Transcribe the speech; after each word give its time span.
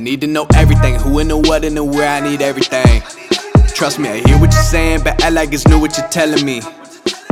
I 0.00 0.02
need 0.02 0.22
to 0.22 0.30
know 0.36 0.46
everything, 0.62 0.94
who 1.02 1.18
and 1.22 1.30
the 1.32 1.36
what 1.36 1.62
and 1.68 1.76
the 1.76 1.84
where 1.94 2.10
I 2.16 2.20
need 2.28 2.40
everything. 2.50 3.02
Trust 3.78 3.96
me, 3.98 4.08
I 4.08 4.18
hear 4.26 4.38
what 4.42 4.50
you're 4.56 4.70
saying, 4.76 5.00
but 5.06 5.14
I 5.26 5.28
like 5.38 5.52
it's 5.56 5.66
new 5.68 5.78
what 5.82 5.92
you're 5.96 6.12
telling 6.20 6.42
me. 6.50 6.56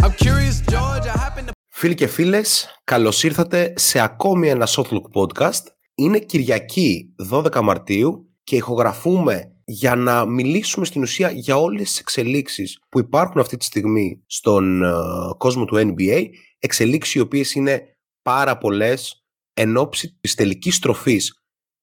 I'm 0.02 0.14
curious, 0.24 0.56
George, 0.72 1.06
I 1.06 1.16
happen 1.24 1.46
to... 1.46 1.52
Φίλοι 1.68 1.94
και 1.94 2.06
φίλες, 2.06 2.80
καλώς 2.84 3.22
ήρθατε 3.22 3.72
σε 3.76 4.00
ακόμη 4.00 4.48
ένα 4.48 4.68
Shotlook 4.68 5.10
podcast. 5.12 5.62
Είναι 5.94 6.18
Κυριακή 6.18 7.14
12 7.30 7.60
Μαρτίου 7.60 8.28
και 8.44 8.56
ηχογραφούμε 8.56 9.56
για 9.64 9.94
να 9.94 10.24
μιλήσουμε 10.24 10.84
στην 10.86 11.02
ουσία 11.02 11.30
για 11.30 11.56
όλες 11.56 11.88
τις 11.88 11.98
εξελίξεις 11.98 12.78
που 12.88 12.98
υπάρχουν 12.98 13.40
αυτή 13.40 13.56
τη 13.56 13.64
στιγμή 13.64 14.22
στον 14.26 14.82
ε, 14.82 14.88
κόσμο 15.36 15.64
του 15.64 15.76
NBA, 15.76 16.24
εξελίξεις 16.58 17.14
οι 17.14 17.20
οποίες 17.20 17.54
είναι 17.54 17.82
πάρα 18.22 18.58
πολλές 18.58 19.24
εν 19.54 19.76
ώψη 19.76 20.18
της 20.20 20.34
τελικής 20.34 20.74
στροφής 20.74 21.37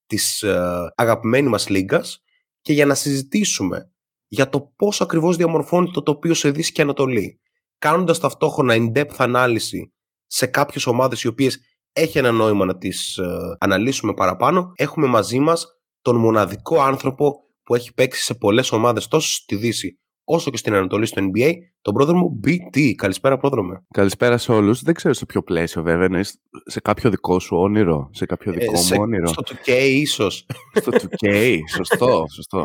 της 0.06 0.44
uh, 0.46 0.86
αγαπημένης 0.94 1.50
μας 1.50 1.68
λίγκας 1.68 2.22
και 2.60 2.72
για 2.72 2.86
να 2.86 2.94
συζητήσουμε 2.94 3.90
για 4.28 4.48
το 4.48 4.60
πώς 4.76 5.00
ακριβώς 5.00 5.36
διαμορφώνει 5.36 5.90
το 5.90 6.02
τοπίο 6.02 6.34
σε 6.34 6.50
Δύση 6.50 6.72
και 6.72 6.82
Ανατολή, 6.82 7.40
κάνοντας 7.78 8.18
ταυτόχρονα 8.18 8.74
in-depth 8.78 9.14
ανάλυση 9.16 9.92
σε 10.26 10.46
κάποιες 10.46 10.86
ομάδες 10.86 11.22
οι 11.22 11.28
οποίες 11.28 11.60
έχει 11.92 12.18
ένα 12.18 12.32
νόημα 12.32 12.64
να 12.64 12.78
τις 12.78 13.18
uh, 13.22 13.56
αναλύσουμε 13.58 14.14
παραπάνω, 14.14 14.72
έχουμε 14.74 15.06
μαζί 15.06 15.38
μας 15.38 15.66
τον 16.02 16.16
μοναδικό 16.16 16.80
άνθρωπο 16.80 17.34
που 17.62 17.74
έχει 17.74 17.94
παίξει 17.94 18.22
σε 18.22 18.34
πολλές 18.34 18.72
ομάδες 18.72 19.08
τόσο 19.08 19.28
στη 19.30 19.56
Δύση 19.56 20.00
όσο 20.28 20.50
και 20.50 20.56
στην 20.56 20.74
Ανατολή 20.74 21.06
στο 21.06 21.22
NBA, 21.22 21.52
τον 21.82 21.94
πρόδρομο 21.94 22.40
BT. 22.44 22.92
Καλησπέρα, 22.94 23.36
πρόδρομο. 23.36 23.84
Καλησπέρα 23.94 24.38
σε 24.38 24.52
όλους. 24.52 24.82
Δεν 24.82 24.94
ξέρω 24.94 25.14
σε 25.14 25.26
ποιο 25.26 25.42
πλαίσιο, 25.42 25.82
βέβαια. 25.82 26.06
Είναι 26.06 26.24
σε 26.64 26.80
κάποιο 26.80 27.10
δικό 27.10 27.38
σου 27.38 27.56
όνειρο, 27.56 28.10
σε 28.12 28.26
κάποιο 28.26 28.52
ε, 28.52 28.56
δικό 28.56 28.72
ε, 28.72 28.94
μου 28.94 29.02
όνειρο. 29.02 29.26
Στο 29.26 29.42
2K, 29.46 29.70
ίσως. 29.90 30.46
στο 30.74 30.92
2K, 30.92 31.58
σωστό, 31.76 32.24
σωστό. 32.34 32.64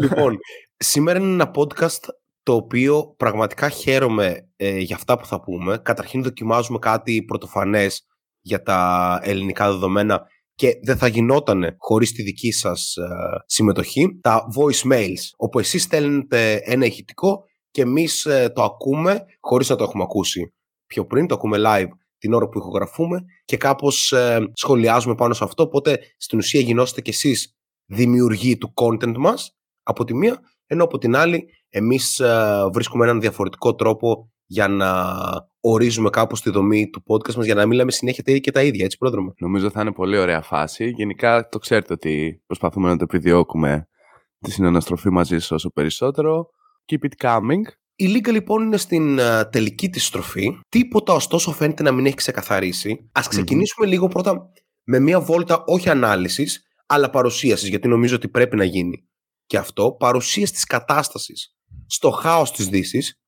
λοιπόν, 0.00 0.38
σήμερα 0.76 1.18
είναι 1.18 1.32
ένα 1.32 1.50
podcast 1.54 2.08
το 2.42 2.54
οποίο 2.54 3.14
πραγματικά 3.16 3.68
χαίρομαι 3.68 4.48
ε, 4.56 4.78
για 4.78 4.96
αυτά 4.96 5.18
που 5.18 5.26
θα 5.26 5.40
πούμε. 5.40 5.78
Καταρχήν 5.78 6.22
δοκιμάζουμε 6.22 6.78
κάτι 6.78 7.22
πρωτοφανές 7.22 8.06
για 8.40 8.62
τα 8.62 9.20
ελληνικά 9.22 9.70
δεδομένα 9.70 10.26
και 10.54 10.78
δεν 10.82 10.96
θα 10.96 11.06
γινόταν 11.06 11.76
χωρίς 11.78 12.12
τη 12.12 12.22
δική 12.22 12.52
σας 12.52 12.96
ε, 12.96 13.08
συμμετοχή, 13.46 14.18
τα 14.20 14.42
voicemails, 14.56 15.30
όπου 15.36 15.58
εσείς 15.58 15.82
στέλνετε 15.82 16.60
ένα 16.64 16.86
ηχητικό 16.86 17.44
και 17.70 17.82
εμείς 17.82 18.24
ε, 18.24 18.52
το 18.54 18.62
ακούμε 18.62 19.24
χωρίς 19.40 19.68
να 19.68 19.76
το 19.76 19.84
έχουμε 19.84 20.02
ακούσει 20.02 20.54
πιο 20.86 21.06
πριν, 21.06 21.26
το 21.26 21.34
ακούμε 21.34 21.58
live 21.66 21.88
την 22.18 22.32
ώρα 22.32 22.48
που 22.48 22.58
ηχογραφούμε 22.58 23.24
και 23.44 23.56
κάπως 23.56 24.12
ε, 24.12 24.50
σχολιάζουμε 24.52 25.14
πάνω 25.14 25.34
σε 25.34 25.44
αυτό, 25.44 25.62
οπότε 25.62 25.98
στην 26.16 26.38
ουσία 26.38 26.60
γινώστε 26.60 27.00
κι 27.00 27.10
εσείς 27.10 27.56
δημιουργοί 27.86 28.58
του 28.58 28.72
content 28.74 29.16
μας 29.16 29.56
από 29.82 30.04
τη 30.04 30.14
μία, 30.14 30.40
ενώ 30.66 30.84
από 30.84 30.98
την 30.98 31.16
άλλη 31.16 31.48
εμείς 31.68 32.22
βρίσκουμε 32.72 33.04
έναν 33.04 33.20
διαφορετικό 33.20 33.74
τρόπο 33.74 34.31
για 34.52 34.68
να 34.68 34.90
ορίζουμε 35.60 36.10
κάπως 36.10 36.40
τη 36.40 36.50
δομή 36.50 36.90
του 36.90 37.02
podcast 37.06 37.34
μας 37.34 37.44
για 37.44 37.54
να 37.54 37.66
μην 37.66 37.76
λέμε 37.76 37.90
συνέχεια 37.90 38.22
τα 38.22 38.30
ίδια 38.30 38.42
και 38.42 38.50
τα 38.50 38.62
ίδια, 38.62 38.84
έτσι 38.84 38.98
πρόδρομο. 38.98 39.34
Νομίζω 39.38 39.70
θα 39.70 39.80
είναι 39.80 39.92
πολύ 39.92 40.18
ωραία 40.18 40.42
φάση. 40.42 40.88
Γενικά 40.88 41.48
το 41.48 41.58
ξέρετε 41.58 41.92
ότι 41.92 42.42
προσπαθούμε 42.46 42.88
να 42.88 42.96
το 42.96 43.04
επιδιώκουμε 43.04 43.88
τη 44.38 44.50
συναναστροφή 44.50 45.10
μαζί 45.10 45.38
σας 45.38 45.50
όσο 45.50 45.70
περισσότερο. 45.70 46.48
Keep 46.86 47.06
it 47.08 47.26
coming. 47.28 47.62
Η 47.94 48.06
Λίγκα 48.06 48.32
λοιπόν 48.32 48.62
είναι 48.62 48.76
στην 48.76 49.18
uh, 49.20 49.42
τελική 49.50 49.88
της 49.88 50.06
στροφή. 50.06 50.58
Τίποτα 50.68 51.12
ωστόσο 51.12 51.52
φαίνεται 51.52 51.82
να 51.82 51.92
μην 51.92 52.06
έχει 52.06 52.14
ξεκαθαρίσει. 52.14 53.10
Ας 53.12 53.28
ξεκινησουμε 53.28 53.86
λίγο 53.86 54.08
πρώτα 54.08 54.50
με 54.84 54.98
μια 54.98 55.20
βόλτα 55.20 55.62
όχι 55.66 55.88
ανάλυσης, 55.88 56.62
αλλά 56.86 57.10
παρουσίασης, 57.10 57.68
γιατί 57.68 57.88
νομίζω 57.88 58.16
ότι 58.16 58.28
πρέπει 58.28 58.56
να 58.56 58.64
γίνει 58.64 59.08
και 59.46 59.56
αυτό. 59.56 59.96
Παρουσίαση 59.98 60.52
της 60.52 60.64
κατάστασης 60.64 61.56
στο 61.86 62.10
χάος 62.10 62.52
της 62.52 62.68
δύσης 62.68 63.21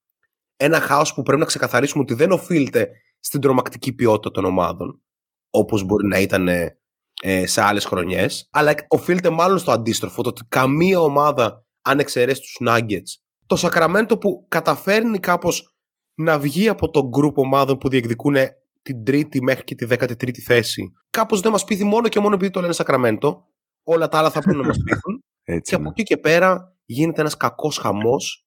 ένα 0.56 0.81
χάος 0.81 1.15
που 1.15 1.22
πρέπει 1.22 1.41
να 1.41 1.47
ξεκαθαρίσουμε 1.47 2.03
ότι 2.03 2.15
δεν 2.15 2.31
οφείλεται 2.31 2.88
στην 3.20 3.41
τρομακτική 3.41 3.92
ποιότητα 3.92 4.31
των 4.31 4.44
ομάδων, 4.44 5.03
όπως 5.50 5.82
μπορεί 5.82 6.06
να 6.06 6.19
ήταν 6.19 6.48
ε, 6.48 7.47
σε 7.47 7.62
άλλες 7.62 7.84
χρονιές, 7.84 8.48
αλλά 8.53 8.75
οφείλεται 8.88 9.31
μάλλον 9.31 9.59
στο 9.59 9.72
αντίστροφο, 9.72 10.22
το 10.22 10.28
ότι 10.28 10.42
καμία 10.48 11.00
ομάδα, 11.00 11.65
αν 11.82 11.98
εξαιρέσει 11.98 12.41
τους 12.41 12.56
Nuggets, 12.69 13.22
το 13.47 13.56
Σακραμέντο 13.56 14.19
που 14.19 14.47
καταφέρνει 14.48 15.19
κάπως 15.19 15.75
να 16.15 16.38
βγει 16.38 16.69
από 16.69 16.91
τον 16.91 17.09
γκρουπ 17.09 17.38
ομάδων 17.38 17.78
που 17.78 17.88
διεκδικούν 17.88 18.36
την 18.82 19.04
τρίτη 19.04 19.42
μέχρι 19.42 19.65
και 19.65 19.75
τη 19.75 19.84
δέκατη 19.84 20.16
τρίτη 20.16 20.41
θέση. 20.41 20.92
Κάπως 21.10 21.41
δεν 21.41 21.53
μας 21.53 21.65
πείθει 21.65 21.84
μόνο 21.84 22.09
και 22.09 22.21
μόνο 22.21 22.34
επειδή 22.34 22.50
το 22.50 22.60
λένε 22.60 22.72
Σακραμέντο. 22.72 23.48
Όλα 23.82 24.09
τα 24.09 24.19
άλλα 24.19 24.31
θα 24.31 24.41
πρέπει 24.41 24.59
να 24.59 24.66
μας 24.66 24.76
πείθουν. 24.84 25.25
και 25.60 25.75
από 25.75 25.88
εκεί 25.88 26.03
και 26.03 26.16
πέρα 26.16 26.76
γίνεται 26.84 27.21
ένας 27.21 27.36
κακός 27.36 27.78
χαμός 27.78 28.47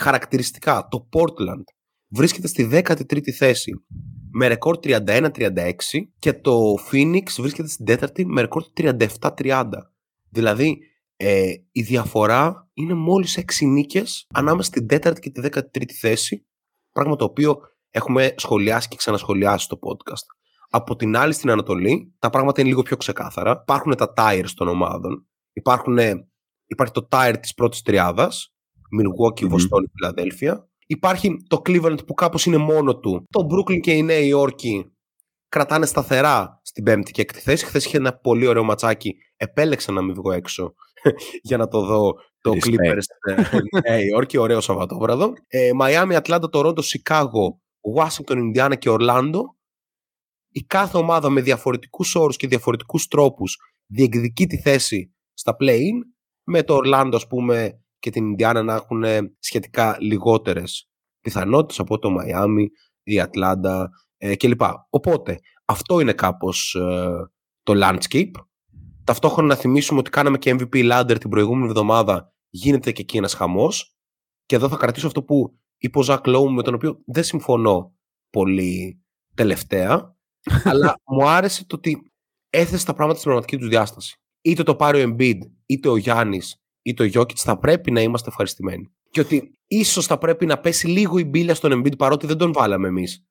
Χαρακτηριστικά, 0.00 0.88
το 0.90 1.08
Portland 1.12 1.64
βρίσκεται 2.08 2.46
στη 2.46 2.68
13η 2.72 3.30
θέση 3.30 3.72
με 4.30 4.46
ρεκόρ 4.46 4.78
31-36 4.82 5.72
και 6.18 6.32
το 6.32 6.74
Phoenix 6.90 7.22
βρίσκεται 7.38 7.68
στην 7.68 7.86
4η 7.88 8.24
με 8.24 8.40
ρεκόρ 8.40 8.62
37-30. 8.76 9.64
Δηλαδή, 10.30 10.78
ε, 11.16 11.52
η 11.72 11.82
διαφορά 11.82 12.70
είναι 12.74 12.94
μόλις 12.94 13.38
6 13.38 13.66
νίκες 13.66 14.26
ανάμεσα 14.34 14.68
στην 14.68 14.86
4η 14.90 15.18
και 15.20 15.30
τη 15.30 15.40
13η 15.52 15.92
θέση, 16.00 16.46
πράγμα 16.92 17.16
το 17.16 17.24
οποίο 17.24 17.58
έχουμε 17.90 18.34
σχολιάσει 18.36 18.88
και 18.88 18.96
ξανασχολιάσει 18.96 19.64
στο 19.64 19.78
podcast. 19.82 20.24
Από 20.70 20.96
την 20.96 21.16
άλλη 21.16 21.32
στην 21.32 21.50
Ανατολή, 21.50 22.14
τα 22.18 22.30
πράγματα 22.30 22.60
είναι 22.60 22.70
λίγο 22.70 22.82
πιο 22.82 22.96
ξεκάθαρα. 22.96 23.58
Υπάρχουν 23.62 23.96
τα 23.96 24.12
tires 24.16 24.50
των 24.54 24.68
ομάδων. 24.68 25.26
Υπάρχουν, 25.52 25.98
υπάρχει 26.66 26.92
το 26.92 27.08
tire 27.10 27.36
της 27.40 27.54
πρώτης 27.54 27.82
τριάδας, 27.82 28.55
Milwaukee, 29.00 29.48
Βοστόνη, 29.48 29.86
Φιλαδέλφια. 29.92 30.68
Υπάρχει 30.86 31.36
το 31.48 31.62
Cleveland 31.66 32.06
που 32.06 32.14
κάπως 32.14 32.46
είναι 32.46 32.56
μόνο 32.56 32.98
του. 32.98 33.26
Το 33.30 33.46
Brooklyn 33.50 33.80
και 33.80 33.92
η 33.92 34.02
Νέα 34.02 34.20
Υόρκη 34.20 34.96
κρατάνε 35.48 35.86
σταθερά 35.86 36.60
στην 36.62 36.84
πέμπτη 36.84 37.12
και 37.12 37.20
έκτη 37.20 37.40
θέση. 37.40 37.64
Χθες 37.64 37.84
είχε 37.84 37.96
ένα 37.96 38.18
πολύ 38.18 38.46
ωραίο 38.46 38.64
ματσάκι. 38.64 39.16
Επέλεξα 39.36 39.92
να 39.92 40.02
μην 40.02 40.14
βγω 40.14 40.32
έξω 40.32 40.74
για 41.48 41.56
να 41.56 41.68
το 41.68 41.84
δω 41.84 42.12
το 42.40 42.52
Respect. 42.52 42.66
Clippers 42.66 43.02
Νέα 43.88 44.00
Υόρκη. 44.00 44.36
Ωραίο 44.36 44.60
Σαββατόβραδο. 44.60 45.32
Μαϊάμι, 45.74 46.14
Ατλάντα, 46.14 46.48
Τορόντο, 46.48 46.82
Σικάγο, 46.82 47.60
Ουάσιγκτον, 47.80 48.38
Ινδιάνα 48.38 48.74
και 48.74 48.90
Ορλάντο. 48.90 49.56
Η 50.48 50.60
κάθε 50.60 50.98
ομάδα 50.98 51.30
με 51.30 51.40
διαφορετικούς 51.40 52.14
όρους 52.14 52.36
και 52.36 52.46
διαφορετικούς 52.46 53.06
τρόπους 53.06 53.56
διεκδικεί 53.86 54.46
τη 54.46 54.58
θέση 54.58 55.14
στα 55.32 55.56
play-in. 55.60 55.98
Με 56.44 56.62
το 56.62 56.74
Ορλάντο, 56.74 57.16
ας 57.16 57.26
πούμε, 57.26 57.84
και 58.06 58.12
την 58.12 58.26
Ινδιάνα 58.26 58.62
να 58.62 58.74
έχουν 58.74 59.04
σχετικά 59.38 59.96
λιγότερες 60.00 60.88
πιθανότητες 61.20 61.78
από 61.78 61.98
το 61.98 62.10
Μαϊάμι, 62.10 62.68
η 63.02 63.20
Ατλάντα 63.20 63.90
ε, 64.16 64.36
κλπ. 64.36 64.60
Οπότε 64.90 65.38
αυτό 65.64 66.00
είναι 66.00 66.12
κάπως 66.12 66.74
ε, 66.74 67.30
το 67.62 67.72
landscape. 67.76 68.30
Ταυτόχρονα 69.04 69.48
να 69.48 69.54
θυμίσουμε 69.54 69.98
ότι 69.98 70.10
κάναμε 70.10 70.38
και 70.38 70.56
MVP 70.58 70.92
ladder 70.92 71.16
την 71.20 71.30
προηγούμενη 71.30 71.66
εβδομάδα 71.66 72.32
γίνεται 72.48 72.92
και 72.92 73.00
εκεί 73.00 73.16
ένας 73.16 73.34
χαμός 73.34 73.96
και 74.44 74.56
εδώ 74.56 74.68
θα 74.68 74.76
κρατήσω 74.76 75.06
αυτό 75.06 75.22
που 75.22 75.58
είπε 75.76 75.98
ο 75.98 76.02
Ζακ 76.02 76.26
Λόουμ 76.26 76.54
με 76.54 76.62
τον 76.62 76.74
οποίο 76.74 77.02
δεν 77.06 77.24
συμφωνώ 77.24 77.94
πολύ 78.30 79.04
τελευταία 79.34 80.16
αλλά 80.70 81.00
μου 81.06 81.28
άρεσε 81.28 81.66
το 81.66 81.76
ότι 81.76 82.12
έθεσε 82.50 82.84
τα 82.84 82.94
πράγματα 82.94 83.18
στην 83.18 83.30
πραγματική 83.30 83.58
τους 83.58 83.68
διάσταση. 83.68 84.16
Είτε 84.40 84.62
το 84.62 84.76
πάρει 84.76 85.04
ο 85.04 85.14
Embiid, 85.14 85.38
είτε 85.66 85.88
ο 85.88 85.96
Γιάννης 85.96 86.60
ή 86.86 86.94
το 86.94 87.04
Jokic 87.14 87.36
θα 87.36 87.58
πρέπει 87.58 87.90
να 87.90 88.00
είμαστε 88.00 88.28
ευχαριστημένοι. 88.28 88.90
Και 89.10 89.20
ότι 89.20 89.58
ίσως 89.66 90.06
θα 90.06 90.18
πρέπει 90.18 90.46
να 90.46 90.58
πέσει 90.58 90.86
λίγο 90.86 91.18
η 91.18 91.24
μπύλια 91.24 91.54
στον 91.54 91.72
Embiid 91.72 91.96
παρότι 91.98 92.26
δεν 92.26 92.36
τον 92.36 92.52
βάλαμε 92.52 92.88
εμείς 92.88 93.26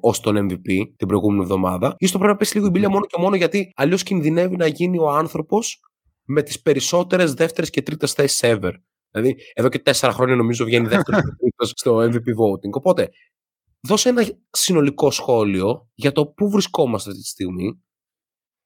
ως 0.00 0.20
τον 0.20 0.36
MVP 0.36 0.92
την 0.96 1.08
προηγούμενη 1.08 1.42
εβδομάδα. 1.42 1.94
ίσως 1.98 2.12
θα 2.12 2.18
πρέπει 2.18 2.32
να 2.32 2.38
πέσει 2.38 2.54
λίγο 2.54 2.66
η 2.66 2.70
μπύλια 2.70 2.90
μόνο 2.90 3.06
και 3.06 3.16
μόνο 3.20 3.36
γιατί 3.36 3.72
αλλιώς 3.74 4.02
κινδυνεύει 4.02 4.56
να 4.56 4.66
γίνει 4.66 4.98
ο 4.98 5.10
άνθρωπος 5.10 5.80
με 6.24 6.42
τις 6.42 6.62
περισσότερες 6.62 7.34
δεύτερες 7.34 7.70
και 7.70 7.82
τρίτες 7.82 8.12
θέσεις 8.12 8.40
ever. 8.42 8.72
Δηλαδή, 9.10 9.36
εδώ 9.54 9.68
και 9.68 9.78
τέσσερα 9.78 10.12
χρόνια 10.12 10.36
νομίζω 10.36 10.64
βγαίνει 10.64 10.86
δεύτερος 10.96 11.20
και 11.20 11.34
τρίτος 11.38 11.72
στο 11.74 11.96
MVP 11.96 12.28
voting. 12.42 12.70
Οπότε, 12.72 13.08
δώσε 13.80 14.08
ένα 14.08 14.28
συνολικό 14.50 15.10
σχόλιο 15.10 15.88
για 15.94 16.12
το 16.12 16.26
πού 16.26 16.50
βρισκόμαστε 16.50 17.10
αυτή 17.10 17.22
τη 17.22 17.28
στιγμή. 17.28 17.82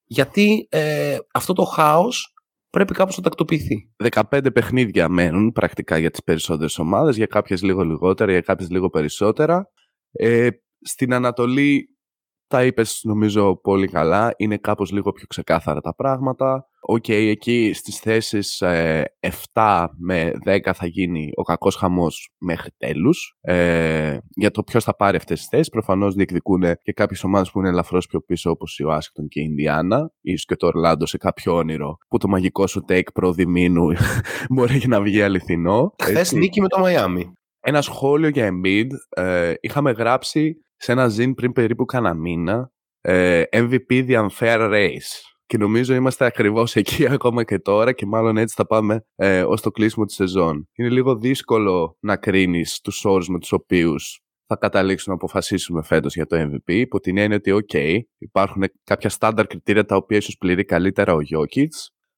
Γιατί 0.04 0.66
ε, 0.70 1.18
αυτό 1.32 1.52
το 1.52 1.64
χάος 1.64 2.33
πρέπει 2.74 2.94
κάπως 2.94 3.16
να 3.16 3.22
τακτοποιηθεί. 3.22 3.90
15 4.30 4.52
παιχνίδια 4.52 5.08
μένουν 5.08 5.52
πρακτικά 5.52 5.98
για 5.98 6.10
τις 6.10 6.22
περισσότερες 6.22 6.78
ομάδες, 6.78 7.16
για 7.16 7.26
κάποιες 7.26 7.62
λίγο 7.62 7.82
λιγότερα, 7.82 8.30
για 8.30 8.40
κάποιες 8.40 8.70
λίγο 8.70 8.90
περισσότερα. 8.90 9.70
Ε, 10.12 10.48
στην 10.80 11.14
Ανατολή 11.14 11.88
Τα 12.46 12.64
είπες 12.64 13.00
νομίζω 13.02 13.56
πολύ 13.56 13.88
καλά. 13.88 14.34
Είναι 14.36 14.56
κάπως 14.56 14.92
λίγο 14.92 15.12
πιο 15.12 15.26
ξεκάθαρα 15.26 15.80
τα 15.80 15.94
πράγματα. 15.94 16.68
Οκ, 16.86 17.08
εκεί 17.08 17.70
στις 17.74 17.98
θέσεις 17.98 18.62
7 18.62 18.66
ε, 18.66 19.86
με 19.98 20.32
10 20.44 20.70
θα 20.74 20.86
γίνει 20.86 21.30
ο 21.34 21.42
κακός 21.42 21.76
χαμός 21.76 22.30
μέχρι 22.38 22.70
τέλους. 22.76 23.36
Ε, 23.40 24.18
για 24.30 24.50
το 24.50 24.62
ποιος 24.62 24.84
θα 24.84 24.96
πάρει 24.96 25.16
αυτές 25.16 25.38
τις 25.38 25.48
θέσεις, 25.48 25.68
προφανώς 25.68 26.14
διεκδικούν 26.14 26.62
και 26.82 26.92
κάποιες 26.92 27.24
ομάδες 27.24 27.50
που 27.50 27.58
είναι 27.58 27.68
ελαφρώς 27.68 28.06
πιο 28.06 28.20
πίσω 28.20 28.50
όπως 28.50 28.78
η 28.78 28.84
Ουάσιγκτον 28.84 29.28
και 29.28 29.40
η 29.40 29.44
Ινδιάνα, 29.48 30.10
ίσως 30.20 30.44
και 30.44 30.56
το 30.56 30.66
Ορλάντο 30.66 31.06
σε 31.06 31.16
κάποιο 31.16 31.54
όνειρο 31.54 31.96
που 32.08 32.18
το 32.18 32.28
μαγικό 32.28 32.66
σου 32.66 32.84
take 32.88 33.12
προ 33.14 33.36
διμήνου 33.36 33.86
μπορεί 34.54 34.82
να 34.86 35.00
βγει 35.00 35.22
αληθινό. 35.22 35.94
Χθες 36.02 36.32
νίκη 36.32 36.60
με 36.60 36.68
το 36.68 36.78
Μαϊάμι. 36.78 37.32
Ένα 37.60 37.82
σχόλιο 37.82 38.28
για 38.28 38.50
Embiid. 38.50 38.88
Ε, 39.08 39.54
είχαμε 39.60 39.90
γράψει 39.90 40.64
σε 40.76 40.92
ένα 40.92 41.08
ζήν 41.08 41.34
πριν 41.34 41.52
περίπου 41.52 41.84
κάνα 41.84 42.14
μήνα 42.14 42.72
ε, 43.00 43.42
MVP 43.52 44.08
The 44.08 44.26
Unfair 44.28 44.58
Race. 44.58 45.33
Και 45.54 45.60
νομίζω 45.60 45.94
είμαστε 45.94 46.24
ακριβώς 46.24 46.76
εκεί 46.76 47.06
ακόμα 47.16 47.44
και 47.44 47.58
τώρα 47.58 47.92
και 47.92 48.06
μάλλον 48.06 48.36
έτσι 48.36 48.54
θα 48.54 48.66
πάμε 48.66 49.04
ε, 49.14 49.42
ως 49.42 49.60
το 49.60 49.70
κλείσιμο 49.70 50.04
της 50.04 50.14
σεζόν. 50.14 50.68
Είναι 50.74 50.88
λίγο 50.88 51.16
δύσκολο 51.16 51.96
να 52.00 52.16
κρίνεις 52.16 52.80
τους 52.80 53.04
όρους 53.04 53.28
με 53.28 53.38
τους 53.38 53.52
οποίους 53.52 54.20
θα 54.46 54.56
καταλήξουν 54.56 55.12
να 55.12 55.14
αποφασίσουμε 55.14 55.82
φέτος 55.82 56.14
για 56.14 56.26
το 56.26 56.36
MVP, 56.40 56.72
υπό 56.72 57.00
την 57.00 57.18
έννοια 57.18 57.36
ότι, 57.36 57.64
OK, 57.72 57.98
υπάρχουν 58.18 58.64
κάποια 58.84 59.10
στάνταρ 59.10 59.46
κριτήρια 59.46 59.84
τα 59.84 59.96
οποία 59.96 60.16
ίσως 60.16 60.36
πληρεί 60.36 60.64
καλύτερα 60.64 61.14
ο 61.14 61.18
Jokic, 61.18 61.68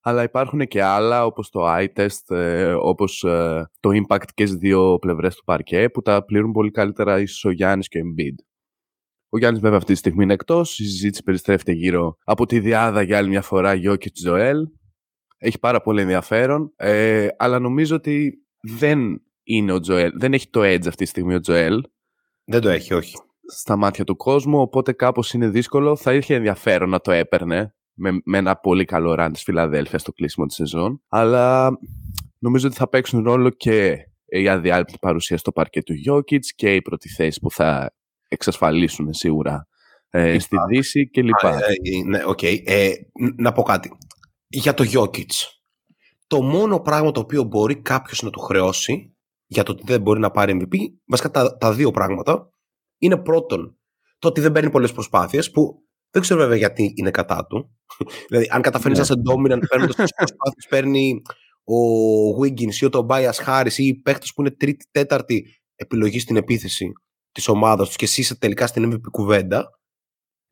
αλλά 0.01 0.23
υπάρχουν 0.23 0.67
και 0.67 0.83
άλλα 0.83 1.27
όπως 1.27 1.51
το 1.51 1.61
eye 1.67 1.89
test, 1.97 2.37
ε, 2.37 2.73
όπως 2.73 3.23
ε, 3.23 3.71
το 3.81 3.91
impact 3.93 4.29
και 4.35 4.47
στις 4.47 4.59
δύο 4.59 4.99
πλευρές 4.99 5.37
του 5.37 5.45
παρκέ, 5.45 5.89
που 5.89 6.03
τα 6.03 6.25
πληρούν 6.25 6.53
πολύ 6.53 6.71
καλύτερα 6.71 7.21
ίσως 7.21 7.45
ο 7.45 7.51
Γιάννης 7.51 7.89
και 7.89 7.99
ο 7.99 8.03
Embiid. 8.03 8.56
Ο 9.29 9.39
Γιάννης, 9.39 9.61
βέβαια, 9.61 9.79
αυτή 9.79 9.93
τη 9.93 9.99
στιγμή 9.99 10.23
είναι 10.23 10.33
εκτός. 10.33 10.79
Η 10.79 10.85
συζήτηση 10.85 11.23
περιστρέφεται 11.23 11.73
γύρω 11.73 12.17
από 12.25 12.47
τη 12.47 12.61
διάδα 12.61 13.03
για 13.03 13.17
άλλη 13.17 13.29
μια 13.29 13.43
φορά 13.43 13.75
Γιώκη 13.75 14.11
Τζοέλ. 14.11 14.57
Έχει 15.39 15.59
πάρα 15.59 15.81
πολύ 15.81 16.01
ενδιαφέρον. 16.01 16.73
Ε, 16.77 17.29
αλλά 17.37 17.59
νομίζω 17.59 17.97
ότι 17.97 18.47
δεν 18.61 19.23
είναι 19.43 19.73
ο 19.73 19.81
Τζοέλ. 19.81 20.11
Δεν 20.19 20.33
έχει 20.33 20.49
το 20.51 20.61
edge 20.61 20.87
αυτή 20.87 21.05
τη 21.05 21.05
στιγμή 21.05 21.35
ο 21.35 21.41
Τζοέλ. 21.41 21.83
Δεν 22.45 22.61
το 22.61 22.69
έχει, 22.69 22.95
όχι. 22.95 23.17
Στα 23.53 23.77
μάτια 23.77 24.05
του 24.05 24.17
κόσμου, 24.17 24.61
οπότε 24.61 24.93
κάπως 24.93 25.33
είναι 25.33 25.49
δύσκολο. 25.49 25.97
Θα 25.97 26.15
είχε 26.15 26.35
ενδιαφέρον 26.35 26.89
να 26.89 27.01
το 27.01 27.11
έπαιρνε 27.13 27.75
με, 27.93 28.21
με 28.25 28.39
ένα 28.39 28.57
πολύ 28.57 28.85
καλό 28.85 29.15
ραν 29.15 29.33
της 29.33 29.43
Φιλαδέλφια 29.43 29.99
στο 29.99 30.13
κλείσιμο 30.13 30.47
της 30.47 30.57
σεζόν. 30.57 31.03
Αλλά 31.09 31.71
νομίζω 32.39 32.67
ότι 32.67 32.77
θα 32.77 32.89
παίξουν 32.89 33.25
ρόλο 33.25 33.51
και 33.51 33.97
η 34.27 34.49
αδιάλειπτη 34.49 34.95
παρουσία 35.01 35.39
στο 35.39 35.53
παρκέ 35.53 35.83
του 35.83 35.93
Γιώκητς 35.93 36.55
και 36.55 36.75
η 36.75 36.83
πρώτη 36.83 37.09
θέση 37.09 37.41
που 37.41 37.51
θα 37.51 37.95
εξασφαλίσουν 38.29 39.15
σίγουρα 39.15 39.69
ε, 40.11 40.39
στη 40.39 40.57
Δύση 40.69 41.11
και 41.11 41.23
λοιπά. 41.23 41.55
Ε, 41.55 41.73
ε, 41.73 42.03
ναι, 42.07 42.21
okay. 42.27 42.63
ε, 42.65 42.93
να 43.37 43.53
πω 43.53 43.63
κάτι. 43.63 43.91
Για 44.49 44.75
το 44.75 44.85
Jokic. 44.93 45.31
Το 46.27 46.43
μόνο 46.43 46.81
πράγμα 46.81 47.11
το 47.11 47.21
οποίο 47.21 47.43
μπορεί 47.43 47.83
κάποιος 47.83 48.23
να 48.23 48.31
του 48.31 48.41
χρεώσει 48.41 49.17
για 49.47 49.63
το 49.63 49.73
ότι 49.73 49.83
δεν 49.87 50.01
μπορεί 50.01 50.21
να 50.21 50.31
πάρει 50.31 50.59
MVP, 50.61 50.77
βασικά 51.07 51.31
τα, 51.31 51.57
τα 51.57 51.73
δύο 51.73 51.91
πράγματα, 51.91 52.51
είναι 52.99 53.17
πρώτον 53.17 53.79
το 54.19 54.29
ότι 54.29 54.41
δεν 54.41 54.53
παίρνει 54.53 54.71
πολλές 54.71 54.93
προσπάθειες, 54.93 55.51
που 55.51 55.83
δεν 56.11 56.23
ξέρω 56.23 56.41
βέβαια 56.41 56.57
γιατί 56.57 56.93
είναι 56.97 57.11
κατά 57.11 57.47
του. 57.47 57.77
δηλαδή, 58.29 58.47
αν 58.51 58.63
καταφέρει 58.63 58.95
να 58.95 59.01
ναι. 59.01 59.05
είσαι 59.05 59.15
dominant 59.31 59.69
παίρνοντας 59.69 59.97
τι 59.97 60.15
προσπάθειες, 60.17 60.67
παίρνει 60.69 61.23
ο 61.65 61.77
Wiggins 62.43 62.75
ή 62.81 62.85
ο 62.85 62.89
Tobias 62.93 63.45
Harris 63.47 63.73
ή 63.77 63.87
οι 63.87 63.95
παίχτες 63.95 64.33
που 64.33 64.41
είναι 64.41 64.51
τρίτη, 64.51 64.87
τέταρτη 64.91 65.47
επιλογή 65.75 66.19
στην 66.19 66.37
επίθεση 66.37 66.93
της 67.37 67.49
ομάδας 67.49 67.87
τους 67.87 67.97
και 67.97 68.05
εσύ 68.05 68.21
είσαι 68.21 68.39
τελικά 68.39 68.67
στην 68.67 68.93
MVP 68.93 69.11
κουβέντα, 69.11 69.81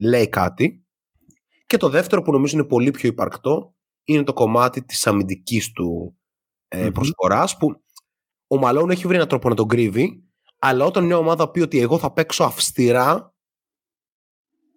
λέει 0.00 0.28
κάτι. 0.28 0.84
Και 1.66 1.76
το 1.76 1.88
δεύτερο 1.88 2.22
που 2.22 2.32
νομίζω 2.32 2.58
είναι 2.58 2.66
πολύ 2.66 2.90
πιο 2.90 3.08
υπαρκτό 3.08 3.74
είναι 4.04 4.22
το 4.22 4.32
κομμάτι 4.32 4.84
της 4.84 5.06
αμυντικής 5.06 5.72
του 5.72 6.18
ε, 6.68 6.90
προσφοράς 6.90 7.56
που 7.56 7.82
ο 8.46 8.58
Μαλόν 8.58 8.90
έχει 8.90 9.06
βρει 9.06 9.14
έναν 9.14 9.28
τρόπο 9.28 9.48
να 9.48 9.54
τον 9.54 9.68
κρύβει 9.68 10.24
αλλά 10.58 10.84
όταν 10.84 11.04
μια 11.04 11.16
ομάδα 11.16 11.50
πει 11.50 11.60
ότι 11.60 11.78
εγώ 11.78 11.98
θα 11.98 12.12
παίξω 12.12 12.44
αυστηρά 12.44 13.34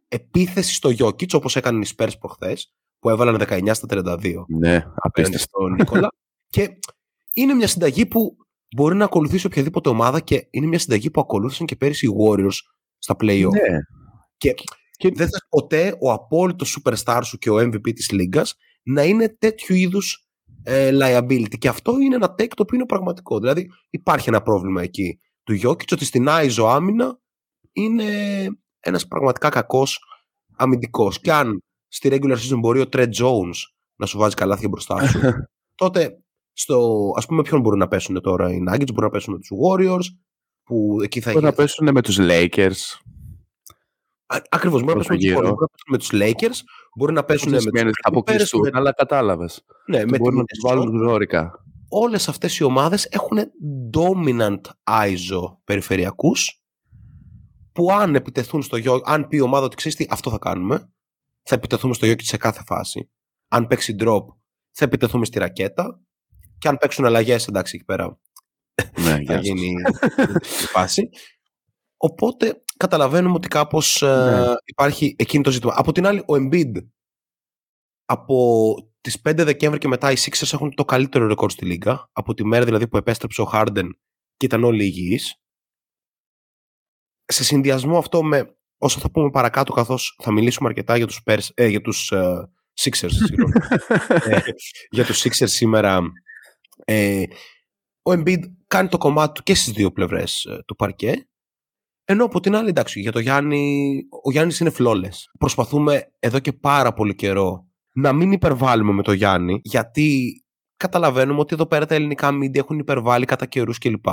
επίθεση 0.08 0.74
στο 0.74 0.90
Γιώκητς 0.90 1.34
όπως 1.34 1.56
έκανε 1.56 1.86
οι 1.86 1.90
Spurs 1.98 2.20
προχθές 2.20 2.74
που 3.00 3.10
έβαλαν 3.10 3.42
19 3.48 3.70
στα 3.74 3.88
32 3.90 4.34
ναι, 4.48 4.86
απίστευτο. 4.96 5.68
Νίκολα 5.68 6.08
και 6.54 6.80
είναι 7.34 7.54
μια 7.54 7.68
συνταγή 7.68 8.06
που 8.06 8.38
μπορεί 8.76 8.96
να 8.96 9.06
ακολουθήσει 9.06 9.46
οποιαδήποτε 9.46 9.90
ομάδα 9.90 10.20
και 10.20 10.48
είναι 10.50 10.66
μια 10.68 10.80
συνταγή 10.80 11.12
που 11.12 11.22
ακολούθησαν 11.22 11.66
και 11.66 11.76
πέρυσι 11.76 12.06
οι 12.06 12.10
Warriors 12.22 12.58
στα 12.98 13.16
play-off. 13.20 13.52
Ναι. 13.52 13.78
Και, 14.38 14.54
και... 14.98 15.12
δεν 15.16 15.30
θες 15.30 15.46
ποτέ 15.50 15.98
ο 16.02 16.12
απόλυτος 16.12 16.80
superstar 16.80 17.22
σου 17.24 17.38
και 17.38 17.50
ο 17.50 17.58
MVP 17.58 17.94
της 17.94 18.12
λίγκας 18.12 18.56
να 18.84 19.04
είναι 19.04 19.36
τέτοιου 19.40 19.76
είδους 19.76 20.28
ε, 20.64 20.92
liability. 21.02 21.58
Και 21.58 21.68
αυτό 21.68 22.00
είναι 22.00 22.16
ένα 22.16 22.32
take 22.32 22.48
το 22.48 22.62
οποίο 22.62 22.78
είναι 22.78 22.86
πραγματικό. 22.86 23.40
Δηλαδή 23.40 23.70
υπάρχει 23.90 24.30
ένα 24.30 24.42
πρόβλημα 24.42 24.82
εκεί 24.82 25.20
του 25.44 25.60
Jokic 25.64 25.92
ότι 25.92 26.06
στην 26.06 26.30
Άιζο 26.30 26.66
άμυνα 26.66 27.20
είναι 27.72 28.06
ένας 28.80 29.08
πραγματικά 29.08 29.50
κακός 29.50 30.00
αμυντικός. 30.56 31.20
Και 31.20 31.32
αν 31.32 31.64
στη 31.88 32.10
regular 32.12 32.38
season 32.38 32.60
μπορεί 32.60 32.80
ο 32.82 32.86
Trey 32.92 33.10
Jones 33.20 33.56
να 33.96 34.06
σου 34.06 34.18
βάζει 34.18 34.36
καλάθια 34.36 34.68
μπροστά 34.68 35.08
σου, 35.08 35.20
τότε 35.82 36.22
στο, 36.60 37.12
ας 37.16 37.26
πούμε 37.26 37.42
ποιον 37.42 37.62
μπορούν 37.62 37.80
να 37.80 37.88
πέσουν 37.88 38.22
τώρα 38.22 38.52
οι 38.52 38.64
Nuggets, 38.70 38.94
μπορούν 38.94 39.04
να 39.04 39.10
πέσουν 39.10 39.34
με 39.34 39.40
τους 39.40 39.50
Warriors, 39.64 40.16
που 40.64 40.98
εκεί 41.04 41.22
θα 41.22 41.32
Μπορούν 41.32 41.48
να 41.48 41.54
πέσουν 41.54 41.92
με 41.92 42.02
τους 42.02 42.18
Lakers. 42.20 42.76
Ακριβώς, 44.50 44.82
μπορούν 44.84 44.98
να 44.98 45.04
πέσουν 45.04 45.44
με 45.44 45.50
τους, 45.50 45.82
με 45.88 45.98
τους 45.98 46.10
Lakers, 46.14 46.60
μπορούν 46.98 47.16
να 47.16 47.24
πέσουν 47.24 47.52
με 47.52 47.58
τους 47.58 47.72
Θα 47.72 47.90
αποκλειστούν, 48.02 48.62
με... 48.62 48.70
αλλά 48.74 48.94
κατάλαβες. 48.94 49.66
Ναι, 49.88 50.06
με 50.06 50.18
μπορούν 50.18 50.38
να 50.38 50.44
τους 50.44 50.60
βάλουν 50.64 50.90
γνώρικα. 50.90 51.66
Όλες 51.90 52.28
αυτές 52.28 52.58
οι 52.58 52.64
ομάδες 52.64 53.06
έχουν 53.06 53.38
dominant 53.98 54.62
ISO 54.84 55.58
περιφερειακούς, 55.64 56.62
που 57.72 57.92
αν 57.92 58.16
επιτεθούν 58.16 58.62
στο 58.62 58.78
Γιώργο, 58.78 59.04
αν 59.06 59.28
πει 59.28 59.38
η 59.38 59.42
ομάδα 59.42 59.66
ότι 59.66 59.76
ξέρεις 59.76 59.98
τι, 59.98 60.06
αυτό 60.10 60.30
θα 60.30 60.38
κάνουμε, 60.38 60.92
θα 61.44 61.56
επιτεθούμε 61.56 61.94
στο 61.94 62.06
Γιώργο 62.06 62.24
σε 62.26 62.38
κάθε 62.38 62.64
φάση. 62.66 63.10
Αν 63.48 63.68
παίξει 63.68 63.96
drop, 64.00 64.24
θα 64.72 64.86
επιτεθούμε 64.86 65.26
στη 65.26 65.40
ρακέτα 65.40 66.02
και 66.58 66.68
αν 66.68 66.78
παίξουν 66.78 67.06
αλλαγές, 67.06 67.48
εντάξει, 67.48 67.76
εκεί 67.76 67.86
πέρα 67.86 68.20
ναι, 69.00 69.24
θα 69.28 69.40
γίνει 69.40 69.74
η 70.62 70.66
φάση. 70.66 71.10
Οπότε 71.98 72.64
καταλαβαίνουμε 72.78 73.36
ότι 73.36 73.48
κάπως 73.48 74.02
ε, 74.02 74.46
ναι. 74.48 74.54
υπάρχει 74.66 75.16
εκείνο 75.18 75.44
το 75.44 75.52
ζήτημα. 75.52 75.74
Από 75.76 75.92
την 75.92 76.06
άλλη, 76.06 76.20
ο 76.20 76.34
Embiid 76.34 76.72
από 78.06 78.76
τις 79.02 79.22
5 79.30 79.34
Δεκέμβρη 79.36 79.80
και 79.80 79.88
μετά 79.88 80.12
οι 80.12 80.16
Sixers 80.18 80.54
έχουν 80.54 80.74
το 80.76 80.86
καλύτερο 80.86 81.28
ρεκόρ 81.28 81.52
στη 81.52 81.66
Λίγκα. 81.66 82.10
Από 82.12 82.34
τη 82.34 82.46
μέρα 82.46 82.66
δηλαδή 82.66 82.88
που 82.88 82.98
επέστρεψε 82.98 83.42
ο 83.42 83.50
Harden 83.54 83.90
και 84.38 84.46
ήταν 84.46 84.64
όλοι 84.64 84.84
υγιείς. 84.84 85.36
Σε 87.26 87.44
συνδυασμό 87.44 87.98
αυτό 87.98 88.24
με 88.24 88.58
όσο 88.78 89.00
θα 89.00 89.12
πούμε 89.12 89.30
παρακάτω 89.30 89.74
καθώς 89.74 90.20
θα 90.24 90.32
μιλήσουμε 90.32 90.68
αρκετά 90.68 90.98
για 90.98 91.08
τους, 91.08 91.22
Pers, 91.26 91.48
ε, 91.54 91.68
για 91.68 91.82
τους 91.82 92.12
ε, 92.12 92.50
Sixers, 92.80 93.12
ε, 94.30 94.40
για 94.90 95.06
τους 95.06 95.24
Sixers 95.24 95.50
σήμερα 95.50 96.02
ε, 96.86 97.24
ο 98.02 98.12
Embiid 98.12 98.40
κάνει 98.68 98.88
το 98.88 98.98
κομμάτι 98.98 99.34
του 99.34 99.44
και 99.44 99.56
στις 99.56 99.74
δύο 99.74 99.92
πλευρές 99.92 100.44
ε, 100.44 100.64
του 100.66 100.76
παρκέ. 100.76 101.30
Ενώ 102.06 102.26
από 102.26 102.40
την 102.40 102.56
άλλη, 102.56 102.70
εντάξει, 102.70 103.00
για 103.00 103.12
το 103.12 103.20
Γιάννη, 103.20 104.02
ο 104.24 104.32
Γιάννης 104.32 104.60
είναι 104.60 104.70
φλόλες. 104.70 105.32
Προσπαθούμε 105.40 106.12
εδώ 106.20 106.40
και 106.40 106.54
πάρα 106.54 106.94
πολύ 106.94 107.16
καιρό 107.16 107.68
να 107.92 108.14
μην 108.14 108.32
υπερβάλλουμε 108.32 108.92
με 108.92 109.04
το 109.04 109.12
Γιάννη, 109.12 109.60
γιατί 109.64 110.36
καταλαβαίνουμε 110.78 111.40
ότι 111.40 111.54
εδώ 111.54 111.66
πέρα 111.66 111.86
τα 111.86 111.96
ελληνικά 111.96 112.32
μίντια 112.32 112.62
έχουν 112.64 112.80
υπερβάλει 112.80 113.26
κατά 113.26 113.46
καιρούς 113.46 113.78
κλπ 113.78 114.06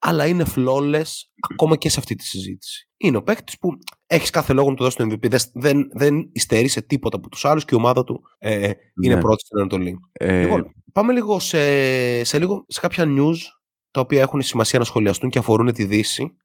αλλά 0.00 0.26
είναι 0.26 0.44
flawless 0.56 1.10
ακόμα 1.52 1.76
και 1.76 1.88
σε 1.88 2.00
αυτή 2.00 2.14
τη 2.14 2.24
συζήτηση. 2.24 2.88
Είναι 2.96 3.16
ο 3.16 3.22
παίκτης 3.22 3.58
που 3.58 3.68
έχεις 4.06 4.30
κάθε 4.30 4.52
λόγο 4.52 4.70
να 4.70 4.74
του 4.74 4.82
δώσεις 4.82 4.98
το 4.98 5.04
MVP. 5.04 5.36
Δεν, 5.52 5.88
δεν 5.92 6.30
υστερεί 6.32 6.68
σε 6.68 6.82
τίποτα 6.82 7.16
από 7.16 7.28
τους 7.28 7.44
άλλους 7.44 7.64
και 7.64 7.74
η 7.74 7.78
ομάδα 7.78 8.04
του 8.04 8.22
ε, 8.38 8.70
είναι 9.02 9.14
ναι. 9.14 9.20
πρώτη 9.20 9.44
στην 9.44 9.58
Ανατολή. 9.58 9.98
Ε... 10.12 10.40
Λοιπόν, 10.42 10.72
πάμε 10.92 11.12
λίγο 11.12 11.38
σε, 11.38 12.24
σε, 12.24 12.38
λίγο 12.38 12.64
σε 12.68 12.80
κάποια 12.80 13.04
news 13.06 13.36
τα 13.90 14.00
οποία 14.00 14.20
έχουν 14.20 14.42
σημασία 14.42 14.78
να 14.78 14.84
σχολιαστούν 14.84 15.30
και 15.30 15.38
αφορούν 15.38 15.72
τη 15.72 15.84
Δύση. 15.84 16.36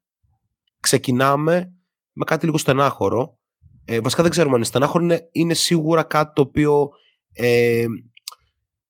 Ξεκινάμε 0.80 1.72
με 2.12 2.24
κάτι 2.24 2.44
λίγο 2.44 2.58
στενάχωρο. 2.58 3.38
Ε, 3.84 4.00
βασικά 4.00 4.22
δεν 4.22 4.30
ξέρουμε 4.30 4.52
αν 4.52 4.58
είναι 4.58 4.68
στενάχωρο. 4.68 5.04
Είναι, 5.04 5.28
είναι 5.32 5.54
σίγουρα 5.54 6.02
κάτι 6.02 6.32
το 6.34 6.42
οποίο 6.42 6.88
ε, 7.32 7.86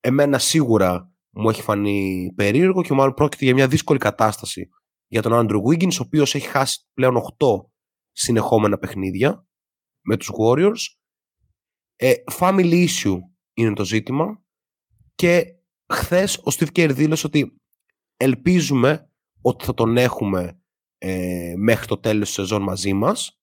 εμένα 0.00 0.38
σίγουρα 0.38 1.12
μου 1.30 1.48
έχει 1.48 1.62
φανεί 1.62 2.32
περίεργο 2.36 2.82
και 2.82 2.92
μάλλον 2.92 3.14
πρόκειται 3.14 3.44
για 3.44 3.54
μια 3.54 3.68
δύσκολη 3.68 3.98
κατάσταση 3.98 4.68
για 5.06 5.22
τον 5.22 5.34
Άντρου 5.34 5.60
Wiggins, 5.60 5.92
ο 5.92 6.02
οποίος 6.02 6.34
έχει 6.34 6.46
χάσει 6.46 6.86
πλέον 6.94 7.16
8 7.38 7.46
συνεχόμενα 8.12 8.78
παιχνίδια 8.78 9.46
με 10.00 10.16
τους 10.16 10.30
Warriors. 10.38 10.96
Ε, 11.96 12.12
family 12.38 12.86
issue 12.86 13.18
είναι 13.54 13.72
το 13.72 13.84
ζήτημα 13.84 14.44
και 15.16 15.56
χθες 15.92 16.36
ο 16.36 16.50
Steve 16.50 16.72
Kerr 16.72 16.90
δήλωσε 16.94 17.26
ότι 17.26 17.56
ελπίζουμε 18.16 19.10
ότι 19.40 19.64
θα 19.64 19.74
τον 19.74 19.96
έχουμε 19.96 20.60
ε, 20.98 21.54
μέχρι 21.56 21.86
το 21.86 21.98
τέλος 21.98 22.26
της 22.26 22.34
σεζόν 22.34 22.62
μαζί 22.62 22.92
μας. 22.92 23.40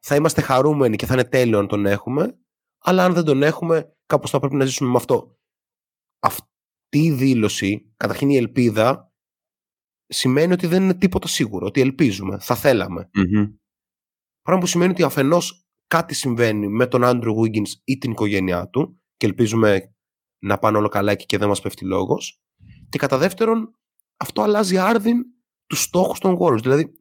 Θα 0.00 0.14
είμαστε 0.14 0.40
χαρούμενοι 0.40 0.96
και 0.96 1.06
θα 1.06 1.14
είναι 1.14 1.24
τέλειο 1.24 1.58
αν 1.58 1.66
τον 1.66 1.86
έχουμε, 1.86 2.38
αλλά 2.78 3.04
αν 3.04 3.12
δεν 3.12 3.24
τον 3.24 3.42
έχουμε, 3.42 3.96
κάπως 4.06 4.30
θα 4.30 4.38
πρέπει 4.38 4.54
να 4.54 4.64
ζήσουμε 4.64 4.90
με 4.90 4.96
αυτό. 4.96 5.38
Αυτή 6.20 6.48
η 6.90 7.12
δήλωση, 7.12 7.92
καταρχήν 7.96 8.30
η 8.30 8.36
ελπίδα, 8.36 9.12
σημαίνει 10.06 10.52
ότι 10.52 10.66
δεν 10.66 10.82
είναι 10.82 10.94
τίποτα 10.94 11.28
σίγουρο, 11.28 11.66
ότι 11.66 11.80
ελπίζουμε, 11.80 12.38
θα 12.38 12.54
θελαμε 12.54 13.10
Πράγμα 14.42 14.60
που 14.60 14.66
σημαίνει 14.66 14.90
ότι 14.90 15.02
αφενός 15.02 15.68
κάτι 15.86 16.14
συμβαίνει 16.14 16.68
με 16.68 16.86
τον 16.86 17.04
Άντρου 17.04 17.34
Wiggins 17.34 17.70
ή 17.84 17.98
την 17.98 18.10
οικογένειά 18.10 18.68
του 18.68 19.02
και 19.16 19.26
ελπίζουμε 19.26 19.94
να 20.40 20.58
πάνε 20.58 20.78
όλο 20.78 20.88
καλά 20.88 21.14
και 21.14 21.38
δεν 21.38 21.48
μας 21.48 21.60
πέφτει 21.60 21.84
λόγος. 21.84 22.40
Και 22.88 22.98
κατά 22.98 23.18
δεύτερον, 23.18 23.74
αυτό 24.16 24.42
αλλάζει 24.42 24.78
άρδιν 24.78 25.24
τους 25.66 25.82
στόχους 25.82 26.18
των 26.18 26.38
Warriors. 26.40 26.62
Δηλαδή, 26.62 26.92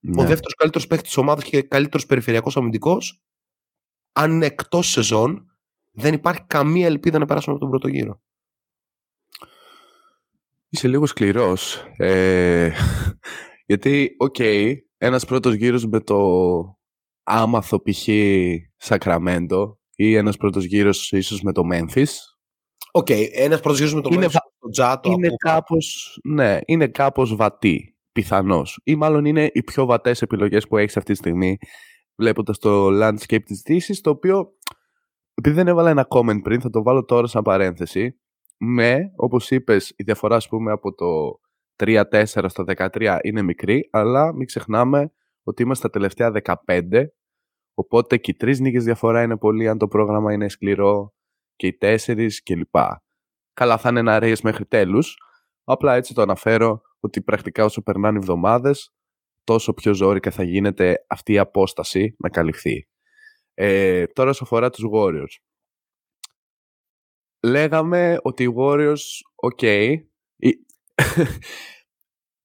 ναι. 0.00 0.22
ο 0.22 0.26
δεύτερος 0.26 0.54
καλύτερος 0.54 0.86
παίκτης 0.86 1.08
της 1.08 1.16
ομάδας 1.16 1.44
και 1.44 1.62
καλύτερος 1.62 2.06
περιφερειακός 2.06 2.56
αμυντικός, 2.56 3.22
αν 4.12 4.32
είναι 4.32 4.46
εκτός 4.46 4.90
σεζόν, 4.90 5.58
δεν 5.92 6.14
υπάρχει 6.14 6.44
καμία 6.46 6.86
ελπίδα 6.86 7.18
να 7.18 7.26
περάσουμε 7.26 7.54
από 7.54 7.62
τον 7.62 7.70
πρώτο 7.70 7.88
γύρο. 7.88 8.20
Είσαι 10.68 10.88
λίγο 10.88 11.06
σκληρός. 11.06 11.84
Ε, 11.96 12.70
γιατί, 13.66 14.14
OK, 14.18 14.34
okay, 14.38 14.74
ένας 14.98 15.24
πρώτος 15.24 15.54
γύρος 15.54 15.86
με 15.86 16.00
το 16.00 16.18
άμαθο 17.22 17.82
π.χ. 17.82 18.08
Σακραμέντο 18.76 19.78
ή 19.94 20.14
ένας 20.14 20.36
πρώτος 20.36 20.64
γύρος 20.64 21.12
ίσως 21.12 21.42
με 21.42 21.52
το 21.52 21.64
Μέμφις. 21.64 22.37
OK, 22.90 23.06
okay, 23.10 23.28
ένας 23.32 23.60
πρώτος 23.60 23.78
γύρος 23.78 23.94
με 23.94 24.00
το 24.00 24.10
Μέμφις, 24.10 24.38
το 24.58 24.68
Τζάτο. 24.68 25.10
Είναι 25.10 25.28
κάπως, 25.36 26.18
ναι, 26.24 26.58
είναι 26.64 26.88
κάπως 26.88 27.36
βατή, 27.36 27.96
πιθανώς. 28.12 28.80
Ή 28.84 28.94
μάλλον 28.96 29.24
είναι 29.24 29.50
οι 29.52 29.62
πιο 29.62 29.84
βατές 29.84 30.22
επιλογές 30.22 30.68
που 30.68 30.76
έχεις 30.76 30.96
αυτή 30.96 31.12
τη 31.12 31.18
στιγμή, 31.18 31.58
βλέποντας 32.14 32.58
το 32.58 32.86
landscape 32.86 33.42
της 33.44 33.62
Δύσης, 33.64 34.00
το 34.00 34.10
οποίο, 34.10 34.52
επειδή 35.34 35.54
δεν 35.54 35.68
έβαλα 35.68 35.90
ένα 35.90 36.06
comment 36.10 36.42
πριν, 36.42 36.60
θα 36.60 36.70
το 36.70 36.82
βάλω 36.82 37.04
τώρα 37.04 37.26
σαν 37.26 37.42
παρένθεση, 37.42 38.20
με, 38.56 39.12
όπως 39.16 39.50
είπες, 39.50 39.92
η 39.96 40.02
διαφορά, 40.02 40.36
ας 40.36 40.48
πούμε, 40.48 40.72
από 40.72 40.94
το 40.94 41.40
3-4 41.76 42.48
στο 42.48 42.64
13 42.64 43.18
είναι 43.22 43.42
μικρή, 43.42 43.88
αλλά 43.92 44.34
μην 44.34 44.46
ξεχνάμε 44.46 45.12
ότι 45.42 45.62
είμαστε 45.62 45.88
τα 45.88 45.92
τελευταία 45.92 46.30
15, 46.66 47.04
οπότε 47.74 48.16
και 48.16 48.30
οι 48.30 48.34
τρεις 48.34 48.60
νίκες 48.60 48.84
διαφορά 48.84 49.22
είναι 49.22 49.36
πολύ 49.36 49.68
αν 49.68 49.78
το 49.78 49.88
πρόγραμμα 49.88 50.32
είναι 50.32 50.48
σκληρό 50.48 51.12
και 51.58 51.66
οι 51.66 51.72
τέσσερις 51.72 52.42
κλπ. 52.42 52.76
Καλά 53.54 53.78
θα 53.78 53.88
είναι 53.88 54.00
ένα 54.00 54.18
race 54.22 54.40
μέχρι 54.42 54.64
τέλους, 54.64 55.16
απλά 55.64 55.94
έτσι 55.94 56.14
το 56.14 56.22
αναφέρω 56.22 56.82
ότι 57.00 57.22
πρακτικά 57.22 57.64
όσο 57.64 57.82
περνάνε 57.82 58.16
οι 58.16 58.20
εβδομάδες, 58.20 58.92
τόσο 59.44 59.74
πιο 59.74 59.94
ζώρικα 59.94 60.30
θα 60.30 60.42
γίνεται 60.42 61.04
αυτή 61.06 61.32
η 61.32 61.38
απόσταση 61.38 62.14
να 62.18 62.28
καλυφθεί. 62.28 62.88
Ε, 63.54 64.06
τώρα 64.06 64.30
όσο 64.30 64.44
αφορά 64.44 64.70
τους 64.70 64.84
Warriors. 64.92 65.36
Λέγαμε 67.42 68.18
ότι 68.22 68.42
οι 68.42 68.54
Warriors, 68.56 69.04
ok, 69.52 69.94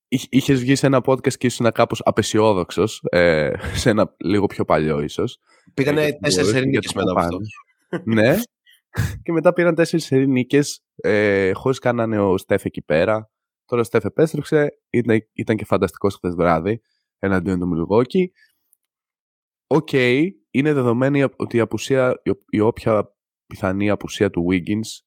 είχες 0.29 0.59
βγει 0.59 0.75
σε 0.75 0.85
ένα 0.85 1.01
podcast 1.05 1.33
και 1.33 1.47
ήσουν 1.47 1.71
κάπως 1.71 2.01
απεσιόδοξος, 2.03 3.01
ε, 3.03 3.51
σε 3.81 3.89
ένα 3.89 4.15
λίγο 4.17 4.45
πιο 4.45 4.65
παλιό 4.65 5.01
ίσως. 5.01 5.39
Πήγανε 5.73 6.05
ε, 6.05 6.11
τέσσερις 6.11 6.53
νίκες 6.53 6.93
μετά 6.93 7.11
από 7.11 7.19
αυτό. 7.19 7.39
ναι. 8.03 8.41
Και 9.23 9.31
μετά 9.31 9.53
πήραν 9.53 9.75
τέσσερις 9.75 10.11
νίκες, 10.11 10.83
ε, 10.95 11.51
χωρίς 11.53 11.79
κάνανε 11.79 12.19
ο 12.19 12.37
Στέφ 12.37 12.65
εκεί 12.65 12.81
πέρα. 12.81 13.31
Τώρα 13.65 13.81
ο 13.81 13.85
Στέφ 13.85 14.05
επέστρεψε, 14.05 14.79
ήταν, 14.89 15.27
ήταν 15.33 15.55
και 15.55 15.65
φανταστικός 15.65 16.15
χθες 16.15 16.35
βράδυ, 16.35 16.81
εναντίον 17.19 17.59
του 17.59 17.67
Μιλγουόκι. 17.67 18.31
OK, 19.67 19.87
okay, 19.91 20.27
είναι 20.51 20.73
δεδομένη 20.73 21.23
ότι 21.23 21.57
η, 21.57 21.59
απουσία, 21.59 22.21
η, 22.49 22.59
όποια 22.59 23.15
πιθανή 23.45 23.89
απουσία 23.89 24.29
του 24.29 24.45
Wiggins 24.49 25.05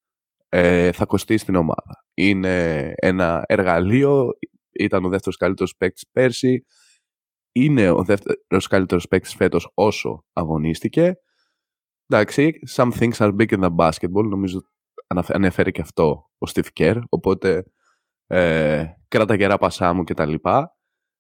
ε, 0.49 0.93
θα 0.93 1.07
κοστίσει 1.07 1.45
την 1.45 1.55
ομάδα. 1.55 2.05
Είναι 2.15 2.93
ένα 2.97 3.45
εργαλείο 3.47 4.33
ήταν 4.79 5.05
ο 5.05 5.09
δεύτερος 5.09 5.37
καλύτερος 5.37 5.77
παίκτης 5.77 6.09
πέρσι. 6.13 6.65
Είναι 7.53 7.91
ο 7.91 8.05
δεύτερος 8.05 8.67
καλύτερος 8.69 9.09
παίκτης 9.09 9.35
φέτος 9.35 9.71
όσο 9.75 10.25
αγωνίστηκε. 10.33 11.21
Εντάξει, 12.07 12.53
some 12.77 12.91
things 12.93 13.17
are 13.19 13.37
bigger 13.37 13.61
than 13.61 13.75
basketball. 13.77 14.25
Νομίζω 14.29 14.61
ανέφερε 15.27 15.71
και 15.71 15.81
αυτό 15.81 16.31
ο 16.39 16.51
Steve 16.55 16.69
Kerr. 16.81 17.01
Οπότε 17.09 17.65
ε, 18.27 18.85
κράτα 19.09 19.35
γερά 19.35 19.59
πασά 19.59 19.93
μου 19.93 20.05
κτλ. 20.05 20.35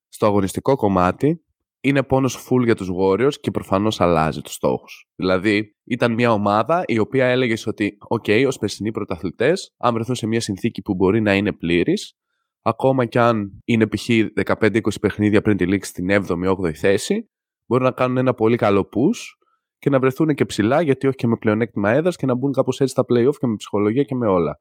Στο 0.08 0.26
αγωνιστικό 0.26 0.76
κομμάτι 0.76 1.40
είναι 1.80 2.02
πόνος 2.02 2.48
full 2.48 2.64
για 2.64 2.74
τους 2.74 2.88
Warriors 3.00 3.34
και 3.40 3.50
προφανώς 3.50 4.00
αλλάζει 4.00 4.40
τους 4.40 4.52
στόχους. 4.52 5.08
Δηλαδή, 5.14 5.76
ήταν 5.84 6.12
μια 6.12 6.32
ομάδα 6.32 6.82
η 6.86 6.98
οποία 6.98 7.26
έλεγες 7.26 7.66
ότι, 7.66 7.96
ok, 8.08 8.44
ως 8.46 8.58
περσινοί 8.58 8.90
πρωταθλητές, 8.90 9.74
αν 9.78 9.94
βρεθούν 9.94 10.14
σε 10.14 10.26
μια 10.26 10.40
συνθήκη 10.40 10.82
που 10.82 10.94
μπορεί 10.94 11.20
να 11.20 11.34
είναι 11.34 11.52
πλήρης, 11.52 12.14
ακόμα 12.62 13.04
κι 13.04 13.18
αν 13.18 13.62
είναι 13.64 13.86
π.χ. 13.86 14.08
15-20 14.44 14.80
παιχνίδια 15.00 15.42
πριν 15.42 15.56
τη 15.56 15.66
λήξη 15.66 15.90
στην 15.90 16.06
7η-8η 16.10 16.72
θέση, 16.72 17.30
μπορούν 17.66 17.84
να 17.84 17.92
κάνουν 17.92 18.16
ένα 18.16 18.34
πολύ 18.34 18.56
καλό 18.56 18.88
push 18.92 19.35
και 19.78 19.90
να 19.90 19.98
βρεθούν 19.98 20.34
και 20.34 20.44
ψηλά, 20.44 20.80
γιατί 20.80 21.06
όχι 21.06 21.16
και 21.16 21.26
με 21.26 21.36
πλεονέκτημα 21.36 21.90
έδρας 21.90 22.16
και 22.16 22.26
να 22.26 22.34
μπουν 22.34 22.52
κάπως 22.52 22.80
έτσι 22.80 22.92
στα 22.92 23.02
playoff 23.02 23.36
και 23.38 23.46
με 23.46 23.56
ψυχολογία 23.56 24.02
και 24.02 24.14
με 24.14 24.26
όλα. 24.26 24.58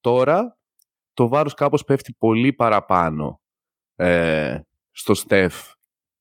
Τώρα 0.00 0.58
το 1.14 1.28
βάρος 1.28 1.54
κάπως 1.54 1.84
πέφτει 1.84 2.14
πολύ 2.18 2.52
παραπάνω 2.52 3.40
ε, 3.96 4.58
στο 4.90 5.14
Στεφ 5.14 5.72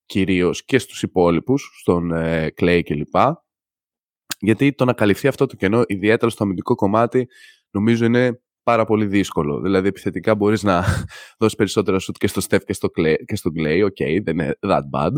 κυρίως 0.06 0.66
και 0.66 0.80
στους 0.80 1.04
υπόλοιπους, 1.04 1.72
στον 1.80 2.12
ε, 2.12 2.54
Clay 2.58 2.82
κλπ. 2.84 3.16
Γιατί 4.40 4.74
το 4.74 4.86
να 4.86 4.94
καλυφθεί 4.94 5.28
αυτό 5.28 5.46
το 5.46 5.56
κενό, 5.56 5.84
ιδιαίτερα 5.88 6.32
στο 6.32 6.44
αμυντικό 6.44 6.76
κομμάτι, 6.76 7.28
νομίζω 7.72 8.06
είναι 8.06 8.42
πάρα 8.64 8.86
πολύ 8.86 9.06
δύσκολο. 9.06 9.62
Δηλαδή, 9.62 9.88
επιθετικά 9.88 10.36
μπορείς 10.36 10.64
να 10.64 10.84
δώσεις 11.40 11.58
περισσότερα 11.58 12.00
σουτ 12.00 12.18
και 12.18 12.28
στο 12.28 12.42
Steph 12.50 12.64
και 12.66 12.74
στο, 12.74 12.90
Clay, 12.98 13.16
και 13.26 13.36
στο 13.36 13.52
Clay. 13.58 13.82
OK, 13.86 13.96
okay, 14.00 14.20
δεν 14.24 14.40
είναι 14.40 14.58
that 14.60 14.82
bad. 14.94 15.12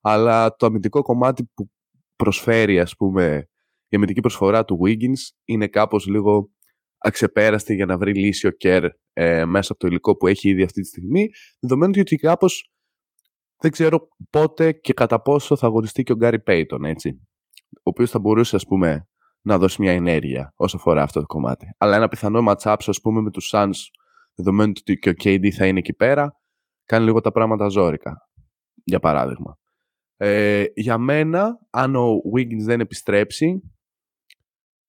Αλλά 0.00 0.56
το 0.56 0.66
αμυντικό 0.66 1.02
κομμάτι 1.02 1.50
που 1.54 1.70
προσφέρει, 2.20 2.80
ας 2.80 2.96
πούμε, 2.96 3.48
η 3.88 3.96
αμυντική 3.96 4.20
προσφορά 4.20 4.64
του 4.64 4.78
Wiggins 4.84 5.34
είναι 5.44 5.66
κάπως 5.66 6.06
λίγο 6.06 6.50
αξεπέραστη 6.98 7.74
για 7.74 7.86
να 7.86 7.98
βρει 7.98 8.14
λύση 8.14 8.46
ο 8.46 8.50
Κέρ 8.50 8.84
ε, 9.12 9.44
μέσα 9.44 9.72
από 9.72 9.80
το 9.80 9.86
υλικό 9.86 10.16
που 10.16 10.26
έχει 10.26 10.48
ήδη 10.48 10.62
αυτή 10.62 10.80
τη 10.80 10.86
στιγμή, 10.86 11.28
δεδομένου 11.60 11.92
ότι 11.98 12.16
κάπως 12.16 12.72
δεν 13.56 13.70
ξέρω 13.70 14.08
πότε 14.30 14.72
και 14.72 14.92
κατά 14.92 15.22
πόσο 15.22 15.56
θα 15.56 15.66
αγωνιστεί 15.66 16.02
και 16.02 16.12
ο 16.12 16.16
Γκάρι 16.16 16.40
Πέιτον, 16.40 16.84
έτσι. 16.84 17.20
Ο 17.72 17.80
οποίος 17.82 18.10
θα 18.10 18.18
μπορούσε, 18.18 18.56
ας 18.56 18.64
πούμε, 18.64 19.08
να 19.42 19.58
δώσει 19.58 19.82
μια 19.82 19.92
ενέργεια 19.92 20.52
όσο 20.56 20.76
αφορά 20.76 21.02
αυτό 21.02 21.20
το 21.20 21.26
κομμάτι. 21.26 21.66
Αλλά 21.78 21.96
ένα 21.96 22.08
πιθανό 22.08 22.44
match-up, 22.48 22.76
ας 22.86 23.00
πούμε, 23.00 23.20
με 23.20 23.30
τους 23.30 23.50
Suns, 23.54 23.76
δεδομένου 24.34 24.72
ότι 24.78 24.98
και 24.98 25.08
ο 25.08 25.12
KD 25.24 25.50
θα 25.50 25.66
είναι 25.66 25.78
εκεί 25.78 25.94
πέρα, 25.94 26.32
κάνει 26.84 27.04
λίγο 27.04 27.20
τα 27.20 27.32
πράγματα 27.32 27.68
ζώρικα. 27.68 28.16
Για 28.84 28.98
παράδειγμα. 28.98 29.58
Ε, 30.22 30.64
για 30.74 30.98
μένα, 30.98 31.58
αν 31.70 31.96
ο 31.96 32.20
Wiggins 32.34 32.62
δεν 32.62 32.80
επιστρέψει, 32.80 33.72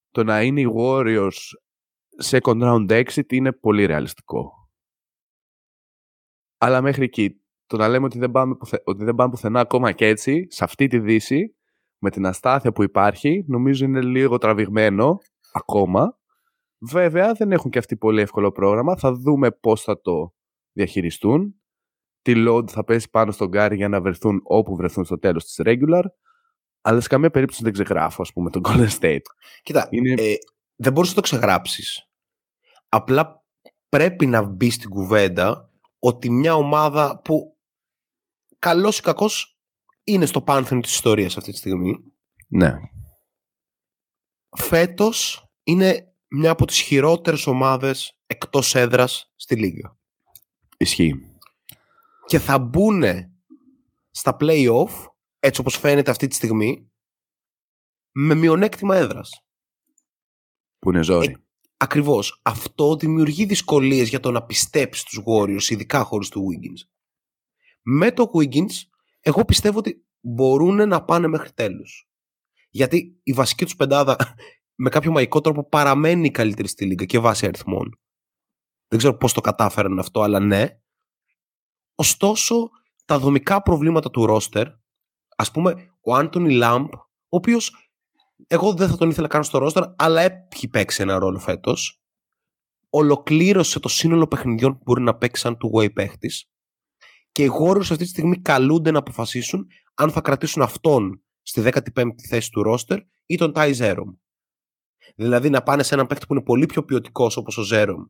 το 0.09 0.23
να 0.23 0.41
είναι 0.41 0.61
οι 0.61 0.73
Warriors 0.77 1.39
second 2.23 2.61
round 2.61 2.89
exit 2.89 3.31
είναι 3.31 3.51
πολύ 3.51 3.85
ρεαλιστικό. 3.85 4.51
Αλλά 6.57 6.81
μέχρι 6.81 7.03
εκεί, 7.03 7.41
το 7.65 7.77
να 7.77 7.87
λέμε 7.87 8.05
ότι 8.05 8.19
δεν 8.19 8.31
πάμε, 8.31 8.55
ότι 8.83 9.03
δεν 9.03 9.15
πάμε 9.15 9.31
πουθενά 9.31 9.59
ακόμα 9.59 9.91
και 9.91 10.07
έτσι, 10.07 10.47
σε 10.49 10.63
αυτή 10.63 10.87
τη 10.87 10.99
δύση, 10.99 11.55
με 11.97 12.09
την 12.09 12.25
αστάθεια 12.25 12.71
που 12.71 12.83
υπάρχει, 12.83 13.45
νομίζω 13.47 13.85
είναι 13.85 14.01
λίγο 14.01 14.37
τραβηγμένο 14.37 15.17
ακόμα. 15.53 16.19
Βέβαια, 16.77 17.33
δεν 17.33 17.51
έχουν 17.51 17.71
και 17.71 17.77
αυτοί 17.77 17.97
πολύ 17.97 18.21
εύκολο 18.21 18.51
πρόγραμμα. 18.51 18.97
Θα 18.97 19.13
δούμε 19.13 19.51
πώς 19.51 19.81
θα 19.83 20.01
το 20.01 20.33
διαχειριστούν. 20.71 21.60
Τι 22.21 22.33
load 22.47 22.69
θα 22.69 22.83
πέσει 22.83 23.09
πάνω 23.09 23.31
στον 23.31 23.47
Γκάρι 23.47 23.75
για 23.75 23.89
να 23.89 24.01
βρεθούν 24.01 24.41
όπου 24.43 24.75
βρεθούν 24.75 25.05
στο 25.05 25.19
τέλος 25.19 25.45
της 25.45 25.59
regular. 25.63 26.03
Αλλά 26.81 27.01
σε 27.01 27.07
καμία 27.07 27.31
περίπτωση 27.31 27.63
δεν 27.63 27.73
ξεγράφω, 27.73 28.21
ας 28.21 28.33
πούμε, 28.33 28.49
τον 28.49 28.61
Golden 28.65 28.89
State. 28.99 29.25
Κοίτα, 29.63 29.87
είναι... 29.91 30.21
ε, 30.21 30.35
δεν 30.75 30.93
μπορείς 30.93 31.09
να 31.09 31.15
το 31.15 31.21
ξεγράψεις. 31.21 32.09
Απλά 32.89 33.45
πρέπει 33.89 34.25
να 34.25 34.41
μπει 34.41 34.69
στην 34.69 34.89
κουβέντα 34.89 35.69
ότι 35.99 36.29
μια 36.29 36.55
ομάδα 36.55 37.21
που 37.23 37.57
καλός 38.59 38.97
ή 38.97 39.01
κακός 39.01 39.59
είναι 40.03 40.25
στο 40.25 40.41
πάνθεν 40.41 40.81
της 40.81 40.93
ιστορίας 40.93 41.37
αυτή 41.37 41.51
τη 41.51 41.57
στιγμή. 41.57 41.97
Ναι. 42.47 42.73
Φέτος 44.57 45.45
είναι 45.63 46.13
μια 46.27 46.51
από 46.51 46.65
τις 46.65 46.79
χειρότερες 46.79 47.47
ομάδες 47.47 48.19
εκτός 48.27 48.75
έδρας 48.75 49.31
στη 49.35 49.55
Λίγα. 49.55 49.97
Ισχύει. 50.77 51.30
Και 52.31 52.39
θα 52.39 52.59
μπουν 52.59 53.03
στα 54.11 54.37
play-off, 54.39 55.05
έτσι 55.39 55.61
όπως 55.61 55.77
φαίνεται 55.77 56.11
αυτή 56.11 56.27
τη 56.27 56.35
στιγμή, 56.35 56.91
με 58.11 58.35
μειονέκτημα 58.35 58.95
έδρας. 58.95 59.45
Που 60.79 60.89
είναι 60.89 61.03
ζόρι. 61.03 61.27
Ε, 61.27 61.35
ακριβώς. 61.77 62.39
Αυτό 62.43 62.95
δημιουργεί 62.95 63.45
δυσκολίες 63.45 64.09
για 64.09 64.19
το 64.19 64.31
να 64.31 64.45
πιστέψεις 64.45 65.03
τους 65.03 65.19
Warriors, 65.25 65.69
ειδικά 65.69 66.03
χωρίς 66.03 66.29
του 66.29 66.41
Wiggins. 66.41 66.89
Με 67.81 68.11
το 68.11 68.31
Wiggins 68.33 68.73
εγώ 69.19 69.45
πιστεύω 69.45 69.77
ότι 69.77 70.05
μπορούν 70.19 70.87
να 70.87 71.03
πάνε 71.03 71.27
μέχρι 71.27 71.51
τέλους. 71.51 72.09
Γιατί 72.69 73.19
η 73.23 73.33
βασική 73.33 73.63
τους 73.63 73.75
πεντάδα 73.75 74.15
με 74.83 74.89
κάποιο 74.89 75.11
μαγικό 75.11 75.41
τρόπο 75.41 75.69
παραμένει 75.69 76.25
η 76.25 76.31
καλύτερη 76.31 76.67
στη 76.67 76.85
λίγα 76.85 77.05
και 77.05 77.19
βάσει 77.19 77.45
αριθμών. 77.45 77.99
Δεν 78.87 78.97
ξέρω 78.99 79.17
πώς 79.17 79.33
το 79.33 79.41
κατάφεραν 79.41 79.99
αυτό, 79.99 80.21
αλλά 80.21 80.39
ναι. 80.39 80.80
Ωστόσο, 82.01 82.69
τα 83.05 83.19
δομικά 83.19 83.61
προβλήματα 83.61 84.09
του 84.09 84.25
ρόστερ, 84.25 84.67
ας 85.35 85.51
πούμε, 85.51 85.89
ο 86.01 86.15
Άντωνι 86.15 86.53
Λάμπ, 86.53 86.93
ο 86.93 86.99
οποίος 87.29 87.91
εγώ 88.47 88.73
δεν 88.73 88.89
θα 88.89 88.97
τον 88.97 89.09
ήθελα 89.09 89.27
καν 89.27 89.43
στο 89.43 89.57
ρόστερ, 89.57 89.83
αλλά 89.95 90.21
έχει 90.21 90.67
παίξει 90.67 91.01
ένα 91.01 91.19
ρόλο 91.19 91.39
φέτος, 91.39 92.01
ολοκλήρωσε 92.89 93.79
το 93.79 93.87
σύνολο 93.87 94.27
παιχνιδιών 94.27 94.73
που 94.73 94.81
μπορεί 94.85 95.01
να 95.01 95.17
παίξει 95.17 95.41
σαν 95.41 95.57
του 95.57 95.71
way 95.73 95.93
παίχτης 95.93 96.51
και 97.31 97.43
οι 97.43 97.49
Warriors 97.61 97.79
αυτή 97.79 97.97
τη 97.97 98.05
στιγμή 98.05 98.41
καλούνται 98.41 98.91
να 98.91 98.99
αποφασίσουν 98.99 99.67
αν 99.93 100.11
θα 100.11 100.21
κρατήσουν 100.21 100.61
αυτόν 100.61 101.23
στη 101.41 101.61
15η 101.63 102.21
θέση 102.29 102.49
του 102.51 102.63
ρόστερ 102.63 102.99
ή 103.25 103.35
τον 103.35 103.51
Ty 103.55 103.75
Zerom. 103.75 104.15
Δηλαδή 105.15 105.49
να 105.49 105.63
πάνε 105.63 105.83
σε 105.83 105.93
έναν 105.93 106.07
παίκτη 106.07 106.25
που 106.25 106.33
είναι 106.33 106.43
πολύ 106.43 106.65
πιο 106.65 106.83
ποιοτικός 106.83 107.37
όπως 107.37 107.57
ο 107.57 107.63
Jerome, 107.71 108.05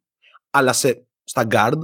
αλλά 0.49 0.73
σε, 0.73 1.07
στα 1.23 1.47
guard 1.49 1.79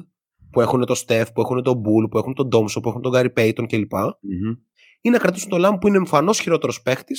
που 0.51 0.61
έχουν 0.61 0.85
το 0.85 1.03
Steph, 1.05 1.25
που 1.33 1.41
έχουν 1.41 1.63
τον 1.63 1.81
Poole, 1.81 2.09
που 2.09 2.17
έχουν 2.17 2.33
τον 2.33 2.49
Thompson, 2.51 2.81
που 2.81 2.89
έχουν 2.89 3.01
τον 3.01 3.11
Gary 3.15 3.33
Payton 3.33 3.65
κλπ. 3.67 3.91
Mm-hmm. 3.93 4.57
Ή 5.01 5.09
να 5.09 5.17
κρατήσουν 5.17 5.49
τον 5.49 5.61
Lamb 5.65 5.77
που 5.81 5.87
είναι 5.87 5.97
εμφανώς 5.97 6.39
χειρότερος 6.39 6.81
παίκτη, 6.81 7.15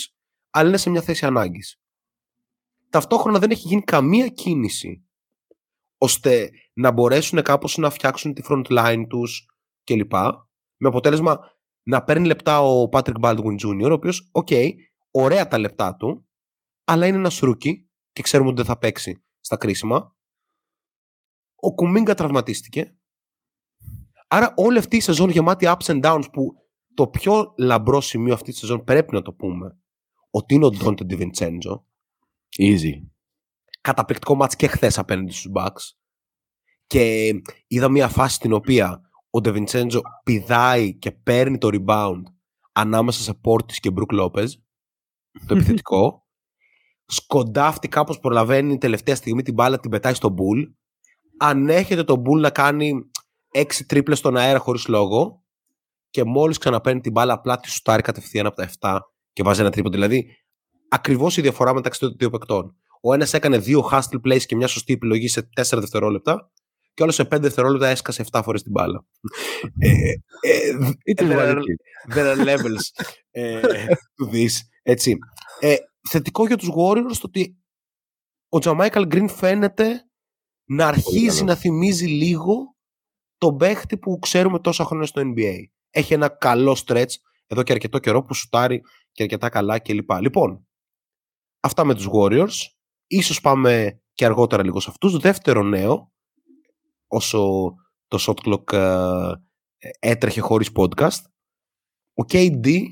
αλλά 0.50 0.68
είναι 0.68 0.76
σε 0.76 0.90
μια 0.90 1.02
θέση 1.02 1.26
ανάγκης. 1.26 1.80
Ταυτόχρονα 2.90 3.38
δεν 3.38 3.50
έχει 3.50 3.68
γίνει 3.68 3.82
καμία 3.82 4.28
κίνηση 4.28 5.04
ώστε 5.99 6.50
να 6.73 6.90
μπορέσουν 6.90 7.42
κάπως 7.42 7.76
να 7.76 7.90
φτιάξουν 7.90 8.35
τη 8.35 8.42
front 8.49 8.64
line 8.68 9.04
τους 9.08 9.47
κλπ. 9.85 10.12
Με 10.76 10.88
αποτέλεσμα 10.88 11.38
να 11.82 12.04
παίρνει 12.04 12.26
λεπτά 12.26 12.61
ο 12.61 12.88
Patrick 12.92 13.20
Baldwin 13.20 13.56
Jr., 13.66 13.88
ο 13.90 13.92
οποίος, 13.92 14.28
οκ, 14.32 14.49
ωραία 15.11 15.49
τα 15.49 15.58
λεπτά 15.58 15.97
του, 15.97 16.28
αλλά 16.85 17.06
είναι 17.06 17.16
ένας 17.16 17.38
rookie 17.38 17.90
και 18.12 18.23
ξέρουμε 18.23 18.49
ότι 18.49 18.56
δεν 18.56 18.66
θα 18.66 18.78
παίξει 18.78 19.25
στα 19.40 19.56
κρίσιμα. 19.56 20.16
Ο 21.54 21.75
Κουμίνγκα 21.75 22.14
τραυματίστηκε. 22.14 22.98
Άρα 24.28 24.52
όλη 24.56 24.78
αυτή 24.78 24.97
η 24.97 25.00
σεζόν 25.00 25.30
γεμάτη 25.30 25.66
ups 25.68 25.85
and 25.85 26.00
downs 26.02 26.25
που 26.32 26.54
το 26.94 27.06
πιο 27.06 27.54
λαμπρό 27.58 28.00
σημείο 28.00 28.35
αυτή 28.35 28.50
τη 28.50 28.56
σεζόν 28.56 28.85
πρέπει 28.85 29.14
να 29.14 29.23
το 29.23 29.32
πούμε 29.32 29.78
ότι 30.30 30.54
είναι 30.54 30.64
ο 30.64 30.70
Ντάντε 30.71 31.04
Ντιβιντσέντζο. 31.04 31.87
Easy. 32.58 32.92
Καταπληκτικό 33.80 34.35
μάτς 34.35 34.56
και 34.56 34.66
χθες 34.66 34.99
απέναντι 34.99 35.32
στους 35.32 35.52
Bucks. 35.54 35.97
Και 36.87 37.30
είδα 37.66 37.88
μια 37.88 38.08
φάση 38.08 38.35
στην 38.35 38.52
οποία 38.52 39.11
ο 39.30 39.40
Ντεβιντσέντζο 39.40 40.02
πηδάει 40.25 40.94
και 40.94 41.11
παίρνει 41.11 41.58
το 41.58 41.68
rebound 41.73 42.23
ανάμεσα 42.73 43.23
σε 43.23 43.35
Πόρτη 43.35 43.80
και 43.80 43.90
Μπρουκ 43.90 44.12
Λόπεζ, 44.12 44.54
το 45.47 45.54
επιθετικό. 45.54 46.23
Σκοντάφτει 47.11 47.88
κάπως 47.88 48.18
προλαβαίνει 48.18 48.78
τελευταία 48.78 49.14
στιγμή 49.14 49.42
την 49.42 49.54
μπάλα, 49.54 49.80
την 49.80 49.90
πετάει 49.90 50.14
στο 50.14 50.28
Μπουλ. 50.28 50.62
Ανέχεται 51.38 52.04
το 52.04 52.16
Μπουλ 52.16 52.40
να 52.40 52.50
κάνει 52.50 53.11
έξι 53.50 53.87
τρίπλες 53.87 54.19
στον 54.19 54.37
αέρα 54.37 54.59
χωρίς 54.59 54.88
λόγο. 54.88 55.43
Και 56.11 56.25
μόλις 56.25 56.59
ξαναπαίρνει 56.59 57.00
την 57.00 57.12
μπάλα, 57.12 57.33
απλά 57.33 57.61
τη 57.61 57.71
σουτάρει 57.71 58.02
κατευθείαν 58.02 58.47
από 58.47 58.57
τα 58.57 58.71
7 58.81 58.99
και 59.33 59.43
βάζει 59.43 59.61
ένα 59.61 59.71
τρίπο. 59.71 59.90
Δηλαδή, 59.90 60.37
ακριβώς 60.88 61.37
η 61.37 61.40
διαφορά 61.40 61.75
μεταξύ 61.75 62.00
των 62.00 62.14
δύο 62.19 62.31
παικτών. 62.31 62.76
Ο 63.00 63.14
ένας 63.14 63.35
έκανε 63.35 63.59
δύο 63.59 63.88
hustle 63.93 64.21
plays 64.25 64.43
και 64.47 64.57
μια 64.57 64.67
σωστή 64.67 64.93
επιλογή 64.93 65.28
σε 65.28 65.49
4 65.61 65.78
δευτερόλεπτα 65.78 66.50
και 66.95 67.02
όλο 67.02 67.12
σε 67.12 67.23
5 67.23 67.38
δευτερόλεπτα 67.40 67.88
έσκασε 67.88 68.25
7 68.33 68.40
φορές 68.45 68.62
την 68.62 68.73
μπάλα. 68.73 69.07
ε, 69.78 70.11
ε, 70.40 71.14
there, 72.14 72.37
are, 72.37 72.47
levels 72.47 73.05
ε, 73.31 73.61
to 73.90 74.35
this. 74.35 74.50
Έτσι. 74.83 75.19
Ε, 75.61 75.76
θετικό 76.11 76.47
για 76.47 76.57
τους 76.57 76.69
Warriors 76.69 77.12
το 77.12 77.23
ότι 77.23 77.59
ο 78.49 78.59
Τζαμάικαλ 78.59 79.07
Γκριν 79.07 79.28
φαίνεται 79.28 80.02
να 80.64 80.87
αρχίζει 80.87 81.45
να 81.45 81.55
θυμίζει 81.55 82.07
λίγο 82.07 82.76
τον 83.38 83.57
παίχτη 83.57 83.99
που 83.99 84.18
ξέρουμε 84.18 84.61
τόσα 84.61 84.85
χρόνια 84.85 85.07
στο 85.07 85.23
NBA. 85.25 85.54
Έχει 85.90 86.14
ένα 86.14 86.28
καλό 86.28 86.83
stretch 86.87 87.12
εδώ 87.47 87.62
και 87.62 87.73
αρκετό 87.73 87.99
καιρό 87.99 88.23
που 88.23 88.35
σουτάρει 88.35 88.80
και 89.12 89.23
αρκετά 89.23 89.49
καλά 89.49 89.78
κλπ. 89.78 90.11
Λοιπόν, 90.21 90.66
αυτά 91.61 91.85
με 91.85 91.95
τους 91.95 92.09
Warriors. 92.12 92.57
Ίσως 93.07 93.40
πάμε 93.40 94.02
και 94.12 94.25
αργότερα 94.25 94.64
λίγο 94.64 94.80
σε 94.80 94.90
αυτούς. 94.90 95.18
Δεύτερο 95.18 95.62
νέο, 95.62 96.12
όσο 97.07 97.74
το 98.07 98.18
shot 98.20 98.48
clock 98.48 98.72
ε, 98.72 99.33
έτρεχε 99.98 100.40
χωρίς 100.40 100.70
podcast. 100.74 101.22
Ο 102.14 102.24
KD 102.29 102.83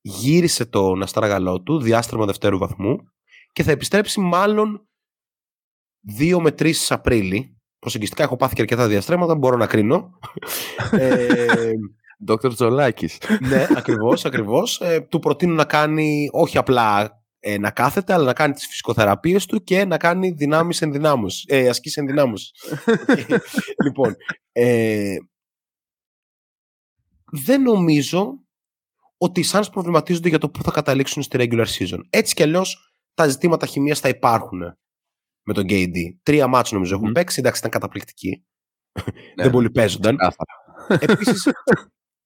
γύρισε 0.00 0.66
το 0.66 0.92
αστράγαλό 0.92 1.62
του, 1.62 1.80
διάστρεμα 1.80 2.26
δευτέρου 2.26 2.58
βαθμού 2.58 2.96
και 3.52 3.62
θα 3.62 3.70
επιστρέψει 3.70 4.20
μάλλον 4.20 4.88
2 6.18 6.38
με 6.40 6.50
3 6.58 6.72
Απρίλη. 6.88 7.61
Προσεγγιστικά 7.82 8.22
έχω 8.22 8.36
πάθει 8.36 8.54
και 8.54 8.60
αρκετά 8.60 8.88
διαστρέμματα, 8.88 9.34
μπορώ 9.34 9.56
να 9.56 9.66
κρίνω. 9.66 10.18
ε, 10.90 11.70
Δόκτωρ 12.18 12.54
Τζολάκης. 12.54 13.18
ναι, 13.40 13.66
ακριβώς, 13.76 14.24
ακριβώς. 14.24 14.80
Ε, 14.80 15.00
του 15.00 15.18
προτείνω 15.18 15.54
να 15.54 15.64
κάνει 15.64 16.28
όχι 16.32 16.58
απλά 16.58 17.20
ε, 17.38 17.58
να 17.58 17.70
κάθεται, 17.70 18.12
αλλά 18.12 18.24
να 18.24 18.32
κάνει 18.32 18.52
τις 18.52 18.66
φυσικοθεραπείες 18.66 19.46
του 19.46 19.64
και 19.64 19.84
να 19.84 19.96
κάνει 19.96 20.30
δυνάμεις 20.30 20.82
ενδυνάμους, 20.82 21.44
ε, 21.46 21.68
ασκήσεις 21.68 21.96
ενδυνάμους. 21.96 22.50
λοιπόν, 23.84 24.16
ε, 24.52 25.16
δεν 27.32 27.62
νομίζω 27.62 28.44
ότι 29.18 29.40
οι 29.40 29.44
Suns 29.52 29.66
προβληματίζονται 29.72 30.28
για 30.28 30.38
το 30.38 30.50
πού 30.50 30.62
θα 30.62 30.70
καταλήξουν 30.70 31.22
στη 31.22 31.36
regular 31.40 31.66
season. 31.78 32.00
Έτσι 32.10 32.34
κι 32.34 32.42
αλλιώς 32.42 32.94
τα 33.14 33.28
ζητήματα 33.28 33.66
χημίας 33.66 34.00
θα 34.00 34.08
υπάρχουν 34.08 34.76
με 35.42 35.52
τον 35.54 35.64
KD. 35.68 35.96
Τρία 36.22 36.46
μάτσο 36.46 36.74
νομίζω 36.74 36.94
έχουν 36.94 37.12
παίξει, 37.12 37.40
εντάξει 37.40 37.58
ήταν 37.58 37.70
καταπληκτικοί. 37.70 38.44
Ναι, 39.36 39.42
δεν 39.42 39.50
πολύ 39.50 39.70
παίζονταν. 39.70 40.16
Επίσης, 40.88 41.48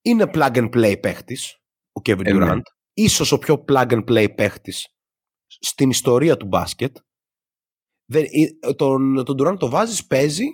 είναι 0.03 0.31
plug 0.35 0.55
and 0.55 0.71
play 0.71 1.01
παίχτης 1.01 1.61
ο 1.93 2.01
Kevin 2.05 2.25
ε, 2.25 2.33
ναι. 2.33 2.47
Durant. 2.53 2.61
Ίσως 2.93 3.33
ο 3.33 3.39
πιο 3.39 3.65
plug 3.69 3.91
and 3.91 4.05
play 4.05 4.35
παίχτης 4.37 4.89
στην 5.47 5.91
ιστορία 5.91 6.37
του 6.37 6.47
μπάσκετ. 6.47 6.97
Δεν, 8.11 8.25
τον, 8.77 9.25
τον 9.25 9.37
Durant 9.39 9.59
το 9.59 9.69
βάζεις, 9.69 10.07
παίζει 10.07 10.47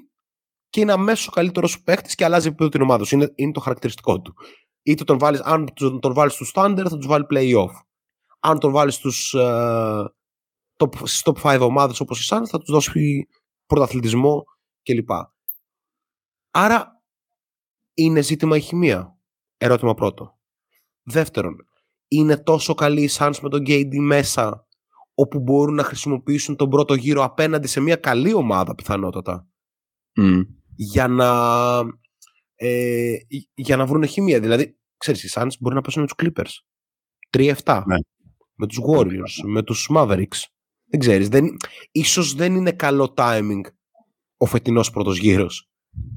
και 0.69 0.81
είναι 0.81 0.93
αμέσως 0.93 1.29
ο 1.29 1.31
καλύτερος 1.31 1.83
παίχτης 1.83 2.15
και 2.15 2.25
αλλάζει 2.25 2.49
επίπεδο 2.49 2.71
την 2.71 2.83
ομάδα 2.83 3.05
σου. 3.05 3.15
Είναι, 3.15 3.33
είναι 3.35 3.53
το 3.53 3.61
χαρακτηριστικό 3.61 4.21
του. 4.21 4.35
Είτε 4.83 5.05
τον 5.05 5.19
βάλεις, 5.19 5.41
αν 5.41 5.73
τον, 5.75 6.01
τον 6.01 6.15
βάλεις 6.15 6.33
στους 6.33 6.53
standard, 6.55 6.87
θα 6.89 6.97
τους 6.97 7.07
βάλει 7.07 7.27
playoff. 7.31 7.71
Αν 8.41 8.59
τον 8.59 8.73
βάλεις 8.73 8.95
στους, 8.95 9.35
uh, 9.39 10.07
top, 10.83 10.95
στις 11.05 11.23
top 11.25 11.41
5 11.43 11.61
ομάδες 11.61 12.01
όπως 12.01 12.21
η 12.21 12.29
Suns, 12.31 12.47
θα 12.49 12.59
τους 12.59 12.71
δώσει 12.71 13.29
πρωταθλητισμό 13.67 14.45
κλπ. 14.83 15.11
Άρα 16.51 17.03
είναι 17.95 18.21
ζήτημα 18.21 18.57
η 18.57 18.61
χημεία. 18.61 19.17
Ερώτημα 19.57 19.95
πρώτο. 19.95 20.39
Δεύτερον, 21.03 21.57
είναι 22.09 22.37
τόσο 22.37 22.75
καλή 22.75 23.03
η 23.03 23.11
Suns 23.13 23.37
με 23.43 23.49
τον 23.49 23.63
KD 23.67 23.97
μέσα 23.99 24.67
όπου 25.15 25.41
μπορούν 25.41 25.75
να 25.75 25.83
χρησιμοποιήσουν 25.83 26.57
τον 26.57 26.69
πρώτο 26.69 26.95
γύρο 26.95 27.25
απέναντι 27.25 27.67
σε 27.67 27.81
μια 27.81 27.97
καλή 27.97 28.35
ομάδα 28.35 28.75
πιθανότατα 28.75 29.49
για 30.75 31.09
να 31.09 31.29
ε, 32.55 33.17
για 33.55 33.77
να 33.77 33.87
βρουν 33.87 34.07
χημεία. 34.07 34.41
Δηλαδή, 34.41 34.79
ξέρεις, 34.97 35.25
οι 35.25 35.31
Suns 35.35 35.51
μπορεί 35.61 35.75
να 35.75 35.81
πέσουν 35.81 36.03
με 36.03 36.09
τους 36.09 36.27
Clippers 36.27 36.53
3-7 37.65 37.83
ναι. 37.87 37.97
με 38.55 38.67
τους 38.67 38.79
Warriors, 38.89 39.45
με 39.45 39.63
τους 39.63 39.91
Mavericks 39.95 40.43
δεν 40.93 41.01
ξέρεις, 41.01 41.29
δεν, 41.29 41.57
ίσως 41.93 42.35
δεν 42.35 42.55
είναι 42.55 42.73
καλό 42.73 43.15
timing 43.17 43.61
ο 44.37 44.47
φετινός 44.47 44.91
πρώτος 44.91 45.19
γύρος 45.19 45.71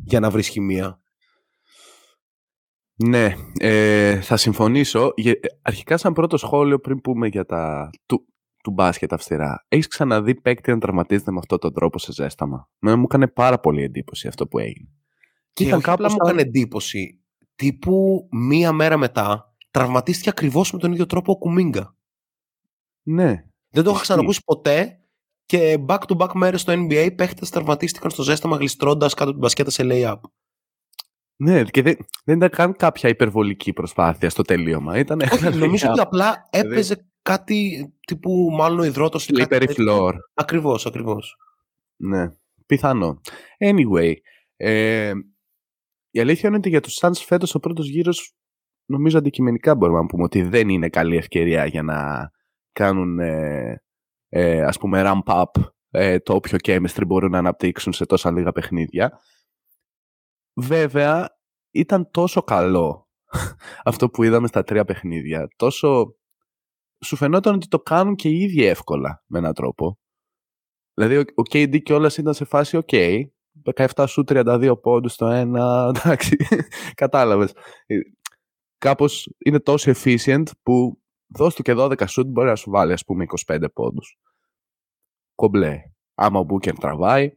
για 0.03 0.19
να 0.19 0.29
βρεις 0.29 0.47
χημεία. 0.47 0.99
Ναι, 2.95 3.35
ε, 3.59 4.21
θα 4.21 4.37
συμφωνήσω. 4.37 5.13
Αρχικά 5.61 5.97
σαν 5.97 6.13
πρώτο 6.13 6.37
σχόλιο 6.37 6.79
πριν 6.79 7.01
πούμε 7.01 7.27
για 7.27 7.45
τα 7.45 7.89
του, 8.05 8.27
του 8.63 8.71
μπάσκετ 8.71 9.13
αυστηρά. 9.13 9.65
Έχεις 9.67 9.87
ξαναδεί 9.87 10.41
παίκτη 10.41 10.71
να 10.71 10.79
τραυματίζεται 10.79 11.31
με 11.31 11.37
αυτόν 11.39 11.59
τον 11.59 11.73
τρόπο 11.73 11.99
σε 11.99 12.11
ζέσταμα; 12.11 12.69
Ναι, 12.79 12.95
μου 12.95 13.03
έκανε 13.03 13.27
πάρα 13.27 13.59
πολύ 13.59 13.83
εντύπωση 13.83 14.27
αυτό 14.27 14.47
που 14.47 14.59
έγινε. 14.59 14.89
Και, 15.53 15.65
και 15.65 15.73
όχι 15.73 15.89
απλά 15.89 16.09
μου 16.09 16.17
έκανε 16.25 16.41
εντύπωση. 16.41 17.23
Τύπου 17.55 18.27
μία 18.31 18.71
μέρα 18.71 18.97
μετά 18.97 19.55
τραυματίστηκε 19.71 20.29
ακριβώς 20.29 20.71
με 20.71 20.79
τον 20.79 20.91
ίδιο 20.91 21.05
τρόπο 21.05 21.31
ο 21.31 21.37
Κουμίγκα. 21.37 21.95
Ναι. 23.03 23.45
Δεν 23.75 23.83
το 23.83 23.91
είχα 23.91 24.01
ξανακούσει 24.01 24.41
ποτέ 24.45 24.99
και 25.45 25.85
back 25.87 25.99
to 26.07 26.17
back 26.17 26.31
μέρες 26.33 26.61
στο 26.61 26.73
NBA 26.73 27.09
παίχτες 27.15 27.49
τραυματίστηκαν 27.49 28.09
στο 28.11 28.23
ζέσταμα 28.23 28.57
γλιστρώντας 28.57 29.13
κάτω 29.13 29.31
την 29.31 29.39
μπασκέτα 29.39 29.69
σε 29.69 29.83
lay-up. 29.85 30.19
Ναι, 31.35 31.63
και 31.63 31.81
δεν, 31.81 31.97
δεν 32.23 32.37
ήταν 32.37 32.49
καν 32.49 32.75
κάποια 32.75 33.09
υπερβολική 33.09 33.73
προσπάθεια 33.73 34.29
στο 34.29 34.41
τελείωμα. 34.41 34.97
Ήταν 34.97 35.21
νομίζω 35.57 35.89
ότι 35.89 35.99
απλά 35.99 36.47
έπαιζε 36.49 37.09
κάτι 37.21 37.89
τύπου 38.07 38.49
μάλλον 38.51 38.79
ο 38.79 38.83
υδρότος. 38.83 39.29
Slippery 39.33 39.67
floor. 39.77 40.11
Ακριβώς, 40.33 40.85
ακριβώς. 40.85 41.35
Ναι, 41.95 42.31
πιθανό. 42.65 43.21
Anyway, 43.59 44.13
ε, 44.55 45.11
η 46.11 46.19
αλήθεια 46.19 46.47
είναι 46.47 46.57
ότι 46.57 46.69
για 46.69 46.81
τους 46.81 46.97
Suns 47.01 47.15
φέτος 47.25 47.55
ο 47.55 47.59
πρώτος 47.59 47.87
γύρος 47.87 48.33
νομίζω 48.85 49.17
αντικειμενικά 49.17 49.75
μπορούμε 49.75 49.99
να 49.99 50.05
πούμε 50.05 50.23
ότι 50.23 50.41
δεν 50.41 50.69
είναι 50.69 50.89
καλή 50.89 51.15
ευκαιρία 51.17 51.65
για 51.65 51.83
να 51.83 52.31
κάνουν 52.75 53.19
ε, 53.19 53.81
ε, 54.29 54.61
ας 54.61 54.77
πούμε 54.77 55.01
ramp 55.05 55.43
up 55.43 55.63
ε, 55.89 56.19
το 56.19 56.33
όποιο 56.33 56.57
chemistry 56.63 57.03
μπορούν 57.07 57.31
να 57.31 57.37
αναπτύξουν 57.37 57.93
σε 57.93 58.05
τόσα 58.05 58.31
λίγα 58.31 58.51
παιχνίδια. 58.51 59.19
Βέβαια, 60.53 61.37
ήταν 61.71 62.11
τόσο 62.11 62.41
καλό 62.41 63.09
αυτό 63.91 64.09
που 64.09 64.23
είδαμε 64.23 64.47
στα 64.47 64.63
τρία 64.63 64.85
παιχνίδια. 64.85 65.47
Τόσο... 65.55 66.15
Σου 67.05 67.15
φαινόταν 67.15 67.55
ότι 67.55 67.67
το 67.67 67.79
κάνουν 67.79 68.15
και 68.15 68.29
οι 68.29 68.39
ίδιοι 68.39 68.63
εύκολα 68.63 69.23
με 69.27 69.37
έναν 69.37 69.53
τρόπο. 69.53 69.99
Δηλαδή, 70.93 71.17
ο 71.17 71.41
KD 71.51 71.81
κιόλας 71.83 72.17
ήταν 72.17 72.33
σε 72.33 72.45
φάση 72.45 72.79
OK. 72.85 73.21
17 73.75 74.05
σου 74.07 74.23
32 74.27 74.73
πόντους 74.81 75.15
το 75.15 75.25
ένα. 75.25 75.83
Εντάξει, 75.95 76.35
κατάλαβες. 76.93 77.53
Ε, 77.85 77.99
Κάπως 78.77 79.29
είναι 79.37 79.59
τόσο 79.59 79.91
efficient 79.95 80.43
που 80.63 81.01
δώσ' 81.27 81.55
του 81.55 81.61
και 81.61 81.73
12 81.77 82.07
σουτ 82.07 82.27
μπορεί 82.27 82.47
να 82.47 82.55
σου 82.55 82.71
βάλει 82.71 82.93
ας 82.93 83.03
πούμε 83.03 83.25
25 83.47 83.63
πόντους. 83.73 84.17
Κομπλέ. 85.35 85.81
Άμα 86.15 86.39
ο 86.39 86.45
Booker 86.49 86.73
τραβάει. 86.79 87.31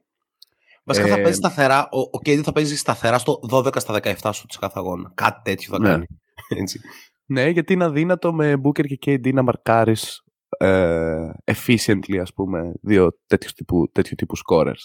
Βασικά 0.85 1.07
ε, 1.07 1.11
θα 1.11 1.17
παίζει 1.17 1.37
σταθερά, 1.37 1.89
ο, 1.91 2.01
ο 2.01 2.19
KD 2.25 2.41
θα 2.43 2.53
παίζει 2.53 2.77
σταθερά 2.77 3.19
στο 3.19 3.41
12 3.51 3.81
στα 3.81 4.01
17 4.03 4.31
σου 4.33 4.47
της 4.47 4.57
κάθε 4.57 4.79
αγώνα. 4.79 5.13
Κάτι 5.15 5.41
τέτοιο 5.43 5.73
θα 5.73 5.79
ναι. 5.79 5.89
κάνει. 5.89 6.07
Έτσι. 6.63 6.81
Ναι, 7.27 7.49
γιατί 7.49 7.73
είναι 7.73 7.85
αδύνατο 7.85 8.33
με 8.33 8.61
Booker 8.65 8.97
και 8.97 8.99
KD 9.07 9.33
να 9.33 9.43
μαρκάρεις 9.43 10.25
ε, 10.49 11.31
efficiently, 11.45 12.17
ας 12.21 12.33
πούμε, 12.33 12.73
δύο 12.83 13.19
τέτοιους 13.27 13.53
τύπου, 13.53 13.91
τέτοιου 13.93 14.15
τύπου 14.15 14.35
scorers. 14.37 14.83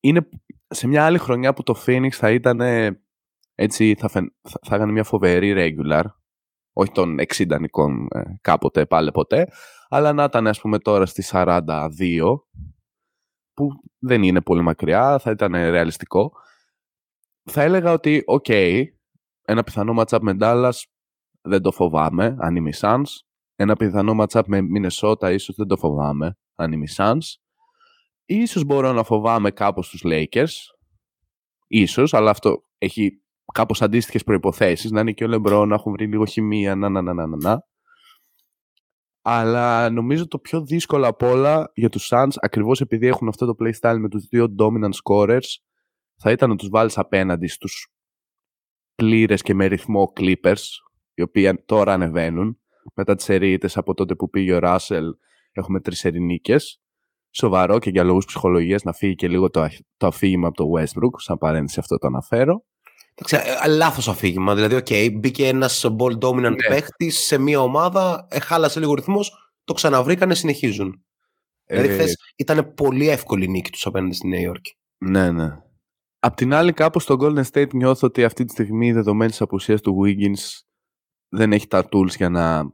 Είναι 0.00 0.28
σε 0.66 0.86
μια 0.86 1.04
άλλη 1.04 1.18
χρονιά 1.18 1.52
που 1.52 1.62
το 1.62 1.82
Phoenix 1.86 2.10
θα 2.10 2.30
ήταν 2.30 2.60
έτσι, 3.54 3.94
θα, 3.98 4.08
φαι, 4.08 4.20
θα, 4.42 4.60
θα 4.62 4.74
έκανε 4.74 4.92
μια 4.92 5.04
φοβερή 5.04 5.54
regular, 5.56 6.04
όχι 6.76 6.90
των 6.90 7.16
60 7.34 7.60
νικών 7.60 8.08
ε, 8.10 8.22
κάποτε, 8.40 8.86
πάλι 8.86 9.10
ποτέ, 9.10 9.48
αλλά 9.88 10.12
να 10.12 10.24
ήταν 10.24 10.46
ας 10.46 10.60
πούμε 10.60 10.78
τώρα 10.78 11.06
στη 11.06 11.24
42, 11.26 12.36
που 13.54 13.68
δεν 13.98 14.22
είναι 14.22 14.40
πολύ 14.40 14.62
μακριά, 14.62 15.18
θα 15.18 15.30
ήταν 15.30 15.52
ρεαλιστικό. 15.52 16.32
Θα 17.50 17.62
έλεγα 17.62 17.92
ότι, 17.92 18.22
οκ, 18.26 18.48
ένα 19.44 19.62
πιθανό 19.64 20.02
matchup 20.02 20.18
με 20.20 20.36
Dallas 20.40 20.82
δεν 21.40 21.62
το 21.62 21.72
φοβάμαι, 21.72 22.36
αν 22.38 22.56
είμαι 22.56 22.70
Suns. 22.80 23.02
Ένα 23.56 23.76
πιθανό 23.76 24.24
matchup 24.24 24.42
με 24.46 24.60
Minnesota 24.76 25.32
ίσως 25.32 25.54
δεν 25.56 25.66
το 25.66 25.76
φοβάμαι, 25.76 26.38
αν 26.54 26.72
είμαι 26.72 26.86
Suns. 26.96 27.36
Ίσως 28.24 28.64
μπορώ 28.64 28.92
να 28.92 29.02
φοβάμαι 29.02 29.50
κάπως 29.50 29.88
τους 29.88 30.02
Lakers. 30.04 30.54
Ίσως, 31.66 32.14
αλλά 32.14 32.30
αυτό 32.30 32.64
έχει 32.78 33.23
κάπως 33.52 33.82
αντίστοιχες 33.82 34.24
προϋποθέσεις. 34.24 34.90
Να 34.90 35.00
είναι 35.00 35.12
και 35.12 35.24
ο 35.24 35.28
Λεμπρόν, 35.28 35.64
να 35.64 35.74
έχουν 35.74 35.92
βρει 35.92 36.06
λίγο 36.06 36.24
χημεία, 36.24 36.74
να, 36.74 36.88
να, 36.88 37.02
να, 37.02 37.14
να, 37.14 37.26
να. 37.26 37.62
Αλλά 39.22 39.90
νομίζω 39.90 40.28
το 40.28 40.38
πιο 40.38 40.64
δύσκολο 40.64 41.06
απ' 41.06 41.22
όλα 41.22 41.70
για 41.74 41.88
τους 41.88 42.08
Suns, 42.12 42.32
ακριβώς 42.34 42.80
επειδή 42.80 43.06
έχουν 43.06 43.28
αυτό 43.28 43.46
το 43.46 43.54
playstyle 43.58 43.96
με 43.98 44.08
τους 44.08 44.26
δύο 44.26 44.54
dominant 44.58 44.92
scorers, 45.04 45.48
θα 46.16 46.30
ήταν 46.30 46.48
να 46.48 46.56
τους 46.56 46.68
βάλεις 46.68 46.98
απέναντι 46.98 47.46
στους 47.46 47.88
πλήρες 48.94 49.42
και 49.42 49.54
με 49.54 49.66
ρυθμό 49.66 50.12
Clippers, 50.16 50.62
οι 51.14 51.22
οποίοι 51.22 51.54
τώρα 51.64 51.92
ανεβαίνουν. 51.92 52.58
Μετά 52.94 53.14
τις 53.14 53.28
ερείτες 53.28 53.76
από 53.76 53.94
τότε 53.94 54.14
που 54.14 54.30
πήγε 54.30 54.54
ο 54.54 54.58
Russell 54.62 55.08
έχουμε 55.52 55.80
τρεις 55.80 56.04
ερηνίκες. 56.04 56.78
Σοβαρό 57.30 57.78
και 57.78 57.90
για 57.90 58.04
λόγους 58.04 58.24
ψυχολογίας 58.24 58.82
να 58.82 58.92
φύγει 58.92 59.14
και 59.14 59.28
λίγο 59.28 59.50
το, 59.50 59.68
το 59.96 60.06
αφήγημα 60.06 60.48
από 60.48 60.56
το 60.56 60.64
Westbrook, 60.76 61.14
σαν 61.16 61.38
παρένθεση 61.38 61.80
αυτό 61.80 61.98
το 61.98 62.06
αναφέρω. 62.06 62.64
Ε, 63.14 63.68
Λάθος 63.68 64.08
αφήγημα. 64.08 64.54
Δηλαδή, 64.54 64.76
OK, 64.76 65.12
μπήκε 65.14 65.48
ένας 65.48 65.86
ball 65.98 66.18
dominant 66.18 66.40
ναι. 66.40 66.68
παίχτης 66.68 67.18
σε 67.18 67.38
μια 67.38 67.60
ομάδα, 67.60 68.26
ε, 68.30 68.40
χάλασε 68.40 68.80
λίγο 68.80 68.94
ρυθμός, 68.94 69.52
το 69.64 69.72
ξαναβρήκανε, 69.72 70.34
συνεχίζουν. 70.34 71.04
Ε... 71.64 71.80
Δηλαδή, 71.80 71.94
χθες 71.94 72.16
ήταν 72.36 72.74
πολύ 72.74 73.08
εύκολη 73.08 73.44
η 73.44 73.48
νίκη 73.48 73.70
τους 73.70 73.86
απέναντι 73.86 74.14
στη 74.14 74.28
Νέα 74.28 74.40
Υόρκη. 74.40 74.76
Ναι, 74.98 75.30
ναι. 75.30 75.58
Απ' 76.18 76.34
την 76.34 76.54
άλλη, 76.54 76.72
κάπως 76.72 77.02
στο 77.02 77.16
Golden 77.20 77.44
State 77.52 77.74
νιώθω 77.74 78.06
ότι 78.06 78.24
αυτή 78.24 78.44
τη 78.44 78.52
στιγμή, 78.52 78.92
δεδομένης 78.92 79.40
απουσίας 79.40 79.80
του 79.80 80.02
Wiggins, 80.04 80.60
δεν 81.28 81.52
έχει 81.52 81.66
τα 81.66 81.88
tools 81.90 82.16
για 82.16 82.28
να 82.28 82.72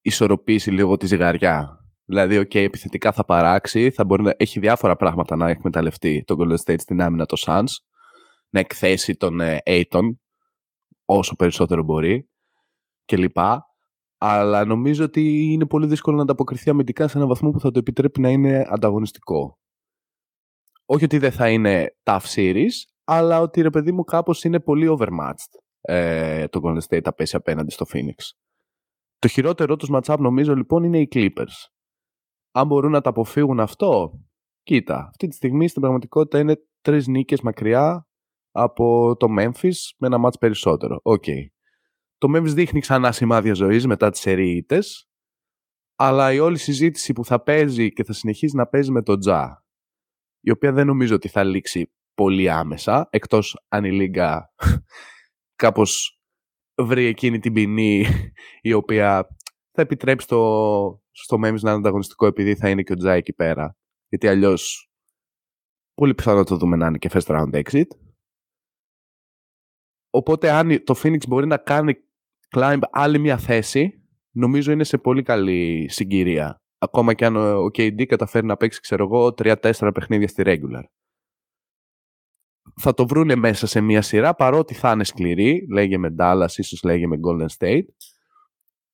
ισορροπήσει 0.00 0.70
λίγο 0.70 0.96
τη 0.96 1.06
ζυγαριά. 1.06 1.84
Δηλαδή, 2.04 2.38
OK, 2.38 2.54
επιθετικά 2.54 3.12
θα 3.12 3.24
παράξει, 3.24 3.90
θα 3.90 4.04
μπορεί 4.04 4.22
να 4.22 4.34
έχει 4.36 4.60
διάφορα 4.60 4.96
πράγματα 4.96 5.36
να 5.36 5.48
εκμεταλλευτεί 5.48 6.24
το 6.26 6.36
Golden 6.38 6.56
State 6.64 6.80
στην 6.80 7.02
άμυνα 7.02 7.26
το 7.26 7.36
Suns 7.46 7.89
να 8.50 8.60
εκθέσει 8.60 9.16
τον 9.16 9.38
Aiton 9.64 10.02
ε, 10.02 10.18
όσο 11.04 11.36
περισσότερο 11.36 11.82
μπορεί 11.82 12.30
κλπ. 13.04 13.38
Αλλά 14.22 14.64
νομίζω 14.64 15.04
ότι 15.04 15.52
είναι 15.52 15.66
πολύ 15.66 15.86
δύσκολο 15.86 16.16
να 16.16 16.22
ανταποκριθεί 16.22 16.70
αμυντικά 16.70 17.08
σε 17.08 17.16
έναν 17.16 17.28
βαθμό 17.28 17.50
που 17.50 17.60
θα 17.60 17.70
το 17.70 17.78
επιτρέπει 17.78 18.20
να 18.20 18.30
είναι 18.30 18.66
ανταγωνιστικό. 18.68 19.58
Όχι 20.84 21.04
ότι 21.04 21.18
δεν 21.18 21.32
θα 21.32 21.50
είναι 21.50 21.96
tough 22.02 22.34
series, 22.34 22.72
αλλά 23.04 23.40
ότι 23.40 23.60
ρε 23.60 23.70
παιδί 23.70 23.92
μου 23.92 24.04
κάπως 24.04 24.44
είναι 24.44 24.60
πολύ 24.60 24.96
overmatched 24.98 25.60
ε, 25.80 26.48
το 26.48 26.60
Golden 26.62 26.80
State 26.88 27.02
θα 27.02 27.14
πέσει 27.14 27.36
απέναντι 27.36 27.70
στο 27.70 27.86
Phoenix. 27.92 28.14
Το 29.18 29.28
χειρότερό 29.28 29.76
τους 29.76 29.88
matchup 29.92 30.16
νομίζω 30.18 30.54
λοιπόν 30.54 30.84
είναι 30.84 30.98
οι 30.98 31.08
Clippers. 31.12 31.68
Αν 32.50 32.66
μπορούν 32.66 32.90
να 32.90 33.00
τα 33.00 33.10
αποφύγουν 33.10 33.60
αυτό, 33.60 34.20
κοίτα, 34.62 35.06
αυτή 35.08 35.28
τη 35.28 35.34
στιγμή 35.34 35.68
στην 35.68 35.80
πραγματικότητα 35.80 36.38
είναι 36.38 36.56
τρεις 36.80 37.06
νίκες 37.06 37.40
μακριά 37.40 38.08
από 38.50 39.16
το 39.18 39.26
Memphis 39.38 39.76
με 39.98 40.06
ένα 40.06 40.18
μάτς 40.18 40.38
περισσότερο. 40.38 41.00
OK. 41.02 41.24
Okay. 41.26 41.46
Το 42.18 42.28
Memphis 42.36 42.54
δείχνει 42.54 42.80
ξανά 42.80 43.12
σημάδια 43.12 43.54
ζωής 43.54 43.86
μετά 43.86 44.10
τις 44.10 44.26
σερί 44.26 44.60
ήττες, 44.60 45.10
αλλά 45.96 46.32
η 46.32 46.38
όλη 46.38 46.58
συζήτηση 46.58 47.12
που 47.12 47.24
θα 47.24 47.42
παίζει 47.42 47.92
και 47.92 48.04
θα 48.04 48.12
συνεχίσει 48.12 48.56
να 48.56 48.66
παίζει 48.66 48.90
με 48.90 49.02
τον 49.02 49.20
Τζα, 49.20 49.64
η 50.40 50.50
οποία 50.50 50.72
δεν 50.72 50.86
νομίζω 50.86 51.14
ότι 51.14 51.28
θα 51.28 51.44
λήξει 51.44 51.92
πολύ 52.14 52.50
άμεσα, 52.50 53.08
εκτός 53.10 53.64
αν 53.68 53.84
η 53.84 53.92
Λίγκα 53.92 54.54
κάπως 55.62 56.20
βρει 56.74 57.04
εκείνη 57.04 57.38
την 57.38 57.52
ποινή 57.52 58.06
η 58.70 58.72
οποία 58.72 59.36
θα 59.72 59.82
επιτρέψει 59.82 60.26
το, 60.26 60.36
στο 61.10 61.36
Memphis 61.36 61.60
να 61.60 61.70
είναι 61.70 61.78
ανταγωνιστικό 61.78 62.26
επειδή 62.26 62.56
θα 62.56 62.70
είναι 62.70 62.82
και 62.82 62.92
ο 62.92 62.96
Τζα 62.96 63.12
εκεί 63.12 63.32
πέρα. 63.32 63.76
Γιατί 64.08 64.28
αλλιώς 64.28 64.90
πολύ 65.94 66.14
πιθανό 66.14 66.38
να 66.38 66.44
το 66.44 66.56
δούμε 66.56 66.76
να 66.76 66.86
είναι 66.86 66.98
και 66.98 67.10
first 67.12 67.26
round 67.26 67.62
exit. 67.62 67.86
Οπότε 70.10 70.50
αν 70.50 70.84
το 70.84 70.94
Phoenix 71.02 71.26
μπορεί 71.28 71.46
να 71.46 71.56
κάνει 71.56 71.94
climb 72.56 72.78
άλλη 72.90 73.18
μια 73.18 73.38
θέση, 73.38 74.02
νομίζω 74.30 74.72
είναι 74.72 74.84
σε 74.84 74.98
πολύ 74.98 75.22
καλή 75.22 75.86
συγκυρία. 75.90 76.62
Ακόμα 76.78 77.14
και 77.14 77.24
αν 77.24 77.36
ο 77.36 77.64
KD 77.64 78.06
καταφέρει 78.06 78.46
να 78.46 78.56
παίξει, 78.56 78.80
ξέρω 78.80 79.04
εγώ, 79.04 79.34
3-4 79.42 79.90
παιχνίδια 79.94 80.28
στη 80.28 80.42
regular. 80.46 80.82
Θα 82.80 82.94
το 82.94 83.06
βρούνε 83.06 83.34
μέσα 83.34 83.66
σε 83.66 83.80
μια 83.80 84.02
σειρά, 84.02 84.34
παρότι 84.34 84.74
θα 84.74 84.90
είναι 84.90 85.04
σκληρή, 85.04 85.66
λέγε 85.70 85.98
με 85.98 86.14
Dallas, 86.18 86.50
ίσως 86.56 86.82
λέγε 86.82 87.06
με 87.06 87.16
Golden 87.26 87.46
State, 87.58 87.84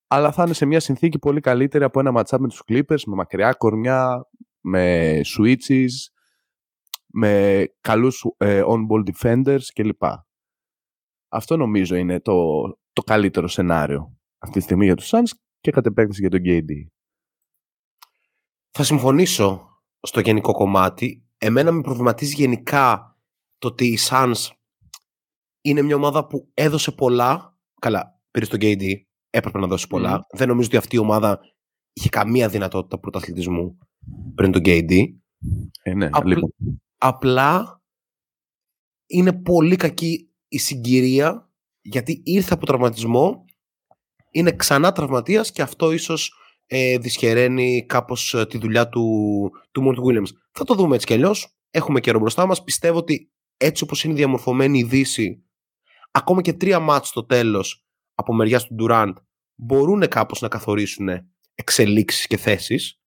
αλλά 0.07 0.33
θα 0.33 0.43
είναι 0.43 0.53
σε 0.53 0.67
μια 0.67 0.81
συνθήκη 0.81 1.19
πολύ 1.19 1.41
καλύτερη 1.41 1.85
από 1.85 2.01
ένα 2.01 2.13
matchup 2.15 2.39
με 2.39 2.49
τους 2.49 2.63
Clippers, 2.69 3.03
με 3.07 3.15
μακριά 3.15 3.53
κορμιά, 3.53 4.29
με 4.61 5.21
switches, 5.25 5.93
με 7.07 7.65
καλούς 7.81 8.25
ε, 8.37 8.63
on-ball 8.67 9.03
defenders 9.11 9.65
κλπ. 9.75 10.03
Αυτό 11.37 11.57
νομίζω 11.57 11.95
είναι 11.97 12.21
το, 12.21 12.63
το 12.93 13.03
καλύτερο 13.03 13.49
σενάριο 13.49 14.17
αυτή 14.39 14.59
τη 14.59 14.65
στιγμή 14.65 14.85
για 14.85 14.95
τους 14.95 15.11
Suns 15.13 15.31
και 15.61 15.71
κατ' 15.71 15.87
επέκταση 15.87 16.21
για 16.21 16.31
τον 16.31 16.41
KD. 16.45 16.71
Θα 18.71 18.85
συμφωνήσω 18.85 19.69
στο 20.01 20.21
γενικό 20.21 20.53
κομμάτι. 20.53 21.27
Εμένα 21.39 21.73
με 21.73 21.81
προβληματίζει 21.81 22.35
γενικά 22.35 23.17
το 23.59 23.69
ότι 23.69 23.87
οι 23.87 23.99
Suns 24.09 24.49
είναι 25.61 25.83
μια 25.83 25.97
ομάδα 25.97 26.27
που 26.27 26.51
έδωσε 26.55 26.93
πολλά. 26.93 27.59
Καλά, 27.81 28.21
πήρε 28.31 28.45
στον 28.45 28.59
KD, 28.63 28.95
έπρεπε 29.31 29.59
να 29.59 29.67
δώσει 29.67 29.87
πολλά. 29.87 30.27
Δεν 30.31 30.49
νομίζω 30.49 30.69
ότι 30.69 30.77
αυτή 30.77 30.97
η 30.97 30.99
ομάδα 30.99 31.41
είχε 31.93 32.09
καμία 32.09 32.49
δυνατότητα 32.49 32.99
πρωταθλητισμού 32.99 33.79
πριν 34.35 34.53
τον 34.53 34.63
KD. 34.65 35.05
Ε, 35.83 35.95
ναι, 35.95 36.09
απλά 36.99 37.83
είναι 39.07 39.33
πολύ 39.33 39.77
κακή 39.77 40.26
η 40.49 40.59
συγκυρία 40.59 41.51
γιατί 41.87 42.21
ήρθε 42.25 42.55
από 42.55 42.67
τραυματισμό, 42.67 43.45
είναι 44.31 44.53
ξανά 44.53 44.93
τραυματίας 44.93 45.53
και 45.53 45.63
αυτό 45.63 45.93
ίσως 45.93 46.35
ε, 46.67 46.99
δυσχεραίνει 46.99 47.87
κάπως 47.87 48.35
ε, 48.35 48.47
τη 48.47 48.59
δουλειά 48.59 48.89
του, 48.89 49.05
του 49.71 49.83
Μόρτ 49.83 49.99
Williams. 49.99 50.29
Θα 50.53 50.65
το 50.65 50.75
δούμε 50.75 50.95
έτσι 50.95 51.07
κι 51.07 51.13
αλλιώς. 51.13 51.57
Έχουμε 51.71 52.01
καιρό 52.01 52.19
μπροστά 52.19 52.47
μας. 52.47 52.65
Πιστεύω 52.65 52.99
ότι 52.99 53.33
έτσι 53.57 53.83
όπως 53.85 54.05
είναι 54.05 54.15
διαμορφωμένη 54.15 54.79
η 54.79 54.83
Δύση, 54.83 55.45
ακόμα 56.11 56.43
και 56.43 56.53
τρία 56.53 56.79
μάτς 56.79 57.09
στο 57.09 57.25
τέλος 57.25 57.87
από 58.15 58.35
μεριά 58.35 58.61
του 58.61 58.77
Durant 58.81 59.13
μπορούν 59.55 60.09
κάπως 60.09 60.41
να 60.41 60.49
καθορίσουν 60.49 61.09
εξελίξεις 61.55 62.27
και 62.27 62.37
θέσεις 62.37 63.01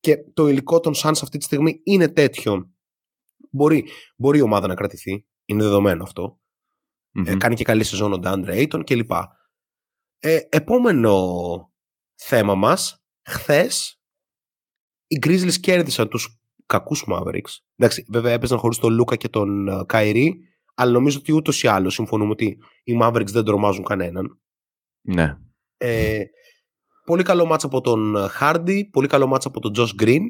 και 0.00 0.16
το 0.34 0.48
υλικό 0.48 0.80
των 0.80 0.92
Suns 0.96 1.18
αυτή 1.22 1.38
τη 1.38 1.44
στιγμή 1.44 1.80
είναι 1.84 2.08
τέτοιο. 2.08 2.70
Μπορεί, 3.50 3.88
μπορεί 4.16 4.38
η 4.38 4.42
ομάδα 4.42 4.66
να 4.66 4.74
κρατηθεί, 4.74 5.26
είναι 5.44 5.62
δεδομένο 5.62 6.02
αυτό 6.02 6.40
Ε, 7.24 7.36
κάνει 7.36 7.54
και 7.54 7.64
καλή 7.64 7.84
σεζόν 7.84 8.12
ο 8.12 8.20
DeAndre 8.22 8.66
Ayton 8.66 8.82
κλπ. 8.86 9.10
Ε, 10.18 10.40
επόμενο 10.48 11.14
θέμα 12.14 12.54
μας, 12.54 13.04
χθες 13.28 14.00
οι 15.06 15.18
Grizzlies 15.26 15.54
κέρδισαν 15.60 16.08
τους 16.08 16.40
κακούς 16.66 17.04
Mavericks. 17.08 17.58
Εντάξει, 17.76 18.06
βέβαια 18.08 18.32
έπαιζαν 18.32 18.58
χωρίς 18.58 18.78
τον 18.78 18.92
Λούκα 18.92 19.16
και 19.16 19.28
τον 19.28 19.68
Καϊρή, 19.86 20.40
αλλά 20.74 20.92
νομίζω 20.92 21.18
ότι 21.18 21.32
ούτως 21.32 21.62
ή 21.62 21.66
άλλως 21.66 21.94
συμφωνούμε 21.94 22.30
ότι 22.30 22.58
οι 22.84 22.98
Mavericks 23.02 23.30
δεν 23.30 23.44
τρομάζουν 23.44 23.84
κανέναν. 23.84 24.40
Ναι. 25.00 25.38
Ε, 25.76 26.24
πολύ 27.04 27.22
καλό 27.22 27.46
μάτς 27.46 27.64
από 27.64 27.80
τον 27.80 28.16
Hardy, 28.40 28.82
πολύ 28.90 29.06
καλό 29.06 29.26
μάτς 29.26 29.46
από 29.46 29.60
τον 29.60 29.72
Josh 29.76 30.02
Green. 30.02 30.22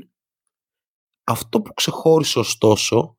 Αυτό 1.24 1.60
που 1.60 1.74
ξεχώρισε 1.74 2.38
ωστόσο 2.38 3.15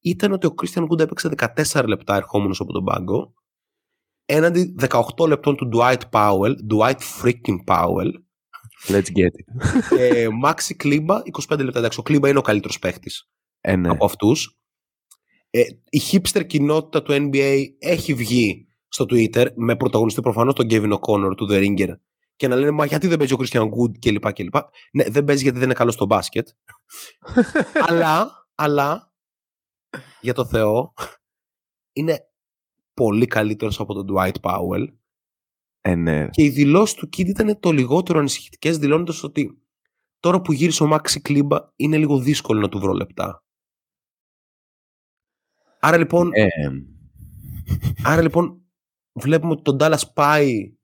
ήταν 0.00 0.32
ότι 0.32 0.46
ο 0.46 0.54
Christian 0.62 0.82
Wood 0.88 1.00
έπαιξε 1.00 1.30
14 1.72 1.84
λεπτά 1.86 2.16
ερχόμενος 2.16 2.60
από 2.60 2.72
τον 2.72 2.84
πάγκο 2.84 3.34
έναντι 4.30 4.74
18 5.16 5.28
λεπτών 5.28 5.56
του 5.56 5.68
Dwight 5.72 6.00
Powell, 6.10 6.54
Dwight 6.72 6.98
freaking 7.22 7.64
Powell. 7.66 8.10
Let's 8.88 9.10
get 9.16 9.30
it. 9.30 9.98
ε, 9.98 10.26
Maxi 10.44 10.84
Klimba, 10.84 11.20
25 11.48 11.58
λεπτά. 11.58 11.78
Εντάξει, 11.78 12.00
ο 12.00 12.02
Klimba 12.06 12.28
είναι 12.28 12.38
ο 12.38 12.42
καλύτερος 12.42 12.78
παίχτης 12.78 13.28
ε, 13.60 13.76
ναι. 13.76 13.88
από 13.88 14.04
αυτούς. 14.04 14.58
Ε, 15.50 15.60
η 15.90 16.00
hipster 16.10 16.46
κοινότητα 16.46 17.02
του 17.02 17.12
NBA 17.12 17.64
έχει 17.78 18.14
βγει 18.14 18.66
στο 18.88 19.04
Twitter 19.10 19.46
με 19.54 19.76
πρωταγωνιστή 19.76 20.20
προφανώς 20.20 20.54
τον 20.54 20.66
Kevin 20.70 20.92
O'Connor 20.92 21.36
του 21.36 21.48
The 21.50 21.64
Ringer 21.64 21.94
και 22.36 22.48
να 22.48 22.56
λένε 22.56 22.70
μα 22.70 22.84
γιατί 22.86 23.06
δεν 23.06 23.18
παίζει 23.18 23.34
ο 23.34 23.36
Christian 23.40 23.62
Wood 23.62 23.98
κλπ. 23.98 24.32
κλπ. 24.32 24.54
Ναι, 24.92 25.04
δεν 25.04 25.24
παίζει 25.24 25.42
γιατί 25.42 25.58
δεν 25.58 25.66
είναι 25.66 25.76
καλός 25.76 25.94
στο 25.94 26.06
μπάσκετ. 26.06 26.48
αλλά, 27.88 28.30
αλλά, 28.54 29.09
για 30.20 30.34
το 30.34 30.44
Θεό, 30.44 30.92
είναι 31.92 32.28
πολύ 32.94 33.26
καλύτερος 33.26 33.80
από 33.80 33.94
τον 33.94 34.06
Dwight 34.10 34.40
Powell. 34.40 34.86
Ε, 35.80 35.94
ναι. 35.94 36.28
Και 36.28 36.42
οι 36.42 36.48
δηλώσεις 36.48 36.94
του 36.94 37.06
Kid 37.06 37.26
ήταν 37.26 37.60
το 37.60 37.70
λιγότερο 37.72 38.18
ανησυχητικές, 38.18 38.78
δηλώνοντας 38.78 39.22
ότι 39.22 39.62
τώρα 40.20 40.40
που 40.40 40.52
γύρισε 40.52 40.82
ο 40.82 40.86
Μάξι 40.86 41.20
Κλίμπα 41.20 41.58
είναι 41.76 41.96
λίγο 41.96 42.18
δύσκολο 42.18 42.60
να 42.60 42.68
του 42.68 42.78
βρω 42.78 42.92
λεπτά. 42.92 43.44
Άρα 45.80 45.96
λοιπόν, 45.96 46.30
Ε, 46.32 46.46
άρα 48.04 48.22
λοιπόν 48.22 48.62
βλέπουμε 49.12 49.52
ότι 49.52 49.62
τον 49.62 49.76
Dallas 49.80 50.12
πάει 50.14 50.74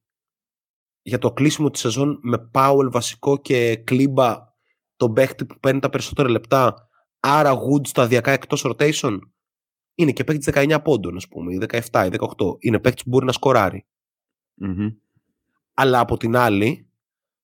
για 1.03 1.19
το 1.19 1.33
κλείσιμο 1.33 1.71
της 1.71 1.81
σεζόν 1.81 2.19
με 2.23 2.51
Powell 2.55 2.89
βασικό 2.91 3.37
και 3.39 3.77
Κλίμπα 3.77 4.55
τον 4.97 5.13
παίχτη 5.13 5.47
που 5.47 5.59
παίρνει 5.61 5.81
τα 5.81 5.89
περισσότερα 5.89 6.29
λεπτά 6.29 6.89
άρα 7.21 7.53
Wood 7.55 7.87
σταδιακά 7.87 8.31
εκτός 8.31 8.67
rotation; 8.67 9.19
Είναι 9.95 10.13
και 10.13 10.25
παίχτης 10.25 10.49
19 10.55 10.79
πόντων 10.85 11.17
ας 11.17 11.29
πούμε 11.29 11.55
ή 11.55 11.59
17 11.91 12.09
ή 12.13 12.17
18 12.37 12.57
είναι 12.59 12.79
παίχτης 12.79 13.03
που 13.03 13.09
μπορεί 13.09 13.25
να 13.25 13.33
σκοράρει 13.33 13.87
μμμ. 14.55 14.89
αλλά 15.75 16.01
από 16.01 16.17
την 16.17 16.37
άλλη 16.37 16.91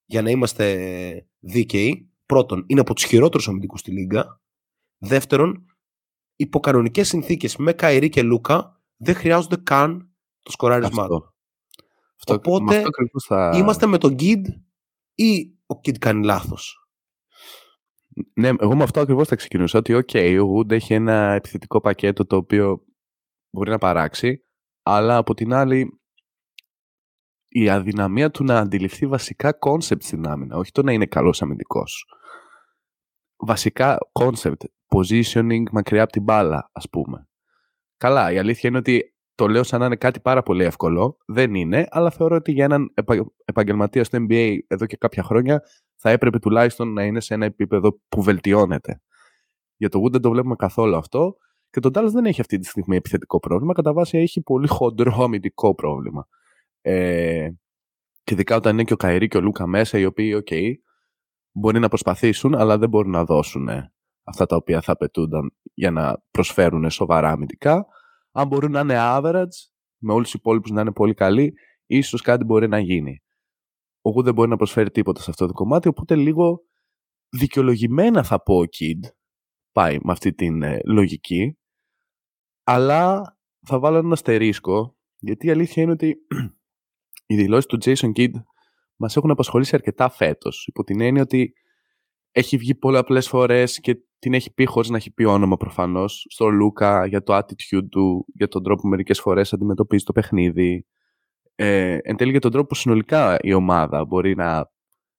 για 0.04 0.22
να 0.22 0.30
είμαστε 0.30 1.26
δίκαιοι 1.38 2.10
πρώτον 2.26 2.64
είναι 2.66 2.80
από 2.80 2.94
τους 2.94 3.04
χειρότερους 3.04 3.48
αμυντικούς 3.48 3.80
στη 3.80 3.90
Λίγκα 3.90 4.40
δεύτερον 4.98 5.66
υπό 6.36 6.60
κανονικές 6.60 7.08
συνθήκες 7.08 7.56
με 7.56 7.72
Κάιρι 7.72 8.08
και 8.08 8.22
Λούκα 8.22 8.80
δεν 8.96 9.14
χρειάζονται 9.14 9.56
καν 9.56 10.10
το 10.42 10.50
σκοράρισμα 10.50 11.06
του. 11.06 11.14
Αυτό. 11.14 11.34
Αυτό, 12.18 12.34
Οπότε, 12.34 12.64
με 12.64 12.76
αυτό 12.76 12.88
ακριβώς 12.88 13.24
θα... 13.24 13.52
Είμαστε 13.56 13.86
με 13.86 13.98
τον 13.98 14.16
Kidd 14.18 14.42
ή 15.14 15.54
ο 15.66 15.74
Kidd 15.84 15.98
κάνει 15.98 16.24
λάθος. 16.24 16.81
Ναι, 18.34 18.48
εγώ 18.48 18.76
με 18.76 18.82
αυτό 18.82 19.00
ακριβώς 19.00 19.28
θα 19.28 19.36
ξεκινούσα. 19.36 19.78
Ότι, 19.78 19.94
οκ, 19.94 20.10
ο 20.40 20.56
Wood 20.56 20.70
έχει 20.70 20.94
ένα 20.94 21.32
επιθετικό 21.32 21.80
πακέτο 21.80 22.26
το 22.26 22.36
οποίο 22.36 22.84
μπορεί 23.50 23.70
να 23.70 23.78
παράξει, 23.78 24.44
αλλά 24.82 25.16
από 25.16 25.34
την 25.34 25.52
άλλη 25.52 26.00
η 27.48 27.68
αδυναμία 27.68 28.30
του 28.30 28.44
να 28.44 28.58
αντιληφθεί 28.58 29.06
βασικά 29.06 29.52
concept 29.52 30.02
στην 30.02 30.28
άμυνα, 30.28 30.56
όχι 30.56 30.72
το 30.72 30.82
να 30.82 30.92
είναι 30.92 31.06
καλός 31.06 31.42
αμυντικός. 31.42 32.06
Βασικά 33.36 33.98
concept, 34.12 34.64
positioning 34.96 35.62
μακριά 35.72 36.02
από 36.02 36.12
την 36.12 36.22
μπάλα, 36.22 36.70
ας 36.72 36.88
πούμε. 36.90 37.28
Καλά, 37.96 38.32
η 38.32 38.38
αλήθεια 38.38 38.68
είναι 38.68 38.78
ότι 38.78 39.14
το 39.34 39.48
λέω 39.48 39.62
σαν 39.62 39.80
να 39.80 39.86
είναι 39.86 39.96
κάτι 39.96 40.20
πάρα 40.20 40.42
πολύ 40.42 40.64
εύκολο. 40.64 41.18
Δεν 41.26 41.54
είναι, 41.54 41.86
αλλά 41.90 42.10
θεωρώ 42.10 42.36
ότι 42.36 42.52
για 42.52 42.64
έναν 42.64 42.90
επα- 42.94 43.32
επαγγελματία 43.44 44.04
στο 44.04 44.18
NBA 44.20 44.58
εδώ 44.66 44.86
και 44.86 44.96
κάποια 44.96 45.22
χρόνια 45.22 45.62
θα 46.02 46.10
έπρεπε 46.10 46.38
τουλάχιστον 46.38 46.92
να 46.92 47.04
είναι 47.04 47.20
σε 47.20 47.34
ένα 47.34 47.44
επίπεδο 47.44 48.00
που 48.08 48.22
βελτιώνεται. 48.22 49.00
Για 49.76 49.88
το 49.88 50.02
Wood 50.04 50.10
δεν 50.10 50.20
το 50.20 50.30
βλέπουμε 50.30 50.54
καθόλου 50.54 50.96
αυτό. 50.96 51.36
Και 51.70 51.80
το 51.80 51.90
Dallas 51.94 52.10
δεν 52.12 52.24
έχει 52.24 52.40
αυτή 52.40 52.58
τη 52.58 52.66
στιγμή 52.66 52.96
επιθετικό 52.96 53.38
πρόβλημα. 53.38 53.72
Κατά 53.72 53.92
βάση 53.92 54.18
έχει 54.18 54.42
πολύ 54.42 54.68
χοντρό 54.68 55.16
αμυντικό 55.24 55.74
πρόβλημα. 55.74 56.26
Ε, 56.80 57.48
και 58.22 58.34
ειδικά 58.34 58.56
όταν 58.56 58.72
είναι 58.72 58.84
και 58.84 58.92
ο 58.92 58.96
Kyrie 58.96 59.28
και 59.28 59.36
ο 59.36 59.40
Λούκα 59.40 59.66
μέσα, 59.66 59.98
οι 59.98 60.04
οποίοι, 60.04 60.34
οκ, 60.36 60.48
μπορεί 61.52 61.78
να 61.78 61.88
προσπαθήσουν, 61.88 62.54
αλλά 62.54 62.78
δεν 62.78 62.88
μπορούν 62.88 63.10
να 63.10 63.24
δώσουν 63.24 63.68
αυτά 64.22 64.46
τα 64.46 64.56
οποία 64.56 64.80
θα 64.80 64.92
απαιτούνταν 64.92 65.56
για 65.74 65.90
να 65.90 66.22
προσφέρουν 66.30 66.90
σοβαρά 66.90 67.30
αμυντικά. 67.30 67.86
Αν 68.32 68.46
μπορούν 68.46 68.70
να 68.70 68.80
είναι 68.80 68.96
average, 68.98 69.56
με 69.98 70.12
όλους 70.12 70.30
τους 70.30 70.40
υπόλοιπους 70.40 70.70
να 70.70 70.80
είναι 70.80 70.92
πολύ 70.92 71.14
καλοί, 71.14 71.52
ίσως 71.86 72.22
κάτι 72.22 72.44
μπορεί 72.44 72.68
να 72.68 72.78
γίνει. 72.78 73.22
Ο 74.02 74.10
Wood 74.10 74.24
δεν 74.24 74.34
μπορεί 74.34 74.48
να 74.48 74.56
προσφέρει 74.56 74.90
τίποτα 74.90 75.20
σε 75.20 75.30
αυτό 75.30 75.46
το 75.46 75.52
κομμάτι, 75.52 75.88
οπότε 75.88 76.16
λίγο 76.16 76.60
δικαιολογημένα 77.28 78.22
θα 78.22 78.42
πω 78.42 78.54
ο 78.54 78.62
Kid 78.62 79.08
πάει 79.72 79.98
με 80.02 80.12
αυτή 80.12 80.34
την 80.34 80.62
ε, 80.62 80.80
λογική, 80.84 81.58
αλλά 82.64 83.22
θα 83.66 83.78
βάλω 83.78 83.96
ένα 83.96 84.12
αστερίσκο, 84.12 84.96
γιατί 85.18 85.46
η 85.46 85.50
αλήθεια 85.50 85.82
είναι 85.82 85.92
ότι 85.92 86.16
οι 87.26 87.34
δηλώσεις 87.36 87.66
του 87.66 87.78
Jason 87.84 88.12
Kidd 88.16 88.32
μας 88.96 89.16
έχουν 89.16 89.30
απασχολήσει 89.30 89.74
αρκετά 89.74 90.10
φέτος, 90.10 90.66
υπό 90.66 90.84
την 90.84 91.00
έννοια 91.00 91.22
ότι 91.22 91.52
έχει 92.32 92.56
βγει 92.56 92.74
πολλαπλές 92.74 93.28
φορές 93.28 93.80
και 93.80 93.96
την 94.18 94.34
έχει 94.34 94.52
πει 94.54 94.64
χωρίς 94.64 94.88
να 94.90 94.96
έχει 94.96 95.12
πει 95.12 95.24
όνομα 95.24 95.56
προφανώς 95.56 96.26
στο 96.28 96.48
Λούκα 96.48 97.06
για 97.06 97.22
το 97.22 97.36
attitude 97.36 97.88
του, 97.90 98.24
για 98.34 98.48
τον 98.48 98.62
τρόπο 98.62 98.82
που 98.82 98.88
μερικές 98.88 99.20
φορές 99.20 99.52
αντιμετωπίζει 99.52 100.04
το 100.04 100.12
παιχνίδι. 100.12 100.86
Ε, 101.64 101.98
εν 102.02 102.16
τέλει 102.16 102.30
για 102.30 102.40
τον 102.40 102.50
τρόπο 102.50 102.66
που 102.66 102.74
συνολικά 102.74 103.36
η 103.40 103.52
ομάδα 103.52 104.04
μπορεί 104.04 104.34
να 104.34 104.70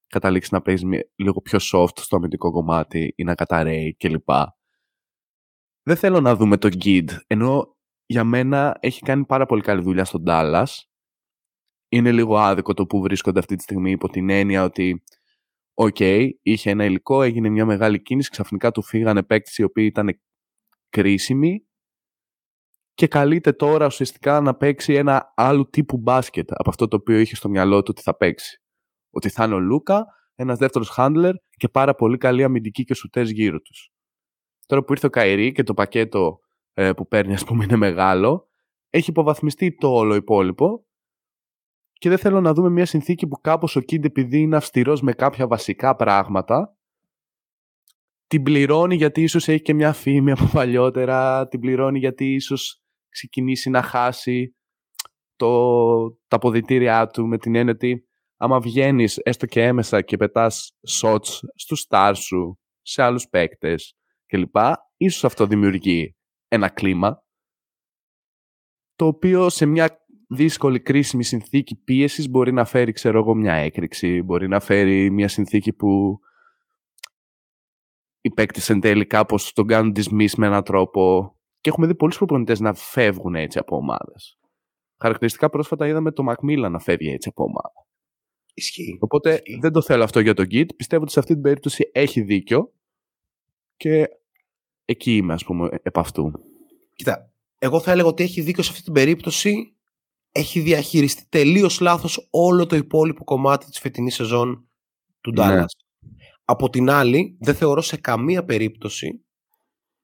καταλήξει 0.06 0.48
να 0.52 0.62
παίζει 0.62 0.86
με- 0.86 1.10
λίγο 1.16 1.40
πιο 1.40 1.58
soft 1.72 1.98
στο 1.98 2.16
αμυντικό 2.16 2.50
κομμάτι 2.50 3.12
ή 3.16 3.24
να 3.24 3.34
καταρρέει 3.34 3.94
κλπ. 3.94 4.28
Δεν 5.82 5.96
θέλω 5.96 6.20
να 6.20 6.36
αδικούμε 6.36 6.56
τον 6.56 6.70
Kidd, 6.84 7.08
ενώ 7.26 7.76
για 8.06 8.24
μένα 8.24 8.76
έχει 8.80 9.00
κάνει 9.00 9.26
πάρα 9.26 9.46
πολύ 9.46 9.62
καλή 9.62 9.82
δουλειά 9.82 10.04
στο 10.04 10.22
Dallas. 10.26 10.64
Είναι 11.88 12.12
λίγο 12.12 12.38
άδικο 12.38 12.74
το 12.74 12.86
που 12.86 13.00
βρίσκονται 13.00 13.38
αυτή 13.38 13.56
τη 13.56 13.62
στιγμή 13.62 13.90
υπό 13.90 14.08
την 14.08 14.30
έννοια 14.30 14.64
ότι 14.64 15.02
οκ, 15.74 16.00
είχε 16.42 16.70
ένα 16.70 16.84
υλικό, 16.84 17.22
έγινε 17.22 17.48
μια 17.48 17.64
μεγάλη 17.66 18.02
κίνηση, 18.02 18.30
ξαφνικά 18.30 18.70
του 18.70 18.82
φύγανε 18.82 19.22
παίκτες 19.22 19.58
οι 19.58 19.62
οποίοι 19.62 19.86
ήταν 19.90 20.20
κρίσιμοι 20.88 21.66
και 22.94 23.06
καλείται 23.06 23.52
τώρα 23.52 23.86
ουσιαστικά 23.86 24.40
να 24.40 24.54
παίξει 24.54 24.94
ένα 24.94 25.32
άλλο 25.36 25.66
τύπου 25.66 25.96
μπάσκετ 25.96 26.48
από 26.52 26.70
αυτό 26.70 26.88
το 26.88 26.96
οποίο 26.96 27.18
είχε 27.18 27.36
στο 27.36 27.48
μυαλό 27.48 27.76
του 27.76 27.88
ότι 27.90 28.02
θα 28.02 28.16
παίξει. 28.16 28.62
Ότι 29.10 29.28
θα 29.28 29.44
είναι 29.44 29.54
ο 29.54 29.58
Λούκα, 29.58 30.04
ένας 30.34 30.58
δεύτερος 30.58 30.94
handler 30.96 31.32
και 31.50 31.68
πάρα 31.68 31.94
πολύ 31.94 32.16
καλή 32.16 32.44
αμυντική 32.44 32.84
και 32.84 32.94
σουτές 32.94 33.30
γύρω 33.30 33.60
τους. 33.60 33.90
Τώρα 34.66 34.84
που 34.84 34.92
ήρθε 34.92 35.06
ο 35.06 35.10
Καϊρή 35.10 35.52
και 35.52 35.62
το 35.62 35.74
πακέτο 35.74 36.38
ε, 36.72 36.92
που 36.92 37.06
παίρνει 37.06 37.34
ας 37.34 37.44
πούμε 37.44 37.64
είναι 37.64 37.76
μεγάλο, 37.76 38.48
έχει 38.90 39.10
υποβαθμιστεί 39.10 39.74
το 39.74 39.88
όλο 39.88 40.14
υπόλοιπο 40.14 40.86
και 41.92 42.08
δεν 42.08 42.18
θέλω 42.18 42.40
να 42.40 42.52
δούμε 42.52 42.70
μια 42.70 42.86
συνθήκη 42.86 43.26
που 43.26 43.40
κάπως 43.40 43.76
ο 43.76 43.80
Κίντ 43.80 44.04
επειδή 44.04 44.38
είναι 44.38 44.56
αυστηρός 44.56 45.02
με 45.02 45.12
κάποια 45.12 45.46
βασικά 45.46 45.96
πράγματα 45.96 46.76
την 48.26 48.42
πληρώνει 48.42 48.94
γιατί 48.94 49.22
ίσως 49.22 49.48
έχει 49.48 49.62
και 49.62 49.74
μια 49.74 49.92
φήμη 49.92 50.30
από 50.30 50.48
παλιότερα, 50.52 51.48
την 51.48 51.60
πληρώνει 51.60 51.98
γιατί 51.98 52.34
ίσως 52.34 52.83
ξεκινήσει 53.14 53.70
να 53.70 53.82
χάσει 53.82 54.56
το, 55.36 56.10
τα 56.10 56.36
αποδητήριά 56.36 57.06
του 57.06 57.26
με 57.26 57.38
την 57.38 57.54
έννοια 57.54 57.72
ότι 57.72 58.08
άμα 58.36 58.60
βγαίνεις 58.60 59.18
έστω 59.18 59.46
και 59.46 59.62
έμεσα 59.62 60.02
και 60.02 60.16
πετάς 60.16 60.76
shots 60.88 61.38
στους 61.54 61.86
stars 61.88 62.16
σου, 62.16 62.58
σε 62.82 63.02
άλλους 63.02 63.28
παίκτες 63.28 63.94
κλπ. 64.26 64.56
Ίσως 64.96 65.24
αυτό 65.24 65.46
δημιουργεί 65.46 66.16
ένα 66.48 66.68
κλίμα 66.68 67.22
το 68.96 69.06
οποίο 69.06 69.48
σε 69.48 69.66
μια 69.66 69.98
δύσκολη 70.28 70.80
κρίσιμη 70.80 71.24
συνθήκη 71.24 71.76
πίεσης 71.76 72.28
μπορεί 72.28 72.52
να 72.52 72.64
φέρει 72.64 72.92
ξέρω 72.92 73.18
εγώ 73.18 73.34
μια 73.34 73.54
έκρηξη, 73.54 74.22
μπορεί 74.22 74.48
να 74.48 74.60
φέρει 74.60 75.10
μια 75.10 75.28
συνθήκη 75.28 75.72
που 75.72 76.18
οι 78.20 78.30
παίκτες 78.30 78.70
εν 78.70 78.80
τέλει 78.80 79.06
κάπως 79.06 79.52
τον 79.52 79.66
κάνουν 79.66 79.92
dismiss 79.96 80.34
με 80.36 80.46
έναν 80.46 80.62
τρόπο 80.62 81.33
και 81.64 81.70
έχουμε 81.70 81.86
δει 81.86 81.94
πολλούς 81.94 82.16
προπονητές 82.16 82.60
να 82.60 82.74
φεύγουν 82.74 83.34
έτσι 83.34 83.58
από 83.58 83.76
ομάδες. 83.76 84.38
Χαρακτηριστικά 85.00 85.50
πρόσφατα 85.50 85.86
είδαμε 85.86 86.12
το 86.12 86.24
Macmillan 86.28 86.70
να 86.70 86.78
φεύγει 86.78 87.10
έτσι 87.10 87.28
από 87.28 87.44
ομάδα. 87.44 87.86
Ισχύει. 88.54 88.98
Οπότε 89.00 89.32
Ισχύει. 89.32 89.58
δεν 89.60 89.72
το 89.72 89.82
θέλω 89.82 90.04
αυτό 90.04 90.20
για 90.20 90.34
τον 90.34 90.46
Git. 90.50 90.66
Πιστεύω 90.76 91.02
ότι 91.02 91.12
σε 91.12 91.18
αυτή 91.18 91.32
την 91.32 91.42
περίπτωση 91.42 91.90
έχει 91.92 92.20
δίκιο 92.20 92.72
και 93.76 94.08
εκεί 94.84 95.16
είμαι 95.16 95.32
ας 95.32 95.44
πούμε 95.44 95.68
επ' 95.82 95.98
αυτού. 95.98 96.32
Κοίτα, 96.94 97.32
εγώ 97.58 97.80
θα 97.80 97.90
έλεγα 97.90 98.08
ότι 98.08 98.22
έχει 98.22 98.40
δίκιο 98.40 98.62
σε 98.62 98.70
αυτή 98.70 98.82
την 98.82 98.92
περίπτωση. 98.92 99.74
Έχει 100.32 100.60
διαχειριστεί 100.60 101.26
τελείως 101.28 101.80
λάθος 101.80 102.28
όλο 102.30 102.66
το 102.66 102.76
υπόλοιπο 102.76 103.24
κομμάτι 103.24 103.66
της 103.66 103.78
φετινής 103.78 104.14
σεζόν 104.14 104.68
του 105.20 105.32
Ντάλλας. 105.32 105.76
Ναι. 106.00 106.10
Από 106.44 106.70
την 106.70 106.90
άλλη, 106.90 107.36
δεν 107.40 107.54
θεωρώ 107.54 107.80
σε 107.80 107.96
καμία 107.96 108.44
περίπτωση 108.44 109.23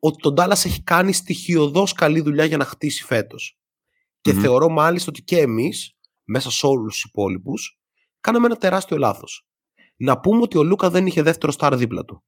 ότι 0.00 0.20
τον 0.20 0.34
Ντάλλα 0.34 0.58
έχει 0.64 0.82
κάνει 0.82 1.12
στοιχειοδός 1.12 1.92
καλή 1.92 2.20
δουλειά 2.20 2.44
για 2.44 2.56
να 2.56 2.64
χτίσει 2.64 3.04
φέτος. 3.04 3.58
Και 4.20 4.32
θεωρώ 4.32 4.68
μάλιστα 4.68 5.10
ότι 5.10 5.22
και 5.22 5.38
εμείς, 5.38 5.96
μέσα 6.24 6.50
σε 6.50 6.66
όλους 6.66 6.92
τους 6.92 7.04
υπόλοιπους, 7.04 7.80
κάναμε 8.20 8.46
ένα 8.46 8.56
τεράστιο 8.56 8.96
λάθος. 8.96 9.46
Να 9.96 10.20
πούμε 10.20 10.42
ότι 10.42 10.58
ο 10.58 10.62
Λούκα 10.62 10.90
δεν 10.90 11.06
είχε 11.06 11.22
δεύτερο 11.22 11.52
στάρ 11.52 11.76
δίπλα 11.76 12.04
του. 12.04 12.24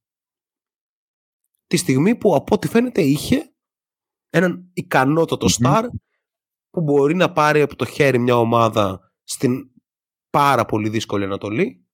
Τη 1.67 1.77
στιγμή 1.77 2.15
που 2.15 2.35
από 2.35 2.55
ό,τι 2.55 2.67
φαίνεται 2.67 3.01
είχε 3.01 3.53
έναν 4.29 4.69
ικανότατο 4.73 5.47
στάρ 5.47 5.85
που 6.69 6.81
μπορεί 6.81 7.15
να 7.15 7.31
πάρει 7.31 7.61
από 7.61 7.75
το 7.75 7.85
χέρι 7.85 8.19
μια 8.19 8.37
ομάδα 8.37 9.13
στην 9.23 9.71
πάρα 10.29 10.65
πολύ 10.65 10.89
δύσκολη 10.89 11.23
Ανατολή 11.23 11.87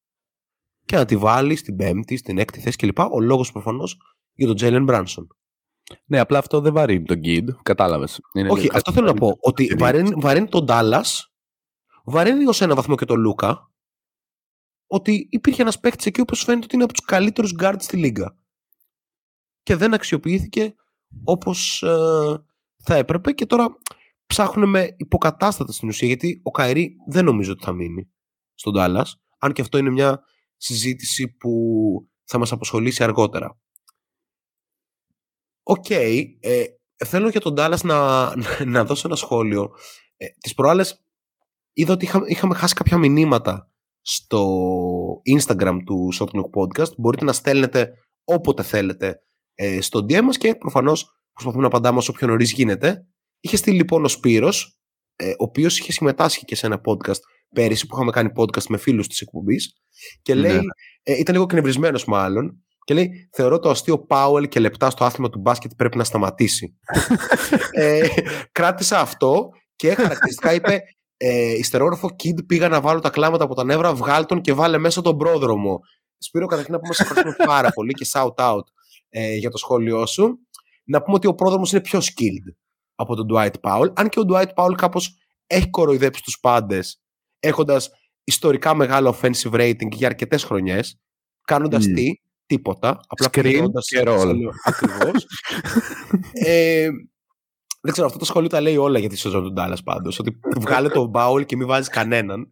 και 0.86 0.96
να 0.96 1.06
τη 1.06 1.18
βάλει 1.18 1.56
στην 1.56 1.76
πέμπτη, 1.76 2.18
στην 2.18 2.38
έκτη 2.38 2.60
θέση 2.60 2.78
κλπ. 2.78 3.00
Ο 3.00 3.20
λόγος 3.20 3.52
προφανώς 3.52 3.98
για 4.34 4.48
τον 4.48 4.56
Jalen 4.56 4.84
Brunson. 4.84 5.39
Ναι, 6.06 6.20
απλά 6.20 6.38
αυτό 6.38 6.62
δεν 6.62 6.74
βαρύνει 6.74 7.06
τον 7.06 7.18
Kidd. 7.18 7.50
Κατάλαβες. 7.64 8.20
Όχι, 8.50 8.70
αυτό 8.74 8.92
θέλω 8.92 9.06
να 9.06 9.14
πω. 9.14 9.38
Ότι 9.40 9.76
βαρύνει, 9.78 10.12
βαρύνει 10.16 10.48
τον 10.48 10.66
Ντάλλα, 10.66 11.06
βαρύνει 12.04 12.48
ως 12.48 12.54
ένα 12.60 12.76
βαθμό 12.76 12.96
και 12.96 13.06
τον 13.06 13.20
Λούκα, 13.20 13.72
ότι 14.88 15.28
υπήρχε 15.30 15.62
ένας 15.62 15.80
παίκτης 15.80 16.06
εκεί 16.06 16.26
που 16.26 16.36
φαίνεται 16.36 16.66
ότι 16.66 16.76
είναι 16.76 16.84
από 16.84 16.94
τους 16.94 17.06
καλύτερους 17.06 17.54
γκάρτ 17.54 17.82
στη 17.82 17.98
Λίγκα. 17.98 18.38
Και 19.64 19.76
δεν 19.76 19.94
αξιοποιήθηκε 19.94 20.76
όπως 21.24 21.84
ε, 21.84 22.44
θα 22.78 22.96
έπρεπε 22.96 23.32
και 23.32 23.46
τώρα 23.46 23.78
ψάχνουν 24.26 24.70
με 24.70 24.96
υποκατάστατα 24.98 25.72
στην 25.72 25.88
ουσία 25.88 26.08
γιατί 26.08 26.42
ο 26.44 26.52
Kyrie 26.52 26.96
δεν 27.08 27.26
νομίζω 27.26 27.52
ότι 27.52 27.64
θα 27.64 27.74
μείνει 27.74 28.10
στον 28.54 28.74
Τάλλας. 28.74 29.22
Αν 29.40 29.54
και 29.54 29.62
αυτό 29.62 29.78
είναι 29.78 29.90
μια 29.90 30.24
συζήτηση 30.58 31.28
που 31.28 31.52
θα 32.24 32.38
μας 32.38 32.52
απασχολήσει 32.52 33.04
αργότερα. 33.04 33.58
Ok, 35.70 35.86
okay, 35.90 36.26
ε, 36.40 36.64
θέλω 37.06 37.30
για 37.30 37.40
τον 37.40 37.56
Τάλλας 37.56 37.84
να, 37.84 38.32
να 38.74 38.86
δώσω 38.86 39.08
ένα 39.08 39.16
σχόλιο. 39.16 39.72
Ε, 40.18 40.26
τις 40.40 40.54
προάλλες 40.54 41.04
είδα 41.74 41.94
ότι 41.94 42.06
είχα, 42.06 42.22
είχαμε 42.26 42.56
χάσει 42.56 42.74
κάποια 42.74 42.98
μηνύματα 42.98 43.72
στο 44.02 45.22
Instagram 45.38 45.78
του 45.86 46.10
Shot 46.20 46.33
Clock 46.33 46.50
Podcast. 46.60 46.96
Μπορείτε 46.98 47.26
να 47.26 47.34
στέλνετε 47.34 47.94
όποτε 48.24 48.64
θέλετε 48.64 49.22
ε, 49.54 49.82
στο 49.82 50.00
DM 50.00 50.22
μας 50.22 50.38
και 50.38 50.56
προφανώς 50.56 51.22
προσπαθούμε 51.32 51.62
να 51.62 51.68
απαντάμε 51.68 51.98
όσο 51.98 52.12
πιο 52.12 52.28
νωρίς 52.28 52.52
γίνεται. 52.52 53.08
Είχε 53.40 53.58
στείλει 53.58 53.78
λοιπόν 53.78 54.04
ο 54.04 54.08
Σπύρος, 54.08 54.80
ε, 55.16 55.30
ο 55.30 55.34
οποίος 55.38 55.80
είχε 55.80 55.92
συμμετάσχει 55.92 56.46
και 56.46 56.56
σε 56.56 56.66
ένα 56.66 56.82
podcast 56.86 57.20
πέρυσι 57.56 57.88
που 57.88 57.96
είχαμε 57.96 58.12
κάνει 58.12 58.30
podcast 58.36 58.66
με 58.68 58.78
φίλους 58.78 59.08
της 59.08 59.22
εκπομπής 59.22 59.74
και 60.22 60.34
λέει, 60.34 60.56
ναι. 60.56 60.62
ε, 61.04 61.18
ήταν 61.18 61.36
λίγο 61.36 61.46
κνευρισμένος 61.46 62.06
μάλλον 62.06 62.64
και 62.90 62.96
λέει 62.96 63.30
θεωρώ 63.32 63.60
το 63.60 63.70
αστείο 63.70 64.00
Πάουελ 64.00 64.48
και 64.48 64.60
λεπτά 64.60 64.90
στο 64.90 65.04
άθλημα 65.04 65.30
του 65.30 65.40
μπάσκετ 65.40 65.72
πρέπει 65.78 65.98
να 65.98 66.04
σταματήσει. 66.04 66.78
ε, 67.72 68.08
κράτησα 68.52 69.00
αυτό 69.00 69.50
και 69.76 69.94
χαρακτηριστικά 69.94 70.54
είπε 70.54 70.82
ε, 71.18 71.52
ιστερόγραφο 71.52 72.10
Kid 72.24 72.46
πήγα 72.46 72.70
να 72.70 72.82
βάλω 72.82 73.00
τα 73.00 73.10
κλάματα 73.10 73.44
από 73.44 73.56
τα 73.56 73.64
νεύρα 73.64 73.94
βγάλ 73.94 74.26
τον 74.26 74.42
και 74.42 74.54
βάλε 74.54 74.78
μέσα 74.78 75.02
τον 75.02 75.18
πρόδρομο. 75.18 75.80
Σπύρο 76.18 76.46
καταρχήν 76.46 76.74
να 76.74 76.80
πούμε 76.80 76.94
σε 76.94 77.04
ευχαριστούμε 77.04 77.36
πάρα 77.46 77.70
πολύ 77.72 77.94
και 77.94 78.06
shout 78.14 78.36
out 78.36 78.64
ε, 79.10 79.36
για 79.36 79.50
το 79.50 79.58
σχόλιο 79.58 80.06
σου. 80.06 80.40
Να 80.84 81.02
πούμε 81.02 81.16
ότι 81.16 81.28
ο 81.28 81.34
πρόδρομος 81.34 81.72
είναι 81.72 81.82
πιο 81.82 82.00
skilled 82.00 82.56
από 82.96 83.16
τον 83.16 83.28
Dwight 83.34 83.54
Powell. 83.62 83.92
Αν 83.94 84.10
και 84.10 84.20
ο 84.20 84.24
Dwight 84.30 84.54
Powell 84.56 84.74
κάπως 84.78 85.18
έχει 85.48 85.70
κοροϊδέψει 85.70 86.24
τους 86.24 86.40
πάντες, 86.40 87.02
έχοντας 87.40 87.90
ιστορικά 88.24 88.76
μεγάλο 88.76 89.18
offensive 89.22 89.52
rating 89.52 89.92
για 89.92 90.08
αρκετές 90.08 90.44
χρονιές, 90.44 91.00
κάνοντας 91.42 91.86
mm. 91.86 91.94
τι, 91.94 92.12
τίποτα. 92.50 93.00
Απλά 93.08 93.28
Screen 93.32 93.66
και 93.88 94.04
roll. 94.06 94.36
Ακριβώς. 94.64 95.28
ε, 96.46 96.90
δεν 97.82 97.92
ξέρω, 97.92 98.08
αυτό 98.08 98.20
το 98.20 98.26
σχολείο 98.26 98.50
τα 98.50 98.62
λέει 98.62 98.78
όλα 98.78 99.00
για 99.00 99.10
τη 99.10 99.18
σεζόν 99.18 99.44
του 99.44 99.52
Ντάλλας 99.54 99.84
πάντως. 99.84 100.20
Ότι 100.20 100.40
βγάλε 100.60 100.90
τον 100.90 101.10
Μπάουλ 101.10 101.44
και 101.44 101.56
μην 101.56 101.68
βάζεις 101.68 101.88
κανέναν. 101.88 102.52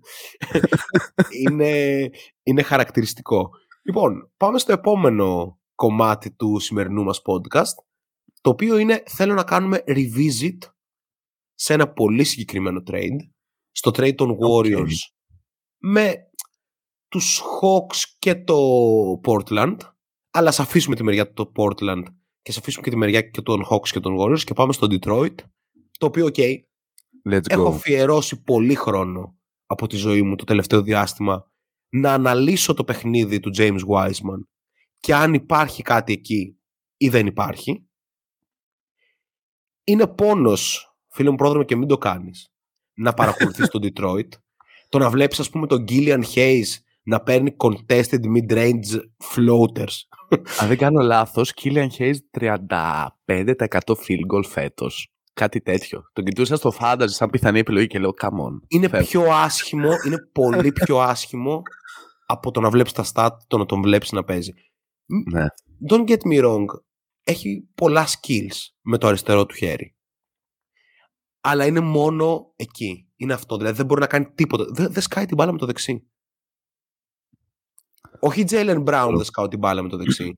είναι, 1.43 2.01
είναι 2.43 2.61
χαρακτηριστικό. 2.61 3.49
Λοιπόν, 3.81 4.31
πάμε 4.37 4.59
στο 4.59 4.71
επόμενο 4.71 5.59
κομμάτι 5.75 6.31
του 6.31 6.59
σημερινού 6.59 7.03
μας 7.03 7.21
podcast, 7.25 7.83
το 8.41 8.49
οποίο 8.49 8.77
είναι 8.77 9.03
θέλω 9.05 9.33
να 9.33 9.43
κάνουμε 9.43 9.83
revisit 9.87 10.57
σε 11.53 11.73
ένα 11.73 11.91
πολύ 11.91 12.23
συγκεκριμένο 12.23 12.83
trade, 12.91 13.17
στο 13.71 13.91
trade 13.95 14.15
των 14.15 14.37
Warriors 14.39 14.95
με 15.77 16.26
τους 17.07 17.41
Hawks 17.41 18.15
και 18.19 18.35
το 18.35 18.57
Portland, 19.23 19.77
αλλά 20.31 20.49
ας 20.49 20.59
αφήσουμε 20.59 20.95
τη 20.95 21.03
μεριά 21.03 21.33
του 21.33 21.51
Portland 21.55 22.03
και 22.41 22.51
ας 22.51 22.57
αφήσουμε 22.57 22.83
και 22.83 22.89
τη 22.89 22.95
μεριά 22.95 23.21
και 23.21 23.41
των 23.41 23.65
Hawks 23.69 23.89
και 23.89 23.99
των 23.99 24.17
Warriors 24.19 24.43
και 24.43 24.53
πάμε 24.53 24.73
στο 24.73 24.87
Detroit, 24.89 25.35
το 25.97 26.05
οποίο, 26.05 26.25
ok, 26.25 26.55
έχω 27.49 27.67
αφιερώσει 27.67 28.43
πολύ 28.43 28.75
χρόνο 28.75 29.37
από 29.65 29.87
τη 29.87 29.95
ζωή 29.95 30.21
μου 30.21 30.35
το 30.35 30.43
τελευταίο 30.43 30.81
διάστημα 30.81 31.51
να 31.89 32.13
αναλύσω 32.13 32.73
το 32.73 32.83
παιχνίδι 32.83 33.39
του 33.39 33.51
James 33.57 33.79
Wiseman 33.89 34.39
και 34.99 35.15
αν 35.15 35.33
υπάρχει 35.33 35.81
κάτι 35.81 36.13
εκεί 36.13 36.59
ή 36.97 37.09
δεν 37.09 37.27
υπάρχει, 37.27 37.87
είναι 39.83 40.07
πόνος, 40.07 40.95
φίλε 41.07 41.29
μου 41.29 41.35
πρόδρομο 41.35 41.63
και 41.63 41.75
μην 41.75 41.87
το 41.87 41.97
κάνεις, 41.97 42.53
να 42.93 43.13
παρακολουθείς 43.13 43.67
τον 43.73 43.81
Detroit, 43.83 44.29
το 44.89 44.97
να 44.97 45.09
βλέπεις 45.09 45.39
ας 45.39 45.49
πούμε 45.49 45.67
τον 45.67 45.85
Gillian 45.87 46.23
Hayes 46.33 46.65
να 47.07 47.21
παίρνει 47.21 47.55
contested 47.57 48.21
mid-range 48.35 48.99
floaters. 49.33 49.95
Αν 50.59 50.67
δεν 50.67 50.77
κάνω 50.77 51.01
λάθος, 51.01 51.53
Gillian 51.61 51.87
Hayes 51.97 52.15
35% 52.39 52.49
field 53.87 54.25
goal 54.33 54.43
φέτος. 54.47 55.11
Κάτι 55.33 55.61
τέτοιο. 55.61 56.01
Τον 56.13 56.23
κοιτούσα 56.23 56.55
στο 56.55 56.73
fantasy 56.79 57.05
σαν 57.09 57.29
πιθανή 57.29 57.59
επιλογή 57.59 57.87
και 57.87 57.99
λέω 57.99 58.13
come 58.21 58.27
on. 58.27 58.59
Είναι 58.67 58.89
πιο 58.89 59.21
άσχημο, 59.31 59.89
είναι 60.05 60.17
πολύ 60.31 60.71
πιο 60.71 60.99
άσχημο 60.99 61.61
από 62.25 62.51
το 62.51 62.59
να 62.59 62.69
βλέπεις 62.69 62.91
τα 62.91 63.05
stat, 63.13 63.29
το 63.47 63.57
να 63.57 63.65
τον 63.65 63.81
βλέπεις 63.81 64.11
να 64.11 64.23
παίζει. 64.23 64.53
Ναι. 65.31 65.45
Don't 65.89 66.09
get 66.09 66.33
me 66.33 66.43
wrong. 66.43 66.65
Έχει 67.23 67.69
πολλά 67.75 68.07
skills 68.07 68.55
με 68.81 68.97
το 68.97 69.07
αριστερό 69.07 69.45
του 69.45 69.55
χέρι. 69.55 69.95
Αλλά 71.41 71.65
είναι 71.65 71.79
μόνο 71.79 72.53
εκεί. 72.55 73.09
Είναι 73.15 73.33
αυτό. 73.33 73.57
Δηλαδή 73.57 73.77
δεν 73.77 73.85
μπορεί 73.85 74.01
να 74.01 74.07
κάνει 74.07 74.31
τίποτα. 74.35 74.65
Δεν, 74.69 74.91
δεν 74.91 75.01
σκάει 75.01 75.25
την 75.25 75.35
μπάλα 75.35 75.51
με 75.51 75.57
το 75.57 75.65
δεξί. 75.65 76.07
Όχι 78.19 78.43
Jalen 78.49 78.83
Brown 78.83 79.11
δεν 79.15 79.23
σκάω 79.23 79.47
την 79.47 79.59
μπάλα 79.59 79.81
με 79.81 79.89
το 79.89 79.97
δεξί. 79.97 80.33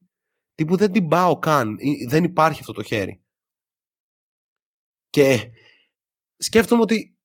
Τύπου 0.55 0.75
δεν 0.75 0.91
την 0.91 1.07
πάω 1.07 1.39
καν. 1.39 1.77
Δεν 2.07 2.23
υπάρχει 2.23 2.59
αυτό 2.59 2.73
το 2.73 2.83
χέρι. 2.83 3.23
Και 5.09 5.49
σκέφτομαι 6.37 6.81
ότι 6.81 7.17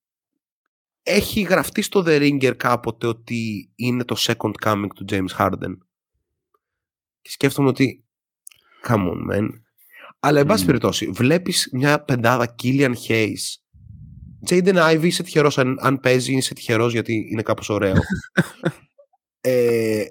έχει 1.03 1.41
γραφτεί 1.41 1.81
στο 1.81 2.03
The 2.05 2.19
Ringer 2.21 2.53
κάποτε 2.57 3.07
ότι 3.07 3.71
είναι 3.75 4.03
το 4.03 4.15
second 4.19 4.51
coming 4.63 4.87
του 4.95 5.05
James 5.09 5.37
Harden. 5.37 5.77
Και 7.21 7.29
σκέφτομαι 7.29 7.67
ότι. 7.67 8.05
Come 8.87 9.09
on, 9.09 9.33
man. 9.33 9.49
Αλλά, 10.19 10.39
εν 10.39 10.45
πάση 10.45 10.63
mm. 10.63 10.65
περιπτώσει, 10.65 11.07
βλέπεις 11.07 11.69
μια 11.71 12.03
πεντάδα 12.03 12.55
Killian 12.63 12.93
Hayes. 13.07 13.35
Jaden 14.49 14.93
Ivey 14.93 15.03
είσαι 15.03 15.23
τυχερός 15.23 15.57
αν, 15.57 15.77
αν 15.79 15.99
παίζει, 15.99 16.33
είσαι 16.33 16.53
τυχερός 16.53 16.91
γιατί 16.91 17.27
είναι 17.31 17.41
κάπως 17.41 17.69
ωραίο. 17.69 17.95
ε, 19.41 20.05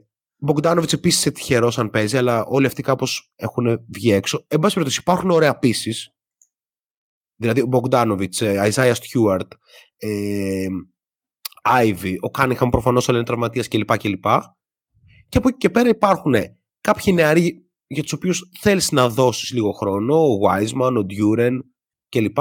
Bogdanovic 0.47 0.93
επίσης 0.93 1.19
είσαι 1.19 1.31
τυχερό 1.31 1.73
αν 1.77 1.91
παίζει, 1.91 2.17
αλλά 2.17 2.45
όλοι 2.45 2.67
αυτοί 2.67 2.83
κάπως 2.83 3.33
έχουν 3.37 3.85
βγει 3.89 4.13
έξω. 4.13 4.45
Εν 4.49 4.59
πάση 4.59 4.75
περιπτώσει, 4.75 5.01
υπάρχουν 5.01 5.31
ωραία 5.31 5.59
πίσει. 5.59 6.13
Δηλαδή 7.37 7.61
ο 7.61 7.69
Bogdanovic, 7.73 8.41
ε, 8.41 8.71
Isaiah 8.73 8.95
Stewart, 8.95 9.49
ε, 9.97 10.67
Ivy, 11.69 12.15
ο 12.21 12.31
Cunningham 12.39 12.69
προφανώς 12.71 13.09
αλλά 13.09 13.19
είναι 13.19 13.27
τραυματία 13.27 13.65
κλπ. 13.69 13.97
Και 15.29 15.39
από 15.39 15.49
εκεί 15.49 15.57
και 15.57 15.71
πέρα 15.71 15.89
υπάρχουν 15.89 16.35
κάποιοι 16.81 17.13
νεαροί 17.17 17.69
για 17.87 18.03
τους 18.03 18.13
οποίους 18.13 18.51
θέλεις 18.61 18.93
να 18.93 19.09
δώσεις 19.09 19.53
λίγο 19.53 19.73
χρόνο, 19.73 20.17
ο 20.17 20.39
Wiseman, 20.49 20.93
ο 20.97 21.07
Duren 21.11 21.59
κλπ. 22.09 22.39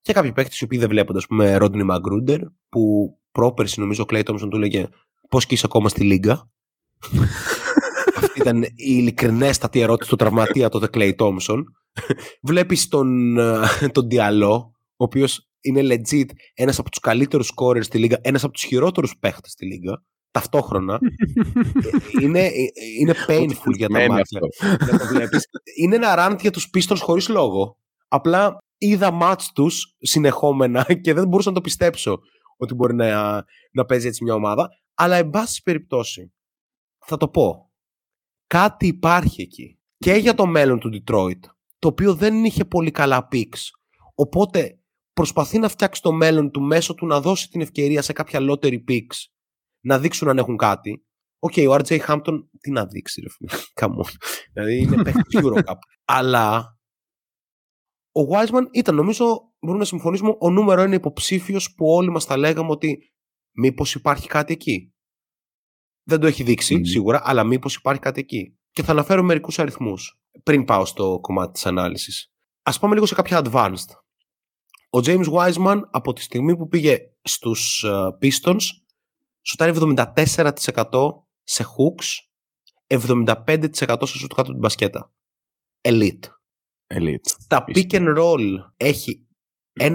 Και 0.00 0.12
κάποιοι 0.12 0.32
παίκτες 0.32 0.60
οι 0.60 0.64
οποίοι 0.64 0.78
δεν 0.78 0.88
βλέπονται, 0.88 1.18
ας 1.18 1.26
πούμε, 1.26 1.56
Rodney 1.60 1.90
Magruder, 1.90 2.40
που 2.68 3.14
πρόπερση 3.32 3.80
νομίζω 3.80 4.02
ο 4.02 4.06
Clay 4.12 4.22
Thompson 4.24 4.48
του 4.50 4.56
έλεγε 4.56 4.88
πώς 5.28 5.46
και 5.46 5.54
είσαι 5.54 5.66
ακόμα 5.66 5.88
στη 5.88 6.04
Λίγκα. 6.04 6.50
Αυτή 8.16 8.40
ήταν 8.40 8.62
η 8.62 8.72
ειλικρινέστατη 8.74 9.80
ερώτηση 9.80 10.10
του 10.10 10.16
τραυματία 10.16 10.68
τότε 10.68 10.88
Clay 10.92 11.14
Thompson. 11.16 11.62
Βλέπεις 12.42 12.88
τον, 12.88 13.38
ε, 13.38 13.88
τον 13.92 14.08
Diallo, 14.10 14.58
ο 14.96 15.04
οποίος 15.04 15.48
είναι 15.60 15.80
legit 15.82 16.26
ένας 16.54 16.78
από 16.78 16.90
τους 16.90 17.00
καλύτερους 17.00 17.52
scorers 17.56 17.84
στη 17.84 17.98
Λίγκα, 17.98 18.18
ένας 18.22 18.44
από 18.44 18.52
τους 18.52 18.62
χειρότερους 18.62 19.16
παίχτες 19.18 19.50
στη 19.50 19.66
Λίγκα 19.66 20.02
ταυτόχρονα. 20.34 20.98
είναι, 22.20 22.50
είναι 23.00 23.14
painful 23.26 23.74
για 23.76 23.88
τα 23.88 24.06
μάτια. 24.08 24.40
είναι 25.76 25.94
ένα 25.94 26.14
rant 26.18 26.40
για 26.40 26.50
τους 26.50 26.70
πίστρους 26.70 27.00
χωρίς 27.00 27.28
λόγο. 27.28 27.76
Απλά 28.08 28.58
είδα 28.78 29.10
ματς 29.10 29.52
τους 29.52 29.94
συνεχόμενα 29.98 30.84
και 31.02 31.14
δεν 31.14 31.28
μπορούσα 31.28 31.48
να 31.48 31.54
το 31.54 31.60
πιστέψω 31.60 32.18
ότι 32.56 32.74
μπορεί 32.74 32.94
να, 32.94 33.34
να 33.72 33.84
παίζει 33.84 34.06
έτσι 34.06 34.24
μια 34.24 34.34
ομάδα. 34.34 34.68
Αλλά 34.94 35.16
εν 35.16 35.30
πάση 35.30 35.62
περιπτώσει, 35.62 36.32
θα 37.06 37.16
το 37.16 37.28
πω. 37.28 37.72
Κάτι 38.46 38.86
υπάρχει 38.86 39.42
εκεί. 39.42 39.78
Και 39.96 40.12
για 40.12 40.34
το 40.34 40.46
μέλλον 40.46 40.78
του 40.78 40.90
Detroit, 40.92 41.40
το 41.78 41.88
οποίο 41.88 42.14
δεν 42.14 42.44
είχε 42.44 42.64
πολύ 42.64 42.90
καλά 42.90 43.28
picks. 43.32 43.68
Οπότε 44.14 44.78
προσπαθεί 45.12 45.58
να 45.58 45.68
φτιάξει 45.68 46.02
το 46.02 46.12
μέλλον 46.12 46.50
του 46.50 46.62
μέσω 46.62 46.94
του 46.94 47.06
να 47.06 47.20
δώσει 47.20 47.48
την 47.48 47.60
ευκαιρία 47.60 48.02
σε 48.02 48.12
κάποια 48.12 48.40
lottery 48.42 48.84
picks 48.88 49.16
να 49.84 49.98
δείξουν 49.98 50.28
αν 50.28 50.38
έχουν 50.38 50.56
κάτι. 50.56 51.06
Ok, 51.38 51.52
okay, 51.56 51.66
ο 51.68 51.74
RJ 51.74 52.06
Hampton 52.06 52.44
τι 52.60 52.70
να 52.70 52.86
δείξει, 52.86 53.20
ρε 53.20 53.28
φίλε. 53.28 53.50
Come 53.80 53.94
on. 53.94 54.04
δηλαδή 54.52 54.78
είναι 54.78 55.02
παίχτης 55.02 55.40
Eurocup. 55.42 55.76
Αλλά 56.04 56.78
ο 58.12 58.20
Wiseman 58.30 58.68
ήταν, 58.72 58.94
νομίζω, 58.94 59.24
μπορούμε 59.60 59.78
να 59.78 59.88
συμφωνήσουμε, 59.88 60.36
ο 60.38 60.50
νούμερο 60.50 60.82
ένα 60.82 60.94
υποψήφιος 60.94 61.74
που 61.74 61.86
όλοι 61.86 62.10
μας 62.10 62.26
τα 62.26 62.36
λέγαμε 62.36 62.70
ότι 62.70 63.12
μήπως 63.56 63.94
υπάρχει 63.94 64.28
κάτι 64.28 64.52
εκεί. 64.52 64.93
Δεν 66.04 66.20
το 66.20 66.26
έχει 66.26 66.42
δείξει 66.42 66.84
σίγουρα, 66.84 67.22
αλλά 67.24 67.44
μήπως 67.44 67.74
υπάρχει 67.74 68.00
κάτι 68.00 68.20
εκεί. 68.20 68.58
Και 68.70 68.82
θα 68.82 68.92
αναφέρω 68.92 69.22
μερικούς 69.22 69.58
αριθμούς 69.58 70.18
πριν 70.42 70.64
πάω 70.64 70.84
στο 70.84 71.18
κομμάτι 71.20 71.52
της 71.52 71.66
ανάλυσης. 71.66 72.32
Α 72.62 72.78
πάμε 72.78 72.94
λίγο 72.94 73.06
σε 73.06 73.14
κάποια 73.14 73.42
advanced. 73.44 73.90
Ο 74.90 74.98
James 75.04 75.26
Wiseman 75.32 75.80
από 75.90 76.12
τη 76.12 76.22
στιγμή 76.22 76.56
που 76.56 76.68
πήγε 76.68 76.98
στους 77.22 77.84
uh, 77.86 78.08
Pistons 78.08 78.62
σουτάρει 79.42 79.72
74% 79.96 80.04
σε 81.42 81.64
hooks, 81.64 82.06
75% 82.86 83.96
σε 84.02 84.18
σουτ 84.18 84.32
κάτω 84.34 84.50
την 84.50 84.58
μπασκέτα. 84.58 85.12
Elite. 85.80 86.28
Elite. 86.94 87.24
Στα 87.24 87.64
pick 87.68 87.90
and 87.90 88.16
roll 88.18 88.40
έχει 88.76 89.23
1,18 89.80 89.94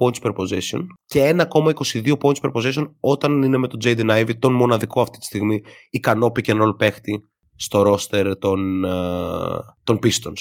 points 0.00 0.20
per 0.22 0.32
possession 0.36 0.80
και 1.06 1.36
1,22 1.52 2.12
points 2.18 2.40
per 2.40 2.52
possession 2.52 2.90
όταν 3.00 3.42
είναι 3.42 3.56
με 3.56 3.68
τον 3.68 3.78
Jaden 3.84 4.10
Ivey, 4.10 4.38
τον 4.38 4.52
μοναδικό 4.52 5.00
αυτή 5.00 5.18
τη 5.18 5.24
στιγμή 5.24 5.62
ικανό 5.90 6.32
pick 6.34 6.50
and 6.50 6.62
roll 6.62 6.76
παίχτη 6.78 7.28
στο 7.56 7.82
roster 7.86 8.32
των, 8.38 8.84
uh, 8.86 9.58
των 9.84 9.98
Pistons. 10.02 10.40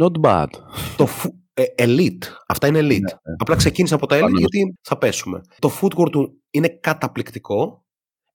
Not 0.00 0.20
bad. 0.20 0.48
Το, 0.96 1.08
ε, 1.54 1.64
elite. 1.78 2.24
Αυτά 2.46 2.66
είναι 2.66 2.78
elite. 2.78 2.88
Ναι, 2.88 2.96
ναι. 2.96 3.34
Απλά 3.38 3.56
ξεκίνησε 3.56 3.94
από 3.94 4.06
τα 4.06 4.16
elite 4.18 4.38
γιατί 4.38 4.76
θα 4.82 4.98
πέσουμε. 4.98 5.40
Το 5.58 5.70
footwork 5.80 6.10
του 6.10 6.42
είναι 6.50 6.68
καταπληκτικό. 6.68 7.84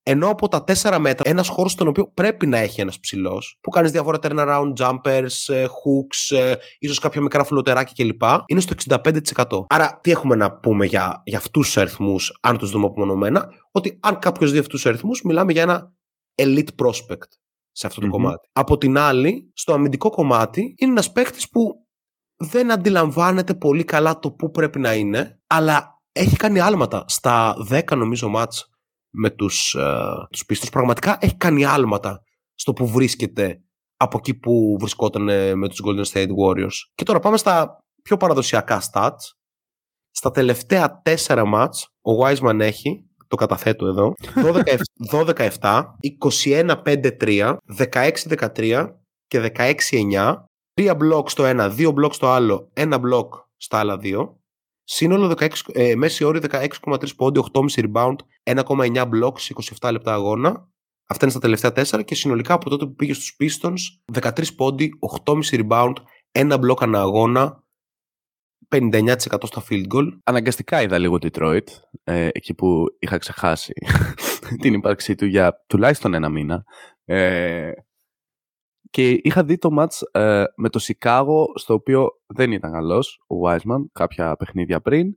Ενώ 0.05 0.29
από 0.29 0.47
τα 0.47 0.63
4 0.63 0.97
μέτρα, 0.99 1.29
ένας 1.29 1.47
χώρος 1.47 1.71
στον 1.71 1.87
οποίο 1.87 2.11
πρέπει 2.13 2.47
να 2.47 2.57
έχει 2.57 2.81
ένας 2.81 2.99
ψηλός, 2.99 3.57
που 3.61 3.69
κάνεις 3.69 3.91
διάφορα 3.91 4.17
turnaround 4.21 4.73
jumpers, 4.77 5.53
ε, 5.53 5.65
hooks, 5.65 6.37
ε, 6.37 6.53
ίσως 6.79 6.99
κάποια 6.99 7.21
μικρά 7.21 7.43
φλωτεράκια 7.43 8.05
κλπ., 8.05 8.21
είναι 8.45 8.59
στο 8.59 8.73
65%. 8.73 9.65
Άρα, 9.69 9.99
τι 10.03 10.11
έχουμε 10.11 10.35
να 10.35 10.51
πούμε 10.51 10.85
για, 10.85 11.21
για 11.25 11.37
αυτούς 11.37 11.65
τους 11.65 11.77
αριθμούς, 11.77 12.37
αν 12.41 12.57
τους 12.57 12.71
δούμε 12.71 12.85
απομονωμένα, 12.85 13.49
ότι 13.71 13.99
αν 14.01 14.19
κάποιος 14.19 14.51
δει 14.51 14.57
αυτούς 14.57 14.81
τους 14.81 14.85
αριθμούς, 14.85 15.21
μιλάμε 15.21 15.51
για 15.51 15.61
ένα 15.61 15.93
elite 16.41 16.85
prospect 16.85 17.29
σε 17.71 17.87
αυτό 17.87 18.01
το 18.01 18.07
κομμάτι. 18.07 18.49
Από 18.53 18.77
την 18.77 18.97
άλλη, 18.97 19.51
στο 19.53 19.73
αμυντικό 19.73 20.09
κομμάτι, 20.09 20.75
είναι 20.77 20.91
ένας 20.91 21.11
παίχτη 21.11 21.45
που 21.51 21.87
δεν 22.37 22.71
αντιλαμβάνεται 22.71 23.53
πολύ 23.53 23.83
καλά 23.83 24.19
το 24.19 24.31
πού 24.31 24.51
πρέπει 24.51 24.79
να 24.79 24.93
είναι, 24.93 25.39
αλλά 25.47 26.01
έχει 26.11 26.35
κάνει 26.35 26.59
άλματα 26.59 27.05
στα 27.07 27.55
10 27.69 27.95
νομίζω 27.95 28.29
μάτς 28.29 28.72
με 29.13 29.29
τους, 29.29 29.75
uh, 29.79 30.23
τους 30.31 30.45
πίστους. 30.45 30.69
Πραγματικά 30.69 31.17
έχει 31.21 31.37
κάνει 31.37 31.65
άλματα 31.65 32.21
στο 32.53 32.73
που 32.73 32.87
βρίσκεται 32.87 33.61
από 33.97 34.17
εκεί 34.17 34.33
που 34.33 34.77
βρισκόταν 34.79 35.29
ε, 35.29 35.55
με 35.55 35.69
τους 35.69 35.81
Golden 35.85 36.05
State 36.05 36.27
Warriors. 36.27 36.75
Και 36.95 37.03
τώρα 37.03 37.19
πάμε 37.19 37.37
στα 37.37 37.77
πιο 38.03 38.17
παραδοσιακά 38.17 38.81
stats. 38.91 39.35
Στα 40.11 40.31
τελευταία 40.31 41.01
4 41.27 41.43
μάτς 41.47 41.87
ο 42.01 42.11
Wiseman 42.25 42.59
έχει, 42.59 43.05
το 43.27 43.35
καταθέτω 43.35 43.87
εδώ, 43.87 44.13
12-7, 45.11 45.83
21-5-3, 46.43 47.55
16-13 47.77 48.89
και 49.27 49.51
16-9 49.55 50.35
Τρία 50.73 50.95
μπλοκ 50.95 51.29
στο 51.29 51.45
ένα, 51.45 51.69
δύο 51.69 51.91
μπλοκ 51.91 52.13
στο 52.13 52.27
άλλο, 52.27 52.69
ένα 52.73 52.97
μπλοκ 52.97 53.33
στα 53.57 53.77
άλλα 53.79 53.97
δύο. 53.97 54.42
Σύνολο 54.83 55.35
16, 55.39 55.49
ε, 55.71 55.95
μέση 55.95 56.23
όρη 56.23 56.39
16,3 56.51 57.15
πόντι, 57.15 57.39
8,5 57.53 57.83
rebound, 57.83 58.15
1,9 58.43 59.05
μπλοκ 59.07 59.39
σε 59.39 59.53
27 59.79 59.91
λεπτά 59.91 60.13
αγώνα. 60.13 60.69
Αυτά 61.07 61.25
είναι 61.25 61.31
στα 61.31 61.39
τελευταία 61.39 61.71
4 61.71 62.03
και 62.05 62.15
συνολικά 62.15 62.53
από 62.53 62.69
τότε 62.69 62.85
που 62.85 62.95
πήγε 62.95 63.13
στους 63.13 63.35
Pistons 63.39 64.19
13 64.21 64.55
πόντι, 64.55 64.89
8,5 65.25 65.65
rebound, 65.67 65.93
ένα 66.31 66.57
μπλοκ 66.57 66.81
ανά 66.81 66.99
αγώνα, 66.99 67.63
59% 68.75 69.15
στα 69.43 69.63
field 69.69 69.87
goal. 69.93 70.07
Αναγκαστικά 70.23 70.81
είδα 70.81 70.97
λίγο 70.97 71.17
Detroit, 71.21 71.67
ε, 72.03 72.27
εκεί 72.31 72.53
που 72.53 72.85
είχα 72.99 73.17
ξεχάσει 73.17 73.73
την 74.61 74.73
ύπαρξή 74.73 75.15
του 75.15 75.25
για 75.25 75.63
τουλάχιστον 75.67 76.13
ένα 76.13 76.29
μήνα. 76.29 76.63
Ε, 77.05 77.71
και 78.93 79.19
είχα 79.23 79.43
δει 79.43 79.57
το 79.57 79.69
match 79.79 80.21
ε, 80.21 80.43
με 80.55 80.69
το 80.69 80.79
Σικάγο, 80.79 81.51
στο 81.55 81.73
οποίο 81.73 82.09
δεν 82.25 82.51
ήταν 82.51 82.71
καλός 82.71 83.23
ο 83.27 83.35
Wiseman, 83.47 83.85
κάποια 83.91 84.35
παιχνίδια 84.35 84.81
πριν. 84.81 85.15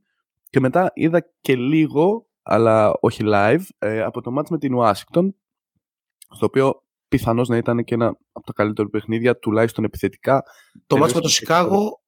Και 0.50 0.60
μετά 0.60 0.90
είδα 0.94 1.30
και 1.40 1.56
λίγο, 1.56 2.26
αλλά 2.42 2.96
όχι 3.00 3.22
live, 3.26 3.62
ε, 3.78 4.02
από 4.02 4.20
το 4.20 4.34
match 4.38 4.48
με 4.48 4.58
την 4.58 4.74
Ουάσιγκτον, 4.74 5.34
στο 6.30 6.46
οποίο 6.46 6.82
πιθανώς 7.08 7.48
να 7.48 7.56
ήταν 7.56 7.84
και 7.84 7.94
ένα 7.94 8.18
από 8.32 8.46
τα 8.46 8.52
καλύτερα 8.52 8.88
παιχνίδια, 8.88 9.38
τουλάχιστον 9.38 9.84
επιθετικά. 9.84 10.42
Το 10.86 10.96
match 10.96 11.12
με 11.12 11.20
το 11.20 11.28
Σικάγο, 11.28 12.02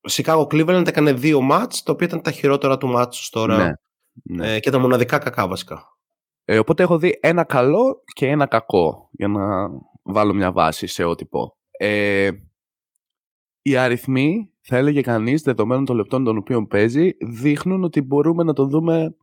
Σικάγο 0.00 0.46
Cleveland 0.50 0.84
έκανε 0.86 1.12
δύο 1.12 1.40
match, 1.52 1.74
το 1.84 1.92
οποίο 1.92 2.06
ήταν 2.06 2.22
τα 2.22 2.30
χειρότερα 2.30 2.78
του 2.78 2.94
match 2.96 3.28
τώρα. 3.30 3.56
Ναι, 3.56 3.72
ναι. 4.36 4.54
Ε, 4.54 4.60
και 4.60 4.70
τα 4.70 4.78
μοναδικά 4.78 5.18
κακά 5.18 5.48
βασικά. 5.48 5.96
Ε, 6.44 6.58
οπότε 6.58 6.82
έχω 6.82 6.98
δει 6.98 7.18
ένα 7.22 7.44
καλό 7.44 8.02
και 8.14 8.26
ένα 8.26 8.46
κακό, 8.46 9.08
για 9.12 9.28
να 9.28 9.68
βάλω 10.02 10.34
μια 10.34 10.52
βάση 10.52 10.86
σε 10.86 11.04
ό,τι 11.04 11.26
πω. 11.26 11.56
Ε, 11.70 12.30
οι 13.62 13.76
αριθμοί, 13.76 14.52
θα 14.60 14.76
έλεγε 14.76 15.00
κανείς, 15.00 15.42
δεδομένων 15.42 15.84
των 15.84 15.96
λεπτών 15.96 16.24
των 16.24 16.36
οποίων 16.36 16.66
παίζει, 16.66 17.10
δείχνουν 17.20 17.84
ότι 17.84 18.02
μπορούμε 18.02 18.42
να 18.42 18.52
το 18.52 18.66
δούμε, 18.66 19.16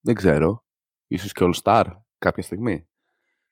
δεν 0.00 0.14
ξέρω, 0.14 0.64
ίσως 1.06 1.32
και 1.32 1.44
All 1.44 1.62
Star 1.62 1.84
κάποια 2.18 2.42
στιγμή. 2.42 2.88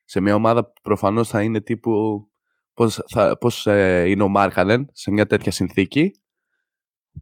Σε 0.03 0.19
μια 0.19 0.35
ομάδα 0.35 0.65
που 0.65 0.81
προφανώς 0.81 1.29
θα 1.29 1.43
είναι 1.43 1.61
τύπου 1.61 2.27
πώς, 2.73 3.03
θα, 3.07 3.37
πώς 3.37 3.67
ε, 3.67 4.03
είναι 4.07 4.23
ο 4.23 4.27
Μάρκανεν 4.27 4.89
σε 4.91 5.11
μια 5.11 5.25
τέτοια 5.25 5.51
συνθήκη. 5.51 6.11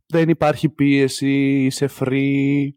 Δεν 0.07 0.29
υπάρχει 0.29 0.69
πίεση, 0.69 1.63
είσαι 1.65 1.89
free, 1.99 2.67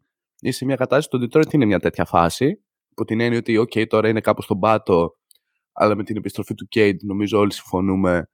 είσαι 0.40 0.58
σε 0.58 0.64
μια 0.64 0.76
κατάσταση. 0.76 1.08
Το 1.08 1.38
Detroit 1.38 1.52
είναι 1.52 1.64
μια 1.64 1.80
τέτοια 1.80 2.04
φάση, 2.04 2.64
που 2.94 3.04
την 3.04 3.20
έννοια 3.20 3.38
ότι, 3.38 3.58
OK, 3.58 3.86
τώρα 3.86 4.08
είναι 4.08 4.20
κάπου 4.20 4.42
στον 4.42 4.58
πάτο, 4.58 5.17
αλλά 5.78 5.96
με 5.96 6.04
την 6.04 6.16
επιστροφή 6.16 6.54
του 6.54 6.68
Κέιντ 6.68 7.00
νομίζω 7.02 7.38
όλοι 7.38 7.52
συμφωνούμε 7.52 8.28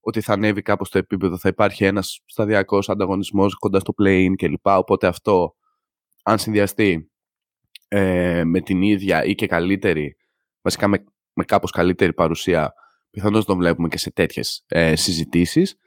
ότι 0.00 0.20
θα 0.20 0.32
ανέβει 0.32 0.62
κάπως 0.62 0.90
το 0.90 0.98
επίπεδο, 0.98 1.38
θα 1.38 1.48
υπάρχει 1.48 1.84
ένας 1.84 2.22
σταδιακός 2.24 2.88
ανταγωνισμός 2.88 3.54
κοντά 3.54 3.78
στο 3.80 3.94
play-in 4.02 4.32
κλπ. 4.36 4.66
Οπότε 4.66 5.06
αυτό, 5.06 5.54
αν 6.22 6.38
συνδυαστεί 6.38 7.10
ε, 7.88 8.44
με 8.44 8.60
την 8.60 8.82
ίδια 8.82 9.24
ή 9.24 9.34
και 9.34 9.46
καλύτερη, 9.46 10.16
βασικά 10.62 10.88
με, 10.88 11.04
με 11.32 11.44
κάπως 11.44 11.70
καλύτερη 11.70 12.14
παρουσία, 12.14 12.74
πιθανώς 13.10 13.44
τον 13.44 13.58
βλέπουμε 13.58 13.88
και 13.88 13.98
σε 13.98 14.12
τέτοιες 14.12 14.64
ε, 14.66 14.96
συζητήσεις. 14.96 15.78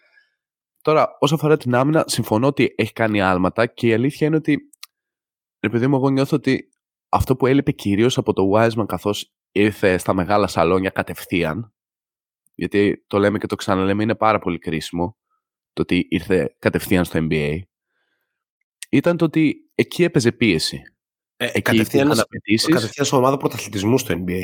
Τώρα, 0.81 1.07
όσο 1.19 1.35
αφορά 1.35 1.57
την 1.57 1.75
άμυνα, 1.75 2.03
συμφωνώ 2.07 2.47
ότι 2.47 2.73
έχει 2.77 2.93
κάνει 2.93 3.21
άλματα 3.21 3.65
και 3.65 3.87
η 3.87 3.93
αλήθεια 3.93 4.27
είναι 4.27 4.35
ότι, 4.35 4.57
επειδή 5.59 5.87
μου 5.87 5.95
εγώ 5.95 6.09
νιώθω 6.09 6.35
ότι 6.35 6.69
αυτό 7.09 7.35
που 7.35 7.45
έλειπε 7.45 7.71
κυρίως 7.71 8.17
από 8.17 8.33
το 8.33 8.51
Wiseman 8.53 8.85
καθώς 8.87 9.36
ήρθε 9.59 9.97
στα 9.97 10.13
μεγάλα 10.13 10.47
σαλόνια 10.47 10.89
κατευθείαν, 10.89 11.73
γιατί 12.55 13.03
το 13.07 13.19
λέμε 13.19 13.37
και 13.37 13.47
το 13.47 13.55
ξαναλέμε, 13.55 14.03
είναι 14.03 14.15
πάρα 14.15 14.39
πολύ 14.39 14.57
κρίσιμο 14.59 15.17
το 15.73 15.81
ότι 15.81 16.07
ήρθε 16.09 16.55
κατευθείαν 16.59 17.05
στο 17.05 17.27
NBA, 17.29 17.59
ήταν 18.89 19.17
το 19.17 19.25
ότι 19.25 19.55
εκεί 19.75 20.03
έπαιζε 20.03 20.31
πίεση. 20.31 20.81
Ε, 21.37 21.45
εκεί 21.45 21.61
κατευθείαν, 21.61 22.07
κατευθείαν 22.71 23.05
σε 23.05 23.15
ομάδα 23.15 23.37
πρωταθλητισμού 23.37 23.97
στο 23.97 24.23
NBA. 24.25 24.41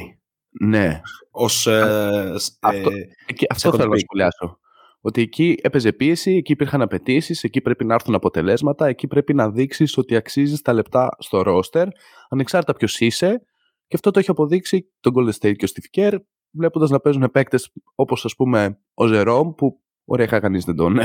Ναι. 0.60 1.02
Ως, 1.32 1.68
ε, 1.68 2.36
αυτό, 2.60 2.90
ε, 2.90 3.08
εκεί, 3.26 3.46
αυτό 3.50 3.72
θέλω 3.76 3.90
να 3.90 3.98
σχολιάσω. 3.98 4.60
Ότι 5.02 5.22
εκεί 5.22 5.58
έπαιζε 5.62 5.94
πίεση, 5.94 6.32
εκεί 6.32 6.52
υπήρχαν 6.52 6.82
απαιτήσεις, 6.82 7.44
εκεί 7.44 7.62
πρέπει 7.62 7.86
να 7.86 7.94
έρθουν 7.94 8.16
αποτελέσματα, 8.16 8.88
εκεί 8.88 9.08
πρέπει 9.08 9.34
να 9.34 9.50
δείξεις 9.50 9.98
ότι 9.98 10.16
αξίζεις 10.16 10.62
τα 10.62 10.74
λεπτά 10.74 11.10
στο 11.20 11.42
ρόστερ, 11.42 11.88
ανεξάρτητα 12.30 12.74
ποιος 12.74 13.00
είσαι, 13.00 13.46
και 13.94 14.00
αυτό 14.00 14.12
το 14.12 14.20
έχει 14.20 14.30
αποδείξει 14.30 14.94
τον 15.00 15.14
Golden 15.16 15.32
State 15.32 15.56
και 15.56 15.66
ο 15.66 15.68
Steve 15.74 15.98
Kerr, 15.98 16.18
βλέποντας 16.52 16.90
να 16.90 17.00
παίζουν 17.00 17.32
παίκτες 17.32 17.72
όπως 17.96 18.26
ας 18.26 18.36
πούμε 18.36 18.80
ο 18.94 19.06
Ζερόμ, 19.08 19.54
που 19.54 19.82
ωραία 20.06 20.26
κανείς 20.26 20.66
δεν 20.66 20.76
τον 20.76 21.00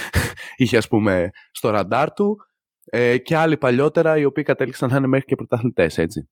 είχε 0.56 0.76
ας 0.76 0.88
πούμε 0.88 1.30
στο 1.50 1.70
ραντάρ 1.70 2.12
του, 2.12 2.36
ε, 2.84 3.18
και 3.18 3.36
άλλοι 3.36 3.56
παλιότερα 3.56 4.18
οι 4.18 4.24
οποίοι 4.24 4.44
κατέληξαν 4.44 4.90
να 4.90 4.96
είναι 4.96 5.06
μέχρι 5.06 5.26
και 5.26 5.34
πρωταθλητές, 5.34 5.98
έτσι. 5.98 6.28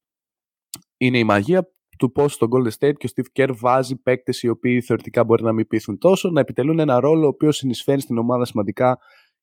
Είναι 0.96 1.18
η 1.18 1.24
μαγεία 1.24 1.68
του 1.98 2.12
πώς 2.12 2.36
το 2.36 2.46
Golden 2.50 2.70
State 2.78 2.94
και 2.96 3.06
ο 3.06 3.10
Steve 3.14 3.42
Kerr 3.42 3.54
βάζει 3.56 3.96
παίκτες 3.96 4.42
οι 4.42 4.48
οποίοι 4.48 4.80
θεωρητικά 4.80 5.24
μπορεί 5.24 5.42
να 5.42 5.52
μην 5.52 5.66
πείθουν 5.66 5.98
τόσο, 5.98 6.30
να 6.30 6.40
επιτελούν 6.40 6.78
ένα 6.78 7.00
ρόλο 7.00 7.24
ο 7.24 7.28
οποίος 7.28 7.56
συνεισφέρει 7.56 8.00
στην 8.00 8.18
ομάδα 8.18 8.44
σημαντικά 8.44 8.98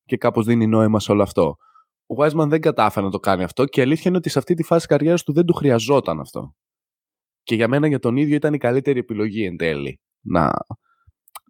και 0.05 0.17
κάπως 0.17 0.45
δίνει 0.45 0.67
νόημα 0.67 0.99
σε 0.99 1.11
όλο 1.11 1.23
αυτό. 1.23 1.55
Ο 2.11 2.23
Wiseman 2.23 2.47
δεν 2.47 2.61
κατάφερε 2.61 3.05
να 3.05 3.11
το 3.11 3.19
κάνει 3.19 3.43
αυτό 3.43 3.65
και 3.65 3.79
η 3.79 3.83
αλήθεια 3.83 4.03
είναι 4.07 4.17
ότι 4.17 4.29
σε 4.29 4.39
αυτή 4.39 4.53
τη 4.53 4.63
φάση 4.63 4.87
καριέρας 4.87 5.23
του 5.23 5.33
δεν 5.33 5.45
του 5.45 5.53
χρειαζόταν 5.53 6.19
αυτό. 6.19 6.55
Και 7.43 7.55
για 7.55 7.67
μένα 7.67 7.87
για 7.87 7.99
τον 7.99 8.17
ίδιο 8.17 8.35
ήταν 8.35 8.53
η 8.53 8.57
καλύτερη 8.57 8.99
επιλογή 8.99 9.45
εν 9.45 9.57
τέλει. 9.57 9.99
Να, 10.25 10.51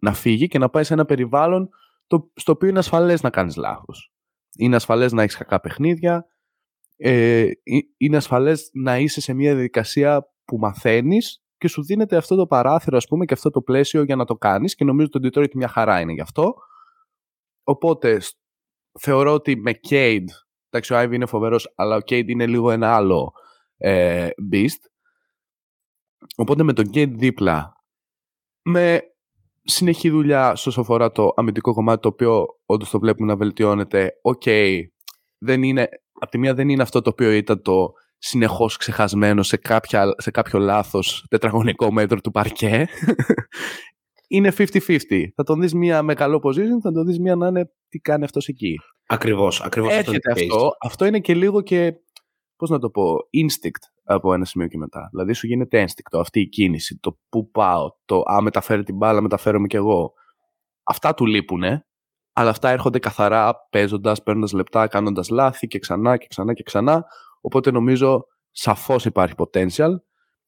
να 0.00 0.12
φύγει 0.12 0.46
και 0.46 0.58
να 0.58 0.70
πάει 0.70 0.84
σε 0.84 0.92
ένα 0.92 1.04
περιβάλλον 1.04 1.68
το, 2.06 2.30
στο 2.34 2.52
οποίο 2.52 2.68
είναι 2.68 2.78
ασφαλές 2.78 3.22
να 3.22 3.30
κάνεις 3.30 3.56
λάθος. 3.56 4.12
Είναι 4.58 4.76
ασφαλές 4.76 5.12
να 5.12 5.22
έχεις 5.22 5.36
κακά 5.36 5.60
παιχνίδια, 5.60 6.26
ε, 6.96 7.50
είναι 7.96 8.16
ασφαλές 8.16 8.70
να 8.72 8.98
είσαι 8.98 9.20
σε 9.20 9.32
μια 9.32 9.52
διαδικασία 9.54 10.32
που 10.44 10.58
μαθαίνεις 10.58 11.42
και 11.56 11.68
σου 11.68 11.84
δίνεται 11.84 12.16
αυτό 12.16 12.36
το 12.36 12.46
παράθυρο 12.46 12.96
ας 12.96 13.06
πούμε 13.06 13.24
και 13.24 13.34
αυτό 13.34 13.50
το 13.50 13.62
πλαίσιο 13.62 14.02
για 14.02 14.16
να 14.16 14.24
το 14.24 14.34
κάνεις 14.34 14.74
και 14.74 14.84
νομίζω 14.84 15.08
ότι 15.12 15.30
το 15.30 15.40
Detroit 15.40 15.54
μια 15.54 15.68
χαρά 15.68 16.00
είναι 16.00 16.12
γι' 16.12 16.20
αυτό. 16.20 16.54
Οπότε 17.62 18.20
θεωρώ 19.00 19.32
ότι 19.32 19.56
με 19.56 19.72
Cade, 19.88 20.24
εντάξει 20.70 20.94
ο 20.94 21.00
Ivey 21.00 21.12
είναι 21.12 21.26
φοβερός 21.26 21.72
αλλά 21.74 21.96
ο 21.96 21.98
Cade 21.98 22.28
είναι 22.28 22.46
λίγο 22.46 22.70
ένα 22.70 22.94
άλλο 22.94 23.32
ε, 23.76 24.28
beast. 24.52 24.88
Οπότε 26.36 26.62
με 26.62 26.72
τον 26.72 26.90
Cade 26.94 27.12
δίπλα 27.16 27.84
με 28.62 29.02
συνεχή 29.62 30.10
δουλειά 30.10 30.56
όσον 30.56 30.80
αφορά 30.80 31.12
το 31.12 31.32
αμυντικό 31.36 31.74
κομμάτι 31.74 32.00
το 32.00 32.08
οποίο 32.08 32.46
όντως 32.66 32.90
το 32.90 32.98
βλέπουμε 32.98 33.32
να 33.32 33.36
βελτιώνεται. 33.36 34.18
Ok, 34.22 34.42
okay, 34.44 34.80
δεν 35.38 35.62
είναι, 35.62 35.88
απ' 36.20 36.30
τη 36.30 36.38
μία 36.38 36.54
δεν 36.54 36.68
είναι 36.68 36.82
αυτό 36.82 37.00
το 37.00 37.10
οποίο 37.10 37.30
ήταν 37.30 37.62
το 37.62 37.92
συνεχώς 38.18 38.76
ξεχασμένο 38.76 39.42
σε, 39.42 39.56
κάποια, 39.56 40.14
σε 40.16 40.30
κάποιο 40.30 40.58
λάθος 40.58 41.26
τετραγωνικό 41.28 41.92
μέτρο 41.92 42.20
του 42.20 42.30
παρκέ. 42.30 42.88
Είναι 44.30 44.52
50-50. 44.56 44.98
Θα 45.34 45.42
τον 45.42 45.60
δεις 45.60 45.74
μία 45.74 46.02
με 46.02 46.14
καλό 46.14 46.40
position, 46.44 46.80
θα 46.82 46.92
τον 46.92 47.06
δεις 47.06 47.18
μία 47.18 47.36
να 47.36 47.46
είναι 47.46 47.70
τι 47.88 47.98
κάνει 47.98 48.24
αυτός 48.24 48.48
εκεί. 48.48 48.74
Ακριβώς, 49.06 49.60
ακριβώς 49.60 49.92
Έρχεται 49.92 50.32
αυτό, 50.32 50.54
αυτό, 50.54 50.76
αυτό 50.80 51.04
είναι 51.04 51.20
και 51.20 51.34
λίγο 51.34 51.60
και, 51.60 51.94
πώς 52.56 52.70
να 52.70 52.78
το 52.78 52.90
πω, 52.90 53.14
instinct 53.14 53.84
από 54.04 54.34
ένα 54.34 54.44
σημείο 54.44 54.68
και 54.68 54.78
μετά. 54.78 55.08
Δηλαδή 55.10 55.32
σου 55.32 55.46
γίνεται 55.46 55.80
ένστικτο 55.80 56.18
αυτή 56.18 56.40
η 56.40 56.48
κίνηση, 56.48 56.98
το 56.98 57.18
πού 57.28 57.50
πάω, 57.50 57.90
το 58.04 58.22
α, 58.30 58.42
μεταφέρει 58.42 58.82
την 58.82 58.96
μπάλα, 58.96 59.20
μεταφέρομαι 59.20 59.66
κι 59.66 59.76
εγώ. 59.76 60.12
Αυτά 60.82 61.14
του 61.14 61.26
λείπουνε, 61.26 61.86
αλλά 62.32 62.50
αυτά 62.50 62.70
έρχονται 62.70 62.98
καθαρά 62.98 63.54
παίζοντας, 63.70 64.22
παίρνοντας 64.22 64.52
λεπτά, 64.52 64.86
κάνοντας 64.86 65.28
λάθη 65.28 65.66
και 65.66 65.78
ξανά 65.78 66.16
και 66.16 66.26
ξανά 66.28 66.52
και 66.52 66.62
ξανά. 66.62 67.04
Οπότε 67.40 67.70
νομίζω 67.70 68.26
σαφώς 68.50 69.04
υπάρχει 69.04 69.34
potential 69.36 69.90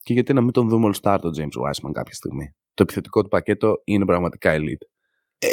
και 0.03 0.13
γιατί 0.13 0.33
να 0.33 0.41
μην 0.41 0.51
τον 0.51 0.69
δούμε 0.69 0.89
all 0.93 1.01
star 1.01 1.17
τον 1.21 1.31
James 1.37 1.61
Wiseman 1.61 1.91
κάποια 1.93 2.13
στιγμή. 2.13 2.55
Το 2.73 2.83
επιθετικό 2.83 3.21
του 3.21 3.29
πακέτο 3.29 3.81
είναι 3.83 4.05
πραγματικά 4.05 4.55
elite. 4.55 4.85
Ε, 5.37 5.47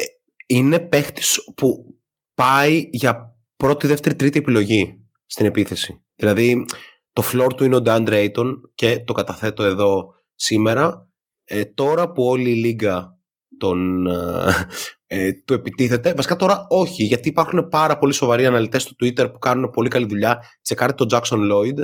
είναι 0.47 0.81
παίχτης 0.81 1.53
που 1.57 1.99
πάει 2.35 2.89
για 2.93 3.37
πρώτη, 3.57 3.87
δεύτερη, 3.87 4.15
τρίτη 4.15 4.39
επιλογή 4.39 5.05
στην 5.27 5.47
επίθεση. 5.47 6.05
Δηλαδή, 6.15 6.65
το 7.13 7.23
floor 7.33 7.49
του 7.57 7.65
είναι 7.65 7.77
ο 7.77 7.83
Dan 7.85 8.09
Drayton 8.09 8.53
και 8.75 9.05
το 9.05 9.13
καταθέτω 9.13 9.63
εδώ 9.63 10.15
σήμερα. 10.35 11.09
Ε, 11.45 11.65
τώρα 11.65 12.13
που 12.13 12.25
όλη 12.25 12.51
η 12.51 12.55
λίγα 12.55 13.19
τον, 13.59 14.07
ε, 14.07 14.53
ε, 15.07 15.33
του 15.33 15.55
επιτίθεται, 15.55 16.15
βασικά 16.15 16.37
τώρα 16.37 16.67
όχι, 16.69 17.05
γιατί 17.05 17.29
υπάρχουν 17.29 17.69
πάρα 17.69 17.99
πολύ 17.99 18.13
σοβαροί 18.13 18.47
αναλυτές 18.47 18.83
στο 18.83 18.95
Twitter 19.01 19.33
που 19.33 19.39
κάνουν 19.39 19.71
πολύ 19.71 19.89
καλή 19.89 20.07
δουλειά. 20.07 20.43
Τσεκάρετε 20.63 21.05
τον 21.05 21.21
Jackson 21.21 21.53
Lloyd, 21.53 21.79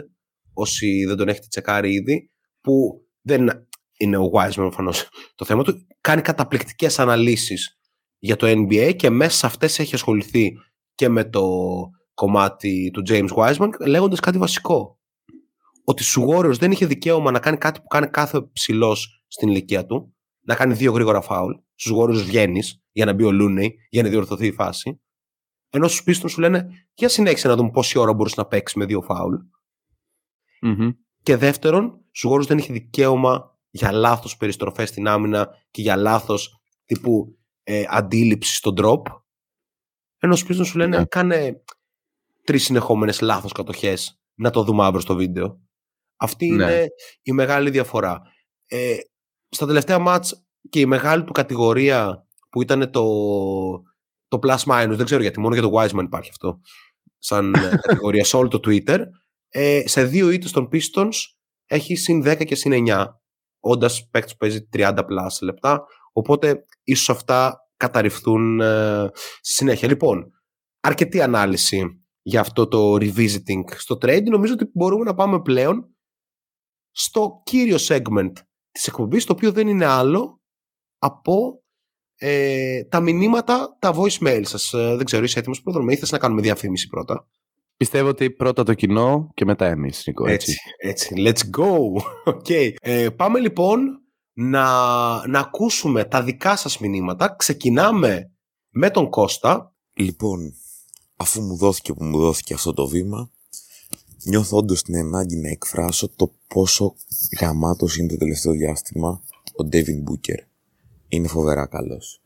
όσοι 0.52 1.04
δεν 1.04 1.16
τον 1.16 1.28
έχετε 1.28 1.46
τσεκάρει 1.50 1.92
ήδη, 1.92 2.30
που 2.66 3.06
δεν 3.22 3.68
είναι 3.98 4.16
ο 4.16 4.30
Wiseman 4.32 4.54
προφανώς 4.54 5.08
το 5.34 5.44
θέμα 5.44 5.62
του, 5.62 5.86
κάνει 6.00 6.22
καταπληκτικές 6.22 6.98
αναλύσεις 6.98 7.78
για 8.18 8.36
το 8.36 8.46
NBA 8.46 8.94
και 8.96 9.10
μέσα 9.10 9.36
σε 9.36 9.46
αυτές 9.46 9.78
έχει 9.78 9.94
ασχοληθεί 9.94 10.52
και 10.94 11.08
με 11.08 11.24
το 11.24 11.48
κομμάτι 12.14 12.90
του 12.92 13.02
James 13.08 13.28
Wiseman 13.28 13.68
λέγοντας 13.86 14.20
κάτι 14.20 14.38
βασικό 14.38 14.98
ότι 15.84 16.04
στου 16.04 16.26
Warriors 16.28 16.58
δεν 16.58 16.70
είχε 16.70 16.86
δικαίωμα 16.86 17.30
να 17.30 17.38
κάνει 17.38 17.56
κάτι 17.56 17.80
που 17.80 17.86
κάνει 17.86 18.06
κάθε 18.06 18.42
ψηλός 18.52 19.24
στην 19.26 19.48
ηλικία 19.48 19.86
του, 19.86 20.14
να 20.40 20.54
κάνει 20.54 20.74
δύο 20.74 20.92
γρήγορα 20.92 21.20
φάουλ. 21.20 21.52
Στους 21.74 21.92
Warriors 21.98 22.24
βγαίνεις 22.24 22.82
για 22.92 23.04
να 23.04 23.12
μπει 23.12 23.24
ο 23.24 23.30
Looney, 23.32 23.68
για 23.88 24.02
να 24.02 24.08
διορθωθεί 24.08 24.46
η 24.46 24.52
φάση. 24.52 25.00
Ενώ 25.70 25.88
στους 25.88 26.02
Pistons 26.06 26.30
σου 26.30 26.40
λένε, 26.40 26.68
για 26.94 27.08
συνέχισε 27.08 27.48
να 27.48 27.56
δούμε 27.56 27.70
πόση 27.70 27.98
ώρα 27.98 28.14
μπορείς 28.14 28.36
να 28.36 28.46
παίξεις 28.46 28.76
με 28.76 28.84
δύο 28.84 29.02
φάουλ. 29.02 29.34
Και 31.26 31.36
δεύτερον, 31.36 32.04
στου 32.10 32.30
Warriors 32.30 32.46
δεν 32.46 32.58
είχε 32.58 32.72
δικαίωμα 32.72 33.58
για 33.70 33.92
λάθος 33.92 34.36
περιστροφές 34.36 34.88
στην 34.88 35.08
άμυνα 35.08 35.48
και 35.70 35.82
για 35.82 35.96
λάθος 35.96 36.60
τύπου 36.84 37.38
ε, 37.62 37.84
αντίληψη 37.88 38.54
στον 38.54 38.74
drop. 38.78 39.02
Ενώ 40.18 40.36
στους 40.36 40.60
Pistons 40.60 40.66
σου 40.66 40.78
λένε, 40.78 41.00
mm 41.00 41.08
κάνε 41.08 41.62
τρεις 42.44 42.64
συνεχόμενες 42.64 43.20
λάθος 43.20 43.52
κατοχές 43.52 44.20
να 44.34 44.50
το 44.50 44.62
δούμε 44.62 44.84
αύριο 44.84 45.00
στο 45.00 45.14
βίντεο. 45.14 45.60
Αυτή 46.16 46.50
ναι. 46.50 46.64
είναι 46.64 46.86
η 47.22 47.32
μεγάλη 47.32 47.70
διαφορά. 47.70 48.22
Ε, 48.66 48.96
στα 49.48 49.66
τελευταία 49.66 49.98
μάτς 49.98 50.46
και 50.68 50.80
η 50.80 50.86
μεγάλη 50.86 51.24
του 51.24 51.32
κατηγορία 51.32 52.26
που 52.50 52.62
ήταν 52.62 52.90
το, 52.90 53.04
το 54.28 54.38
plus 54.42 54.58
minus, 54.58 54.94
δεν 54.96 55.04
ξέρω 55.04 55.22
γιατί, 55.22 55.40
μόνο 55.40 55.54
για 55.54 55.62
το 55.62 55.70
Wiseman 55.74 56.04
υπάρχει 56.04 56.30
αυτό 56.30 56.60
σαν 57.18 57.54
ε, 57.54 57.78
κατηγορία 57.82 58.24
σε 58.24 58.36
όλο 58.36 58.48
το 58.48 58.60
Twitter, 58.64 58.98
ε, 59.58 59.82
σε 59.84 60.04
δύο 60.04 60.30
ήττες 60.30 60.50
των 60.50 60.68
Pistons 60.72 61.14
έχει 61.66 61.94
συν 61.94 62.22
10 62.26 62.44
και 62.44 62.54
συν 62.54 62.84
9, 62.88 63.06
όντας 63.60 64.08
παίκτης 64.10 64.32
που 64.32 64.38
παίζει 64.38 64.68
30 64.72 64.98
plus 64.98 65.42
λεπτά, 65.42 65.84
οπότε 66.12 66.64
ίσως 66.82 67.10
αυτά 67.10 67.56
καταρριφθούν 67.76 68.60
ε, 68.60 69.10
στη 69.40 69.52
συνέχεια. 69.52 69.88
Λοιπόν, 69.88 70.30
αρκετή 70.80 71.20
ανάλυση 71.20 72.04
για 72.22 72.40
αυτό 72.40 72.68
το 72.68 72.94
revisiting 72.94 73.62
στο 73.76 73.94
trade. 73.94 74.24
Νομίζω 74.24 74.52
ότι 74.52 74.70
μπορούμε 74.74 75.04
να 75.04 75.14
πάμε 75.14 75.40
πλέον 75.40 75.96
στο 76.90 77.42
κύριο 77.44 77.76
segment 77.80 78.32
της 78.70 78.86
εκπομπής, 78.86 79.24
το 79.24 79.32
οποίο 79.32 79.52
δεν 79.52 79.68
είναι 79.68 79.84
άλλο 79.84 80.40
από 80.98 81.62
ε, 82.16 82.84
τα 82.84 83.00
μηνύματα, 83.00 83.76
τα 83.78 83.94
voicemail 83.96 84.42
σας. 84.44 84.72
Ε, 84.72 84.96
δεν 84.96 85.04
ξέρω, 85.04 85.24
είσαι 85.24 85.38
έτοιμος 85.38 85.62
πρόδρομο 85.62 85.88
ή 85.90 85.96
θες 85.96 86.12
να 86.12 86.18
κάνουμε 86.18 86.40
διαφήμιση 86.40 86.86
πρώτα; 86.86 87.28
Πιστεύω 87.76 88.08
ότι 88.08 88.30
πρώτα 88.30 88.62
το 88.62 88.74
κοινό 88.74 89.30
και 89.34 89.44
μετά 89.44 89.66
εμείς, 89.66 90.02
Νίκο. 90.06 90.26
Έτσι, 90.26 90.56
έτσι. 90.82 91.14
Let's 91.18 91.58
go. 91.58 91.70
Okay. 92.34 92.72
Ε, 92.80 93.08
πάμε 93.08 93.38
λοιπόν 93.38 93.78
να, 94.32 94.64
να 95.26 95.38
ακούσουμε 95.38 96.04
τα 96.04 96.22
δικά 96.22 96.56
σας 96.56 96.78
μηνύματα. 96.78 97.34
Ξεκινάμε 97.38 98.30
με 98.70 98.90
τον 98.90 99.10
Κώστα. 99.10 99.74
Λοιπόν, 99.94 100.54
αφού 101.16 101.42
μου 101.42 101.56
δόθηκε 101.56 101.92
που 101.92 102.04
μου 102.04 102.18
δόθηκε 102.18 102.54
αυτό 102.54 102.72
το 102.72 102.86
βήμα, 102.86 103.30
νιώθω 104.24 104.56
όντως 104.56 104.82
την 104.82 104.96
ανάγκη 104.96 105.36
να 105.36 105.48
εκφράσω 105.48 106.08
το 106.08 106.32
πόσο 106.46 106.94
γαμάτος 107.40 107.96
είναι 107.96 108.08
το 108.08 108.16
τελευταίο 108.16 108.52
διάστημα 108.52 109.22
ο 109.52 109.68
David 109.72 110.10
Booker. 110.10 110.38
Είναι 111.08 111.28
φοβερά 111.28 111.66
καλός. 111.66 112.20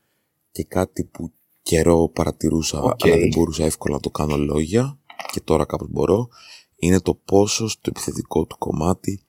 Και 0.51 0.63
κάτι 0.63 1.03
που 1.03 1.31
καιρό 1.61 2.09
παρατηρούσα, 2.09 2.77
αλλά 2.77 2.95
δεν 3.17 3.29
μπορούσα 3.35 3.65
εύκολα 3.65 3.93
να 3.95 4.01
το 4.01 4.09
κάνω 4.09 4.37
λόγια, 4.37 4.99
και 5.31 5.41
τώρα 5.41 5.65
κάπως 5.65 5.87
μπορώ, 5.89 6.29
είναι 6.75 6.99
το 6.99 7.13
πόσο 7.13 7.67
στο 7.67 7.91
επιθετικό 7.95 8.45
του 8.45 8.57
κομμάτι 8.57 9.25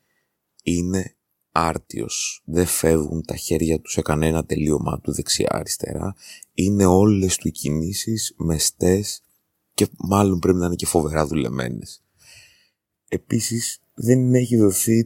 είναι 0.62 1.16
άρτιος. 1.53 2.43
Δεν 2.45 2.66
φεύγουν 2.66 3.24
τα 3.24 3.36
χέρια 3.36 3.80
τους 3.80 3.93
σε 3.93 4.03
κανένα 4.03 4.45
τελείωμά 4.45 5.01
του 5.01 5.12
δεξιά-αριστερά. 5.12 6.14
Είναι 6.55 6.84
όλες 6.84 7.36
του 7.36 7.49
οι 7.49 7.51
κινήσεις 7.51 8.34
μεστές 8.36 9.22
και 9.74 9.88
μάλλον 9.99 10.38
πρέπει 10.38 10.59
να 10.59 10.66
είναι 10.66 10.74
και 10.74 10.86
φοβερά 10.86 11.26
δουλεμένες. 11.26 12.03
Επίσης 13.09 13.80
δεν 13.95 14.34
έχει 14.34 14.57
δοθεί 14.57 14.99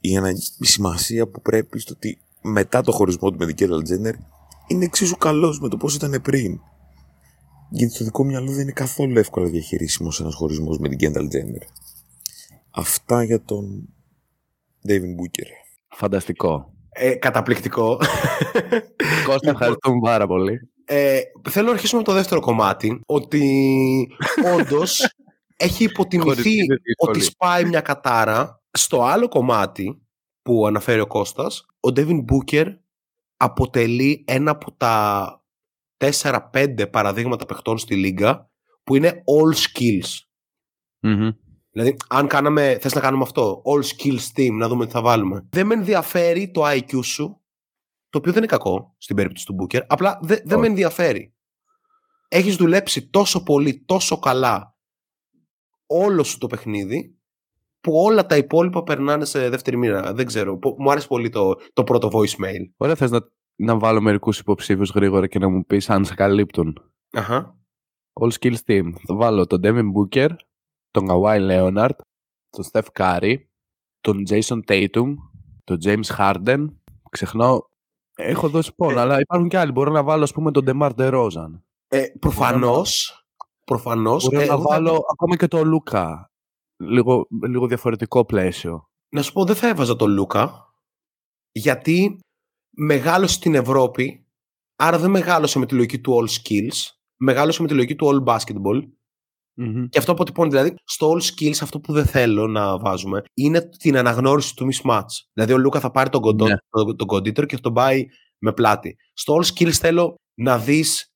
η, 0.00 0.18
η 0.58 0.66
σημασία 0.66 1.28
που 1.28 1.42
πρέπει 1.42 1.78
στο 1.78 1.92
ότι 1.96 2.18
μετά 2.42 2.82
το 2.82 2.92
χωρισμό 2.92 3.30
του 3.30 3.36
με 3.38 3.46
την 3.46 3.54
Κέρλ 3.54 3.82
Τζένερ 3.82 4.14
είναι 4.66 4.84
εξίσου 4.84 5.16
καλός 5.16 5.60
με 5.60 5.68
το 5.68 5.76
πώς 5.76 5.94
ήταν 5.94 6.20
πριν. 6.22 6.60
Γιατί 7.70 7.94
στο 7.94 8.04
δικό 8.04 8.24
μυαλό 8.24 8.50
δεν 8.50 8.60
είναι 8.60 8.72
καθόλου 8.72 9.18
εύκολα 9.18 9.48
διαχειρίσιμος 9.48 10.20
ένας 10.20 10.34
χωρισμός 10.34 10.78
με 10.78 10.88
την 10.88 10.98
Κένταλ 10.98 11.28
Τζένερ. 11.28 11.62
Αυτά 12.70 13.22
για 13.22 13.42
τον 13.42 13.88
David 14.88 15.14
Booker. 15.20 15.48
Φανταστικό. 15.88 16.72
Ε, 16.88 17.14
καταπληκτικό. 17.14 18.00
Κώστα, 19.26 19.50
ευχαριστούμε 19.50 19.98
πάρα 20.00 20.26
πολύ. 20.26 20.70
Ε, 20.84 21.20
θέλω 21.48 21.66
να 21.66 21.72
αρχίσουμε 21.72 22.00
με 22.00 22.06
το 22.06 22.12
δεύτερο 22.12 22.40
κομμάτι. 22.40 23.00
Ότι 23.06 24.08
όντως 24.58 25.08
έχει 25.56 25.84
υποτιμηθεί 25.84 26.56
ότι 26.96 27.20
σπάει 27.20 27.64
μια 27.64 27.80
κατάρα. 27.80 28.62
Στο 28.70 29.02
άλλο 29.02 29.28
κομμάτι 29.28 30.02
που 30.42 30.66
αναφέρει 30.66 31.00
ο 31.00 31.06
Κώστας, 31.06 31.66
ο 31.80 31.92
Ντέβιν 31.92 32.22
Μπούκερ 32.22 32.66
αποτελεί 33.36 34.24
ένα 34.26 34.50
από 34.50 34.72
τα 34.72 35.37
4-5 35.98 36.90
παραδείγματα 36.90 37.46
παιχτών 37.46 37.78
στη 37.78 37.94
Λίγκα 37.94 38.50
που 38.82 38.96
είναι 38.96 39.08
all 39.08 39.54
skills. 39.54 40.26
Δηλαδή, 41.70 41.96
αν 42.08 42.26
κάναμε, 42.26 42.78
θες 42.80 42.94
να 42.94 43.00
κάνουμε 43.00 43.22
αυτό, 43.22 43.62
all 43.64 43.82
skills 43.82 44.36
team, 44.36 44.52
να 44.52 44.68
δούμε 44.68 44.86
τι 44.86 44.92
θα 44.92 45.02
βάλουμε. 45.02 45.46
Δεν 45.50 45.66
με 45.66 45.74
ενδιαφέρει 45.74 46.50
το 46.50 46.62
IQ 46.64 47.04
σου, 47.04 47.42
το 48.08 48.18
οποίο 48.18 48.32
δεν 48.32 48.42
είναι 48.42 48.52
κακό 48.52 48.94
στην 48.98 49.16
περίπτωση 49.16 49.46
του 49.46 49.56
Booker, 49.60 49.80
απλά 49.86 50.18
δεν 50.22 50.58
με 50.58 50.66
ενδιαφέρει. 50.66 51.34
έχεις 52.28 52.56
δουλέψει 52.56 53.08
τόσο 53.08 53.42
πολύ, 53.42 53.84
τόσο 53.84 54.18
καλά 54.18 54.76
όλο 55.86 56.22
σου 56.22 56.38
το 56.38 56.46
παιχνίδι 56.46 57.18
που 57.80 57.92
όλα 57.94 58.26
τα 58.26 58.36
υπόλοιπα 58.36 58.82
περνάνε 58.82 59.24
σε 59.24 59.48
δεύτερη 59.48 59.76
μοίρα. 59.76 60.12
Δεν 60.14 60.26
ξέρω. 60.26 60.58
Μου 60.78 60.90
άρεσε 60.90 61.06
πολύ 61.06 61.28
το, 61.28 61.54
το 61.72 61.84
πρώτο 61.84 62.10
voicemail. 62.12 62.72
Ωραία, 62.76 62.94
θες 62.94 63.10
να, 63.10 63.20
να 63.58 63.78
βάλω 63.78 64.00
μερικούς 64.00 64.38
υποψήφιους 64.38 64.90
γρήγορα 64.90 65.26
και 65.26 65.38
να 65.38 65.48
μου 65.48 65.64
πεις 65.64 65.90
αν 65.90 66.04
σε 66.04 66.14
καλύπτουν. 66.14 66.92
Αχα. 67.12 67.56
All 68.20 68.30
Skills 68.32 68.56
Team. 68.66 68.92
Θα 69.06 69.14
βάλω 69.14 69.46
τον 69.46 69.60
Devin 69.64 69.86
Booker, 69.92 70.28
τον 70.90 71.06
Kawhi 71.10 71.38
Leonard, 71.50 71.96
τον 72.50 72.64
Steph 72.72 72.86
Curry, 72.92 73.36
τον 74.00 74.22
Jason 74.28 74.60
Tatum, 74.66 75.14
τον 75.64 75.78
James 75.84 76.16
Harden. 76.18 76.66
Ξεχνάω. 77.10 77.60
Έχω 78.14 78.48
δώσει 78.48 78.74
πόνο, 78.74 78.98
Ε, 78.98 79.00
αλλά 79.00 79.20
υπάρχουν 79.20 79.48
και 79.48 79.58
άλλοι. 79.58 79.72
Μπορώ 79.72 79.90
να 79.92 80.02
βάλω, 80.02 80.22
ας 80.22 80.32
πούμε, 80.32 80.50
τον 80.50 80.64
DeMar 80.68 80.90
DeRozan. 80.96 81.60
Ε, 81.88 82.04
προφανώς, 82.20 83.22
προφανώς 83.64 84.24
Μπορώ 84.24 84.40
ε, 84.40 84.46
να 84.46 84.52
εγώ 84.52 84.62
θα- 84.62 84.68
βάλω 84.68 85.00
ακόμα 85.12 85.36
και 85.36 85.46
τον 85.48 85.68
Λούκα. 85.68 86.30
Λίγο, 86.76 87.26
λίγο 87.46 87.66
διαφορετικό 87.66 88.24
πλαίσιο. 88.24 88.88
να 89.14 89.22
σου 89.22 89.32
πω 89.32 89.44
δεν 89.44 89.56
θα 89.56 89.68
έβαζα 89.68 89.96
τον 89.96 90.10
Λούκα 90.10 90.72
γιατί 91.52 92.18
μεγάλωσε 92.80 93.34
στην 93.34 93.54
Ευρώπη 93.54 94.26
άρα 94.76 94.98
δεν 94.98 95.10
μεγάλωσε 95.10 95.58
με 95.58 95.66
τη 95.66 95.74
λογική 95.74 96.00
του 96.00 96.12
all 96.12 96.28
skills 96.28 96.76
μεγάλωσε 97.16 97.62
με 97.62 97.68
τη 97.68 97.74
λογική 97.74 97.94
του 97.96 98.06
all 98.06 98.34
basketball. 98.34 98.82
Και 99.88 99.98
αυτό 99.98 100.12
αποτυπώνει 100.12 100.48
δηλαδή 100.50 100.74
στο 100.84 101.12
all 101.12 101.20
skills 101.22 101.56
αυτό 101.62 101.80
που 101.80 101.92
δεν 101.92 102.06
θέλω 102.06 102.46
να 102.46 102.78
βάζουμε 102.78 103.22
είναι 103.34 103.68
την 103.68 103.96
αναγνώριση 103.96 104.54
του 104.54 104.68
mismatch. 104.72 105.04
Δηλαδή 105.32 105.52
ο 105.52 105.58
Λούκα 105.58 105.80
θα 105.80 105.90
πάρει 105.90 106.10
τον, 106.10 106.20
κοντό, 106.20 106.46
Ναι. 106.46 106.54
τον, 106.68 106.96
τον 106.96 107.06
κοντύτερο 107.06 107.46
και 107.46 107.54
θα 107.56 107.60
τον 107.60 107.72
πάει 107.72 108.04
με 108.38 108.52
πλάτη. 108.52 108.96
Στο 109.12 109.34
all 109.38 109.44
skills 109.46 109.70
θέλω 109.70 110.14
να 110.34 110.58
δεις 110.58 111.12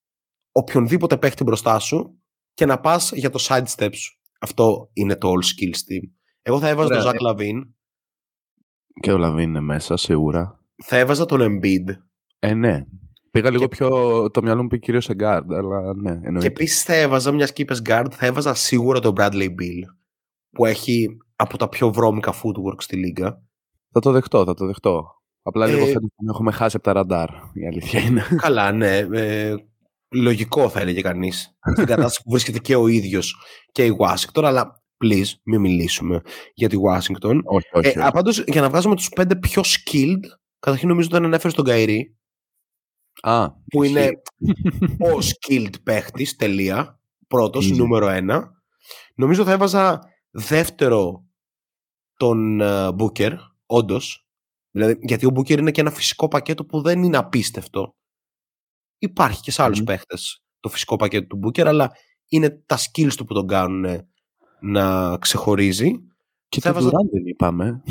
οποιονδήποτε 0.53 1.19
παίχτη 1.19 1.45
μπροστά 1.45 1.79
σου 1.79 2.21
και 2.55 2.67
να 2.67 2.81
πας 2.81 3.13
για 3.13 3.31
το 3.31 3.39
side 3.49 3.65
step 3.77 3.91
σου. 3.93 4.21
Αυτό 4.41 4.91
είναι 4.93 5.17
το 5.17 5.29
all 5.29 5.45
skills 5.45 5.77
team. 5.77 6.11
Εγώ 6.43 6.59
θα 6.59 6.69
έβαζα 6.69 6.99
Ωραία, 6.99 7.13
τον 7.13 7.15
ε. 7.15 7.19
Zach 7.19 7.37
Lavin 7.37 7.71
Και 9.01 9.13
ο 9.13 9.17
Λαβίν 9.19 9.49
είναι 9.49 9.61
μέσα, 9.61 9.97
σίγουρα. 9.97 10.62
Θα 10.85 10.97
έβαζα 10.97 11.25
τον 11.27 11.41
Embiid 11.43 11.97
Ε, 12.39 12.55
ναι. 12.55 12.85
Πήγα 13.31 13.51
λίγο 13.51 13.63
Και- 13.63 13.77
πιο. 13.77 13.89
Το 14.31 14.43
μυαλό 14.43 14.63
μου 14.63 14.69
πήγε 14.69 14.81
κυρίως 14.85 15.05
σε 15.05 15.13
guard, 15.19 15.43
αλλά 15.49 15.95
ναι, 15.95 16.11
Και 16.13 16.21
εννοείται. 16.27 16.47
επίσης 16.47 16.83
θα 16.83 16.95
έβαζα 16.95 17.33
μιας 17.33 17.53
και 17.53 17.63
είπες 17.63 17.83
guard, 17.87 18.07
θα 18.11 18.27
έβαζα 18.27 18.55
σίγουρα 18.55 19.01
τον 19.01 19.15
Bradley 19.17 19.49
Bill 19.49 19.83
που 20.51 20.67
έχει 20.67 21.17
από 21.37 21.57
τα 21.59 21.69
πιο 21.69 21.93
βρώμικα 21.93 22.33
footwork 22.35 22.77
στη 22.83 22.97
λίγα. 22.97 23.43
Θα 23.91 24.01
το 24.01 24.11
δεχτώ, 24.11 24.45
θα 24.45 24.55
το 24.55 24.67
δεχτώ. 24.67 25.05
Απλά 25.43 25.67
λίγο 25.67 25.81
Ε, 25.83 25.87
φέτος 25.87 26.09
τον 26.17 26.29
έχουμε 26.29 26.53
χάσει 26.53 26.77
από 26.77 26.85
τα 26.85 26.93
ραντάρ. 26.93 27.29
Η 27.53 27.67
αλήθεια 27.67 28.01
είναι. 28.01 28.23
Καλά, 28.43 28.73
ναι. 28.73 28.97
Ε, 28.97 29.55
λογικό 30.15 30.69
θα 30.69 30.81
έλεγε 30.81 31.01
κανείς. 31.01 31.57
Στην 31.73 31.87
κατάσταση 31.87 32.23
που 32.25 32.31
βρίσκεται 32.31 32.59
και 32.59 32.77
ο 32.77 32.87
ίδιος 32.87 33.37
και 33.73 33.85
η 33.85 33.97
Washington, 34.01 34.43
αλλά 34.45 34.83
please 35.05 35.31
μην 35.45 35.61
μιλήσουμε 35.61 36.21
για 36.55 36.69
τη 36.69 36.77
Washington. 36.89 37.41
όχι, 37.45 37.67
όχι. 37.73 37.99
Ε, 37.99 38.09
Πάντως, 38.13 38.45
για 38.47 38.61
να 38.61 38.69
βγάζουμε 38.69 38.95
τους 38.95 39.09
πέντε 39.09 39.37
πιο 39.37 39.63
skilled, 39.65 40.25
καταρχήν 40.63 40.89
νομίζω 40.89 41.09
δεν 41.09 41.25
ανέφερε 41.25 41.55
τον 41.55 41.65
Καϊρή, 41.65 42.17
Α, 43.23 43.51
που 43.53 43.83
ισχύει. 43.83 43.99
είναι 44.01 44.11
ο 45.15 45.19
skilled 45.19 45.83
παίχτης, 45.83 46.37
τελεία. 46.37 47.01
Πρώτος, 47.27 47.71
Easy. 47.71 47.77
νούμερο 47.77 48.09
ένα. 48.09 48.51
Νομίζω 49.15 49.45
θα 49.45 49.53
έβαζα 49.53 49.99
δεύτερο 50.31 51.27
τον 52.17 52.59
uh, 52.63 52.97
Booker, 52.99 53.37
όντως. 53.67 54.27
Δηλαδή, 54.71 54.99
γιατί 55.03 55.27
ο 55.27 55.33
Booker 55.37 55.59
είναι 55.59 55.71
και 55.71 55.81
ένα 55.81 55.91
φυσικό 55.91 56.29
πακέτο 56.29 56.65
που 56.65 56.83
δεν 56.83 57.03
είναι 57.03 57.17
απίστευτο. 57.17 57.95
Υπάρχει 58.99 59.41
και 59.41 59.51
σε 59.51 59.63
άλλους 59.63 59.79
Μμμ. 59.79 59.85
παίχτες 59.87 60.45
το 60.61 60.69
φυσικό 60.69 60.97
πακέτο 60.97 61.27
του 61.27 61.41
Booker, 61.45 61.65
αλλά 61.67 61.91
είναι 62.29 62.51
τα 62.67 62.77
skills 62.79 63.13
του 63.17 63.25
που 63.25 63.35
τον 63.35 63.47
κάνουν 63.47 64.01
να 64.61 65.17
ξεχωρίζει. 65.19 65.93
Και 66.53 66.61
θα 66.61 66.73
τον 66.73 66.81
έβαζα- 66.81 66.97
Durant 66.97 67.11
δεν 67.13 67.27
είπαμε. 67.27 67.83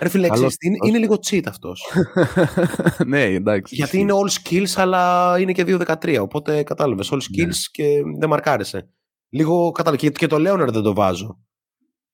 Ρε 0.00 0.08
φίλε, 0.08 0.28
Καλός 0.28 0.38
ξέρεις 0.38 0.56
τι, 0.56 0.66
είναι, 0.66 0.76
αυτός. 0.80 0.88
είναι 0.88 0.98
λίγο 0.98 1.14
cheat 1.14 1.42
αυτός. 1.48 1.82
ναι, 3.06 3.22
εντάξει. 3.22 3.74
Γιατί 3.74 3.98
είναι 3.98 4.12
all 4.14 4.30
skills, 4.50 4.72
αλλά 4.76 5.34
είναι 5.38 5.52
και 5.52 5.64
2-13. 5.66 6.18
Οπότε 6.20 6.62
κατάλαβες. 6.62 7.08
All 7.12 7.16
skills 7.16 7.46
Ναι. 7.46 7.52
και 7.70 8.02
δεν 8.18 8.28
μαρκάρεσαι. 8.28 8.88
Λίγο 9.28 9.70
κατάλαβες. 9.70 10.00
Και, 10.08 10.10
και 10.10 10.26
το 10.26 10.36
Leonard 10.38 10.72
δεν 10.72 10.82
το 10.82 10.94
βάζω. 10.94 11.40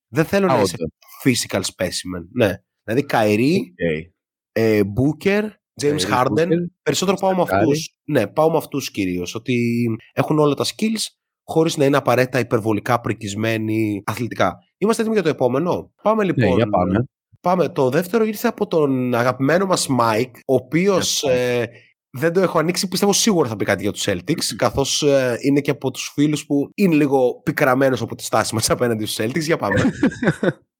Δεν 0.07 0.25
θέλω 0.25 0.45
Α, 0.51 0.55
να 0.55 0.61
είσαι 0.61 0.75
όντως. 0.79 0.91
physical 1.23 1.59
specimen. 1.61 2.27
Ναι. 2.33 2.53
Δηλαδή 2.83 3.05
Kyrie, 3.07 3.55
Ok. 3.55 4.09
ε, 4.51 4.81
Booker, 4.81 5.43
James 5.81 5.99
Kyrie, 5.99 6.23
Harden. 6.23 6.47
Booker, 6.47 6.65
Περισσότερο 6.83 7.17
πάω 7.17 7.35
με 7.35 7.41
Steph 7.41 7.45
Curry. 7.53 7.57
αυτούς. 7.57 7.95
Ναι, 8.03 8.27
πάω 8.27 8.51
με 8.51 8.57
αυτούς 8.57 8.91
κυρίως. 8.91 9.35
Ότι 9.35 9.85
έχουν 10.13 10.39
όλα 10.39 10.53
τα 10.53 10.65
skills 10.65 11.03
χωρίς 11.43 11.77
να 11.77 11.85
είναι 11.85 11.97
απαραίτητα 11.97 12.39
υπερβολικά 12.39 12.99
πρικισμένοι 13.01 14.01
αθλητικά. 14.05 14.57
Είμαστε 14.81 15.01
έτοιμοι 15.01 15.15
για 15.15 15.23
το 15.23 15.29
επόμενο. 15.29 15.91
Πάμε 16.01 16.23
λοιπόν. 16.23 16.49
Ναι, 16.49 16.55
για 16.55 16.69
πάμε. 16.69 17.03
Πάμε. 17.41 17.69
Το 17.69 17.89
δεύτερο 17.89 18.23
ήρθε 18.23 18.47
από 18.47 18.67
τον 18.67 19.13
αγαπημένο 19.15 19.65
μας 19.65 19.87
Mike, 19.99 20.31
ο 20.45 20.53
οποίος 20.53 21.23
ε, 21.23 21.69
δεν 22.11 22.33
το 22.33 22.39
έχω 22.39 22.59
ανοίξει, 22.59 22.87
πιστεύω 22.87 23.13
σίγουρα 23.13 23.49
θα 23.49 23.55
πει 23.55 23.65
κάτι 23.65 23.81
για 23.81 23.91
τους 23.91 24.07
Celtics, 24.07 24.55
καθώς 24.55 25.01
ε, 25.03 25.37
είναι 25.41 25.61
και 25.61 25.71
από 25.71 25.91
τους 25.91 26.11
φίλους 26.13 26.45
που 26.45 26.71
είναι 26.75 26.95
λίγο 26.95 27.41
πικραμένος 27.43 28.01
από 28.01 28.15
τη 28.15 28.23
στάση 28.23 28.53
μας 28.55 28.69
απέναντι 28.75 29.05
στους 29.05 29.25
Celtics. 29.25 29.41
Για 29.41 29.57
πάμε. 29.57 29.83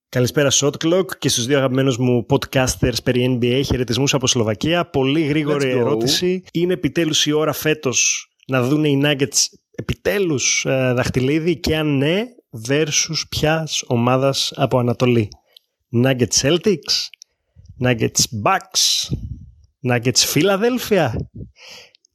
Καλησπέρα 0.09 0.49
Shot 0.51 0.71
Clock 0.83 1.05
και 1.17 1.29
στους 1.29 1.45
δύο 1.45 1.57
αγαπημένους 1.57 1.97
μου 1.97 2.25
podcasters 2.29 3.03
περί 3.03 3.39
NBA. 3.41 3.61
Χαιρετισμούς 3.65 4.13
από 4.13 4.27
Σλοβακία. 4.27 4.89
Πολύ 4.89 5.21
γρήγορη 5.21 5.71
Let's 5.71 5.75
go. 5.75 5.79
ερώτηση. 5.79 6.43
Είναι 6.53 6.73
επιτέλους 6.73 7.25
η 7.25 7.31
ώρα 7.31 7.53
φέτος 7.53 8.29
να 8.47 8.63
δουν 8.63 8.83
οι 8.83 9.01
Nuggets 9.05 9.45
επιτέλους 9.71 10.65
ε, 10.65 10.93
δαχτυλίδι 10.95 11.59
και 11.59 11.77
αν 11.77 11.97
ναι, 11.97 12.23
versus 12.67 13.23
ποιας 13.29 13.83
ομάδας 13.87 14.51
από 14.55 14.79
Ανατολή. 14.79 15.27
Nuggets 16.03 16.41
Celtics, 16.41 16.95
Nuggets 17.83 18.23
Bucks, 18.45 19.13
Nuggets 19.89 20.33
Philadelphia. 20.33 21.09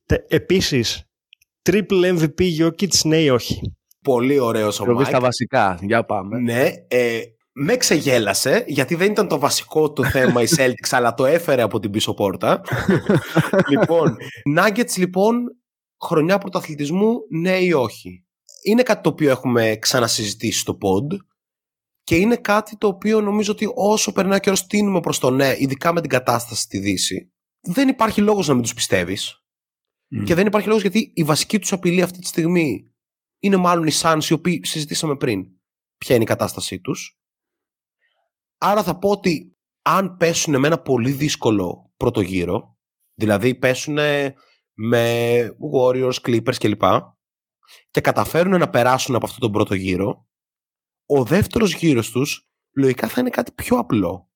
Τε- 0.07 0.33
Επίσης, 0.33 1.03
triple 1.71 2.17
MVP 2.19 2.41
Jokic 2.61 2.99
ναι 3.05 3.17
ή 3.17 3.29
όχι; 3.29 3.61
Πολύ 4.03 4.39
ωραίος 4.39 4.81
ο 4.81 4.85
Προβεί 4.85 5.05
στα 5.05 5.19
Mike. 5.19 5.23
βασικά. 5.23 5.79
Για 5.83 6.05
πάμε. 6.05 6.39
Ναι, 6.39 6.71
ε, 6.89 7.21
με 7.53 7.77
ξεγέλασε, 7.77 8.65
γιατί 8.67 8.95
δεν 8.95 9.11
ήταν 9.11 9.29
το 9.29 9.39
βασικό 9.39 9.93
του 9.93 10.05
θέμα 10.05 10.43
η 10.43 10.47
Celtics, 10.57 10.89
αλλά 10.91 11.15
το 11.15 11.25
έφερε 11.25 11.63
από 11.63 11.79
την 11.81 11.91
πίσω 11.91 12.15
πόρτα. 12.15 12.61
λοιπόν, 13.71 14.17
Nuggets 14.59 14.97
λοιπόν, 14.97 15.37
χρονιά 16.01 16.39
πρωταθλητισμού, 16.39 17.15
ναι 17.31 17.57
ή 17.59 17.73
όχι; 17.73 18.25
Είναι 18.67 18.83
κάτι 18.83 19.03
το 19.03 19.09
οποίο 19.09 19.31
έχουμε 19.31 19.77
ξανασυζητήσει 19.77 20.59
στο 20.59 20.79
pod 20.83 21.17
και 22.03 22.17
είναι 22.17 22.37
κάτι 22.37 22.77
το 22.77 22.87
οποίο 22.87 23.21
νομίζω 23.21 23.53
ότι 23.53 23.69
όσο 23.75 24.13
περνάει 24.13 24.41
και 24.41 24.51
όσο 24.51 24.67
τίνουμε 24.67 25.01
προς 25.01 25.19
το 25.19 25.31
ναι, 25.31 25.55
ειδικά 25.59 25.93
με 25.93 26.01
την 26.01 26.11
κατάσταση 26.11 26.63
στη 26.63 26.79
Δύση, 26.79 27.33
δεν 27.61 27.89
υπάρχει 27.89 28.21
λόγος 28.21 28.49
να 28.49 28.55
μην 28.55 28.63
τους 28.63 28.75
πιστεύεις. 28.75 29.45
Μμ. 30.09 30.25
Και 30.25 30.35
δεν 30.35 30.47
υπάρχει 30.47 30.67
λόγος 30.69 30.83
γιατί 30.83 31.13
η 31.15 31.25
βασική 31.25 31.59
τους 31.59 31.73
απειλή 31.73 32.03
αυτή 32.03 32.19
τη 32.19 32.27
στιγμή 32.27 32.95
είναι 33.39 33.57
μάλλον 33.57 33.87
οι 33.87 33.93
Suns 33.93 34.25
οι 34.29 34.33
οποίοι 34.33 34.61
συζητήσαμε 34.65 35.17
πριν 35.17 35.45
ποια 35.99 36.15
είναι 36.15 36.25
η 36.25 36.27
κατάστασή 36.27 36.81
τους. 36.81 37.19
Άρα 38.59 38.83
θα 38.83 38.99
πω 38.99 39.11
ότι 39.11 39.59
αν 39.83 40.17
πέσουν 40.17 40.59
με 40.59 40.67
ένα 40.67 40.81
πολύ 40.81 41.11
δύσκολο 41.11 41.93
πρώτο 41.97 42.21
γύρο, 42.21 42.79
δηλαδή 43.15 43.55
πέσουν 43.55 43.99
με 44.73 45.47
Warriors, 45.75 46.15
Clippers 46.23 46.57
κλπ. 46.59 46.83
Και 47.91 48.01
καταφέρουν 48.01 48.59
να 48.59 48.71
περάσουν 48.71 49.15
από 49.15 49.27
αυτόν 49.27 49.41
τον 49.41 49.53
πρώτο 49.53 49.75
γύρο, 49.75 50.29
ο 51.07 51.25
δεύτερος 51.25 51.75
γύρος 51.75 52.11
τους 52.11 52.49
λογικά 52.77 53.09
θα 53.09 53.21
είναι 53.21 53.31
κάτι 53.31 53.53
πιο 53.53 53.79
απλό. 53.79 54.31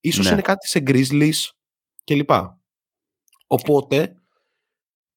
Ίσως 0.00 0.26
Ναι. 0.26 0.32
είναι 0.32 0.40
κάτι 0.40 0.68
σε 0.68 0.82
Grizzlies 0.86 1.50
κλπ. 2.04 2.30
Οπότε, 3.46 4.16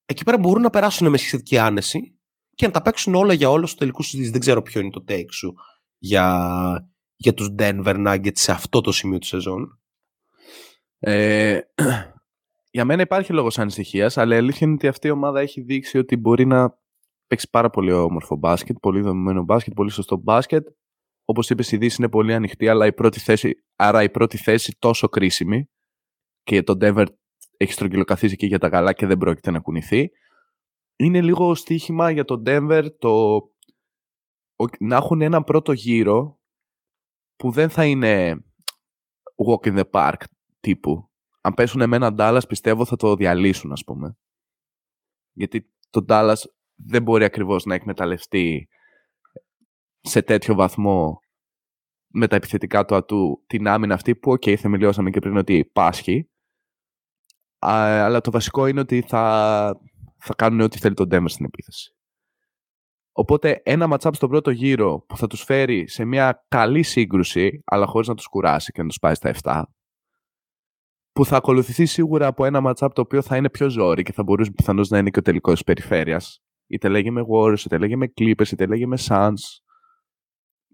εκεί 0.05 0.23
πέρα 0.23 0.37
μπορούν 0.37 0.61
να 0.61 0.69
περάσουν 0.69 1.09
με 1.09 1.17
σχετική 1.17 1.57
άνεση 1.57 2.19
και 2.55 2.65
να 2.65 2.71
τα 2.71 2.81
παίξουν 2.81 3.15
όλα 3.15 3.33
για 3.33 3.49
όλα 3.49 3.65
στο 3.65 3.77
τελικό 3.77 4.03
συζήτηση. 4.03 4.31
Δεν 4.31 4.39
ξέρω 4.39 4.61
ποιο 4.61 4.81
είναι 4.81 4.89
το 4.89 5.03
take 5.07 5.31
σου 5.31 5.53
για, 5.97 6.89
για 7.15 7.33
τους 7.33 7.49
Denver 7.57 8.07
Nuggets 8.07 8.37
σε 8.37 8.51
αυτό 8.51 8.81
το 8.81 8.91
σημείο 8.91 9.17
της 9.17 9.27
σεζόν. 9.27 9.79
Ε, 10.99 11.59
για 12.71 12.85
μένα 12.85 13.01
υπάρχει 13.01 13.33
λόγος 13.33 13.59
ανησυχίας, 13.59 14.17
αλλά 14.17 14.35
η 14.35 14.37
αλήθεια 14.37 14.67
είναι 14.67 14.75
ότι 14.75 14.87
αυτή 14.87 15.07
η 15.07 15.11
ομάδα 15.11 15.39
έχει 15.39 15.61
δείξει 15.61 15.97
ότι 15.97 16.17
μπορεί 16.17 16.45
να 16.45 16.79
παίξει 17.31 17.49
πάρα 17.49 17.69
πολύ 17.69 17.91
όμορφο 17.91 18.35
μπάσκετ, 18.35 18.77
πολύ 18.79 19.01
δομημένο 19.01 19.43
μπάσκετ, 19.43 19.73
πολύ 19.73 19.89
σωστό 19.91 20.17
μπάσκετ. 20.17 20.67
Όπως 21.25 21.49
είπες, 21.49 21.71
η 21.71 21.77
Δύση 21.77 21.95
είναι 21.99 22.09
πολύ 22.09 22.33
ανοιχτή, 22.33 22.67
αλλά 22.67 22.85
η 22.85 22.93
πρώτη 22.93 23.19
θέση, 23.19 23.63
άρα 23.75 24.03
η 24.03 24.09
πρώτη 24.09 24.37
θέση 24.37 24.75
τόσο 24.79 25.09
κρίσιμη 25.09 25.69
και 26.43 26.63
το 26.63 26.77
Denver 26.81 27.05
έχει 27.57 27.71
στρογγυλοκαθίσει 27.71 28.35
και 28.35 28.45
για 28.45 28.59
τα 28.59 28.69
καλά 28.69 28.93
και 28.93 29.05
δεν 29.05 29.17
πρόκειται 29.17 29.51
να 29.51 29.59
κουνηθεί. 29.59 30.09
Είναι 30.95 31.21
λίγο 31.21 31.55
στοίχημα 31.55 32.11
για 32.11 32.25
το 32.25 32.41
Denver 32.45 32.87
το 32.99 33.35
ο- 34.55 34.77
να 34.79 34.95
έχουν 34.95 35.21
ένα 35.21 35.43
πρώτο 35.43 35.71
γύρο 35.71 36.39
που 37.35 37.51
δεν 37.51 37.69
θα 37.69 37.85
είναι 37.85 38.45
walk 39.47 39.67
in 39.67 39.79
the 39.79 39.89
park 39.91 40.23
τύπου. 40.59 41.09
Αν 41.41 41.53
πέσουν 41.53 41.89
με 41.89 41.95
έναν 41.95 42.15
Dallas 42.19 42.41
πιστεύω 42.47 42.85
θα 42.85 42.95
το 42.95 43.15
διαλύσουν 43.15 43.71
ας 43.71 43.83
πούμε. 43.83 44.17
Γιατί 45.31 45.71
το 45.89 46.05
Dallas 46.07 46.41
δεν 46.85 47.03
μπορεί 47.03 47.23
ακριβώς 47.23 47.65
να 47.65 47.75
εκμεταλλευτεί 47.75 48.67
σε 50.01 50.21
τέτοιο 50.21 50.55
βαθμό 50.55 51.19
με 52.07 52.27
τα 52.27 52.35
επιθετικά 52.35 52.85
του 52.85 52.95
ατού 52.95 53.43
την 53.47 53.67
άμυνα 53.67 53.93
αυτή 53.93 54.15
που, 54.15 54.31
ok, 54.31 54.41
okay, 54.45 54.55
θεμελιώσαμε 54.55 55.09
και 55.09 55.19
πριν 55.19 55.37
ότι 55.37 55.69
πάσχει. 55.73 56.29
αλλά 57.59 58.21
το 58.21 58.31
βασικό 58.31 58.67
είναι 58.67 58.79
ότι 58.79 59.01
θα, 59.01 59.75
θα 60.17 60.33
κάνουν 60.33 60.59
ό,τι 60.59 60.77
θέλει 60.77 60.93
το 60.93 61.07
Denver 61.11 61.29
στην 61.29 61.45
επίθεση. 61.45 61.95
Οπότε 63.13 63.61
ένα 63.63 63.87
matchup 63.87 64.15
στον 64.15 64.29
πρώτο 64.29 64.51
γύρο 64.51 64.99
που 65.07 65.17
θα 65.17 65.27
τους 65.27 65.43
φέρει 65.43 65.87
σε 65.87 66.05
μια 66.05 66.45
καλή 66.47 66.83
σύγκρουση, 66.83 67.61
αλλά 67.65 67.85
χωρίς 67.85 68.07
να 68.07 68.15
τους 68.15 68.27
κουράσει 68.27 68.71
και 68.71 68.81
να 68.81 68.87
τους 68.87 68.97
πάει 68.99 69.15
στα 69.15 69.33
7, 69.43 69.63
που 71.11 71.25
θα 71.25 71.37
ακολουθηθεί 71.37 71.85
σίγουρα 71.85 72.27
από 72.27 72.45
ένα 72.45 72.61
matchup 72.61 72.93
το 72.93 73.01
οποίο 73.01 73.21
θα 73.21 73.35
είναι 73.35 73.49
πιο 73.49 73.69
ζόρι 73.69 74.03
και 74.03 74.13
θα 74.13 74.23
μπορούσε 74.23 74.51
πιθανώς 74.51 74.89
να 74.89 74.97
είναι 74.97 75.09
και 75.09 75.19
ο 75.19 75.21
τελικός 75.21 75.53
της 75.53 75.63
περιφέρειας. 75.63 76.41
Είτε 76.71 76.87
λέγε 76.89 77.11
με 77.11 77.21
Warriors, 77.33 77.59
είτε 77.65 77.77
λέγε 77.77 77.95
με 77.95 78.13
Clippers, 78.19 78.51
είτε 78.51 78.65
λέγε 78.65 78.85
με 78.87 78.97
Suns. 79.07 79.33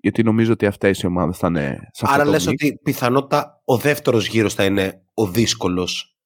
Γιατί 0.02 0.24
νομίζω 0.24 0.52
ότι 0.52 0.66
αυτές 0.66 1.00
οι 1.02 1.06
ομάδες 1.06 1.38
θα 1.38 1.48
είναι 1.48 1.78
σε 1.92 2.06
αυτό 2.06 2.16
Άρα 2.16 2.24
το 2.24 2.30
λες 2.32 2.46
mix. 2.48 2.52
ότι 2.52 2.80
πιθανότατα 2.84 3.62
ο 3.66 3.78
δεύτερος 3.78 4.28
γύρος 4.28 4.54
θα 4.54 4.66
είναι 4.66 5.02
ο 5.14 5.28
δύσκολος 5.28 6.18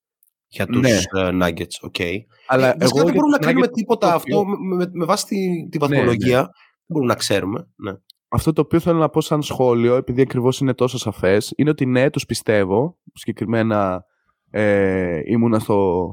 για 0.47 0.65
τους 0.65 0.81
Ναι. 0.81 0.89
ε, 0.89 1.29
Nuggets. 1.41 1.89
Okay. 1.91 2.15
Αλλά 2.47 2.67
Ε, 2.67 2.75
βασικά 2.79 3.01
δεν 3.03 3.03
για 3.03 3.13
μπορούμε 3.13 3.31
να 3.31 3.37
τους 3.37 3.45
κάνουμε 3.47 3.65
Nuggets 3.65 3.73
τίποτα 3.73 4.07
το 4.09 4.15
αυτό 4.15 4.37
οποίο- 4.39 4.57
με, 4.57 4.75
με, 4.75 4.89
με 4.91 5.05
βάση 5.05 5.25
τη, 5.25 5.69
τη 5.69 5.77
Ναι, 5.77 5.87
βαθμολογία. 5.87 6.39
Δεν 6.41 6.49
μπορούμε 6.87 7.11
να 7.11 7.17
ξέρουμε. 7.19 7.67
Ναι. 7.75 7.93
Αυτό 8.27 8.53
το 8.53 8.61
οποίο 8.61 8.79
θέλω 8.79 8.99
να 8.99 9.09
πω 9.09 9.21
σαν 9.21 9.41
σχόλιο, 9.41 9.95
επειδή 9.95 10.21
ακριβώς 10.21 10.59
είναι 10.59 10.73
τόσο 10.73 10.97
σαφές, 10.97 11.53
είναι 11.55 11.69
ότι 11.69 11.85
ναι, 11.85 12.09
τους 12.09 12.25
πιστεύω. 12.25 12.97
Συγκεκριμένα 13.13 14.03
ε, 14.49 15.21
ήμουνα 15.25 15.59
στο, 15.59 16.09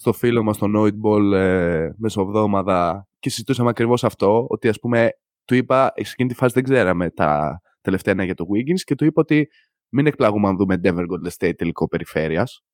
στο 0.00 0.12
φίλο 0.12 0.42
μας, 0.42 0.56
στο 0.56 0.66
Noidball, 0.76 1.32
ε, 1.32 1.90
μεσοβδόμαδα 1.96 3.08
και 3.18 3.30
συζητούσαμε 3.30 3.68
ακριβώς 3.68 4.04
αυτό, 4.04 4.46
ότι 4.48 4.68
ας 4.68 4.78
πούμε 4.78 5.10
του 5.44 5.54
είπα, 5.54 5.92
σε 5.96 6.10
εκείνη 6.12 6.28
τη 6.28 6.34
φάση 6.34 6.54
δεν 6.54 6.64
ξέραμε 6.64 7.10
τα 7.10 7.60
τελευταία 7.80 8.14
νέα 8.14 8.24
για 8.24 8.34
το 8.34 8.44
Wiggins 8.44 8.80
και 8.84 8.94
του 8.94 9.04
είπα 9.04 9.20
ότι 9.20 9.48
μην 9.88 10.06
εκπλαγούμε 10.06 10.48
αν 10.48 10.56
δούμε 10.56 10.80
Denver 10.82 11.04
Golden 11.04 11.30
State 11.38 11.56
τελικό 11.56 11.88
περιφέρειας 11.88 12.64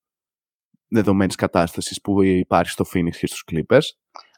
δεδομένης 0.89 1.35
κατάστασης 1.35 2.01
που 2.01 2.22
υπάρχει 2.22 2.70
στο 2.70 2.85
Phoenix 2.95 3.11
και 3.11 3.27
στους 3.27 3.45
Clippers. 3.53 3.87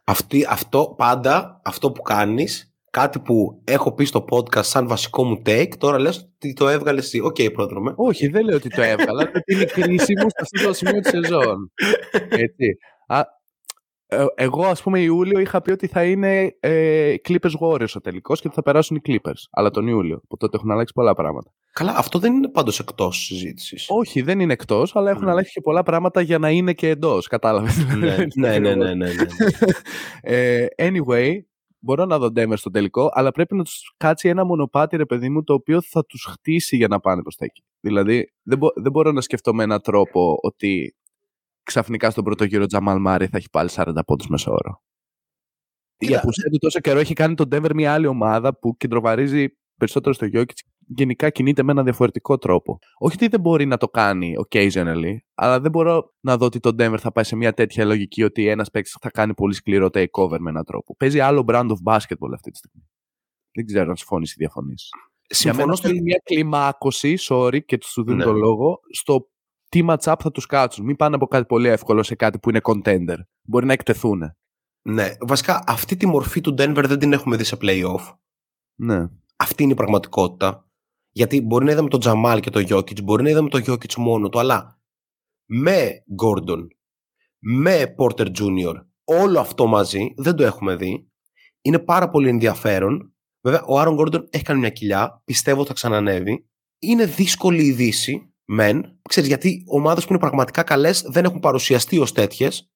Αυτή, 0.05 0.47
αυτό 0.49 0.95
πάντα, 0.97 1.61
αυτό 1.64 1.93
που 1.93 2.03
κάνεις, 2.03 2.74
κάτι 2.91 3.18
που 3.18 3.61
έχω 3.64 3.93
πει 3.95 4.05
στο 4.05 4.24
podcast 4.30 4.64
σαν 4.64 4.89
βασικό 4.89 5.24
μου 5.24 5.43
take, 5.47 5.72
τώρα 5.78 5.99
λες 5.99 6.30
ότι 6.34 6.53
το 6.53 6.68
έβγαλες 6.68 7.05
εσύ. 7.05 7.20
Ok, 7.20 7.36
okay, 7.39 7.53
πρόδρομε. 7.53 7.93
Όχι, 7.97 8.28
δεν 8.28 8.45
λέω 8.45 8.57
ότι 8.57 8.68
το 8.68 8.82
έβγαλα, 8.82 9.11
αλλά 9.20 9.30
ότι 9.34 9.55
είναι 9.55 9.64
κρίσιμο 9.64 10.20
σε 10.28 10.36
αυτό 10.41 10.66
το 10.66 10.72
σημείο 10.72 11.01
της 11.01 11.11
σεζόν. 11.11 11.72
Έτσι. 12.28 12.76
Α, 13.07 13.22
ε, 14.11 14.24
εγώ, 14.34 14.64
ας 14.66 14.82
πούμε, 14.82 15.01
Ιούλιο 15.01 15.39
είχα 15.39 15.61
πει 15.62 15.70
ότι 15.70 15.86
θα 15.86 16.05
είναι 16.05 16.57
ε, 16.61 17.14
Clippers 17.28 17.53
Warriors 17.61 17.93
ο 17.95 18.01
τελικός 18.01 18.41
και 18.41 18.47
ότι 18.47 18.57
θα 18.57 18.62
περάσουν 18.62 18.97
οι 18.97 19.01
Clippers. 19.09 19.43
Αλλά 19.51 19.70
τον 19.70 19.86
Ιούλιο. 19.86 20.20
Από 20.24 20.36
τότε 20.36 20.57
έχουν 20.57 20.70
αλλάξει 20.70 20.93
πολλά 20.93 21.14
πράγματα. 21.14 21.51
Καλά, 21.72 21.95
αυτό 21.97 22.18
δεν 22.18 22.32
είναι 22.34 22.49
πάντως 22.49 22.78
εκτός 22.78 23.24
συζήτησης. 23.24 23.86
Όχι, 23.89 24.22
δεν 24.22 24.41
είναι 24.41 24.53
εκτός, 24.53 24.97
αλλά 24.97 25.11
έχουν 25.11 25.26
Mm. 25.26 25.30
αλλάξει 25.30 25.53
και 25.53 25.61
πολλά 25.61 25.82
πράγματα 25.82 26.20
για 26.20 26.39
να 26.39 26.51
είναι 26.51 26.72
και 26.72 26.89
εντός. 26.89 27.26
Κατάλαβες. 27.26 27.76
ναι, 27.99 28.16
ναι, 28.34 28.59
ναι, 28.59 28.74
ναι, 28.74 28.95
ναι, 28.95 28.95
ναι. 28.95 29.12
Ε, 30.20 30.66
anyway, 30.78 31.32
μπορώ 31.79 32.05
να 32.05 32.18
δω 32.18 32.26
Denver 32.26 32.57
στο 32.57 32.70
τελικό, 32.70 33.09
αλλά 33.12 33.31
πρέπει 33.31 33.55
να 33.55 33.64
τους 33.64 33.95
κάτσει 33.97 34.29
ένα 34.29 34.45
μονοπάτι, 34.45 34.97
ρε 34.97 35.07
παιδί 35.07 35.29
μου, 35.29 35.43
το 35.45 35.55
οποίο 35.55 35.83
θα 35.83 36.05
τους 36.05 36.24
χτίσει 36.31 36.76
για 36.76 36.89
να 36.89 37.01
πάνε 37.01 37.22
προς 37.22 37.37
τα 37.37 37.45
εκεί. 37.45 37.62
Δηλαδή, 37.81 38.33
δεν, 38.43 38.59
μπο- 38.59 38.72
δεν 38.74 38.93
μπορώ 38.93 39.12
να 39.12 39.20
σκεφτώ 39.20 39.55
με 39.55 39.62
έναν 39.62 39.81
τρόπο 39.81 40.39
ότι 40.43 40.97
ξαφνικά 41.62 42.11
στον 42.11 42.24
πρώτο 42.24 42.45
γύρο 42.45 42.66
Τζαμάλ 42.66 43.01
Μάρι 43.01 43.26
θα 43.26 43.37
έχει 43.37 43.51
πάλι 43.51 43.68
40 43.72 43.93
πόντους 44.07 44.29
μέσα 44.29 44.51
όρο. 44.51 44.83
Η 45.99 46.07
Κοίτα, 46.07 46.18
απουσία 46.18 46.51
του 46.51 46.59
τόσο 46.59 46.81
καιρό 46.81 46.99
έχει 46.99 47.14
κάνει 47.14 47.35
τον 47.35 47.49
Denver 47.53 47.74
μια 47.74 47.93
άλλη 47.93 48.07
ομάδα 48.07 48.59
που 48.59 48.76
κεντροβαρίζει 48.76 49.47
περισσότερο 49.76 50.14
στο 50.14 50.26
Jokic 50.33 50.59
γενικά 50.97 51.30
κινείται 51.30 51.62
με 51.62 51.72
ένα 51.72 51.82
διαφορετικό 51.82 52.39
τρόπο. 52.39 52.78
Όχι 52.99 53.14
ότι 53.14 53.28
δεν 53.28 53.41
μπορεί 53.41 53.66
να 53.66 53.76
το 53.76 53.89
κάνει 53.89 54.34
occasionally, 54.49 55.16
αλλά 55.34 55.61
δεν 55.61 55.70
μπορώ 55.70 56.14
να 56.20 56.36
δω 56.36 56.47
ότι 56.47 56.61
το 56.61 56.70
Denver 56.78 56.99
θα 56.99 57.12
πάει 57.12 57.24
σε 57.24 57.36
μια 57.36 57.53
τέτοια 57.53 57.84
λογική 57.84 58.22
ότι 58.22 58.47
ένας 58.47 58.70
παίκτης 58.70 58.97
θα 59.01 59.11
κάνει 59.11 59.34
πολύ 59.34 59.55
σκληρό 59.55 59.86
takeover 59.93 60.39
με 60.39 60.51
έναν 60.51 60.64
τρόπο. 60.64 60.97
Παίζει 60.97 61.20
άλλο 61.20 61.45
brand 61.49 61.68
of 61.68 61.93
basketball 61.93 62.32
αυτή 62.34 62.51
τη 62.51 62.59
στιγμή. 62.59 62.89
Δεν 63.53 63.66
ξέρω 63.66 63.91
αν 63.91 63.97
συμφωνείς 63.97 64.32
ή 64.32 64.34
διαφωνείς. 64.39 64.89
Για 65.30 65.53
μένα 65.53 65.55
Συμφωνώ 65.55 65.76
στο... 65.76 65.89
θέλει 65.89 66.03
μια 66.03 66.20
κλιμάκωση, 66.24 67.16
sorry, 67.20 67.64
και 67.64 67.78
τους 67.78 67.95
δίνω 68.05 68.16
Ναι. 68.16 68.24
το 68.24 68.32
λόγο, 68.32 68.80
στο 68.93 69.28
τι 69.68 69.84
matchup 69.89 70.14
θα 70.18 70.30
τους 70.30 70.47
κάτσουν. 70.47 70.84
Μην 70.84 70.97
πάνε 70.97 71.14
από 71.14 71.26
κάτι 71.26 71.47
πολύ 71.47 71.68
εύκολο 71.68 72.03
σε 72.03 72.14
κάτι 72.14 72.39
που 72.39 72.49
είναι 72.51 72.61
contender. 72.62 73.16
Μπορεί 73.43 73.66
να 73.66 73.72
εκτεθούν. 73.72 74.22
Ναι, 74.82 75.12
βασικά 75.20 75.64
αυτή 75.66 75.97
τη 75.97 76.07
μορφή 76.07 76.41
του 76.41 76.55
Denver 76.59 76.84
δεν 76.86 76.99
την 76.99 77.12
έχουμε 77.12 77.36
δει 77.36 77.45
σε 77.45 77.57
playoff. 77.61 78.14
Ναι. 78.74 79.07
Αυτή 79.36 79.62
είναι 79.62 79.72
η 79.72 79.74
πραγματικότητα. 79.74 80.67
Γιατί 81.18 81.40
μπορεί 81.40 81.64
να 81.64 81.70
είδαμε 81.70 81.88
τον 81.88 82.00
Τζαμάλ 82.00 82.40
και 82.40 82.50
τον 82.50 82.64
Jokic, 82.68 83.02
μπορεί 83.02 83.22
να 83.22 83.30
είδαμε 83.30 83.48
τον 83.48 83.62
Jokic 83.66 83.94
μόνο 83.94 84.28
του, 84.28 84.38
αλλά 84.38 84.80
με 85.44 86.04
Gordon, 86.22 86.66
με 87.38 87.94
Porter 87.98 88.26
Jr., 88.26 88.74
όλο 89.04 89.40
αυτό 89.40 89.66
μαζί 89.66 90.12
δεν 90.16 90.36
το 90.36 90.44
έχουμε 90.44 90.76
δει. 90.76 91.10
Είναι 91.60 91.78
πάρα 91.78 92.10
πολύ 92.10 92.28
ενδιαφέρον. 92.28 93.14
Βέβαια, 93.40 93.62
ο 93.66 93.78
Άρον 93.78 93.96
Gordon 94.00 94.26
έχει 94.30 94.44
κάνει 94.44 94.60
μια 94.60 94.70
κοιλιά, 94.70 95.22
πιστεύω 95.24 95.64
θα 95.64 95.72
ξανανεύει. 95.72 96.48
Είναι 96.78 97.04
δύσκολη 97.04 97.64
η 97.64 97.72
δύση, 97.72 98.34
μεν. 98.44 99.00
Ξέρεις, 99.08 99.28
γιατί 99.28 99.64
ομάδες 99.66 100.04
που 100.04 100.10
είναι 100.10 100.20
πραγματικά 100.20 100.62
καλές 100.62 101.02
δεν 101.02 101.24
έχουν 101.24 101.40
παρουσιαστεί 101.40 101.98
ως 101.98 102.12
τέτοιες, 102.12 102.70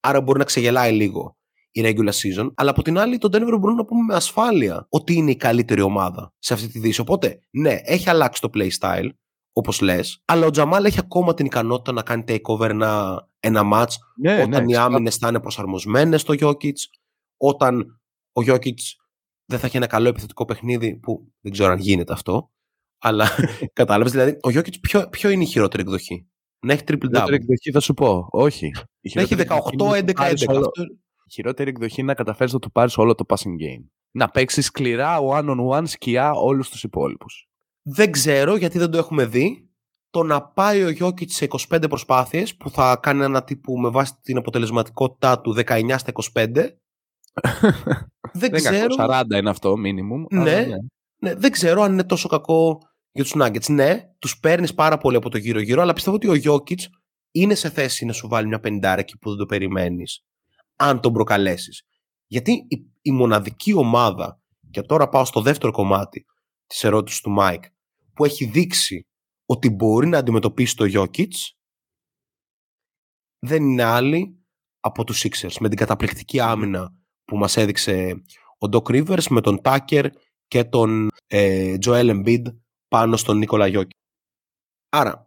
άρα 0.00 0.20
μπορεί 0.20 0.38
να 0.38 0.44
ξεγελάει 0.44 0.92
λίγο 0.92 1.36
η 1.80 1.82
regular 1.84 2.12
season. 2.12 2.50
Αλλά 2.54 2.70
από 2.70 2.82
την 2.82 2.98
άλλη, 2.98 3.18
τον 3.18 3.30
Denver 3.34 3.58
μπορούμε 3.60 3.74
να 3.74 3.84
πούμε 3.84 4.02
με 4.02 4.14
ασφάλεια 4.14 4.86
ότι 4.88 5.14
είναι 5.14 5.30
η 5.30 5.36
καλύτερη 5.36 5.80
ομάδα 5.80 6.32
σε 6.38 6.54
αυτή 6.54 6.68
τη 6.68 6.78
δύση. 6.78 7.00
Οπότε, 7.00 7.40
ναι, 7.50 7.76
έχει 7.82 8.10
αλλάξει 8.10 8.40
το 8.40 8.50
play 8.54 8.68
style, 8.80 9.08
όπως 9.52 9.80
λες, 9.80 10.22
αλλά 10.24 10.46
ο 10.46 10.50
Τζαμάλ 10.50 10.84
έχει 10.84 10.98
ακόμα 10.98 11.34
την 11.34 11.46
ικανότητα 11.46 11.92
να 11.92 12.02
κάνει 12.02 12.24
takeover 12.28 12.68
ένα, 12.68 13.22
ένα 13.40 13.62
match 13.72 13.92
ναι 14.20 14.42
όταν 14.42 14.68
οι 14.68 14.76
άμυνες 14.76 15.16
θα 15.16 15.28
είναι 15.28 15.40
προσαρμοσμένες 15.40 16.20
στο 16.20 16.34
Jokic, 16.40 16.72
όταν 17.36 18.00
ο 18.32 18.40
Jokic 18.46 18.74
δεν 19.46 19.58
θα 19.58 19.66
έχει 19.66 19.76
ένα 19.76 19.86
καλό 19.86 20.08
επιθετικό 20.08 20.44
παιχνίδι, 20.44 20.96
που 20.96 21.32
δεν 21.40 21.52
ξέρω 21.52 21.72
αν 21.72 21.78
γίνεται 21.78 22.12
αυτό. 22.12 22.50
Αλλά 22.98 23.28
κατάλαβες, 23.72 24.12
δηλαδή, 24.12 24.30
ο 24.30 24.48
Jokic 24.48 24.80
ποιο, 24.80 25.08
ποιο 25.08 25.30
είναι 25.30 25.42
η 25.42 25.46
χειρότερη 25.46 25.82
εκδοχή. 25.82 26.26
Να 26.66 26.72
έχει 26.72 26.82
triple 26.86 26.94
Η 27.02 27.06
χειρότερη 27.06 27.36
double. 27.36 27.40
εκδοχή 27.40 27.70
θα 27.70 27.80
σου 27.80 27.94
πω. 27.94 28.26
Όχι. 28.30 28.66
Η 29.00 29.10
Να 29.14 29.20
έχει 29.20 29.34
χειρότερη 29.34 29.40
εκδοχή 29.40 29.74
είναι 29.74 29.84
να 29.84 29.90
18, 29.90 29.94
11, 29.96 30.02
11. 30.02 30.06
του 30.06 30.12
πάρεις 30.12 30.46
όλο- 30.48 30.58
Αυτό- 30.58 30.84
Η 31.26 31.32
χειρότερη 31.32 31.70
εκδοχή 31.70 32.00
είναι 32.00 32.08
να 32.08 32.14
καταφέρεις 32.14 32.52
να 32.52 32.58
του 32.58 32.72
πάρεις 32.72 32.96
όλο 32.96 33.14
το 33.14 33.24
passing 33.28 33.54
game. 33.62 33.84
Να 34.10 34.28
παίξεις 34.28 34.66
σκληρά 34.66 35.18
one 35.22 35.48
on 35.50 35.78
one 35.78 35.88
σκιά 35.88 36.32
όλους 36.32 36.70
τους 36.70 36.82
υπόλοιπους. 36.82 37.48
Δεν 37.82 38.10
ξέρω 38.10 38.56
γιατί 38.56 38.78
δεν 38.78 38.90
το 38.90 38.98
έχουμε 38.98 39.26
δει. 39.26 39.70
Το 40.10 40.22
να 40.22 40.42
πάει 40.42 40.82
ο 40.82 40.88
Jokic 41.00 41.30
σε 41.30 41.46
25 41.68 41.84
προσπάθειες 41.88 42.56
που 42.56 42.70
θα 42.70 42.96
κάνει 43.02 43.24
ένα 43.24 43.44
τύπου 43.44 43.78
με 43.78 43.88
βάση 43.88 44.12
την 44.22 44.36
αποτελεσματικότητά 44.36 45.40
του 45.40 45.54
19 45.66 45.94
στα 45.98 46.12
25. 46.32 46.52
δεν 46.54 46.76
Δεν 48.32 48.52
ξέρω. 48.52 48.96
κακό, 48.96 49.20
40 49.20 49.38
είναι 49.38 49.50
αυτό, 49.50 49.72
minimum. 49.72 50.26
Ναι. 50.30 50.40
αλλά 50.40 50.76
Ναι, 51.18 51.34
δεν 51.34 51.50
ξέρω 51.50 51.82
αν 51.82 51.92
είναι 51.92 52.04
τόσο 52.04 52.28
κακό 52.28 52.78
για 53.12 53.24
τους 53.24 53.34
Nuggets. 53.36 53.68
Ναι, 53.68 54.10
τους 54.18 54.38
παίρνεις 54.38 54.74
πάρα 54.74 54.98
πολύ 54.98 55.16
από 55.16 55.30
το 55.30 55.38
γύρω-γύρω, 55.38 55.82
αλλά 55.82 55.92
πιστεύω 55.92 56.16
ότι 56.16 56.28
ο 56.28 56.34
Jokic 56.44 56.80
είναι 57.30 57.54
σε 57.54 57.70
θέση 57.70 58.04
να 58.04 58.12
σου 58.12 58.28
βάλει 58.28 58.46
μια 58.46 58.60
πεντάρα 58.60 59.00
εκεί 59.00 59.18
που 59.18 59.28
δεν 59.28 59.38
το 59.38 59.46
περιμένεις, 59.46 60.24
αν 60.76 61.00
τον 61.00 61.12
προκαλέσεις. 61.12 61.82
Γιατί 62.26 62.52
η, 62.68 62.92
η 63.02 63.10
μοναδική 63.10 63.72
ομάδα, 63.72 64.40
και 64.70 64.82
τώρα 64.82 65.08
πάω 65.08 65.24
στο 65.24 65.40
δεύτερο 65.40 65.72
κομμάτι 65.72 66.24
της 66.66 66.84
ερώτησης 66.84 67.20
του 67.20 67.36
Mike, 67.38 67.64
που 68.14 68.24
έχει 68.24 68.44
δείξει 68.44 69.06
ότι 69.46 69.70
μπορεί 69.70 70.06
να 70.06 70.18
αντιμετωπίσει 70.18 70.76
το 70.76 70.84
Jokic, 70.94 71.32
δεν 73.38 73.62
είναι 73.62 73.82
άλλη 73.82 74.40
από 74.80 75.04
τους 75.04 75.22
Sixers, 75.24 75.56
με 75.60 75.68
την 75.68 75.78
καταπληκτική 75.78 76.40
άμυνα 76.40 76.94
που 77.24 77.36
μας 77.36 77.56
έδειξε 77.56 78.22
ο 78.58 78.68
Doc 78.72 78.82
Rivers 78.82 79.26
με 79.30 79.40
τον 79.40 79.60
Tucker 79.62 80.08
και 80.46 80.64
τον 80.64 81.08
ε, 81.26 81.74
Joel 81.86 82.10
Embiid 82.10 82.42
πάνω 82.88 83.16
στον 83.16 83.38
Νίκολα 83.38 83.66
Γιώκη. 83.66 83.96
Άρα, 84.88 85.26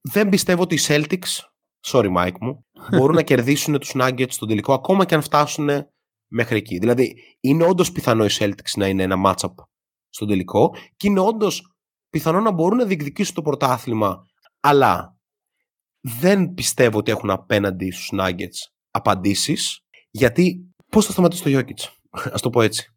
δεν 0.00 0.28
πιστεύω 0.28 0.62
ότι 0.62 0.74
οι 0.74 0.78
Celtics, 0.82 1.48
sorry 1.92 2.16
Mike 2.16 2.38
μου, 2.40 2.66
μπορούν 2.90 3.14
να 3.14 3.22
κερδίσουν 3.30 3.78
τους 3.78 3.92
Nuggets 3.94 4.30
στον 4.30 4.48
τελικό, 4.48 4.72
ακόμα 4.72 5.04
και 5.04 5.14
αν 5.14 5.22
φτάσουν 5.22 5.68
μέχρι 6.30 6.56
εκεί. 6.56 6.78
Δηλαδή, 6.78 7.14
είναι 7.40 7.64
όντως 7.64 7.92
πιθανό 7.92 8.24
οι 8.24 8.28
Celtics 8.38 8.72
να 8.76 8.86
είναι 8.86 9.02
ένα 9.02 9.16
matchup 9.24 9.54
στον 10.08 10.28
τελικό 10.28 10.74
και 10.96 11.08
είναι 11.08 11.20
όντως 11.20 11.76
πιθανό 12.10 12.40
να 12.40 12.50
μπορούν 12.50 12.78
να 12.78 12.84
διεκδικήσουν 12.84 13.34
το 13.34 13.42
πρωτάθλημα, 13.42 14.26
αλλά 14.60 15.16
δεν 16.00 16.54
πιστεύω 16.54 16.98
ότι 16.98 17.10
έχουν 17.10 17.30
απέναντι 17.30 17.90
στους 17.90 18.10
Nuggets 18.12 18.70
απαντήσεις, 18.90 19.80
γιατί 20.10 20.72
πώς 20.90 21.06
θα 21.06 21.12
σταματήσει 21.12 21.42
το 21.42 21.58
Jokic, 21.58 21.88
ας 22.32 22.40
το 22.40 22.50
πω 22.50 22.62
έτσι 22.62 22.88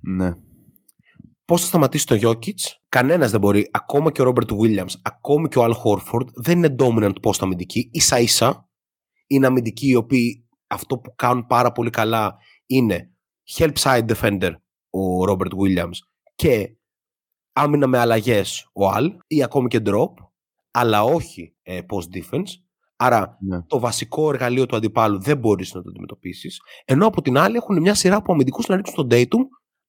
Ναι. 0.00 0.32
Πώς 1.44 1.60
θα 1.60 1.66
σταματήσει 1.66 2.06
το 2.06 2.18
Jokic, 2.22 2.54
κανένας 2.88 3.30
δεν 3.30 3.40
μπορεί. 3.40 3.68
Ακόμα 3.72 4.12
και 4.12 4.20
ο 4.20 4.24
Ρόμπερτ 4.24 4.50
Williams, 4.62 4.92
ακόμη 5.02 5.48
και 5.48 5.58
ο 5.58 5.64
Al 5.64 5.72
Horford 5.72 6.26
δεν 6.34 6.56
είναι 6.58 6.74
dominant 6.78 7.14
post 7.22 7.38
αμυντική. 7.40 7.90
σα 7.92 8.20
ίσα 8.20 8.68
είναι 9.26 9.46
αμυντικοί 9.46 9.88
οι 9.88 9.94
οποίοι 9.94 10.46
αυτό 10.66 10.98
που 10.98 11.14
κάνουν 11.16 11.46
πάρα 11.46 11.72
πολύ 11.72 11.90
καλά 11.90 12.36
είναι 12.66 13.12
help 13.56 13.72
side 13.78 14.04
defender 14.14 14.50
ο 14.90 15.24
Robert 15.30 15.52
Williams 15.62 15.96
και 16.34 16.76
άμυνα 17.52 17.86
με 17.86 17.98
αλλαγές 17.98 18.70
ο 18.72 18.88
Αλ 18.88 19.16
ή 19.26 19.42
ακόμη 19.42 19.68
και 19.68 19.80
drop, 19.84 20.12
αλλά 20.70 21.02
όχι 21.04 21.54
ε, 21.62 21.80
post 21.88 22.16
defense. 22.18 22.48
Άρα 22.96 23.38
Ναι. 23.40 23.62
το 23.62 23.78
βασικό 23.78 24.28
εργαλείο 24.28 24.66
του 24.66 24.76
αντιπάλου 24.76 25.20
δεν 25.20 25.38
μπορείς 25.38 25.74
να 25.74 25.82
το 25.82 25.88
αντιμετωπίσεις. 25.88 26.60
Ενώ 26.84 27.06
από 27.06 27.22
την 27.22 27.38
άλλη 27.38 27.56
έχουν 27.56 27.80
μια 27.80 27.94
σειρά 27.94 28.16
από 28.16 28.32
αμυντικούς 28.32 28.66
να 28.66 28.76
ρίξουν 28.76 28.94
τον 28.94 29.08
Dayton 29.10 29.40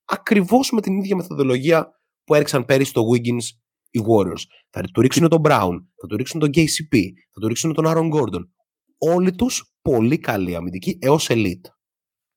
ακριβώς 0.05 0.71
με 0.71 0.81
την 0.81 0.97
ίδια 0.97 1.15
μεθοδολογία 1.15 1.89
που 2.23 2.33
έριξαν 2.33 2.65
πέρυσι 2.65 2.93
το 2.93 3.01
Wiggins 3.13 3.43
οι 3.89 3.99
Warriors. 3.99 4.43
Θα 4.69 4.81
του 4.81 5.01
ρίξουν 5.01 5.29
τον 5.29 5.41
Brown, 5.43 5.77
θα 6.01 6.07
του 6.07 6.15
ρίξουν 6.15 6.39
τον 6.39 6.49
KCP, 6.49 6.99
θα 7.33 7.39
του 7.39 7.47
ρίξουν 7.47 7.73
τον 7.73 7.85
Aaron 7.87 8.11
Gordon. 8.13 8.43
Όλοι 8.97 9.31
τους 9.31 9.73
πολύ 9.81 10.17
καλοί 10.17 10.55
αμυντικοί 10.55 10.97
έως 11.01 11.27
elite. 11.29 11.69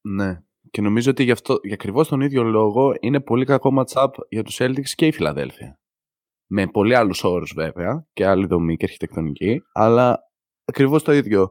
Ναι. 0.01 0.39
Και 0.71 0.81
νομίζω 0.81 1.11
ότι 1.11 1.23
γι' 1.23 1.31
αυτό, 1.31 1.59
για 1.63 1.75
ακριβώς 1.75 2.09
τον 2.09 2.21
ίδιο 2.21 2.43
λόγο, 2.43 2.93
είναι 3.01 3.21
πολύ 3.21 3.45
κακό 3.45 3.71
matchup 3.79 4.11
για 4.29 4.43
τους 4.43 4.57
Celtics 4.61 4.91
και 4.95 5.07
η 5.07 5.13
Φιλαδέλφια. 5.13 5.81
Με 6.51 6.67
πολύ 6.67 6.95
άλλους 6.95 7.25
όρους 7.25 7.53
βέβαια 7.55 8.07
και 8.13 8.27
άλλη 8.27 8.47
δομή 8.47 8.77
και 8.77 8.85
αρχιτεκτονική, 8.85 9.61
αλλά 9.73 10.19
ακριβώς 10.65 11.03
το 11.03 11.13
ίδιο. 11.13 11.51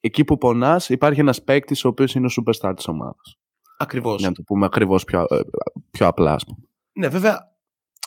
Εκεί 0.00 0.24
που 0.24 0.38
πονάς, 0.38 0.88
υπάρχει 0.88 1.20
ένας 1.20 1.42
παίκτης 1.42 1.84
ο 1.84 1.88
οποίος 1.88 2.14
είναι 2.14 2.26
ο 2.26 2.30
superstar 2.36 2.72
της 2.76 2.88
ομάδας. 2.88 3.39
Ακριβώς. 3.82 4.18
Για 4.18 4.28
να 4.28 4.34
το 4.34 4.42
πούμε 4.42 4.66
ακριβώς 4.66 5.04
πιο, 5.04 5.20
ε, 5.20 5.40
πιο 5.90 6.06
απλά, 6.06 6.34
ας 6.34 6.44
πούμε. 6.44 6.58
Ναι, 6.92 7.08
βέβαια 7.08 7.56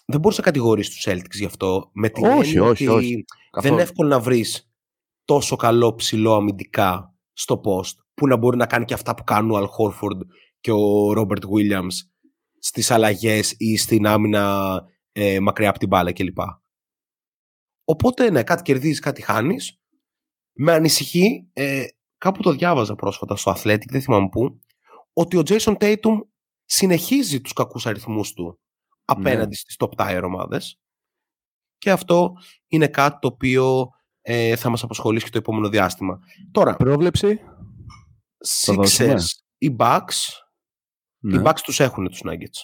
δεν 0.06 0.20
μπορείς 0.20 0.38
να 0.38 0.44
κατηγορήσεις 0.44 0.96
τους 0.96 1.14
Celtics 1.14 1.38
γι' 1.38 1.46
αυτό. 1.46 1.90
Με 1.94 2.10
την 2.10 2.26
Όχι, 2.26 2.34
έννοια 2.34 2.64
όχι, 2.64 2.88
ότι 2.88 2.88
όχι. 2.88 3.14
Δεν 3.14 3.26
Καθόλου. 3.52 3.74
είναι 3.74 3.84
εύκολο 3.84 4.10
να 4.10 4.20
βρεις 4.20 4.72
τόσο 5.26 5.56
καλό 5.56 5.96
ψηλό 5.96 6.36
αμυντικά 6.36 7.16
στο 7.34 7.62
post 7.66 7.96
που 8.14 8.28
να 8.28 8.38
μπορεί 8.38 8.58
να 8.58 8.66
κάνει 8.66 8.86
και 8.86 8.94
αυτά 8.94 9.14
που 9.14 9.24
κάνουν 9.24 9.52
ο 9.52 9.58
Al 9.58 9.64
Horford 9.66 10.20
και 10.60 10.72
ο 10.72 11.12
Robert 11.12 11.44
Williams 11.44 11.94
στις 12.60 12.92
αλλαγές 12.92 13.56
ή 13.58 13.78
στην 13.78 14.08
άμυνα 14.08 14.84
ε, 15.12 15.40
μακριά 15.40 15.70
από 15.70 15.80
την 15.80 15.88
μπάλα 15.88 16.14
κλπ. 16.14 16.38
Οπότε, 17.84 18.32
ναι, 18.32 18.44
κάτι 18.44 18.62
κερδίζεις, 18.62 19.00
κάτι 19.00 19.22
χάνεις. 19.22 19.82
Με 20.54 20.72
ανησυχεί, 20.72 21.50
ε, 21.54 21.86
κάπου 22.18 22.42
το 22.42 22.52
διάβαζα 22.52 22.96
πρόσφατα 22.96 23.36
στο 23.36 23.52
Athletic, 23.52 23.88
δεν 23.90 24.02
θυμάμαι 24.02 24.30
πού, 24.30 24.60
ότι 25.14 25.38
ο 25.38 25.41
Jason 25.45 25.78
Tatum 25.78 26.18
συνεχίζει 26.66 27.41
τους 27.41 27.53
κακούς 27.53 27.86
αριθμούς 27.86 28.34
του 28.34 28.59
απέναντι 29.05 29.55
στις 29.55 29.76
top 29.80 29.89
tier 29.95 30.22
ομάδες. 30.24 30.80
Και 31.78 31.91
αυτό 31.91 32.34
είναι 32.68 32.88
κάτι 32.88 33.18
το 33.20 33.28
οποίο 33.28 33.88
ε, 34.22 34.55
θα 34.55 34.70
μας 34.70 34.84
απασχολήσει 34.84 35.26
και 35.26 35.32
το 35.32 35.38
επόμενο 35.38 35.70
διάστημα. 35.70 36.20
Τώρα, 36.51 36.76
Πρόβλεψη. 36.76 37.39
το 38.66 38.74
δώσουμε. 38.74 39.14
Sixers, 39.18 39.26
οι 39.57 39.76
Bucks, 39.80 40.28
Ναι. 41.20 41.38
οι 41.38 41.41
Bucks 41.45 41.59
τους 41.64 41.80
έχουν 41.80 42.07
τους 42.09 42.22
Nuggets. 42.26 42.59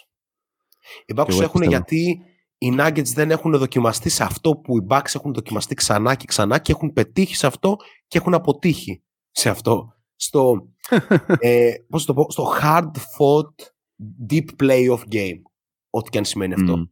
Οι 1.06 1.14
Bucks 1.16 1.24
Και 1.24 1.24
τους 1.26 1.34
εγώ 1.36 1.44
έχουν 1.44 1.60
πιστεύω. 1.60 1.70
γιατί 1.70 2.22
οι 2.58 2.76
Nuggets 2.80 3.14
δεν 3.14 3.32
έχουν 3.32 3.58
δοκιμαστεί 3.58 4.10
σε 4.10 4.24
αυτό 4.24 4.52
που 4.58 4.78
οι 4.78 4.86
Bucks 4.90 5.16
έχουν 5.16 5.34
δοκιμαστεί 5.34 5.76
ξανά 5.76 6.16
και 6.16 6.26
ξανά 6.26 6.60
και 6.60 6.72
έχουν 6.72 6.94
πετύχει 6.94 7.36
σε 7.36 7.48
αυτό 7.48 7.76
και 8.08 8.18
έχουν 8.18 8.34
αποτύχει 8.34 9.04
σε 9.32 9.50
αυτό. 9.50 9.94
Στο, 10.22 10.70
ε, 11.40 11.74
πώς 11.90 12.06
το 12.06 12.14
πω, 12.14 12.32
στο 12.32 12.54
hard 12.62 12.92
fought 13.18 13.66
deep 14.30 14.46
playoff 14.64 15.00
game. 15.12 15.42
Ό,τι 15.90 16.10
και 16.10 16.18
αν 16.18 16.26
σημαίνει 16.26 16.54
αυτό. 16.54 16.78
Μμ. 16.78 16.84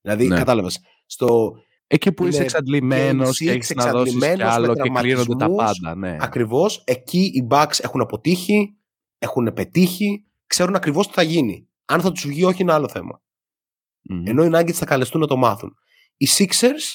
Δηλαδή, 0.00 0.26
Ναι. 0.26 0.36
κατάλαβες. 0.36 0.80
Στο, 1.06 1.52
Εκεί 1.86 2.12
που 2.12 2.26
είσαι 2.26 2.36
Είναι 2.36 2.44
εξαντλημένο 2.44 3.28
Game 3.28 3.32
και 3.32 3.44
six, 3.44 3.48
έχεις 3.48 3.74
να 3.74 3.90
δώσεις 3.90 4.12
κι 4.18 4.24
εξαντλημένος, 4.24 4.54
άλλο 4.54 4.66
με 4.66 4.74
και 4.82 4.90
κλείνονται 5.00 5.32
τα 5.32 5.36
τραυματισμούς. 5.36 5.80
πάντα. 5.80 5.94
Ναι. 5.94 6.16
Ακριβώς, 6.20 6.82
εκεί 6.86 7.20
οι 7.34 7.46
Bucks 7.50 7.78
έχουν 7.82 8.00
αποτύχει, 8.00 8.76
έχουν 9.18 9.52
πετύχει, 9.54 10.26
ξέρουν 10.46 10.74
ακριβώς 10.74 11.06
τι 11.06 11.12
θα 11.12 11.22
γίνει. 11.22 11.68
Αν 11.84 12.00
θα 12.00 12.12
τους 12.12 12.26
βγει 12.26 12.44
όχι 12.44 12.62
είναι 12.62 12.72
άλλο 12.72 12.88
θέμα. 12.88 13.22
Μμμ. 14.02 14.26
Ενώ 14.26 14.44
οι 14.44 14.50
Nuggets 14.52 14.72
θα 14.72 14.84
καλεστούν 14.84 15.20
να 15.20 15.26
το 15.26 15.36
μάθουν. 15.36 15.74
Οι 16.16 16.26
Sixers, 16.38 16.94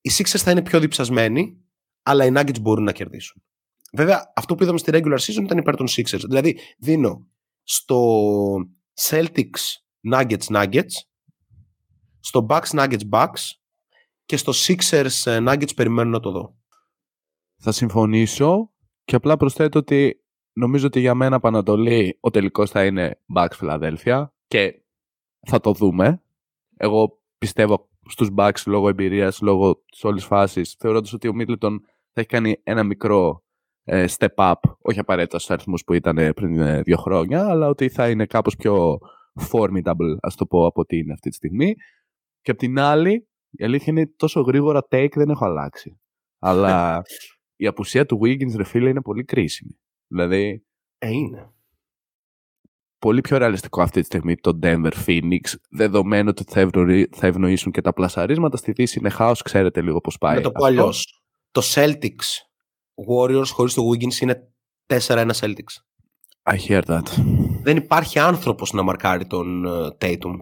οι 0.00 0.10
Sixers 0.16 0.38
θα 0.38 0.50
είναι 0.50 0.62
πιο 0.62 0.80
διψασμένοι, 0.80 1.64
αλλά 2.02 2.24
οι 2.24 2.30
Nuggets 2.34 2.60
μπορούν 2.60 2.84
να 2.84 2.92
κερδίσουν. 2.92 3.42
Βέβαια, 3.96 4.32
αυτό 4.36 4.54
που 4.54 4.62
είδαμε 4.62 4.78
στη 4.78 4.90
regular 4.94 5.18
season 5.18 5.42
ήταν 5.42 5.58
υπέρ 5.58 5.76
των 5.76 5.86
Sixers. 5.88 6.24
Δηλαδή, 6.26 6.58
δίνω 6.78 7.26
στο 7.62 7.98
Celtics 9.00 9.80
Nuggets 10.12 10.46
Nuggets, 10.48 10.94
στο 12.20 12.46
Bucks 12.48 12.68
Nuggets 12.70 13.08
Bucks 13.10 13.42
και 14.24 14.36
στο 14.36 14.52
Sixers 14.54 15.22
ε, 15.24 15.38
Nuggets 15.48 15.74
περιμένω 15.76 16.10
να 16.10 16.20
το 16.20 16.30
δω. 16.30 16.56
Θα 17.56 17.72
συμφωνήσω 17.72 18.72
και 19.04 19.16
απλά 19.16 19.36
προσθέτω 19.36 19.78
ότι 19.78 20.24
νομίζω 20.52 20.86
ότι 20.86 21.00
για 21.00 21.14
μένα 21.14 21.40
Πανατολή 21.40 22.18
ο 22.20 22.30
τελικός 22.30 22.70
θα 22.70 22.84
είναι 22.84 23.20
Bucks 23.36 23.58
Philadelphia 23.60 24.26
και 24.46 24.82
θα 25.46 25.60
το 25.60 25.72
δούμε. 25.72 26.22
Εγώ 26.76 27.22
πιστεύω 27.38 27.88
στους 28.08 28.28
Bucks 28.36 28.62
λόγω 28.66 28.88
εμπειρίας, 28.88 29.40
λόγω 29.40 29.84
της 29.90 30.04
όλης 30.04 30.24
φάσης, 30.24 30.76
θεωρώντας 30.78 31.12
ότι 31.12 31.28
ο 31.28 31.32
Middleton 31.38 31.76
θα 32.12 32.20
έχει 32.20 32.28
κάνει 32.28 32.60
ένα 32.62 32.82
μικρό 32.82 33.40
ε, 33.40 33.45
step 33.88 34.34
up, 34.34 34.54
όχι 34.78 34.98
απαραίτητα 34.98 35.38
στους 35.38 35.50
αριθμούς 35.50 35.82
που 35.84 35.92
ήταν 35.92 36.18
ε, 36.18 36.32
πριν 36.32 36.60
ε, 36.60 36.82
δύο 36.82 36.96
χρόνια, 36.96 37.48
αλλά 37.48 37.68
ότι 37.68 37.88
θα 37.88 38.10
είναι 38.10 38.26
κάπως 38.26 38.56
πιο 38.56 38.98
formidable, 39.50 40.16
ας 40.20 40.34
το 40.36 40.46
πω, 40.46 40.66
από 40.66 40.80
ό,τι 40.80 40.96
είναι 40.98 41.12
αυτή 41.12 41.28
τη 41.28 41.34
στιγμή. 41.34 41.74
Και 42.40 42.50
απ' 42.50 42.58
την 42.58 42.78
άλλη, 42.78 43.28
η 43.50 43.64
αλήθεια 43.64 43.86
είναι 43.92 44.06
τόσο 44.16 44.40
γρήγορα 44.40 44.80
take 44.90 45.12
δεν 45.14 45.28
έχω 45.30 45.44
αλλάξει. 45.44 46.00
Αλλά 46.38 47.02
η 47.62 47.66
απουσία 47.66 48.06
του 48.06 48.20
Wiggins, 48.22 48.52
ρε 48.56 48.64
φίλε, 48.64 48.88
είναι 48.88 49.00
πολύ 49.02 49.24
κρίσιμη. 49.24 49.78
Δηλαδή, 50.06 50.64
Ε, 50.98 51.10
είναι. 51.10 51.50
πολύ 52.98 53.20
πιο 53.20 53.36
ρεαλιστικό 53.38 53.82
αυτή 53.82 54.00
τη 54.00 54.06
στιγμή 54.06 54.36
το 54.36 54.58
Denver 54.62 54.92
Phoenix, 55.06 55.40
δεδομένου 55.70 56.28
ότι 56.30 56.44
θα, 56.44 56.60
ευνοεί- 56.60 57.14
θα 57.16 57.26
ευνοήσουν 57.26 57.72
και 57.72 57.80
τα 57.80 57.92
πλασαρίσματα. 57.92 58.56
Στη 58.56 58.72
Δύση 58.72 58.98
είναι 58.98 59.08
χάος, 59.10 59.42
ξέρετε 59.42 59.80
λίγο 59.82 60.00
πώς 60.00 60.18
πάει. 60.18 60.36
Να 60.36 60.40
το 60.42 60.50
πω 60.52 60.64
αυτό. 60.64 60.80
αλλιώς. 60.80 61.22
Το 61.50 61.62
Celtics 61.64 62.45
Warriors 63.08 63.46
χωρίς 63.46 63.74
το 63.74 63.82
Wiggins 63.90 64.20
είναι 64.20 64.52
4-1 64.86 65.30
Celtics. 65.40 65.74
I 66.42 66.56
hear 66.68 66.82
that. 66.84 67.02
Δεν 67.62 67.76
υπάρχει 67.76 68.18
άνθρωπος 68.18 68.72
να 68.72 68.82
μαρκάρει 68.82 69.26
τον 69.26 69.64
ε, 69.64 69.96
Tatum. 70.00 70.36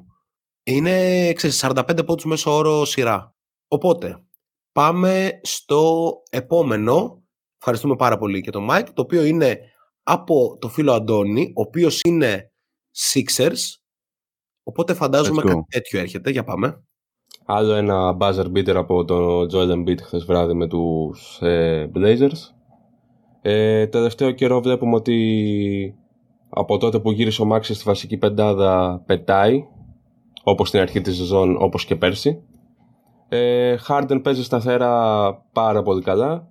Είναι 0.62 1.32
ξέρεις, 1.32 1.64
45 1.64 2.06
πόντους 2.06 2.24
μέσω 2.24 2.56
όρο 2.56 2.84
σειρά. 2.84 3.34
Οπότε, 3.68 4.24
πάμε 4.72 5.30
στο 5.42 6.12
επόμενο. 6.30 7.22
Ευχαριστούμε 7.58 7.96
πάρα 7.96 8.18
πολύ 8.18 8.40
και 8.40 8.50
τον 8.50 8.66
Mike, 8.70 8.88
το 8.92 9.02
οποίο 9.02 9.24
είναι 9.24 9.58
από 10.02 10.58
το 10.60 10.68
φίλο 10.68 10.92
Αντώνη, 10.92 11.52
ο 11.56 11.60
οποίος 11.60 12.00
είναι 12.04 12.52
Sixers. 13.12 13.78
Οπότε 14.62 14.94
φαντάζομαι 14.94 15.42
Let's 15.42 15.46
go. 15.46 15.48
κάτι 15.48 15.64
τέτοιο 15.68 15.98
έρχεται. 16.00 16.30
Για 16.30 16.44
πάμε. 16.44 16.84
Άλλο 17.46 17.72
ένα 17.72 18.16
buzzer 18.20 18.46
beater 18.54 18.74
από 18.74 19.04
τον 19.04 19.48
Joel 19.52 19.70
Embiid 19.72 19.98
χθες 20.02 20.24
βράδυ 20.24 20.54
με 20.54 20.66
τους 20.66 21.38
ε, 21.40 21.90
Blazers. 21.94 22.54
Ε, 23.42 23.86
τελευταίο 23.86 24.30
καιρό 24.30 24.60
βλέπουμε 24.60 24.94
ότι 24.94 25.94
από 26.48 26.78
τότε 26.78 26.98
που 26.98 27.10
γύρισε 27.10 27.42
ο 27.42 27.44
Μάξι 27.44 27.74
στη 27.74 27.84
βασική 27.86 28.16
πεντάδα 28.16 29.02
πετάει 29.06 29.66
όπως 30.42 30.68
στην 30.68 30.80
αρχή 30.80 31.00
της 31.00 31.16
σεζόν 31.16 31.56
όπως 31.60 31.84
και 31.84 31.96
πέρσι. 31.96 32.42
Ε, 33.28 33.76
Harden 33.88 34.20
παίζει 34.22 34.44
σταθερά 34.44 35.34
πάρα 35.52 35.82
πολύ 35.82 36.02
καλά. 36.02 36.48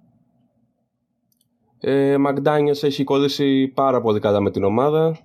Ε, 1.80 2.16
McDaniels 2.28 2.84
έχει 2.84 3.04
κολλήσει 3.04 3.68
πάρα 3.68 4.02
πολύ 4.02 4.20
καλά 4.20 4.42
με 4.42 4.52
την 4.52 4.64
ομάδα. 4.64 5.18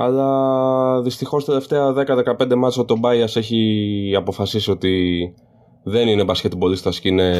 Αλλά 0.00 1.02
δυστυχώς 1.02 1.44
τα 1.44 1.52
τελευταία 1.52 1.92
10-15 2.38 2.54
μάτς 2.56 2.78
ο 2.78 2.84
Τομπάιας 2.84 3.36
έχει 3.36 4.12
αποφασίσει 4.16 4.70
ότι 4.70 5.34
δεν 5.82 6.08
είναι 6.08 6.24
μπασκετμπολίστας 6.24 7.00
και 7.00 7.08
είναι 7.08 7.32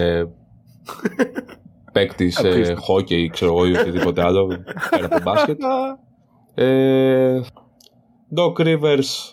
παίκτης 1.93 2.35
σε 2.35 2.49
Απίστευτο. 2.49 2.83
χόκεϊ 2.83 3.29
ξέρω 3.29 3.53
εγώ 3.53 3.67
ή 3.67 3.77
οτιδήποτε 3.77 4.23
άλλο 4.23 4.47
πέρα 4.91 5.07
από 5.07 5.19
μπάσκετ. 5.23 5.61
Ε, 6.55 7.41
Doc 8.37 8.61
Rivers 8.61 9.33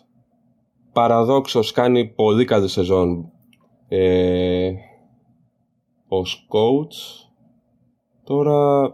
παραδόξως 0.93 1.71
κάνει 1.71 2.05
πολύ 2.07 2.45
καλή 2.45 2.67
σεζόν 2.67 3.31
ε, 3.87 4.71
ως 6.07 6.47
coach. 6.51 7.27
Τώρα 8.23 8.93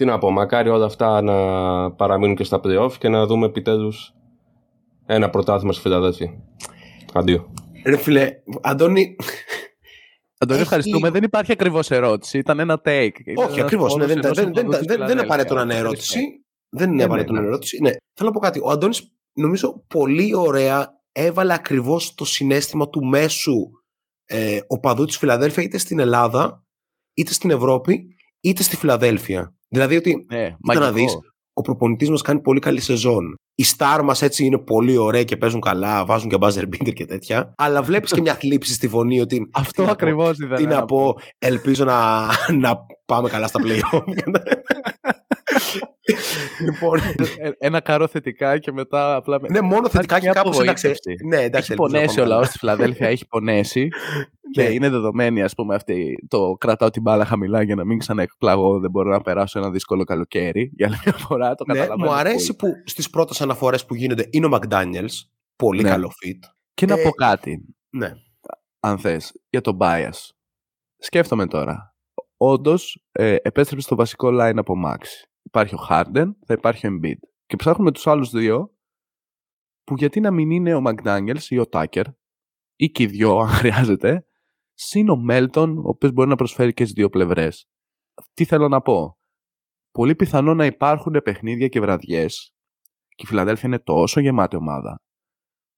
τι 0.00 0.06
να 0.06 0.18
πω, 0.18 0.30
μακάρι 0.30 0.68
όλα 0.68 0.84
αυτά 0.84 1.22
να 1.22 1.34
παραμείνουν 1.92 2.36
και 2.36 2.44
στα 2.44 2.60
playoff 2.64 2.92
και 2.98 3.08
να 3.08 3.26
δούμε 3.26 3.46
επιτέλους 3.46 4.12
ένα 5.06 5.30
πρωτάθλημα 5.30 5.72
στη 5.72 5.82
Φιλαδέλφια. 5.82 6.42
Αντίο. 7.12 7.52
Ρε 7.84 7.96
φίλε, 7.96 8.30
Αντώνη, 8.62 9.16
Αντώνη, 10.38 10.54
Έχει- 10.60 10.60
ευχαριστούμε. 10.60 11.10
Δεν 11.10 11.22
υπάρχει 11.22 11.52
ακριβώς 11.52 11.90
ερώτηση. 11.90 12.38
Ήταν 12.38 12.58
ένα 12.58 12.80
take. 12.84 13.10
Ήταν 13.24 13.44
Όχι, 13.44 13.52
ένας 13.52 13.58
ακριβώς. 13.58 13.92
πόνος 13.92 14.06
δεν, 14.06 14.18
ενός 14.18 14.36
δεν, 14.36 14.44
δεν, 14.54 14.66
οπαδού 14.66 14.70
δεν, 14.70 14.78
της 14.78 14.96
δεν, 14.96 14.98
δεν 15.06 15.10
είναι 15.16 15.20
απαραίτητο 15.20 15.54
να 15.54 15.60
είναι 15.62 15.72
Φιλαδέλφειας. 15.74 16.14
ερώτηση. 16.14 16.44
Δεν 16.68 16.86
είναι 16.88 16.96
Ναι, 16.96 17.02
απαραίτητο 17.04 17.32
ναι, 17.32 17.38
να 17.38 17.44
είναι 17.44 17.50
ναι. 17.50 17.56
ερώτηση. 17.56 17.82
Ναι. 17.82 17.90
Θέλω 18.14 18.28
να 18.28 18.30
πω 18.30 18.38
κάτι. 18.40 18.60
Ο 18.62 18.70
Αντώνης, 18.70 19.12
νομίζω, 19.32 19.84
πολύ 19.88 20.34
ωραία 20.34 20.88
έβαλε 21.12 21.52
ακριβώς 21.54 22.14
το 22.14 22.24
συνέστημα 22.24 22.88
του 22.88 23.04
μέσου 23.04 23.70
ε, 24.24 24.58
οπαδού 24.66 25.04
της 25.04 25.16
Φιλαδέλφια 25.18 25.62
είτε 25.62 25.78
στην 25.78 25.98
Ελλάδα, 25.98 26.64
είτε 27.14 27.32
στην 27.32 27.50
Ευρώπη, 27.50 28.14
είτε 28.40 28.62
στη 28.62 28.76
Φιλαδέλφια. 28.76 29.54
Δηλαδή 29.68 29.96
ότι 29.96 30.26
Ναι, 30.30 30.42
να 30.42 30.56
μαγικό. 30.60 30.92
δεις, 30.92 31.18
ο 31.52 31.60
προπονητής 31.60 32.10
μας 32.10 32.22
κάνει 32.22 32.40
πολύ 32.40 32.60
καλή 32.60 32.80
σεζόν. 32.80 33.34
Οι 33.54 33.62
στάρ 33.62 34.02
μας 34.02 34.22
έτσι 34.22 34.44
είναι 34.44 34.58
πολύ 34.58 34.96
ωραίοι 34.96 35.24
και 35.24 35.36
παίζουν 35.36 35.60
καλά, 35.60 36.04
βάζουν 36.04 36.28
και 36.28 36.36
buzzer 36.40 36.62
beater 36.62 36.92
και 36.92 37.06
τέτοια. 37.06 37.54
Αλλά 37.56 37.82
βλέπεις 37.82 38.12
και 38.12 38.20
μια 38.20 38.34
θλίψη 38.34 38.72
στη 38.72 38.88
φωνή 38.88 39.20
ότι. 39.20 39.48
Αυτό 39.52 39.72
τι 39.72 39.80
να 39.80 39.86
πω, 39.86 39.92
ακριβώς 39.92 40.38
ήθελα 40.38 40.56
Τι 40.56 40.66
να 40.66 40.84
πω, 40.84 41.14
ελπίζω 41.38 41.84
να, 41.84 42.26
να 42.52 42.86
πάμε 43.06 43.28
καλά 43.28 43.46
στα 43.46 43.60
playoff. 43.64 44.02
λοιπόν, 46.64 46.98
Ε, 47.38 47.50
Ένα 47.58 47.80
καρό 47.80 48.06
θετικά 48.06 48.58
και 48.58 48.72
μετά 48.72 49.14
απλά. 49.16 49.38
ναι, 49.50 49.60
μόνο 49.60 49.88
θετικά 49.88 50.14
και 50.14 50.24
μια 50.24 50.32
κάπως 50.32 50.60
εντάξει. 50.60 50.86
απογοήτευση. 50.86 51.26
Ναι, 51.26 51.36
εντάξει, 51.42 51.72
έχει 51.72 51.82
ελπίζω 51.82 51.88
να 51.92 51.98
πονέσει 51.98 52.20
ο 52.20 52.22
πάμε 52.22 52.28
λαός 52.34 52.40
καλά. 52.40 52.46
της 52.48 52.58
Φιλαδέλφια, 52.58 53.08
έχει 53.08 53.26
πονέσει. 53.26 53.88
και 54.54 54.62
Ναι. 54.62 54.68
είναι 54.68 54.88
δεδομένη, 54.88 55.42
ας 55.42 55.54
πούμε, 55.54 55.74
αυτή. 55.74 56.14
Το 56.28 56.52
κρατάω 56.60 56.90
την 56.90 57.02
μπάλα 57.02 57.24
χαμηλά 57.24 57.62
για 57.62 57.74
να 57.74 57.84
μην 57.84 57.98
ξαναεκπλαγώ. 57.98 58.80
Δεν 58.80 58.90
μπορώ 58.90 59.10
να 59.10 59.20
περάσω 59.20 59.58
ένα 59.58 59.70
δύσκολο 59.70 60.04
καλοκαίρι. 60.04 60.70
Για 60.74 60.86
άλλη 60.86 60.96
μια 61.04 61.12
φορά 61.14 61.54
το 61.54 61.64
Ναι, 61.66 61.74
καταλαβαίνω. 61.78 62.08
μου 62.10 62.16
αρέσει 62.16 62.56
πολύ. 62.56 62.72
που 62.72 62.80
στις 62.84 63.10
πρώτες 63.10 63.40
αναφορές 63.40 63.84
που 63.86 63.94
γίνονται 63.94 64.26
είναι 64.30 64.46
ο 64.46 64.48
Μακδάνιελ. 64.48 65.08
Πολύ 65.56 65.82
Ναι. 65.82 65.88
καλό 65.88 66.08
fit. 66.08 66.48
Και 66.74 66.86
να 66.86 66.98
Ε, 67.00 67.02
πω 67.02 67.10
κάτι, 67.10 67.74
Ναι. 67.90 68.12
αν 68.80 68.98
θες, 68.98 69.32
για 69.50 69.60
τον 69.60 69.76
bias. 69.80 70.28
Σκέφτομαι 70.98 71.46
τώρα. 71.46 71.94
Όντως, 72.36 73.04
ε, 73.12 73.36
επέστρεψε 73.42 73.86
στο 73.86 73.96
βασικό 73.96 74.28
line 74.32 74.56
από 74.56 74.74
Max. 74.86 74.98
Υπάρχει 75.42 75.74
ο 75.74 75.78
Harden, 75.88 76.30
θα 76.46 76.54
υπάρχει 76.54 76.86
ο 76.86 76.90
Embiid. 76.92 77.18
Και 77.46 77.56
ψάχνουμε 77.56 77.92
τους 77.92 78.06
άλλους 78.06 78.30
δύο 78.30 78.74
που 79.84 79.94
γιατί 79.94 80.20
να 80.20 80.30
μην 80.30 80.50
είναι 80.50 80.74
ο 80.74 80.82
McDaniels 80.86 81.42
ή 81.48 81.58
ο 81.58 81.64
Tucker 81.70 82.04
ή 82.76 82.90
και 82.90 83.02
οι 83.02 83.06
δυο 83.06 83.38
αν 83.42 83.48
χρειάζεται 83.48 84.24
συν 84.74 85.08
ο 85.08 85.24
Melton 85.30 85.74
ο 85.76 85.88
οποίος 85.88 86.12
μπορεί 86.12 86.28
να 86.28 86.36
προσφέρει 86.36 86.72
και 86.72 86.82
στις 86.82 86.94
δύο 86.94 87.08
πλευρές. 87.08 87.68
Τι 88.34 88.44
θέλω 88.44 88.68
να 88.68 88.80
πω; 88.80 89.18
Πολύ 89.90 90.14
πιθανό 90.14 90.54
να 90.54 90.66
υπάρχουν 90.66 91.20
παιχνίδια 91.24 91.68
και 91.68 91.80
βραδιές 91.80 92.54
και 93.08 93.22
η 93.24 93.26
Φιλαδέλφια 93.26 93.68
είναι 93.68 93.78
τόσο 93.78 94.20
γεμάτη 94.20 94.56
ομάδα 94.56 95.02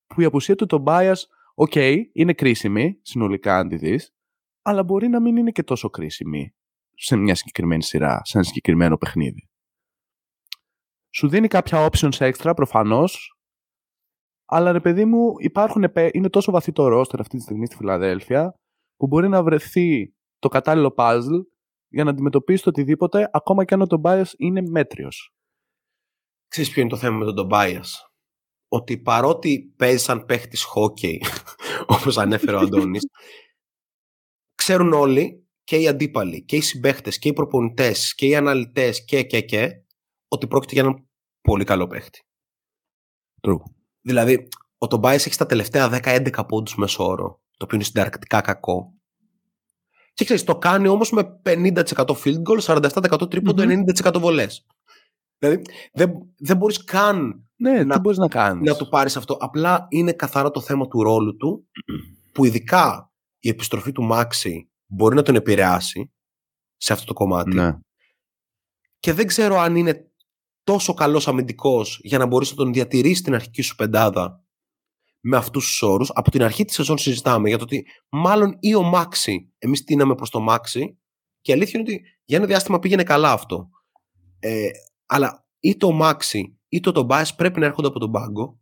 που 0.07 0.21
η 0.21 0.25
απουσία 0.25 0.55
του 0.55 0.67
του 0.67 0.85
Tobias 0.87 1.15
ok, 1.55 1.75
είναι 2.13 2.33
κρίσιμη 2.35 2.99
συνολικά 3.03 3.59
αν 3.59 3.69
τη 3.69 3.77
δεις 3.77 4.15
αλλά 4.63 4.83
μπορεί 4.83 5.09
να 5.09 5.21
μην 5.21 5.37
είναι 5.37 5.51
και 5.51 5.63
τόσο 5.63 5.91
κρίσιμη 5.91 6.55
σε 6.95 7.17
μια 7.17 7.35
συγκεκριμένη 7.35 7.83
σειρά, 7.83 8.21
σε 8.25 8.37
ένα 8.37 8.47
συγκεκριμένο 8.47 8.97
παιχνίδι. 8.97 9.51
Σου 11.15 11.29
δίνει 11.29 11.49
κάποια 11.49 11.91
options 11.91 12.33
extra 12.33 12.53
προφανώς 12.57 13.37
αλλά 14.55 14.73
ρε 14.73 14.81
παιδί 14.81 15.05
μου, 15.05 15.35
υπάρχουν, 15.39 15.83
επέ- 15.83 16.15
είναι 16.15 16.29
τόσο 16.29 16.53
βαθύ 16.53 16.73
το 16.73 16.87
roster 16.87 17.19
αυτή 17.19 17.37
τη 17.37 17.43
στιγμή 17.43 17.67
στη 17.67 17.77
Φιλαδέλφια 17.77 18.55
που 18.97 19.07
μπορεί 19.07 19.29
να 19.29 19.43
βρεθεί 19.43 20.15
το 20.39 20.49
κατάλληλο 20.49 20.95
puzzle 20.97 21.43
για 21.89 22.05
να 22.05 22.11
αντιμετωπίσει 22.11 22.63
το 22.63 22.69
οτιδήποτε, 22.69 23.29
ακόμα 23.33 23.65
και 23.65 23.75
αν 23.75 23.83
ο 23.83 23.87
Tobias 23.89 24.27
είναι 24.37 24.63
μέτριος. 24.71 25.35
Ξέρεις 26.49 26.71
ποιο 26.71 26.81
είναι 26.81 26.91
το 26.91 26.97
θέμα 26.97 27.17
με 27.17 27.25
τον 27.25 27.35
Τομπάιας. 27.35 28.07
Ότι 28.69 28.99
παρότι 28.99 29.75
παίζει 29.77 30.05
σαν 30.05 30.25
παίχτης 30.25 30.63
χόκεϊ, 30.63 31.23
όπως 31.95 32.19
ανέφερε 32.19 32.57
ο 32.57 32.59
Αντώνης, 32.59 33.03
ξέρουν 34.55 34.93
όλοι 34.93 35.47
και 35.65 35.77
οι 35.77 35.89
αντίπαλοι 35.89 36.45
και 36.45 36.57
οι 36.57 36.61
συμπαίχτες 36.61 37.19
και 37.19 37.29
οι 37.29 37.33
προπονητές 37.33 38.15
και 38.15 38.27
οι 38.27 38.35
αναλυτές 38.37 39.05
και 39.05 39.23
και 39.23 39.41
και 39.41 39.83
ότι 40.33 40.47
πρόκειται 40.47 40.73
για 40.75 40.83
έναν 40.83 41.09
πολύ 41.41 41.65
καλό 41.65 41.87
παίχτη. 41.87 42.21
True. 43.41 43.57
Δηλαδή, 44.01 44.49
ο 44.79 44.87
Τομπάιας 44.87 45.25
έχει 45.27 45.35
στα 45.35 45.47
τελευταία 45.47 45.89
10-11 46.03 46.45
πόντους 46.49 46.75
μέσω 46.77 47.05
όρο, 47.05 47.41
το 47.57 47.65
οποίο 47.65 47.77
είναι 47.77 47.85
συνταρακτικά 47.85 48.41
κακό. 48.41 48.95
Και 50.15 50.25
ξέρεις, 50.25 50.45
το 50.45 50.59
κάνει 50.59 50.89
όμως 50.89 51.11
με 51.11 51.41
50% 51.45 51.83
field 52.25 52.43
goal, 52.43 52.61
47% 52.61 53.31
τρίποντο, 53.31 53.65
Μμμ. 53.65 53.71
90% 53.71 54.19
βολές. 54.21 54.67
Δηλαδή, 55.39 55.63
δεν, 55.93 56.13
δεν 56.39 56.57
μπορείς 56.57 56.85
καν 56.85 57.47
Ναι, 57.57 57.85
Να- 57.85 57.95
τι 57.95 58.01
μπορείς 58.01 58.19
να 58.19 58.29
κάνεις. 58.29 58.71
να 58.71 58.77
του 58.77 58.89
πάρεις 58.89 59.17
αυτό. 59.17 59.37
Απλά 59.41 59.87
είναι 59.89 60.13
καθαρά 60.13 60.51
το 60.51 60.61
θέμα 60.61 60.89
του 60.89 61.03
ρόλου 61.03 61.37
του, 61.37 61.69
που 62.33 62.45
ειδικά 62.45 63.13
η 63.39 63.49
επιστροφή 63.49 63.93
του 63.93 64.03
Μάξι 64.03 64.71
μπορεί 64.87 65.15
να 65.15 65.23
τον 65.23 65.35
επηρεάσει 65.35 66.13
σε 66.77 66.93
αυτό 66.93 67.07
το 67.07 67.13
κομμάτι. 67.13 67.55
Ναι. 67.55 67.79
Και 68.99 69.13
δεν 69.13 69.27
ξέρω 69.27 69.59
αν 69.59 69.77
είναι 69.77 70.12
τόσο 70.65 70.95
καλός 70.95 71.29
αμυντικός 71.29 72.01
για 72.03 72.19
να 72.19 72.27
μπορείς 72.27 72.51
να 72.51 72.57
τον 72.57 72.73
διατηρήσει 72.73 73.23
την 73.23 73.35
αρχική 73.35 73.63
σου 73.63 73.75
πεντάδα 73.75 74.45
με 75.21 75.37
αυτούς 75.37 75.67
τους 75.67 75.83
όρους. 75.83 76.11
Από 76.15 76.31
την 76.31 76.43
αρχή 76.43 76.65
της 76.65 76.75
σεζόν 76.75 76.99
συζητάμε 76.99 77.49
για 77.49 77.59
το 77.59 77.65
ότι 77.65 77.87
μάλλον 78.09 78.57
ή 78.61 78.75
ο 78.75 78.83
Μάξι, 78.83 79.53
εμείς 79.59 79.85
τίναμε 79.85 80.15
προς 80.15 80.31
το 80.31 80.41
Μάξι 80.41 80.99
και 81.41 81.51
η 81.51 81.55
αλήθεια 81.55 81.81
είναι 81.81 81.91
ότι 81.91 82.03
για 82.25 82.37
ένα 82.37 82.47
διάστημα 82.47 82.79
πήγαινε 82.79 83.03
καλά 83.03 83.33
αυτό. 83.33 83.69
Ε, 84.39 84.69
αλλά 85.07 85.47
είτε 85.61 85.87
ο 85.87 85.93
Μάξι 85.93 86.59
είτε 86.69 86.89
ο 86.89 86.93
Τομπάες 86.93 87.35
πρέπει 87.35 87.61
να 87.61 87.67
έρχονται 87.67 87.89
από 87.89 87.99
τον 87.99 88.11
πάγκο 88.11 88.61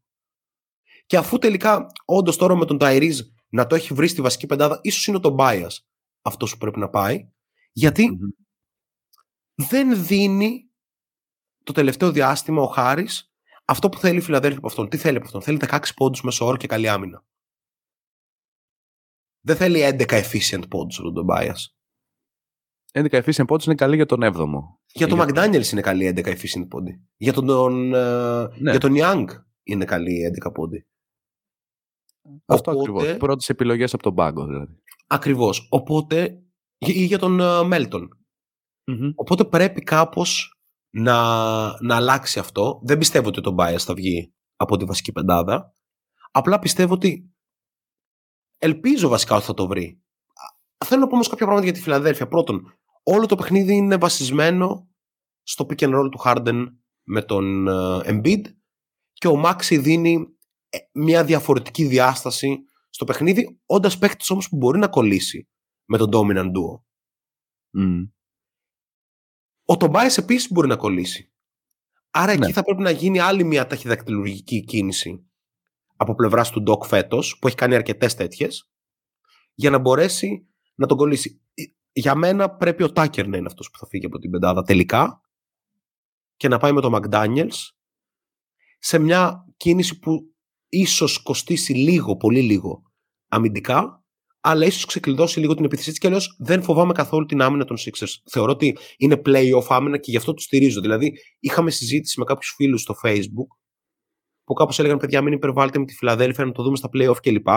και 1.06 1.16
αφού 1.16 1.38
τελικά 1.38 1.86
όντως 2.04 2.36
τώρα 2.36 2.56
με 2.56 2.64
τον 2.64 2.78
Ταϊρίζ 2.78 3.20
να 3.48 3.66
το 3.66 3.74
έχει 3.74 3.94
βρει 3.94 4.08
στη 4.08 4.20
βασική 4.20 4.46
πεντάδα, 4.46 4.78
ίσως 4.82 5.06
είναι 5.06 5.16
ο 5.16 5.20
Τομπάιας 5.20 5.88
αυτός 6.22 6.52
που 6.52 6.58
πρέπει 6.58 6.78
να 6.78 6.88
πάει. 6.88 7.28
Γιατί 7.72 8.10
Μμμ. 8.10 8.28
δεν 9.68 10.04
δίνει 10.04 10.69
το 11.72 11.76
τελευταίο 11.80 12.12
διάστημα 12.12 12.62
ο 12.62 12.66
Χάρης 12.66 13.32
αυτό 13.64 13.88
που 13.88 13.98
θέλει 13.98 14.18
η 14.18 14.20
Φιλαδέλφια 14.20 14.58
από 14.58 14.66
αυτόν. 14.66 14.88
Τι 14.88 14.96
θέλει 14.96 15.16
από 15.16 15.26
αυτόν; 15.26 15.42
Θέλει 15.42 15.58
16 15.62 15.78
πόντους 15.96 16.22
μέσω 16.22 16.46
όρο 16.46 16.56
και 16.56 16.66
καλή 16.66 16.88
άμυνα. 16.88 17.24
Δεν 19.40 19.56
θέλει 19.56 19.80
11 19.82 20.22
efficient 20.22 20.68
πόντους 20.68 20.96
από 20.98 21.04
τον 21.06 21.14
Τομπάιας. 21.14 21.74
11 22.92 23.22
efficient 23.22 23.46
points 23.46 23.64
είναι 23.66 23.74
καλή 23.74 23.96
για 23.96 24.06
τον 24.06 24.20
7ο. 24.22 24.78
Για 24.92 25.08
τον 25.08 25.18
Για- 25.18 25.26
McDaniels 25.28 25.72
είναι 25.72 25.80
καλή 25.80 26.06
11 26.06 26.26
efficient 26.36 26.68
πόντι. 26.68 27.04
Για 27.16 27.32
τον, 27.32 27.46
τον, 27.46 27.94
ε, 27.94 28.42
Ναι. 28.58 28.70
για 28.70 28.80
τον 28.80 28.92
Young 28.96 29.24
είναι 29.62 29.84
καλή 29.84 30.24
11 30.24 30.52
πόντι. 30.52 30.86
Αυτό 32.46 32.70
Οπότε- 32.70 32.90
ακριβώς. 32.98 33.16
Πρώτες 33.18 33.48
επιλογές 33.48 33.94
από 33.94 34.02
τον 34.02 34.14
πάγκο 34.14 34.46
δηλαδή. 34.46 34.80
Ακριβώς. 35.06 35.66
Οπότε, 35.70 36.42
ή 36.78 37.04
για 37.04 37.18
τον 37.18 37.40
ε, 37.40 37.62
Μέλτον. 37.64 38.08
Οπότε 39.14 39.44
πρέπει 39.44 39.80
κάπως 39.82 40.59
να, 40.90 41.16
να 41.82 41.96
αλλάξει 41.96 42.38
αυτό. 42.38 42.80
Δεν 42.82 42.98
πιστεύω 42.98 43.28
ότι 43.28 43.40
το 43.40 43.54
bias 43.58 43.78
θα 43.78 43.94
βγει 43.94 44.34
από 44.56 44.76
τη 44.76 44.84
βασική 44.84 45.12
πεντάδα. 45.12 45.72
Απλά 46.30 46.58
πιστεύω 46.58 46.94
ότι 46.94 47.34
ελπίζω 48.58 49.08
βασικά 49.08 49.36
ότι 49.36 49.44
θα 49.44 49.54
το 49.54 49.66
βρει. 49.66 50.02
Α, 50.78 50.86
Θέλω 50.86 51.00
να 51.00 51.06
πω 51.06 51.14
όμως 51.14 51.28
κάποια 51.28 51.46
πράγματα 51.46 51.70
για 51.70 51.76
τη 51.76 51.82
Φιλαδέλφια. 51.84 52.28
Πρώτον, 52.28 52.78
όλο 53.02 53.26
το 53.26 53.36
παιχνίδι 53.36 53.74
είναι 53.74 53.96
βασισμένο 53.96 54.88
στο 55.42 55.66
pick 55.68 55.78
and 55.78 56.00
roll 56.00 56.08
του 56.10 56.20
Harden 56.24 56.66
με 57.02 57.22
τον 57.22 57.68
ε, 57.68 58.00
Embiid 58.04 58.42
και 59.12 59.28
ο 59.28 59.42
Maxi 59.44 59.78
δίνει 59.80 60.26
ε, 60.68 60.78
μια 60.92 61.24
διαφορετική 61.24 61.84
διάσταση 61.84 62.58
στο 62.90 63.04
παιχνίδι, 63.04 63.60
όντας 63.66 63.98
παίχτης 63.98 64.30
όμως 64.30 64.48
που 64.48 64.56
μπορεί 64.56 64.78
να 64.78 64.88
κολλήσει 64.88 65.48
με 65.84 65.98
τον 65.98 66.08
dominant 66.12 66.46
duo. 66.46 66.82
Μμ. 67.70 68.02
Ο 69.70 69.76
Τομπάης 69.76 70.18
επίσης 70.18 70.52
μπορεί 70.52 70.68
να 70.68 70.76
κολλήσει. 70.76 71.32
Άρα 72.10 72.32
εκεί 72.32 72.40
Ναι. 72.40 72.52
θα 72.52 72.62
πρέπει 72.62 72.82
να 72.82 72.90
γίνει 72.90 73.18
άλλη 73.18 73.44
μια 73.44 73.66
ταχυδακτηλουργική 73.66 74.64
κίνηση 74.64 75.24
από 75.96 76.14
πλευράς 76.14 76.50
του 76.50 76.62
Ντοκ 76.62 76.84
φέτος, 76.84 77.38
που 77.40 77.46
έχει 77.46 77.56
κάνει 77.56 77.74
αρκετές 77.74 78.14
τέτοιες, 78.14 78.70
για 79.54 79.70
να 79.70 79.78
μπορέσει 79.78 80.48
να 80.74 80.86
τον 80.86 80.96
κολλήσει. 80.96 81.40
Ε, 81.54 81.62
Για 81.92 82.14
μένα 82.14 82.50
πρέπει 82.50 82.82
ο 82.82 82.92
Τάκερ 82.92 83.26
να 83.26 83.36
είναι 83.36 83.46
αυτός 83.46 83.70
που 83.70 83.78
θα 83.78 83.86
φύγει 83.86 84.06
από 84.06 84.18
την 84.18 84.30
πεντάδα 84.30 84.62
τελικά 84.62 85.20
και 86.36 86.48
να 86.48 86.58
πάει 86.58 86.72
με 86.72 86.80
τον 86.80 86.94
McDaniels 86.96 87.68
σε 88.78 88.98
μια 88.98 89.44
κίνηση 89.56 89.98
που 89.98 90.34
ίσως 90.68 91.22
κοστίσει 91.22 91.72
λίγο, 91.72 92.16
πολύ 92.16 92.42
λίγο 92.42 92.82
αμυντικά, 93.28 93.99
αλλά 94.40 94.66
ίσως 94.66 94.84
ξεκλειδώσει 94.84 95.40
λίγο 95.40 95.54
την 95.54 95.64
επίθεσή 95.64 95.90
της 95.90 95.98
και 95.98 96.06
αλλιώς 96.06 96.36
δεν 96.38 96.62
φοβάμαι 96.62 96.92
καθόλου 96.92 97.26
την 97.26 97.40
άμυνα 97.40 97.64
των 97.64 97.76
Sixers. 97.76 98.14
Θεωρώ 98.30 98.52
ότι 98.52 98.76
είναι 98.96 99.22
play-off 99.24 99.66
άμυνα 99.68 99.98
και 99.98 100.10
γι' 100.10 100.16
αυτό 100.16 100.34
τους 100.34 100.44
στηρίζω. 100.44 100.80
Δηλαδή, 100.80 101.12
είχαμε 101.38 101.70
συζήτηση 101.70 102.18
με 102.18 102.24
κάποιους 102.24 102.54
φίλους 102.56 102.80
στο 102.80 102.94
Facebook 103.02 103.56
που 104.44 104.52
κάπως 104.54 104.78
έλεγαν 104.78 104.98
παιδιά 104.98 105.22
μην 105.22 105.32
υπερβάλλετε 105.32 105.78
με 105.78 105.84
τη 105.84 105.94
Φιλαδέλφια 105.94 106.44
να 106.44 106.52
το 106.52 106.62
δούμε 106.62 106.76
στα 106.76 106.88
play-off 106.92 107.16
κλπ. 107.22 107.48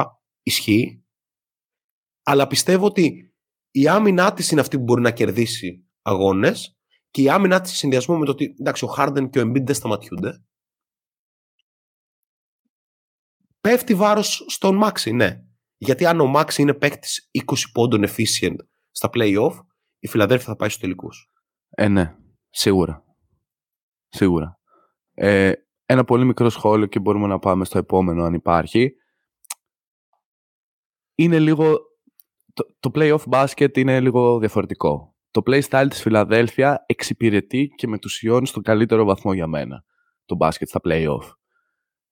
Ισχύει. 0.43 1.03
Αλλά 2.23 2.47
πιστεύω 2.47 2.85
ότι 2.85 3.33
η 3.71 3.87
άμυνά 3.87 4.33
της 4.33 4.51
είναι 4.51 4.61
αυτή 4.61 4.77
που 4.77 4.83
μπορεί 4.83 5.01
να 5.01 5.11
κερδίσει 5.11 5.87
αγώνες 6.01 6.77
και 7.09 7.21
η 7.21 7.29
άμυνά 7.29 7.61
της 7.61 7.71
σε 7.71 7.77
συνδυασμό 7.77 8.17
με 8.17 8.25
το 8.25 8.31
ότι 8.31 8.55
εντάξει, 8.59 8.85
ο 8.85 8.93
Harden 8.97 9.29
και 9.29 9.39
ο 9.39 9.41
Embiid 9.41 9.63
δεν 9.65 9.75
σταματιούνται. 9.75 10.43
Πέφτει 13.61 13.95
βάρος 13.95 14.45
στον 14.47 14.79
Maxi, 14.83 15.13
ναι. 15.13 15.43
Γιατί 15.85 16.05
αν 16.05 16.19
ο 16.21 16.31
Maxi 16.35 16.57
είναι 16.57 16.73
παίκτης 16.73 17.29
20 17.45 17.53
πόντων 17.73 18.03
efficient 18.07 18.55
στα 18.91 19.09
play-off, 19.13 19.53
η 19.99 20.07
Φιλαδέλφια 20.07 20.47
θα 20.47 20.55
πάει 20.55 20.69
στους 20.69 20.81
τελικούς. 20.81 21.31
Ε, 21.69 21.87
ναι. 21.87 22.15
Σίγουρα. 22.49 23.03
Σίγουρα. 24.07 24.59
Ε, 25.13 25.51
ένα 25.85 26.03
πολύ 26.03 26.25
μικρό 26.25 26.49
σχόλιο 26.49 26.85
και 26.85 26.99
μπορούμε 26.99 27.27
να 27.27 27.39
πάμε 27.39 27.65
στο 27.65 27.77
επόμενο 27.77 28.23
αν 28.23 28.33
υπάρχει. 28.33 28.91
Είναι 31.15 31.39
λίγο... 31.39 31.77
Το, 32.53 32.75
το 32.79 32.91
play-off 32.93 33.23
basket 33.29 33.77
είναι 33.77 33.99
λίγο 33.99 34.39
διαφορετικό. 34.39 35.15
το 35.31 35.41
playstyle 35.45 35.85
της 35.89 36.01
Φιλαδέλφια 36.01 36.83
εξυπηρετεί 36.85 37.67
και 37.75 37.87
μετουσιώνει 37.87 38.47
στον 38.47 38.63
καλύτερο 38.63 39.05
βαθμό 39.05 39.33
για 39.33 39.47
μένα 39.47 39.83
το 40.25 40.35
μπάσκετ 40.35 40.67
στα 40.67 40.79
play-off. 40.83 41.31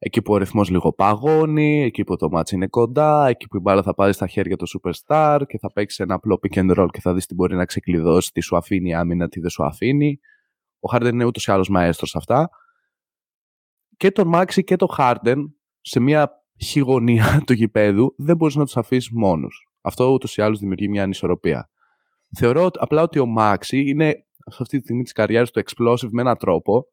Εκεί 0.04 0.22
που 0.22 0.34
ο 0.34 0.38
ρυθμός 0.38 0.70
λίγο 0.70 0.94
παγώνει, 0.94 1.84
εκεί 1.84 2.04
που 2.04 2.16
το 2.16 2.30
μάτς 2.30 2.52
είναι 2.52 2.68
κοντά, 2.68 3.28
εκεί 3.28 3.48
που 3.48 3.58
η 3.58 3.60
μπάλα 3.60 3.84
θα 3.84 3.94
πάρει 3.94 4.14
στα 4.14 4.28
χέρια 4.28 4.56
του 4.58 4.66
superstar 4.68 5.42
και 5.48 5.58
θα 5.58 5.72
παίξει 5.72 6.04
ένα 6.04 6.16
απλό 6.16 6.40
pick 6.42 6.58
and 6.58 6.78
roll 6.78 6.88
και 6.92 7.02
θα 7.02 7.14
δεις 7.14 7.26
τι 7.26 7.34
μπορεί 7.34 7.56
να 7.56 7.66
ξεκλειδώσει, 7.66 8.32
τι 8.32 8.42
σου 8.42 8.58
αφήνει 8.58 8.90
η 8.90 8.94
άμυνα, 8.94 9.28
τι 9.28 9.40
δεν 9.40 9.50
σου 9.50 9.66
αφήνει. 9.66 10.20
Ο 10.80 10.96
Harden 10.96 11.10
είναι 11.12 11.24
ούτως 11.24 11.48
ή 11.48 11.52
άλλως 11.52 11.70
μαέστρος 11.70 12.16
αυτά. 12.16 12.50
Και 13.98 14.12
τον 14.12 14.32
Maxi 14.36 14.64
και 14.64 14.76
τον 14.76 14.88
Harden 14.98 15.38
σε 15.82 16.00
μια 16.00 16.32
χειγωνία 16.62 17.26
του 17.46 17.54
γηπέδου 17.54 18.14
δεν 18.18 18.36
μπορείς 18.36 18.56
να 18.56 18.64
τους 18.64 18.78
αφήσεις 18.78 19.10
μόνους. 19.12 19.68
Αυτό 19.82 20.12
ούτως 20.12 20.38
ή 20.38 20.42
άλλως 20.42 20.60
δημιουργεί 20.60 20.90
μια 20.90 21.04
ανισορροπία. 21.04 21.70
Θεωρώ 22.38 22.70
απλά 22.74 23.02
ότι 23.02 23.20
ο 23.20 23.26
Maxi 23.38 23.72
είναι 23.72 24.26
σε 24.36 24.58
αυτή 24.62 24.78
τη 24.78 24.84
στιγμή 24.84 25.04
της 25.04 25.12
καριέρας 25.12 25.52
του 25.52 25.62
explosive 25.66 26.10
με 26.12 26.22
έναν 26.22 26.38
τρόπο 26.38 26.86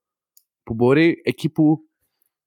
που 0.63 0.75
μπορεί 0.75 1.21
εκεί 1.25 1.51
που 1.51 1.88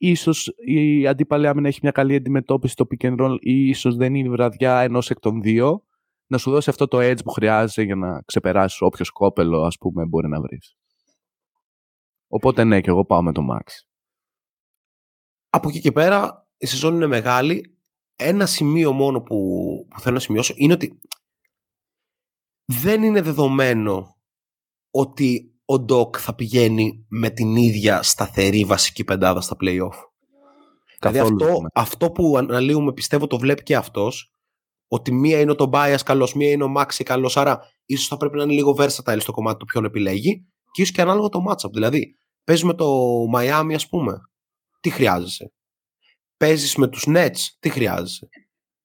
ίσως 0.02 0.54
η 0.66 1.08
αντίπαλη 1.08 1.48
άμυνα 1.48 1.68
έχει 1.68 1.80
μια 1.82 1.92
καλή 1.92 2.16
αντιμετώπιση 2.16 2.74
στο 2.74 2.88
pick 2.90 3.06
and 3.06 3.20
roll 3.20 3.38
ή 3.40 3.68
ίσως 3.68 3.96
δεν 3.96 4.16
είναι 4.16 4.28
η 4.28 4.32
βραδιά 4.32 4.80
ενός 4.80 5.10
εκ 5.10 5.20
των 5.20 5.42
δύο 5.42 5.86
να 6.28 6.38
σου 6.38 6.52
δώσει 6.52 6.70
αυτό 6.70 6.88
το 6.88 6.98
edge 7.02 7.24
που 7.24 7.32
χρειάζεσαι 7.32 7.82
για 7.82 7.96
να 7.96 8.22
ξεπεράσεις 8.22 8.82
όποιο 8.82 9.06
σκόπελο 9.06 9.62
ας 9.62 9.78
πούμε 9.78 10.06
μπορεί 10.06 10.28
να 10.28 10.42
βρεις. 10.42 10.76
Οπότε 12.28 12.64
ναι, 12.64 12.82
και 12.82 12.90
εγώ 12.90 13.06
πάω 13.06 13.22
με 13.22 13.32
το 13.32 13.42
Max. 13.52 13.68
Από 15.50 15.70
εκεί 15.70 15.80
και 15.80 15.92
πέρα 15.92 16.50
η 16.58 16.66
σεζόν 16.66 16.96
είναι 16.96 17.08
μεγάλη. 17.08 17.78
Ένα 18.16 18.46
σημείο 18.46 18.92
μόνο 18.92 19.22
που, 19.22 19.36
που 19.90 20.00
θέλω 20.00 20.14
να 20.14 20.22
σημειώσω 20.22 20.54
είναι 20.58 20.74
ότι 20.74 21.00
δεν 22.66 23.04
είναι 23.04 23.22
δεδομένο 23.22 24.18
ότι 24.92 25.51
ο 25.72 25.80
Ντοκ 25.80 26.16
θα 26.20 26.36
πηγαίνει 26.36 27.06
με 27.10 27.30
την 27.30 27.56
ίδια 27.56 28.04
σταθερή 28.04 28.64
βασική 28.64 29.04
πεντάδα 29.04 29.42
στα 29.42 29.56
play-off; 29.62 29.98
Δηλαδή 31.00 31.20
αυτό, 31.20 31.62
αυτό 31.74 32.12
που 32.12 32.38
αναλύουμε 32.38 32.94
πιστεύω 32.94 33.28
το 33.28 33.40
βλέπει 33.40 33.64
και 33.64 33.76
αυτός 33.76 34.34
ότι 34.88 35.12
μία 35.12 35.40
είναι 35.40 35.52
ο 35.52 35.56
Tobias 35.58 36.00
καλός, 36.06 36.34
μία 36.34 36.52
είναι 36.52 36.64
ο 36.64 36.74
Maxi 36.78 37.04
καλός, 37.04 37.38
άρα 37.38 37.60
ίσως 37.86 38.08
θα 38.08 38.18
πρέπει 38.18 38.38
να 38.38 38.44
είναι 38.44 38.54
λίγο 38.54 38.76
versatile 38.78 39.18
στο 39.20 39.32
κομμάτι 39.32 39.58
του 39.58 39.66
ποιον 39.66 39.86
επιλέγει 39.86 40.46
και 40.72 40.82
ίσως 40.82 40.96
και 40.96 41.02
ανάλογα 41.02 41.30
το 41.30 41.40
matchup. 41.50 41.72
Δηλαδή, 41.74 42.16
παίζεις 42.44 42.66
με 42.66 42.74
το 42.74 43.16
Miami 43.36 43.74
ας 43.76 43.88
πούμε, 43.88 44.18
τι 44.80 44.90
χρειάζεσαι; 44.90 45.54
Παίζεις 46.38 46.76
με 46.76 46.88
τους 46.88 47.06
Nets, 47.08 47.40
τι 47.60 47.70
χρειάζεσαι; 47.70 48.28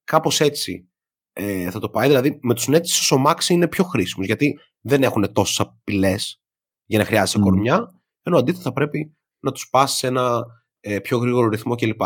Κάπως 0.05 0.41
έτσι 0.41 0.91
ε, 1.33 1.71
θα 1.71 1.79
το 1.79 1.89
πάει. 1.89 2.07
Δηλαδή, 2.07 2.39
με 2.43 2.55
τους 2.55 2.69
Nets 2.69 2.85
ίσως 2.85 3.13
ο 3.13 3.23
Maxi 3.27 3.49
είναι 3.49 3.69
πιο 3.69 3.85
χρήσιμος, 3.85 4.27
γιατί 4.27 4.59
δεν 4.81 5.03
έχουν 5.03 5.33
τόσες 5.33 5.61
απειλές 5.61 6.41
για 6.87 6.99
να 6.99 7.05
χρειάζεσαι 7.05 7.39
mm. 7.39 7.43
κορμιά, 7.43 8.01
ενώ 8.23 8.39
αντίθετα 8.39 8.63
θα 8.63 8.73
πρέπει 8.73 9.17
να 9.41 9.53
τους 9.53 9.69
πας 9.69 9.93
σε 9.93 10.07
ένα 10.07 10.45
ε, 10.81 10.99
πιο 10.99 11.19
γρήγορο 11.19 11.49
ρυθμό 11.49 11.75
κλπ. 11.75 12.01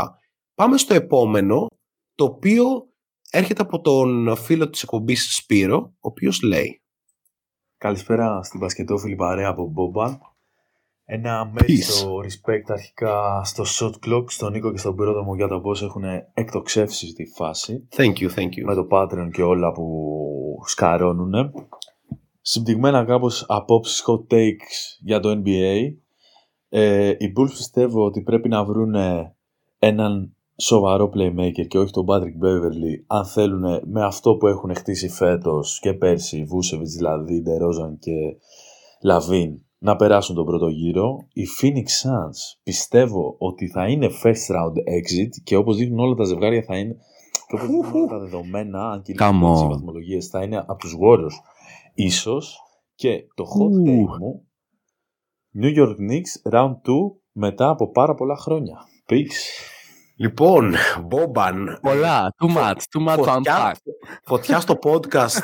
Πάμε 0.54 0.76
στο 0.76 0.94
επόμενο, 0.94 1.66
το 2.14 2.24
οποίο 2.24 2.64
έρχεται 3.30 3.62
από 3.62 3.80
τον 3.80 4.36
φίλο 4.36 4.70
της 4.70 4.82
εκπομπής 4.82 5.34
Σπύρο, 5.34 5.76
ο 5.76 5.96
οποίος 6.00 6.42
λέει 6.42 6.80
Καλησπέρα 7.80 8.42
στην 8.42 8.60
Πασκετόφιλη 8.60 9.16
παρέα 9.16 9.48
από 9.48 9.66
Μπόμπαν. 9.66 10.18
Ένα 11.04 11.50
μέγιστο 11.52 12.16
respect 12.16 12.64
αρχικά 12.66 13.44
στο 13.44 13.64
shot 13.66 14.06
clock, 14.06 14.24
στον 14.26 14.52
Νίκο 14.52 14.70
και 14.70 14.78
στον 14.78 14.96
Πυρόδρομο 14.96 15.34
για 15.34 15.48
το 15.48 15.60
πώς 15.60 15.82
έχουν 15.82 16.02
εκτοξεύσει 16.34 17.12
τη 17.12 17.24
φάση. 17.26 17.88
Thank 17.96 18.12
you, 18.12 18.28
thank 18.34 18.48
you. 18.48 18.62
Με 18.64 18.74
το 18.74 18.86
Patreon 18.90 19.28
και 19.32 19.42
όλα 19.42 19.72
που 19.72 20.62
σκαρώνουν 20.66 21.52
συμπτυγμένα 22.40 23.04
κάπως 23.04 23.44
απόψεις 23.48 24.04
hot 24.06 24.34
takes 24.34 24.98
για 25.00 25.20
το 25.20 25.42
NBA. 25.44 25.94
Ε, 26.68 27.08
οι 27.08 27.32
Bulls 27.36 27.50
πιστεύω 27.56 28.04
ότι 28.04 28.22
πρέπει 28.22 28.48
να 28.48 28.64
βρουν 28.64 28.94
έναν 29.78 30.34
σοβαρό 30.56 31.10
playmaker 31.14 31.66
και 31.68 31.78
όχι 31.78 31.92
τον 31.92 32.06
Patrick 32.08 32.44
Beverly 32.44 33.04
αν 33.06 33.26
θέλουν 33.26 33.80
με 33.84 34.04
αυτό 34.04 34.36
που 34.36 34.46
έχουν 34.46 34.74
χτίσει 34.74 35.08
φέτος 35.08 35.78
και 35.80 35.94
πέρσι, 35.94 36.46
Vucevic 36.50 36.86
δηλαδή, 36.96 37.42
DeRozan 37.46 37.98
και 37.98 38.36
Lavin 39.08 39.58
να 39.78 39.96
περάσουν 39.96 40.34
τον 40.34 40.44
πρώτο 40.44 40.68
γύρο. 40.68 41.26
Οι 41.32 41.42
Phoenix 41.60 42.08
Suns 42.08 42.58
πιστεύω 42.62 43.34
ότι 43.38 43.68
θα 43.68 43.88
είναι 43.88 44.08
first 44.24 44.54
round 44.54 44.76
exit 44.98 45.42
και 45.44 45.56
όπως 45.56 45.76
δείχνουν 45.76 45.98
όλα 45.98 46.14
τα 46.14 46.24
ζευγάρια 46.24 46.62
θα 46.62 46.76
είναι 46.76 46.96
και 47.46 47.54
όπως 47.54 47.66
δείχνουν 47.66 47.94
όλα 47.94 48.06
τα 48.06 48.18
δεδομένα, 48.18 48.90
αν 48.90 49.02
και 49.02 49.12
οι 49.12 49.16
βαθμολογίες 49.68 50.26
θα 50.26 50.42
είναι 50.42 50.56
από 50.56 50.76
τους 50.76 50.96
Warriors 51.02 51.38
ίσως 51.94 52.58
και 52.94 53.26
το 53.34 53.44
hot 53.44 53.88
take 53.88 54.18
μου 54.18 54.46
New 55.62 55.76
York 55.76 55.96
Knicks 56.10 56.52
round 56.52 56.70
2 56.70 56.74
μετά 57.32 57.68
από 57.68 57.90
πάρα 57.90 58.14
πολλά 58.14 58.36
χρόνια. 58.36 58.76
Peace. 59.08 59.68
Λοιπόν, 60.16 60.74
Μπόμπαν. 61.04 61.78
Πολλά, 61.82 62.34
too 62.42 62.56
much, 62.56 62.72
too 62.72 63.08
much 63.08 63.24
φωτιά, 63.24 63.76
φωτιά 64.24 64.60
στο 64.60 64.78
podcast 64.82 65.40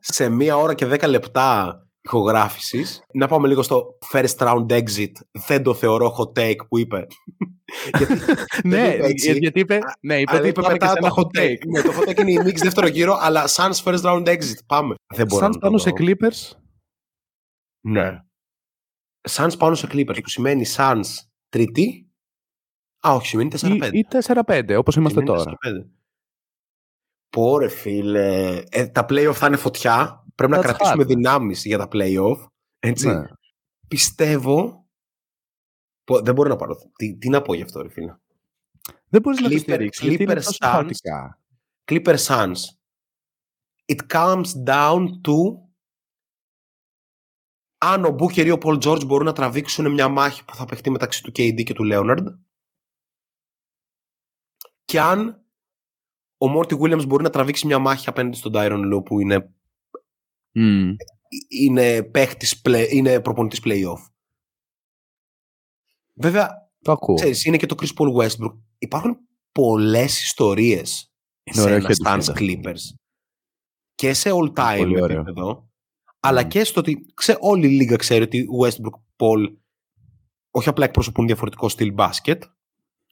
σε 0.00 0.28
μία 0.28 0.56
ώρα 0.56 0.74
και 0.74 0.86
δέκα 0.86 1.06
λεπτά 1.06 1.78
ηχογράφησης. 2.02 3.02
Να 3.12 3.28
πάμε 3.28 3.48
λίγο 3.48 3.62
στο 3.62 3.98
first 4.12 4.36
round 4.36 4.66
exit. 4.66 5.12
Δεν 5.46 5.62
το 5.62 5.74
θεωρώ 5.74 6.14
hot 6.18 6.38
take 6.40 6.66
που 6.68 6.78
είπε. 6.78 7.06
ναι, 8.64 8.96
γιατί 9.38 9.60
είπε, 9.60 9.78
ναι, 10.00 10.20
είπε 10.20 10.36
ότι 10.36 10.48
είπε 10.48 10.60
μετά 10.60 10.92
ένα 10.96 11.12
hot 11.16 11.38
take. 11.38 11.66
Ναι, 11.66 11.82
το 11.82 11.92
hot 11.98 12.08
take 12.08 12.18
είναι 12.18 12.30
η 12.30 12.40
Knicks 12.44 12.60
δεύτερο 12.68 12.86
γύρο, 12.86 13.16
αλλά 13.20 13.48
Suns 13.48 13.82
first 13.84 14.02
round 14.02 14.26
exit. 14.26 14.58
Πάμε. 14.66 14.94
Δεν 15.14 15.26
μπορώ 15.26 15.46
Suns 15.46 15.58
πάνω 15.60 15.78
σε 15.78 15.90
Clippers; 15.98 16.50
Ναι. 17.80 18.22
Suns 19.30 19.52
πάνω 19.58 19.74
σε 19.74 19.88
Clippers, 19.92 20.18
που 20.22 20.28
σημαίνει 20.28 20.64
Suns 20.76 21.06
τρίτη. 21.48 22.10
Α, 23.06 23.14
όχι, 23.14 23.26
σημαίνει 23.26 23.50
4-5. 23.60 23.90
Ή 23.92 24.06
4-5, 24.26 24.76
όπως 24.78 24.96
είμαστε 24.96 25.22
τώρα. 25.22 25.58
Πόρε 27.28 27.68
φίλε, 27.68 28.62
ε, 28.68 28.86
τα 28.86 29.06
playoff 29.08 29.34
θα 29.34 29.46
είναι 29.46 29.56
φωτιά. 29.56 30.19
Πρέπει 30.40 30.54
να 30.54 30.60
κρατήσουμε 30.60 31.04
δυνάμεις 31.04 31.64
για 31.64 31.78
τα 31.78 31.88
playoff. 31.92 32.46
Έτσι. 32.78 33.06
Ναι. 33.06 33.22
Πιστεύω 33.88 34.88
δεν 36.22 36.34
μπορώ 36.34 36.48
να 36.48 36.56
πάρω. 36.56 36.76
Τι, 36.96 37.16
τι 37.16 37.28
να 37.28 37.42
πω 37.42 37.54
γι' 37.54 37.62
αυτό, 37.62 37.82
ρε 37.82 37.88
φίλε. 37.88 38.16
Δεν 39.08 39.20
μπορείς 39.20 39.40
να 39.40 39.50
το 39.50 39.58
στηρίξεις. 39.58 40.16
Clipper 40.18 40.40
Suns. 40.58 40.90
Clipper 41.84 42.16
Suns. 42.16 42.56
It 43.92 44.06
comes 44.06 44.46
down 44.66 45.06
to 45.06 45.68
αν 47.78 48.04
ο 48.04 48.10
Μπούκερ 48.10 48.46
ή 48.46 48.50
ο 48.50 48.58
Πολ 48.58 48.78
Τζόρτζ 48.78 49.04
μπορούν 49.04 49.26
να 49.26 49.32
τραβήξουν 49.32 49.92
μια 49.92 50.08
μάχη 50.08 50.44
που 50.44 50.54
θα 50.54 50.64
παιχτεί 50.64 50.90
μεταξύ 50.90 51.22
του 51.22 51.30
KD 51.30 51.62
και 51.64 51.74
του 51.74 51.84
Λέοναρντ 51.84 52.28
και 54.84 55.00
αν 55.00 55.44
ο 56.38 56.48
Μόρτι 56.48 56.76
Williams 56.80 57.06
μπορεί 57.06 57.22
να 57.22 57.30
τραβήξει 57.30 57.66
μια 57.66 57.78
μάχη 57.78 58.08
απέναντι 58.08 58.36
στον 58.36 58.52
Tyron 58.54 58.82
Λου 58.84 59.02
που 59.02 59.20
είναι 59.20 59.54
mm. 60.54 60.94
είναι, 61.48 62.02
παίχτης, 62.02 62.62
είναι 62.90 63.20
προπονητής 63.20 63.60
play-off. 63.64 64.10
Βέβαια, 66.14 66.70
το 66.82 66.92
ακούω. 66.92 67.14
Ξέρεις, 67.14 67.44
είναι 67.44 67.56
και 67.56 67.66
το 67.66 67.74
Chris 67.82 68.02
Paul 68.02 68.22
Westbrook. 68.22 68.58
Υπάρχουν 68.78 69.18
πολλές 69.52 70.22
ιστορίες 70.22 71.10
είναι 71.42 71.62
σε 71.62 71.74
ένα 71.74 71.88
Suns 72.04 72.34
Clippers. 72.38 72.94
Και 73.94 74.12
σε 74.12 74.30
all 74.32 74.52
time 74.52 74.94
επίπεδο. 75.10 75.68
Αλλά 76.20 76.42
και 76.42 76.64
στο 76.64 76.80
ότι 76.80 77.06
ξέ, 77.14 77.36
όλη 77.40 77.66
η 77.66 77.70
λίγκα 77.70 77.96
ξέρει 77.96 78.22
ότι 78.22 78.46
Westbrook 78.62 78.98
Paul 79.16 79.56
όχι 80.50 80.68
απλά 80.68 80.84
εκπροσωπούν 80.84 81.26
διαφορετικό 81.26 81.68
στυλ 81.68 81.92
μπάσκετ, 81.92 82.42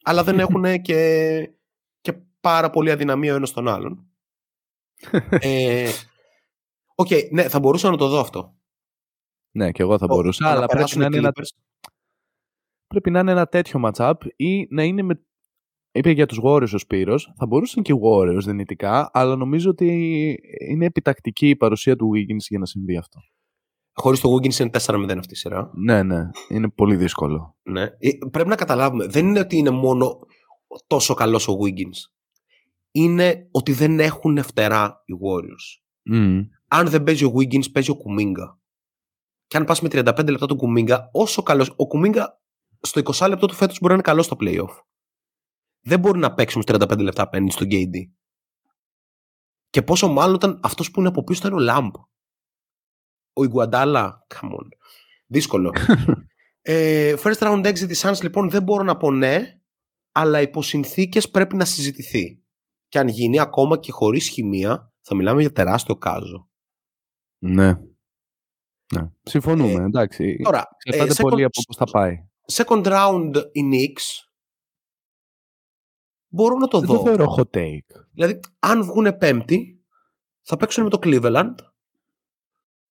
αλλά 0.03 0.25
δεν 0.25 0.39
έχουν 0.45 0.83
και, 0.83 1.51
και 2.01 2.13
πάρα 2.41 2.71
πολύ 2.71 2.91
αδυναμία 2.91 3.33
ο 3.33 3.37
ένας 3.37 3.53
τον 3.53 3.69
άλλον. 3.69 4.07
ε, 5.29 5.91
Ok, 7.01 7.07
okay, 7.11 7.29
ναι, 7.31 7.49
θα 7.49 7.59
μπορούσα 7.61 7.91
να 7.91 7.97
το 7.97 8.09
δω 8.09 8.21
αυτό. 8.21 8.57
Ναι, 9.57 9.71
και 9.71 9.83
εγώ 9.83 9.99
θα 9.99 10.07
μπορούσα, 10.07 10.51
αλλά 10.51 10.67
πρέπει 10.67 10.99
να 10.99 11.05
είναι 11.05 11.17
ένα 11.17 11.33
πρέπει 12.87 13.11
να 13.11 13.19
είναι 13.19 13.31
ένα 13.31 13.47
τέτοιο 13.47 13.81
matchup 13.85 14.15
ή 14.37 14.67
να 14.71 14.83
είναι 14.83 15.03
με... 15.03 15.23
Είπε 15.93 16.11
για 16.11 16.27
τους 16.27 16.41
Warriors 16.43 16.73
ο 16.75 16.79
Σπύρος, 16.79 17.33
θα 17.37 17.47
μπορούσαν 17.47 17.83
και 17.83 17.93
οι 17.93 18.01
Warriors 18.03 18.43
δυνητικά, 18.45 19.11
αλλά 19.13 19.37
νομίζω 19.37 19.71
ότι 19.71 19.87
είναι 20.71 20.85
επιτακτική 20.85 21.49
η 21.49 21.57
παρουσία 21.57 21.97
του 21.97 22.11
Wiggins 22.15 22.45
για 22.49 22.59
να 22.59 22.67
συμβεί 22.67 22.97
αυτό. 22.97 23.21
Χωρίς 23.93 24.21
το 24.21 24.35
Wiggins 24.35 24.55
είναι 24.55 24.71
4-0 24.87 25.17
αυτή 25.19 25.33
η 25.33 25.37
σειρά. 25.37 25.71
Ναι, 25.75 26.03
ναι. 26.03 26.31
Είναι 26.49 26.69
πολύ 26.69 26.97
δύσκολο. 26.97 27.57
Ναι. 27.63 27.83
Ε, 27.83 28.11
πρέπει 28.31 28.49
να 28.49 28.55
καταλάβουμε. 28.55 29.07
Δεν 29.07 29.27
είναι 29.27 29.41
ότι 29.41 29.57
είναι 29.57 29.71
μόνο 29.71 30.19
τόσο 30.87 31.15
καλός 31.15 31.49
ο 31.49 31.53
Wiggins. 31.53 32.11
Είναι 32.91 33.49
ότι 33.51 33.73
δεν 33.73 34.01
έχουν 34.01 34.43
φτερά 34.43 35.03
οι 35.05 35.13
Warriors. 35.25 35.83
Mm. 36.15 36.41
Αν 36.69 36.89
δεν 36.89 37.03
παίζει 37.03 37.25
ο 37.25 37.33
Wiggins, 37.37 37.73
παίζει 37.73 37.91
ο 37.91 37.97
Κουμίγκα. 37.97 38.59
Και 39.47 39.57
αν 39.57 39.65
πας 39.65 39.81
με 39.81 39.89
35 39.93 40.29
λεπτά 40.29 40.47
τον 40.47 40.57
Κουμίγκα, 40.57 41.11
όσο 41.13 41.43
καλός... 41.43 41.73
Ο 41.77 41.87
Κουμίγκα 41.87 42.41
στο 42.81 43.01
20 43.05 43.29
λεπτό 43.29 43.47
του 43.47 43.55
φέτος 43.55 43.79
μπορεί 43.81 43.89
να 43.89 43.95
είναι 43.95 44.03
καλό 44.03 44.23
στο 44.23 44.37
playoff. 44.41 44.83
Δεν 45.81 46.01
μπορεί 46.01 46.19
να 46.19 46.35
παίξει 46.35 46.61
35 46.65 46.99
λεπτά 46.99 47.23
απέναντι 47.23 47.51
στον 47.51 47.67
KD. 47.71 47.95
Και 49.71 49.83
πόσο 49.83 50.09
μάλλον 50.09 50.35
όταν 50.35 50.61
αυτός 50.63 50.91
που 50.91 51.01
είναι 51.01 51.09
από 51.09 51.25
πίσω 51.25 51.41
ήταν 51.47 51.59
ο 51.59 51.63
Λάμπ. 51.63 51.95
Ο 53.33 53.45
Ιγκουαντάλα, 53.45 54.27
come 54.35 54.49
on. 54.49 54.69
Δύσκολο. 55.27 55.73
ε, 56.61 57.15
first 57.23 57.39
round 57.39 57.67
exit 57.67 57.87
της 57.87 58.07
Suns 58.07 58.23
λοιπόν 58.23 58.51
δεν 58.51 58.63
μπορώ 58.63 58.83
να 58.83 58.97
πω 58.97 59.11
ναι, 59.11 59.61
αλλά 60.13 60.41
υπό 60.41 60.63
συνθήκες 60.63 61.31
πρέπει 61.31 61.57
να 61.57 61.65
συζητηθεί. 61.65 62.43
Και 62.89 62.99
αν 62.99 63.09
γίνει 63.09 63.41
ακόμα 63.41 63.79
και 63.79 63.93
χωρίς 63.93 64.29
χημεία, 64.29 64.93
θα 65.01 65.15
μιλάμε 65.15 65.41
για 65.41 65.53
τεράστιο 65.53 65.97
κάζο. 65.97 66.48
Ναι. 67.39 67.73
ναι. 68.95 69.11
Συμφωνούμε, 69.23 69.83
Ε, 69.83 69.85
εντάξει. 69.85 70.37
Τώρα, 70.43 70.65
Εξαρτάται 70.85 71.15
second- 71.23 71.29
πολύ 71.31 71.45
από 71.45 71.61
πώς 71.67 71.77
θα 71.77 71.85
πάει. 71.85 72.25
second 72.53 72.85
round 72.87 73.33
οι 73.53 73.61
Knicks 73.73 74.29
μπορώ 76.29 76.57
να 76.57 76.69
το 76.69 76.79
Δεν 76.79 76.89
δω. 76.89 76.97
το 76.97 77.03
θεωρώ 77.03 77.35
hot 77.39 77.57
take. 77.57 78.05
Δηλαδή, 78.13 78.41
αν 78.59 78.83
βγουν 78.85 79.17
πέμπτη, 79.19 79.83
θα 80.43 80.57
παίξουν 80.57 80.85
με 80.85 80.91
το 80.91 80.99
Cleveland, 81.03 81.55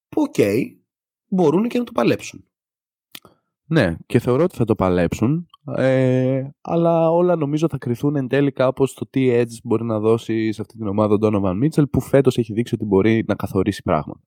που 0.09 0.21
οκ, 0.21 0.35
μπορούν 1.27 1.67
και 1.67 1.77
να 1.77 1.83
το 1.83 1.91
παλέψουν. 1.91 2.41
Ναι, 3.69 3.95
και 4.05 4.19
θεωρώ 4.19 4.43
ότι 4.43 4.55
θα 4.55 4.65
το 4.65 4.75
παλέψουν, 4.75 5.47
ε, 5.75 6.49
αλλά 6.61 7.11
όλα 7.11 7.35
νομίζω 7.35 7.67
θα 7.69 7.77
κρυθούν 7.77 8.15
εν 8.15 8.27
τέλει 8.27 8.51
κάπως 8.51 8.89
στο 8.91 9.07
τι 9.07 9.29
edge 9.41 9.57
μπορεί 9.63 9.83
να 9.83 9.99
δώσει 9.99 10.51
σε 10.51 10.61
αυτή 10.61 10.77
την 10.77 10.87
ομάδα 10.87 11.13
ο 11.13 11.17
Donovan 11.21 11.63
Mitchell 11.63 11.89
που 11.89 12.01
φέτος 12.01 12.37
έχει 12.37 12.53
δείξει 12.53 12.75
ότι 12.75 12.85
μπορεί 12.85 13.23
να 13.27 13.35
καθορίσει 13.35 13.81
πράγματα. 13.81 14.19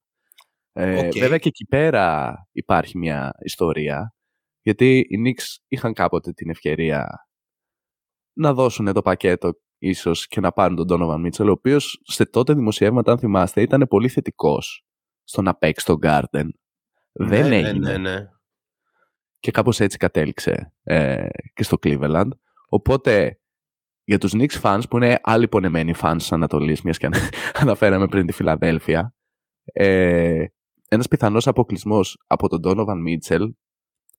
Ε, 0.72 1.06
Οκ. 1.06 1.12
Βέβαια 1.18 1.38
και 1.38 1.48
εκεί 1.48 1.66
πέρα 1.66 2.34
υπάρχει 2.52 2.98
μια 2.98 3.32
ιστορία, 3.44 4.14
γιατί 4.62 4.98
οι 4.98 5.22
Knicks 5.24 5.44
είχαν 5.68 5.92
κάποτε 5.92 6.32
την 6.32 6.50
ευκαιρία 6.50 7.28
να 8.32 8.54
δώσουν 8.54 8.92
το 8.92 9.02
πακέτο 9.02 9.52
ίσως 9.78 10.26
και 10.26 10.40
να 10.40 10.52
πάρουν 10.52 10.76
τον 10.76 10.86
Donovan 10.90 11.26
Mitchell, 11.26 11.46
ο 11.46 11.50
οποίος 11.50 12.00
σε 12.02 12.24
τότε 12.24 12.54
δημοσιεύματα, 12.54 13.12
αν 13.12 13.18
θυμάστε, 13.18 13.62
ήταν 13.62 13.86
πολύ 13.88 14.08
θετικός 14.08 14.84
στο 15.24 15.42
να 15.42 15.54
παίξει 15.54 15.86
στο 15.86 15.98
Garden. 16.02 16.48
Δεν 17.12 17.48
ναι, 17.48 17.56
έγινε 17.56 17.72
Ναι, 17.72 17.90
ναι, 17.90 17.98
ναι. 17.98 18.28
και 19.38 19.50
κάπως 19.50 19.80
έτσι 19.80 19.96
κατέληξε 19.96 20.74
ε, 20.82 21.28
και 21.54 21.62
στο 21.62 21.76
Cleveland. 21.82 22.28
Οπότε 22.68 23.40
για 24.04 24.18
τους 24.18 24.32
Knicks 24.34 24.60
fans 24.62 24.82
που 24.90 24.96
είναι 24.96 25.18
άλλοι 25.22 25.48
πονεμένοι 25.48 25.94
fans 26.02 26.14
της 26.16 26.32
Ανατολής, 26.32 26.82
μιας 26.82 26.98
και 26.98 27.06
ανα- 27.06 27.30
αναφέραμε 27.62 28.06
πριν 28.06 28.26
τη 28.26 28.32
Φιλαδέλφια, 28.32 29.14
ε, 29.64 30.44
ένας 30.92 31.08
πιθανός 31.08 31.46
αποκλεισμός 31.46 32.18
από 32.26 32.48
τον 32.48 32.60
Donovan 32.64 32.98
Mitchell 33.08 33.50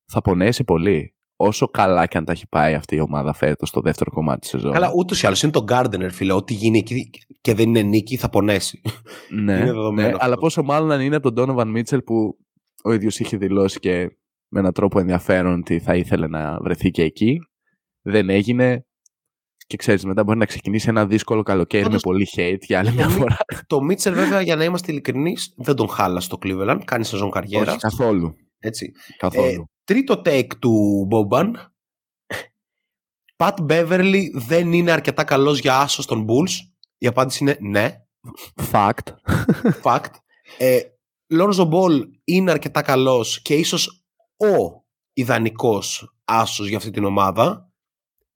θα 0.05 0.21
πονέσει 0.21 0.63
πολύ. 0.63 1.15
Όσο 1.35 1.67
καλά 1.67 2.05
και 2.05 2.17
αν 2.17 2.25
τα 2.25 2.31
έχει 2.31 2.47
πάει 2.47 2.73
αυτή 2.73 2.95
η 2.95 2.99
ομάδα 2.99 3.33
φέτος 3.33 3.69
στο 3.69 3.81
δεύτερο 3.81 4.11
κομμάτι 4.11 4.39
της 4.39 4.49
σεζόν. 4.49 4.71
Καλά, 4.71 4.91
ούτως 4.95 5.21
ή 5.21 5.25
άλλως 5.25 5.43
είναι 5.43 5.51
το 5.51 5.65
Gardner, 5.67 6.07
φίλε. 6.11 6.33
Ό,τι 6.33 6.53
γίνει 6.53 6.77
εκεί 6.77 7.09
και 7.41 7.53
δεν 7.53 7.67
είναι 7.67 7.81
νίκη, 7.81 8.17
θα 8.17 8.29
πονέσει. 8.29 8.81
ναι, 9.29 9.53
είναι 9.53 9.65
δεδομένο 9.65 10.07
ναι, 10.07 10.13
αυτό. 10.13 10.25
αλλά 10.25 10.37
πόσο 10.37 10.63
μάλλον 10.63 10.91
αν 10.91 11.01
είναι 11.01 11.15
από 11.15 11.33
τον 11.33 11.55
Donovan 11.55 11.77
Mitchell 11.77 12.03
που 12.05 12.37
ο 12.83 12.93
ίδιος 12.93 13.19
είχε 13.19 13.37
δηλώσει 13.37 13.79
και 13.79 14.17
με 14.47 14.59
έναν 14.59 14.73
τρόπο 14.73 14.99
ενδιαφέρον 14.99 15.59
ότι 15.59 15.79
θα 15.79 15.95
ήθελε 15.95 16.27
να 16.27 16.59
βρεθεί 16.61 16.91
και 16.91 17.03
εκεί. 17.03 17.39
Δεν 18.01 18.29
έγινε. 18.29 18.85
Και 19.71 19.77
ξέρεις, 19.77 20.05
μετά 20.05 20.23
μπορεί 20.23 20.37
να 20.37 20.45
ξεκινήσει 20.45 20.89
ένα 20.89 21.05
δύσκολο 21.05 21.43
καλοκαίρι 21.43 21.83
Πάντως, 21.83 22.03
με 22.03 22.11
πολύ 22.11 22.27
hate 22.35 22.59
για 22.61 22.79
άλλη 22.79 22.87
το 22.89 22.95
μια 22.95 23.07
μη- 23.07 23.13
φορά. 23.13 23.37
το 23.67 23.77
Mitchell, 23.89 24.13
βέβαια, 24.13 24.41
για 24.41 24.55
να 24.55 24.63
είμαστε 24.63 24.91
ειλικρινεί, 24.91 25.35
δεν 25.55 25.75
τον 25.75 25.89
χάλασε 25.89 26.25
στο 26.25 26.37
Cleveland. 26.41 26.81
Κάνει 26.85 27.05
σεζόν 27.05 27.31
καριέρας. 27.31 27.67
Όχι, 27.67 27.77
καθόλου. 27.77 28.35
Έτσι. 28.59 28.91
καθόλου. 29.17 29.47
Ε, 29.47 29.63
τρίτο 29.83 30.21
take 30.25 30.47
του 30.59 31.07
Boban. 31.11 31.51
Pat 33.37 33.53
Beverly 33.69 34.23
δεν 34.33 34.73
είναι 34.73 34.91
αρκετά 34.91 35.23
καλός 35.23 35.59
για 35.59 35.79
άσο 35.79 36.05
των 36.05 36.25
Bulls. 36.29 36.51
Η 36.97 37.07
απάντηση 37.07 37.43
είναι 37.43 37.57
ναι. 37.61 37.95
Fact. 38.71 39.13
Fact. 39.83 40.13
Ε, 40.57 40.79
Lonzo 41.33 41.69
Ball 41.71 42.01
είναι 42.23 42.51
αρκετά 42.51 42.81
καλός 42.81 43.41
και 43.41 43.53
ίσως 43.55 44.05
ο 44.37 44.83
ιδανικός 45.13 46.15
άσος 46.25 46.67
για 46.67 46.77
αυτή 46.77 46.89
την 46.91 47.03
ομάδα. 47.03 47.70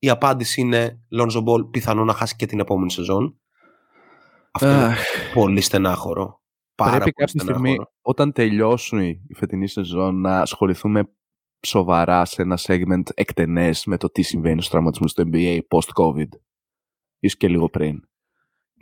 Η 0.06 0.10
απάντηση 0.10 0.60
είναι 0.60 1.00
Lonzo 1.20 1.44
Ball 1.44 1.70
πιθανό 1.70 2.04
να 2.04 2.12
χάσει 2.12 2.36
και 2.36 2.46
την 2.46 2.60
επόμενη 2.60 2.90
σεζόν. 2.90 3.40
Αυτό 4.52 4.68
είναι 4.68 4.84
Αχ, 4.84 4.98
πολύ 5.34 5.60
στενάχωρο. 5.60 6.42
Πάρα 6.74 6.90
Πρέπει 6.90 7.12
πολύ 7.12 7.26
κάποια 7.26 7.40
στιγμή 7.40 7.68
στενάχωρο. 7.68 7.92
όταν 8.00 8.32
τελειώσουν 8.32 9.00
η 9.00 9.34
φετινή 9.34 9.68
σεζόν 9.68 10.20
να 10.20 10.40
ασχοληθούμε 10.40 11.02
σοβαρά 11.66 12.24
σε 12.24 12.42
ένα 12.42 12.58
segment 12.62 13.02
εκτενές 13.14 13.84
με 13.86 13.96
το 13.96 14.10
τι 14.10 14.22
συμβαίνει 14.22 14.56
στους 14.56 14.68
τραυματισμούς 14.70 15.12
του 15.12 15.30
NBA 15.32 15.58
post-COVID. 15.68 16.28
Ίσως 17.18 17.38
και 17.38 17.48
λίγο 17.48 17.68
πριν. 17.68 18.00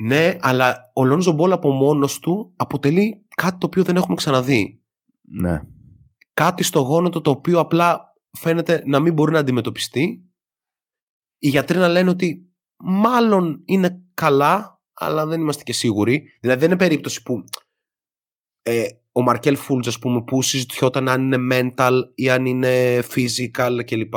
Ναι, 0.02 0.36
αλλά 0.40 0.76
ο 0.94 1.02
Lonzo 1.02 1.36
Ball 1.40 1.50
από 1.50 1.70
μόνος 1.70 2.18
του 2.18 2.52
αποτελεί 2.56 3.26
κάτι 3.36 3.58
το 3.58 3.66
οποίο 3.66 3.82
δεν 3.82 3.96
έχουμε 3.96 4.14
ξαναδεί. 4.14 4.82
Ναι. 5.40 5.60
κάτι 6.34 6.62
στο 6.62 6.80
γόνατο 6.80 7.20
το 7.20 7.30
οποίο 7.30 7.58
απλά 7.58 8.12
φαίνεται 8.38 8.82
να 8.86 9.00
μην 9.00 9.12
μπορεί 9.12 9.32
να 9.32 9.38
αντιμετωπιστεί. 9.38 10.28
Οι 11.44 11.48
γιατροί 11.48 11.78
να 11.78 11.88
λένε 11.88 12.10
ότι 12.10 12.52
μάλλον 12.76 13.62
είναι 13.64 14.04
καλά, 14.14 14.82
αλλά 14.92 15.26
δεν 15.26 15.40
είμαστε 15.40 15.62
και 15.62 15.72
σίγουροι. 15.72 16.30
Δηλαδή 16.40 16.60
δεν 16.60 16.68
είναι 16.68 16.78
περίπτωση 16.78 17.22
που 17.22 17.44
ε, 18.62 18.86
ο 19.12 19.22
Μαρκέλ 19.22 19.56
Φούλτς, 19.56 19.86
ας 19.86 19.98
πούμε, 19.98 20.22
που 20.22 20.42
συζητιόταν 20.42 21.08
αν 21.08 21.32
είναι 21.32 21.38
mental 21.76 22.00
ή 22.14 22.30
αν 22.30 22.46
είναι 22.46 22.98
physical 23.14 23.80
κλπ. 23.86 24.14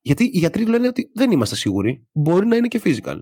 Γιατί 0.00 0.24
οι 0.24 0.38
γιατροί 0.38 0.66
λένε 0.66 0.86
ότι 0.88 1.10
δεν 1.14 1.30
είμαστε 1.30 1.56
σίγουροι. 1.56 2.06
Μπορεί 2.12 2.46
να 2.46 2.56
είναι 2.56 2.68
και 2.68 2.80
physical. 2.84 3.20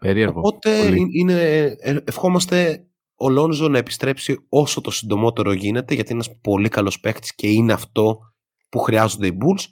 Περίεργο. 0.00 0.38
Οπότε 0.38 0.82
Πολύ. 0.82 1.00
είναι- 1.00 1.10
είναι, 1.12 1.62
ε, 1.80 1.96
ευχόμαστε 2.04 2.86
ο 3.14 3.28
Λόνζο 3.28 3.68
να 3.68 3.78
επιστρέψει 3.78 4.46
όσο 4.48 4.80
το 4.80 4.90
συντομότερο 4.90 5.52
γίνεται 5.52 5.94
γιατί 5.94 6.12
είναι 6.12 6.22
ένας 6.24 6.40
πολύ 6.40 6.68
καλός 6.68 7.00
παίκτης 7.00 7.34
και 7.34 7.50
είναι 7.50 7.72
αυτό 7.72 8.32
που 8.68 8.78
χρειάζονται 8.78 9.26
οι 9.26 9.38
Bulls. 9.40 9.62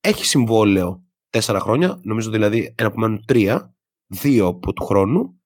Έχει 0.00 0.24
συμβόλαιο 0.26 1.02
τέσσερα 1.30 1.60
χρόνια, 1.60 2.00
νομίζω 2.02 2.30
δηλαδή 2.30 2.74
ένα 2.78 2.90
που 2.90 2.98
μένουν 3.00 3.24
τρία, 3.26 3.76
δύο 4.06 4.46
από 4.46 4.72
του 4.72 4.84
χρόνου. 4.84 5.40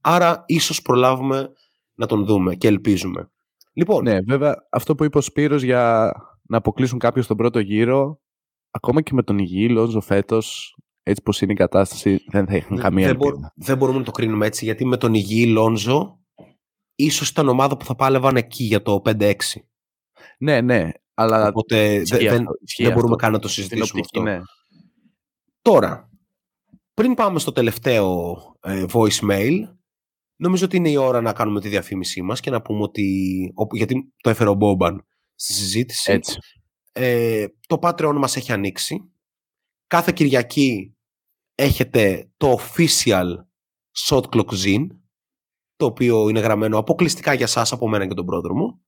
Άρα 0.00 0.42
ίσως 0.46 0.82
προλάβουμε 0.82 1.52
να 1.94 2.06
τον 2.06 2.24
δούμε 2.24 2.54
και 2.54 2.68
ελπίζουμε. 2.68 3.30
Λοιπόν, 3.72 4.02
Ναι, 4.02 4.20
βέβαια 4.20 4.54
αυτό 4.70 4.94
που 4.94 5.04
είπε 5.04 5.18
ο 5.18 5.20
Σπύρος 5.20 5.62
για 5.62 6.12
να 6.42 6.56
αποκλείσουν 6.56 6.98
κάποιον 6.98 7.24
στον 7.24 7.36
πρώτο 7.36 7.58
γύρο, 7.58 8.20
ακόμα 8.70 9.02
και 9.02 9.14
με 9.14 9.22
τον 9.22 9.38
υγιή 9.38 9.68
Λόζο 9.70 10.00
φέτος, 10.00 10.76
έτσι 11.02 11.22
πως 11.22 11.40
είναι 11.40 11.52
η 11.52 11.56
κατάσταση, 11.56 12.24
δεν 12.26 12.46
θα 12.46 12.56
είχαν 12.56 12.78
καμία 12.78 13.06
δεν, 13.06 13.16
μπο- 13.16 13.26
ελπίδα. 13.28 13.52
δεν 13.56 13.76
μπορούμε 13.76 13.98
να 13.98 14.04
το 14.04 14.10
κρίνουμε 14.10 14.46
έτσι 14.46 14.64
γιατί 14.64 14.84
με 14.84 14.96
τον 14.96 15.14
υγιή 15.14 15.46
Λόνζο 15.48 16.20
ίσως 16.94 17.28
ήταν 17.28 17.48
ομάδα 17.48 17.76
που 17.76 17.84
θα 17.84 17.94
πάλευαν 17.94 18.36
εκεί 18.36 18.64
για 18.64 18.82
το 18.82 19.02
5-6. 19.04 19.32
Ναι, 20.38 20.60
ναι, 20.60 20.90
αλλά 21.22 21.48
Οπότε 21.48 21.94
ισχύει 21.94 22.16
δεν, 22.16 22.28
δεν, 22.28 22.40
αυτό, 22.40 22.52
ισχύει 22.60 22.82
δεν 22.82 22.92
μπορούμε 22.92 23.14
αυτό. 23.14 23.24
καν 23.24 23.32
να 23.32 23.38
το 23.38 23.48
Στην 23.48 23.62
συζητήσουμε 23.64 24.00
οπτική, 24.00 24.18
αυτό. 24.18 24.30
ναι. 24.30 24.42
Τώρα, 25.62 26.10
πριν 26.94 27.14
πάμε 27.14 27.38
στο 27.38 27.52
τελευταίο 27.52 28.36
ε, 28.60 28.84
voicemail, 28.92 29.58
νομίζω 30.36 30.64
ότι 30.64 30.76
είναι 30.76 30.90
η 30.90 30.96
ώρα 30.96 31.20
να 31.20 31.32
κάνουμε 31.32 31.60
τη 31.60 31.68
διαφήμισή 31.68 32.22
μας 32.22 32.40
και 32.40 32.50
να 32.50 32.62
πούμε 32.62 32.82
ότι, 32.82 33.50
όπου- 33.54 33.76
γιατί 33.76 34.12
το 34.22 34.30
έφερε 34.30 34.50
ο 34.50 34.54
Μπόμπαν 34.54 35.06
στη 35.34 35.52
συζήτηση, 35.52 36.12
Έτσι. 36.12 36.38
ε, 36.92 37.46
το 37.66 37.78
Patreon 37.82 38.14
μας 38.16 38.36
έχει 38.36 38.52
ανοίξει. 38.52 39.12
Κάθε 39.86 40.12
Κυριακή 40.14 40.96
έχετε 41.54 42.30
το 42.36 42.58
official 42.58 43.26
Shot 44.08 44.22
Clock 44.22 44.50
Zine, 44.64 44.86
το 45.76 45.84
οποίο 45.86 46.28
είναι 46.28 46.40
γραμμένο 46.40 46.78
αποκλειστικά 46.78 47.32
για 47.32 47.46
σας 47.46 47.72
από 47.72 47.88
μένα 47.88 48.06
και 48.06 48.14
τον 48.14 48.26
πρόδρομο. 48.26 48.80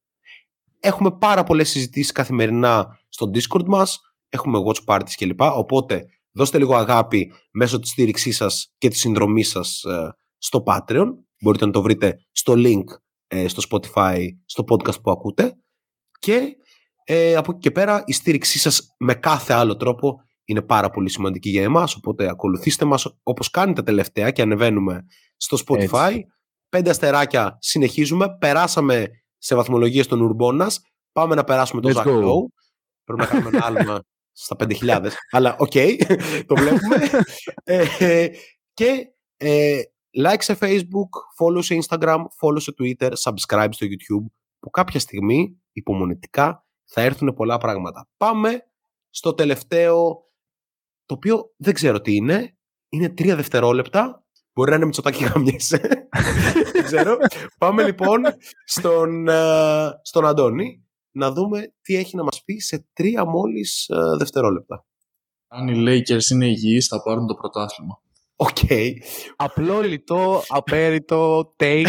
Έχουμε 0.87 1.11
πάρα 1.11 1.45
πολλές 1.45 1.69
συζητήσεις 1.69 2.13
καθημερινά 2.13 2.99
στο 3.09 3.31
Discord 3.35 3.65
μας, 3.67 4.01
έχουμε 4.29 4.59
watch 4.67 4.85
parties 4.85 5.13
κλπ. 5.17 5.41
Οπότε 5.41 6.05
δώστε 6.33 6.59
λίγο 6.59 6.77
αγάπη 6.77 7.33
μέσω 7.53 7.79
της 7.79 7.91
στήριξής 7.91 8.37
σας 8.37 8.73
και 8.79 8.89
της 8.89 8.99
συνδρομής 8.99 9.49
σας 9.49 9.83
ε, 9.85 10.15
στο 10.39 10.63
Patreon. 10.67 11.07
Μπορείτε 11.41 11.67
να 11.67 11.73
το 11.73 11.83
βρείτε 11.83 12.19
στο 12.33 12.55
link 12.57 12.85
ε, 13.27 13.49
στο 13.49 13.63
Spotify, 13.71 14.27
στο 14.45 14.65
podcast 14.69 15.01
που 15.03 15.11
ακούτε. 15.11 15.57
Και 16.19 16.57
ε, 17.05 17.35
από 17.35 17.51
εκεί 17.51 17.61
και 17.61 17.71
πέρα 17.71 18.03
η 18.07 18.13
στήριξή 18.13 18.59
σας 18.59 18.95
με 18.99 19.15
κάθε 19.15 19.53
άλλο 19.53 19.77
τρόπο 19.77 20.15
είναι 20.45 20.63
πάρα 20.63 20.91
πολύ 20.91 21.11
σημαντική 21.11 21.51
για 21.51 21.63
εμάς. 21.63 21.95
Οπότε 21.95 22.29
ακολουθήστε 22.29 22.85
μας 22.85 23.19
όπως 23.23 23.51
κάνετε 23.51 23.83
τελευταία 23.83 24.31
και 24.31 24.43
ανεβαίνουμε 24.43 25.07
στο 25.37 25.59
Spotify. 25.67 26.11
Έτσι. 26.11 26.27
Πέντε 26.69 26.91
αστεράκια 26.91 27.57
συνεχίζουμε. 27.61 28.37
Περάσαμε 28.39 29.09
σε 29.45 29.55
βαθμολογίες 29.55 30.07
των 30.07 30.21
Ουρμπόνας. 30.21 30.81
Πάμε 31.13 31.35
να 31.35 31.45
περάσουμε 31.45 31.81
το 31.81 31.89
Let's 31.89 31.93
Zach 31.93 32.07
go. 32.07 32.25
Lowe. 32.25 32.47
Πρέπει 33.05 33.21
να 33.21 33.27
κάνουμε 33.27 33.49
ένα 33.49 33.65
άλμα 33.65 34.03
στα 34.33 34.57
5.000. 34.59 35.11
Αλλά 35.31 35.57
οκ, 35.59 35.73
το 36.49 36.55
βλέπουμε. 36.55 36.97
ε, 37.65 38.29
και 38.75 39.13
ε, 39.37 39.81
like 40.25 40.39
σε 40.39 40.59
Facebook, 40.61 41.09
follow 41.41 41.65
σε 41.65 41.79
Instagram, 41.83 42.19
follow 42.41 42.61
σε 42.61 42.75
Twitter, 42.79 43.13
subscribe 43.23 43.69
στο 43.71 43.87
YouTube 43.87 44.27
που 44.59 44.71
κάποια 44.71 45.01
στιγμή 45.01 45.63
υπομονετικά 45.73 46.67
θα 46.85 47.01
έρθουν 47.03 47.35
πολλά 47.35 47.59
πράγματα. 47.59 48.09
Πάμε 48.17 48.67
στο 49.11 49.35
τελευταίο 49.35 50.25
το 51.07 51.15
οποίο 51.15 51.53
δεν 51.57 51.75
ξέρω 51.75 52.01
τι 52.01 52.15
είναι. 52.15 52.57
Είναι 52.89 53.09
τρία 53.09 53.37
δευτερόλεπτα. 53.37 54.25
Μπορεί 54.53 54.71
να 54.71 54.77
είναι 54.77 54.85
Μητσοτάκη 54.85 55.25
γαμιέσαι. 55.25 56.09
δεν 56.85 56.97
ξέρω. 56.97 57.17
Πάμε 57.59 57.83
λοιπόν 57.85 58.23
στον, 58.65 59.29
ε, 59.29 59.91
στον 60.03 60.27
Αντώνη 60.27 60.85
να 61.11 61.33
δούμε 61.33 61.73
τι 61.83 61.97
έχει 61.97 62.17
να 62.17 62.23
μας 62.23 62.43
πει 62.45 62.59
σε 62.59 62.87
τρία 62.93 63.25
μόλις 63.25 63.89
ε, 63.89 63.97
δευτερόλεπτα. 64.19 64.87
Αν 65.49 65.69
οι 65.69 65.85
Lakers 65.87 66.31
είναι 66.33 66.47
υγιείς 66.47 66.87
θα 66.87 67.03
πάρουν 67.03 67.27
το 67.27 67.35
πρωτάθλημα. 67.35 68.03
Οκ. 68.37 68.59
Απλό, 69.37 69.81
λιτό, 69.81 70.43
απέριττο, 70.49 71.55
take. 71.59 71.87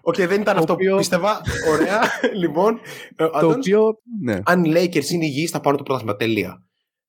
Οκ, 0.00 0.14
δεν 0.16 0.40
ήταν 0.40 0.54
Το 0.54 0.60
αυτό 0.60 0.72
οποίο- 0.72 0.90
που 0.92 0.98
πίστευα. 0.98 1.40
Ωραία. 1.70 2.00
λοιπόν, 2.34 2.80
ε, 3.16 3.24
ο 3.24 3.30
το 3.30 3.36
Αντώνης, 3.38 3.56
οποίο, 3.56 4.00
ναι. 4.22 4.38
αν 4.44 4.64
οι 4.64 4.72
Lakers 4.74 5.08
είναι 5.10 5.24
υγιείς 5.24 5.50
θα 5.50 5.60
πάρουν 5.60 5.78
το 5.78 5.84
πρωτάθλημα. 5.84 6.16
Τελεία. 6.16 6.64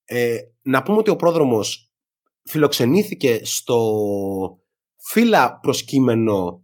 Ε, 0.05 0.37
να 0.61 0.83
πούμε 0.83 0.97
ότι 0.97 1.09
ο 1.09 1.15
πρόδρομος 1.15 1.91
φιλοξενήθηκε 2.43 3.39
στο 3.43 3.77
φύλλα 5.03 5.59
προσκύμενο 5.59 6.63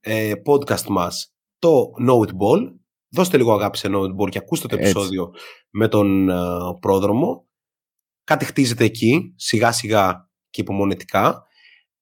ε, 0.00 0.32
podcast 0.46 0.86
μας 0.88 1.34
το 1.58 1.84
Know 2.08 2.18
It 2.28 2.30
Ball. 2.30 2.74
Δώστε 3.08 3.36
λίγο 3.36 3.52
αγάπη 3.54 3.76
σε 3.78 3.88
Know 3.90 4.00
It 4.02 4.16
Ball 4.16 4.28
και 4.28 4.38
ακούστε 4.38 4.68
το 4.68 4.76
Έτσι. 4.76 4.90
επεισόδιο 4.90 5.30
με 5.70 5.88
τον 5.88 6.28
ε, 6.28 6.34
πρόδρομο. 6.80 7.48
Κάτι 8.24 8.44
χτίζεται 8.44 8.84
εκεί, 8.84 9.32
σιγά 9.36 9.72
σιγά 9.72 10.30
και 10.50 10.60
υπομονετικά. 10.60 11.46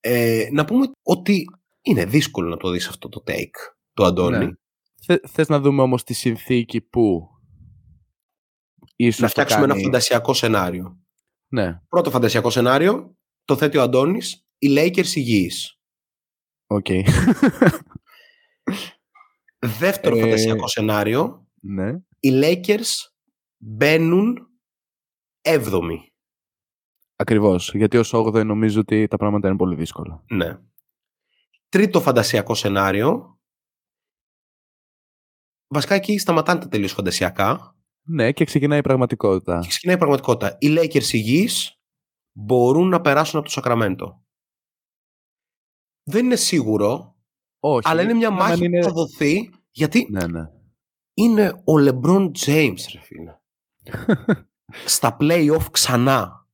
Ε, 0.01 0.49
να 0.53 0.65
πούμε 0.65 0.87
ότι 1.03 1.45
είναι 1.83 2.05
δύσκολο 2.05 2.49
να 2.49 2.57
το 2.57 2.71
δεις 2.71 2.89
αυτό 2.89 3.09
το 3.09 3.23
take 3.27 3.73
του 3.95 4.05
Αντώνη. 4.05 4.37
Ναι. 4.45 4.51
Θε, 5.07 5.19
θες 5.29 5.49
να 5.49 5.61
δούμε 5.61 5.83
όμως 5.83 6.05
τη 6.05 6.15
συνθήκη 6.15 6.81
που 6.81 7.29
ίσως 8.97 9.21
Να 9.21 9.27
το 9.27 9.33
φτιάξουμε 9.33 9.63
ένα 9.65 9.73
κάνει- 9.73 9.85
φαντασιακό 9.85 10.35
σενάριο. 10.35 10.99
Ναι, 11.49 11.81
Πρώτο 11.89 12.11
φαντασιακό 12.11 12.51
σενάριο, 12.51 13.17
το 13.45 13.57
θέτει 13.57 13.77
ο 13.77 13.83
Αντώνης, 13.83 14.42
οι 14.63 14.75
Lakers 14.79 15.15
υγιείς. 15.15 15.79
οκ. 16.67 16.87
Δεύτερο 19.59 20.17
Ε, 20.17 20.21
φαντασιακό 20.21 20.69
σενάριο, 20.69 21.49
ναι. 21.61 21.91
οι 22.21 22.31
Lakers 22.43 23.11
μπαίνουν 23.59 24.49
έβδομοι. 25.41 26.13
Ακριβώς. 27.17 27.75
Γιατί 27.75 27.97
ως 27.97 28.13
8 28.15 28.45
νομίζω 28.45 28.81
ότι 28.81 29.07
τα 29.09 29.17
πράγματα 29.17 29.49
είναι 29.49 29.57
πολύ 29.57 29.75
δύσκολα. 29.75 30.25
Ναι. 30.31 30.59
Τρίτο 31.69 32.01
φαντασιακό 32.01 32.55
σενάριο, 32.55 33.39
βασικά 35.67 35.95
εκεί 35.95 36.19
σταματάνε 36.19 36.61
τα 36.61 36.69
τελείως 36.69 36.93
φαντασιακά 36.93 37.77
Ναι, 38.03 38.33
και 38.33 38.45
ξεκινάει 38.45 38.79
η 38.79 38.83
πραγματικότητα. 38.83 39.59
και 39.61 39.69
ξεκινάει 39.69 39.95
η 39.97 39.99
πραγματικότητα. 39.99 40.57
Οι 40.61 40.67
Lakers 40.79 41.13
υγιείς 41.13 41.81
μπορούν 42.33 42.89
να 42.89 43.01
περάσουν 43.01 43.39
από 43.39 43.47
το 43.47 43.53
Σακραμέντο. 43.53 44.22
Δεν 46.03 46.25
είναι 46.25 46.37
σίγουρο, 46.37 47.17
Όχι. 47.61 47.89
αλλά 47.89 48.03
είναι 48.03 48.13
μια 48.15 48.29
αν 48.29 48.35
μάχη 48.35 48.65
είναι- 48.65 48.79
που 48.79 48.85
θα 48.87 48.93
δοθεί 48.93 49.51
γιατί 49.71 50.07
Ναι, 50.11 50.27
ναι. 50.27 50.41
είναι 51.15 51.49
ο 51.49 51.73
LeBron 51.79 52.31
James, 52.47 52.79
ρε 52.93 53.01
φίλε. 53.01 53.39
Στα 54.97 55.17
play-off 55.21 55.67
ξανά. 55.71 56.47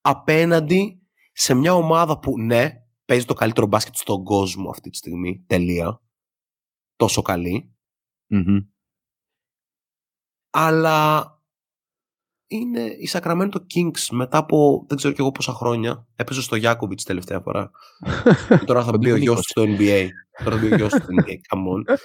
Απέναντι 0.00 1.02
σε 1.32 1.54
μια 1.54 1.74
ομάδα 1.74 2.18
που, 2.18 2.40
ναι, 2.40 2.70
παίζει 3.04 3.24
το 3.24 3.34
καλύτερο 3.34 3.66
μπάσκετ 3.66 3.94
στον 3.96 4.24
κόσμο 4.24 4.70
αυτή 4.70 4.90
τη 4.90 4.96
στιγμή. 4.96 5.44
Τελεία. 5.46 6.00
Τόσο 6.96 7.22
καλή. 7.22 7.74
Μμμ. 8.26 8.58
Αλλά 10.50 11.28
είναι 12.58 12.80
η 12.80 13.08
Sacramento 13.12 13.56
Kings 13.74 14.06
μετά 14.10 14.38
από 14.38 14.84
δεν 14.88 14.96
ξέρω 14.96 15.14
κι 15.14 15.20
εγώ 15.20 15.32
πόσα 15.32 15.52
χρόνια. 15.52 16.06
Έπαιζε 16.16 16.42
στο 16.42 16.56
Γιάκοβιτς 16.56 17.04
τελευταία 17.04 17.40
φορά. 17.40 17.70
Και 18.58 18.64
τώρα 18.64 18.84
θα 18.84 18.98
μπει 18.98 19.10
ο 19.10 19.16
γιος 19.16 19.36
του 19.36 19.48
στο 19.48 19.62
NBA. 19.62 20.08
Τώρα 20.44 20.56
θα 20.56 20.62
μπει 20.62 20.72
ο 20.72 20.76
γιος 20.76 20.92
του 20.92 21.02
στο 21.02 21.08
NBA. 21.10 21.32
Come 21.32 21.92
on. 21.92 21.96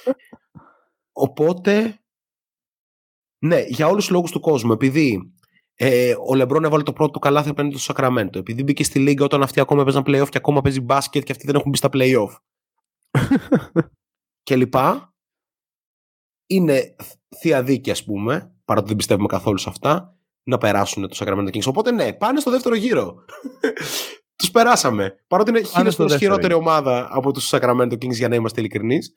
Οπότε, 1.11 1.99
ναι, 3.39 3.63
για 3.67 3.88
όλους 3.88 4.03
τους 4.05 4.13
λόγους 4.13 4.31
του 4.31 4.39
κόσμου. 4.39 4.71
Επειδή 4.71 5.34
ε, 5.76 6.15
ο 6.27 6.35
Λεμπρόν 6.35 6.63
έβαλε 6.63 6.84
το 6.84 6.93
πρώτο 6.93 7.11
του 7.11 7.19
καλάθι 7.19 7.49
απέναντι 7.49 7.76
στο 7.76 7.84
Σακραμέντο. 7.84 8.39
Επειδή 8.39 8.63
μπήκε 8.63 8.84
στη 8.84 8.99
λίγα 8.99 9.26
όταν 9.26 9.41
αυτοί 9.41 9.59
ακόμα 9.59 9.84
παίζαν 9.84 10.03
playoff 10.05 10.27
και 10.30 10.38
ακόμα 10.38 10.61
παίζει 10.61 10.81
μπάσκετ 10.81 11.23
και 11.23 11.31
αυτοί 11.31 11.45
δεν 11.45 11.55
έχουν 11.55 11.69
μπει 11.69 11.77
στα 11.77 11.89
playoff. 11.91 12.35
και 14.43 14.55
λοιπά. 14.55 15.13
Είναι 16.51 16.95
θεία 17.38 17.63
δίκη, 17.63 17.91
ας 17.91 18.03
πούμε, 18.03 18.55
παρά 18.65 18.80
ότι 18.80 18.88
δεν 18.88 18.97
πιστεύουμε 18.97 19.27
καθόλου 19.27 19.57
σε 19.57 19.69
αυτά, 19.69 20.19
να 20.49 20.57
περάσουν 20.57 21.07
το 21.07 21.15
Sacramento 21.19 21.47
Kings. 21.55 21.65
Οπότε 21.67 21.91
ναι, 21.91 22.13
πάνε 22.13 22.39
στο 22.39 22.51
δεύτερο 22.51 22.76
γύρο. 22.76 23.15
Τους 24.35 24.51
περάσαμε. 24.51 25.23
Παρότι 25.27 25.49
είναι 25.49 25.61
χίλιες 25.63 25.93
στο 25.93 26.03
φορές 26.03 26.11
δεύτερο 26.11 26.17
χειρότερη 26.35 26.53
ομάδα 26.53 27.07
από 27.11 27.31
τους 27.34 27.49
Sacramento 27.53 27.91
Kings 27.93 28.13
για 28.13 28.27
να 28.27 28.35
είμαστε 28.35 28.59
ειλικρινείς. 28.59 29.13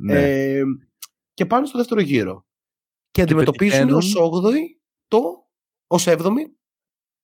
Ναι. 0.00 0.22
Ε, 0.22 0.62
και 1.34 1.46
πάνε 1.46 1.66
στο 1.66 1.78
δεύτερο 1.78 2.00
γύρο. 2.00 2.46
Και 3.10 3.22
αντιμετωπίζουν 3.22 3.86
πετυχαίνουν- 3.88 4.02
ως 4.02 4.14
8η 4.16 4.60
το, 5.08 5.20
ως 5.86 6.06
7η 6.06 6.44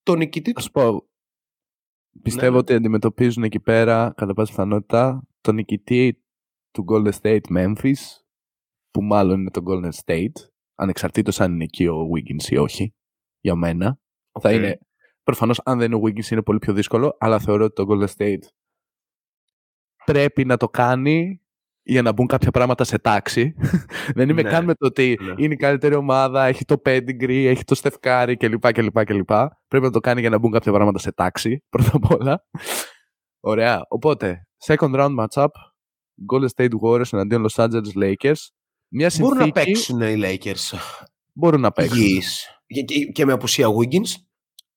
το 0.02 0.14
νικητή 0.14 0.52
Θα 0.52 0.56
του. 0.56 0.62
σου 0.62 0.70
πω. 0.70 1.06
Πιστεύω 2.22 2.52
Ναι. 2.52 2.59
ότι 2.59 2.74
αντιμετωπίζουν 2.74 3.43
εκεί 3.43 3.60
πέρα, 3.60 4.12
κατά 4.16 4.34
πάσα 4.34 4.51
πιθανότητα, 4.51 5.22
τον 5.40 5.55
νικητή 5.55 6.22
του 6.70 6.84
Golden 6.89 7.12
State 7.22 7.40
Memphis, 7.56 8.01
που 8.90 9.02
μάλλον 9.02 9.40
είναι 9.40 9.51
το 9.51 9.62
Golden 9.66 9.90
State, 10.05 10.32
ανεξαρτήτως 10.74 11.40
αν 11.40 11.52
είναι 11.52 11.64
εκεί 11.64 11.86
ο 11.86 12.09
Wiggins 12.14 12.44
ή 12.51 12.56
όχι, 12.56 12.94
για 13.43 13.55
μένα. 13.55 13.98
Θα 14.40 14.48
Οκ. 14.48 14.55
είναι, 14.55 14.78
προφανώς 15.23 15.60
αν 15.64 15.78
δεν 15.78 15.93
είναι 15.93 15.97
ο 15.97 16.01
Wiggins 16.06 16.31
είναι 16.31 16.43
πολύ 16.43 16.59
πιο 16.59 16.73
δύσκολο, 16.73 17.16
αλλά 17.20 17.39
θεωρώ 17.39 17.64
ότι 17.64 17.74
το 17.74 17.86
Golden 17.90 18.09
State 18.16 18.43
πρέπει 20.05 20.44
να 20.44 20.56
το 20.56 20.69
κάνει 20.69 21.36
για 21.82 22.02
να 22.02 22.12
μπουν 22.12 22.27
κάποια 22.27 22.51
πράγματα 22.51 22.85
σε 22.85 22.98
τάξη. 22.98 23.55
δεν 24.16 24.28
είμαι 24.28 24.43
Ναι. 24.43 24.51
καν 24.51 24.64
με 24.64 24.74
το 24.74 24.86
ότι 24.86 25.19
Ναι. 25.20 25.35
είναι 25.44 25.55
η 25.55 25.56
καλύτερη 25.56 25.94
ομάδα, 25.94 26.44
έχει 26.44 26.64
το 26.64 26.82
pedigree, 26.86 27.44
έχει 27.47 27.64
το 27.64 27.74
στεφκάρι 27.74 28.36
κλπ. 28.36 28.73
κλπ, 28.73 29.05
κλπ. 29.05 29.31
Πρέπει 29.69 29.85
να 29.85 29.90
το 29.90 30.01
κάνει 30.01 30.20
για 30.20 30.31
να 30.31 30.39
μπουν 30.39 30.51
κάποια 30.51 30.73
πράγματα 30.73 30.98
σε 30.98 31.12
τάξη, 31.12 31.62
πρώτα 31.70 31.90
απ' 31.93 32.10
όλα. 32.20 32.44
Ωραία. 33.40 33.85
Οπότε, 33.89 34.47
second 34.66 34.94
round 34.94 35.14
matchup, 35.27 35.47
Golden 36.32 36.48
State 36.56 36.73
Warriors 36.82 37.12
εναντίον 37.12 37.47
Los 37.51 37.64
Angeles 37.64 37.94
Lakers. 38.02 38.40
Μια 38.94 39.10
συνθήκη 39.10 39.23
Μπορούν 39.35 39.47
να 39.47 39.52
παίξουν 39.52 40.01
οι 40.01 40.14
Lakers 40.24 40.78
Μπορούν 41.32 41.60
να 41.60 41.73
παίξουν. 41.73 41.97
υγιείς. 42.01 42.61
Και, 42.73 42.82
και, 42.82 43.05
και 43.05 43.24
με 43.24 43.32
απουσία 43.32 43.66
Wiggins 43.69 44.09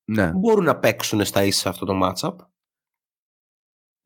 Ναι. 0.05 0.31
μπορούν 0.31 0.63
να 0.63 0.77
παίξουν 0.79 1.25
στα 1.25 1.43
ίσα 1.43 1.69
αυτό 1.69 1.85
το 1.85 1.99
matchup. 2.03 2.35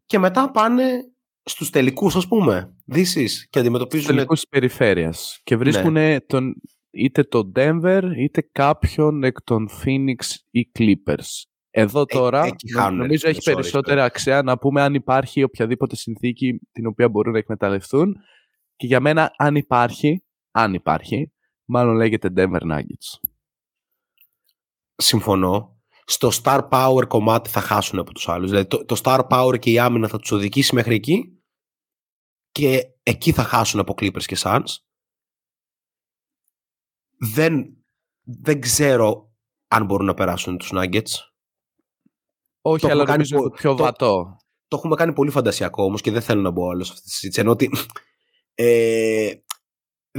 Και 0.05 0.19
μετά 0.19 0.51
πάνε 0.51 1.11
στους 1.43 1.69
τελικούς 1.69 2.15
ας 2.15 2.27
πούμε. 2.27 2.75
Δύσεις 2.85 3.47
και 3.49 3.59
αντιμετωπίζουν 3.59 4.07
Τελικούς 4.15 4.39
της 4.39 4.49
περιφέρειας. 4.49 5.39
Και 5.43 5.55
βρίσκουν 5.57 5.95
τον, 6.27 6.55
είτε 6.91 7.23
τον 7.23 7.51
Denver 7.55 8.01
είτε 8.17 8.49
κάποιον 8.51 9.23
εκ 9.23 9.41
των 9.41 9.69
Phoenix 9.83 10.15
ή 10.49 10.71
Clippers. 10.79 11.43
Εδώ 11.69 12.05
τώρα 12.05 12.43
εκεί 12.43 12.71
νο- 12.71 12.79
χάνουνε, 12.81 13.01
νομίζω 13.01 13.21
ρε 13.25 13.29
έχει 13.31 13.41
φίλε, 13.41 13.53
sorry, 13.53 13.57
περισσότερα 13.57 14.03
αξία 14.03 14.41
να 14.43 14.57
πούμε 14.57 14.81
αν 14.81 14.93
υπάρχει 14.93 15.43
οποιαδήποτε 15.43 15.95
συνθήκη 15.95 16.59
την 16.71 16.85
οποία 16.85 17.09
μπορούν 17.09 17.31
να 17.33 17.37
εκμεταλλευτούν. 17.39 18.15
Και 18.75 18.87
για 18.87 18.99
μένα 18.99 19.31
αν 19.37 19.55
υπάρχει, 19.55 20.23
αν 20.51 20.73
υπάρχει, 20.73 21.31
μάλλον 21.65 21.95
λέγεται 21.95 22.29
Denver 22.35 22.61
Nuggets. 22.71 23.28
Συμφωνώ. 25.01 25.77
Στο 26.05 26.29
star 26.43 26.69
power 26.69 27.03
κομμάτι 27.07 27.49
θα 27.49 27.61
χάσουν 27.61 27.99
από 27.99 28.13
τους 28.13 28.29
άλλους. 28.29 28.49
Δηλαδή 28.49 28.67
το, 28.67 28.85
το 28.85 29.01
star 29.03 29.27
power 29.29 29.59
και 29.59 29.71
η 29.71 29.79
άμυνα 29.79 30.07
θα 30.07 30.17
τους 30.19 30.31
οδηγήσει 30.31 30.75
μέχρι 30.75 30.95
εκεί 30.95 31.41
και 32.51 32.81
εκεί 33.03 33.31
θα 33.31 33.43
χάσουν 33.43 33.79
από 33.79 33.93
Clippers 33.97 34.23
και 34.23 34.37
Suns. 34.39 34.65
Δεν, 37.33 37.65
δεν 38.21 38.61
ξέρω 38.61 39.33
αν 39.67 39.85
μπορούν 39.85 40.05
να 40.05 40.13
περάσουν 40.13 40.57
τους 40.57 40.71
Nuggets. 40.73 41.13
Όχι, 42.61 42.81
Το 42.81 42.87
αλλά 42.91 43.01
έχουμε 43.01 43.05
κάνει 43.05 43.29
νομίζω 43.29 43.35
είναι 43.35 43.43
πο- 43.43 43.49
το 43.49 43.55
πιο 43.55 43.75
το- 43.75 43.83
βατό. 43.83 44.37
Το 44.67 44.77
έχουμε 44.77 44.95
κάνει 44.95 45.13
πολύ 45.13 45.29
φαντασιακό 45.31 45.83
όμως 45.83 46.01
και 46.01 46.11
δεν 46.11 46.21
θέλω 46.21 46.41
να 46.41 46.51
μπω 46.51 46.69
άλλο 46.69 46.83
σε 46.83 46.91
αυτή 46.93 47.03
τη 47.05 47.13
συζήτηση. 47.13 47.41
Ενώ 47.41 47.51
ότι 47.51 47.69
ε, 48.53 49.33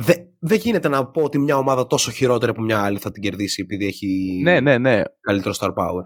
δεν 0.01 0.29
δεν 0.43 0.59
γίνεται 0.59 0.89
να 0.89 1.07
πω 1.07 1.23
ότι 1.23 1.39
μια 1.39 1.57
ομάδα 1.57 1.87
τόσο 1.87 2.11
χειρότερη 2.11 2.51
από 2.51 2.61
μια 2.63 2.83
άλλη 2.83 2.99
θα 2.99 3.11
την 3.11 3.23
κερδίσει 3.23 3.63
επειδή 3.63 3.87
έχει 3.87 4.41
Ναι, 4.43 4.61
ναι, 4.61 4.79
ναι. 4.79 5.03
καλύτερο 5.21 5.55
star 5.59 5.69
power. 5.69 6.03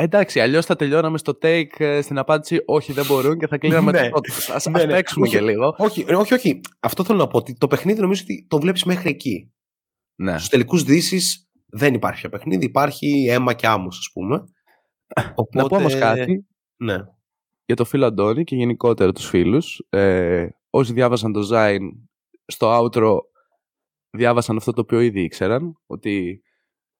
Εντάξει, 0.00 0.40
αλλιώς 0.40 0.66
θα 0.66 0.76
τελειώναμε 0.76 1.18
στο 1.18 1.38
take 1.42 1.78
ε, 1.80 2.00
στην 2.02 2.18
απάντηση 2.18 2.62
Όχι, 2.66 2.92
δεν 2.92 3.06
μπορούν 3.06 3.38
και 3.38 3.46
θα 3.46 3.58
κλείναμε 3.58 3.90
Ναι. 3.90 4.02
το 4.02 4.08
πρώτο. 4.08 4.32
Ας, 4.54 4.66
Ναι, 4.66 4.78
ας 4.78 4.86
ναι. 4.86 4.92
παίξουμε 4.92 5.26
Όχι. 5.26 5.36
και 5.36 5.42
λίγο. 5.42 5.74
Όχι, 5.78 6.04
ε, 6.08 6.14
όχι, 6.14 6.34
όχι. 6.34 6.60
Αυτό 6.80 7.04
θέλω 7.04 7.18
να 7.18 7.26
πω. 7.26 7.38
Ότι 7.38 7.54
το 7.58 7.66
παιχνίδι 7.66 8.00
νομίζω 8.00 8.22
ότι 8.24 8.46
το 8.48 8.58
βλέπεις 8.60 8.84
μέχρι 8.84 9.08
εκεί. 9.10 9.52
Ναι. 10.20 10.36
Στους 10.36 10.48
τελικούς 10.48 10.82
δύσεις 10.82 11.48
δεν 11.66 11.94
υπάρχει 11.94 12.20
πια 12.20 12.28
παιχνίδι. 12.28 12.64
Υπάρχει 12.64 13.26
αίμα 13.30 13.52
και 13.54 13.66
άμμος, 13.66 13.98
ας 13.98 14.10
πούμε. 14.12 14.44
Οπότε, 15.34 15.62
Να 15.62 15.68
πω 15.68 15.76
όμως 15.76 15.94
κάτι 15.98 16.46
Ναι. 16.76 16.96
για 17.64 17.76
το 17.76 17.84
φίλο 17.84 18.06
Αντώνη 18.06 18.44
και 18.44 18.56
γενικότερα 18.56 19.12
τους 19.12 19.26
φίλους. 19.28 19.86
Ε, 19.88 20.46
όσοι 20.70 20.92
διάβασαν 20.92 21.32
το 21.32 21.48
Zain 21.52 21.78
στο 22.52 22.78
outro 22.78 23.18
διάβασαν 24.10 24.56
αυτό 24.56 24.72
το 24.72 24.80
οποίο 24.80 25.00
ήδη 25.00 25.22
ήξεραν, 25.22 25.80
ότι 25.86 26.42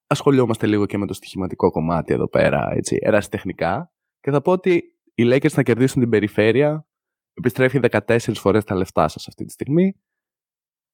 ασχολιόμαστε 0.07 0.67
λίγο 0.67 0.85
και 0.85 0.97
με 0.97 1.05
το 1.05 1.13
στοιχηματικό 1.13 1.71
κομμάτι 1.71 2.13
εδώ 2.13 2.27
πέρα, 2.27 2.71
έτσι, 2.71 2.97
ερασιτεχνικά. 3.01 3.93
Και 4.19 4.31
θα 4.31 4.41
πω 4.41 4.51
ότι 4.51 4.83
οι 5.13 5.23
Lakers 5.25 5.49
θα 5.49 5.63
κερδίσουν 5.63 6.01
την 6.01 6.09
περιφέρεια 6.09 6.87
επιστρέφει 7.33 7.79
14 7.81 8.17
φορές 8.33 8.63
τα 8.63 8.75
λεφτά 8.75 9.07
σας 9.07 9.27
αυτή 9.27 9.45
τη 9.45 9.51
στιγμή. 9.51 9.93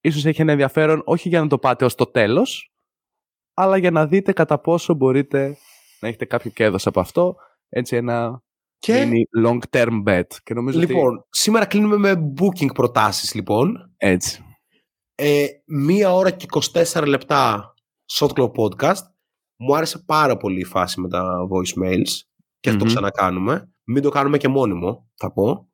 Ίσως 0.01 0.25
έχει 0.25 0.41
ένα 0.41 0.51
ενδιαφέρον 0.51 1.01
όχι 1.05 1.29
για 1.29 1.41
να 1.41 1.47
το 1.47 1.57
πάτε 1.57 1.85
ως 1.85 1.95
το 1.95 2.05
τέλος, 2.05 2.73
αλλά 3.53 3.77
για 3.77 3.91
να 3.91 4.07
δείτε 4.07 4.33
κατά 4.33 4.59
πόσο 4.59 4.93
μπορείτε 4.93 5.57
να 5.99 6.07
έχετε 6.07 6.25
κάποιο 6.25 6.51
κέρδος 6.51 6.87
από 6.87 6.99
αυτό. 6.99 7.35
Έτσι 7.69 7.95
ένα 7.95 8.43
Και 8.85 9.09
long 9.45 9.59
term 9.69 10.03
bet. 10.07 10.27
Και 10.43 10.53
νομίζω 10.53 10.79
λοιπόν, 10.79 11.17
ότι... 11.17 11.27
σήμερα 11.29 11.65
κλείνουμε 11.65 11.97
με 11.97 12.33
booking 12.39 12.73
προτάσεις 12.73 13.33
λοιπόν. 13.33 13.93
Έτσι. 13.97 14.43
Ε, 15.15 15.45
μία 15.65 16.13
ώρα 16.13 16.31
και 16.31 16.45
24 16.93 17.03
λεπτά 17.07 17.73
Shot 18.13 18.29
Club 18.29 18.51
Podcast. 18.51 19.03
Μου 19.57 19.75
άρεσε 19.75 20.03
πάρα 20.05 20.37
πολύ 20.37 20.59
η 20.59 20.63
φάση 20.63 21.01
με 21.01 21.09
τα 21.09 21.47
voicemails 21.51 22.11
και 22.59 22.69
αυτό 22.69 22.83
Μμμ. 22.83 22.91
ξανακάνουμε. 22.91 23.69
Μην 23.83 24.01
το 24.01 24.09
κάνουμε 24.09 24.37
και 24.37 24.47
μόνιμο, 24.47 25.09
θα 25.15 25.31
πω. 25.31 25.69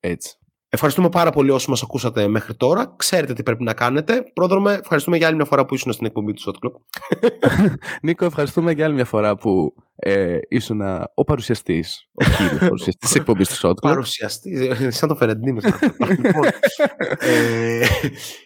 Έτσι. 0.00 0.38
Ευχαριστούμε 0.74 1.08
πάρα 1.08 1.30
πολύ 1.30 1.50
όσοι 1.50 1.70
μας 1.70 1.82
ακούσατε 1.82 2.28
μέχρι 2.28 2.54
τώρα. 2.54 2.94
Ξέρετε 2.96 3.32
τι 3.32 3.42
πρέπει 3.42 3.64
να 3.64 3.74
κάνετε. 3.74 4.22
Πρόδρομε, 4.34 4.72
ευχαριστούμε 4.72 5.16
για 5.16 5.26
άλλη 5.26 5.36
μια 5.36 5.44
φορά 5.44 5.64
που 5.64 5.74
ήσουν 5.74 5.92
στην 5.92 6.06
εκπομπή 6.06 6.32
του 6.32 6.42
Shot 6.42 6.66
Club. 6.66 6.72
Νίκο, 8.02 8.24
ευχαριστούμε 8.24 8.72
για 8.72 8.84
άλλη 8.84 8.94
μια 8.94 9.04
φορά 9.04 9.36
που 9.36 9.74
ε, 9.96 10.38
ήσουν 10.48 10.82
α, 10.82 11.10
ο 11.14 11.24
παρουσιαστής, 11.24 12.08
ο 12.12 12.24
κύριος 12.24 12.58
παρουσιαστής 12.58 13.10
της 13.10 13.14
εκπομπής 13.14 13.48
του 13.48 13.54
Shot 13.54 13.70
Club. 13.70 13.80
Παρουσιαστής, 13.80 14.60
ε, 14.60 14.90
σαν 14.90 15.08
το 15.08 15.14
Φερεντίνο. 15.14 15.60
λοιπόν, 16.22 16.44
ε, 17.18 17.86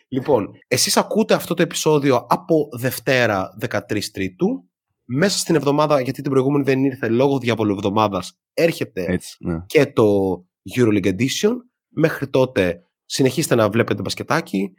λοιπόν, 0.08 0.50
εσείς 0.68 0.96
ακούτε 0.96 1.34
αυτό 1.34 1.54
το 1.54 1.62
επεισόδιο 1.62 2.26
από 2.28 2.68
Δευτέρα 2.78 3.48
13 3.68 3.78
Τρίτου. 4.12 4.68
Μέσα 5.04 5.38
στην 5.38 5.54
εβδομάδα, 5.54 6.00
γιατί 6.00 6.22
την 6.22 6.30
προηγούμενη 6.30 6.64
δεν 6.64 6.84
ήρθε 6.84 7.08
λόγω 7.08 7.38
διαβολου 7.38 7.72
εβδομάδας, 7.72 8.38
έρχεται 8.54 9.04
Έτσι, 9.08 9.36
ναι. 9.40 9.62
και 9.66 9.86
το 9.86 10.04
EuroLeague 10.76 11.06
Edition. 11.06 11.52
Μέχρι 12.00 12.28
τότε 12.28 12.82
συνεχίστε 13.04 13.54
να 13.54 13.70
βλέπετε 13.70 14.02
μπασκετάκι. 14.02 14.72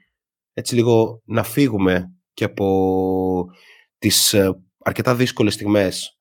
Έτσι 0.53 0.75
λίγο 0.75 1.21
να 1.25 1.43
φύγουμε 1.43 2.13
και 2.33 2.43
από 2.43 3.45
τις 3.97 4.33
ε, 4.33 4.63
αρκετά 4.83 5.15
δύσκολες 5.15 5.53
στιγμές 5.53 6.19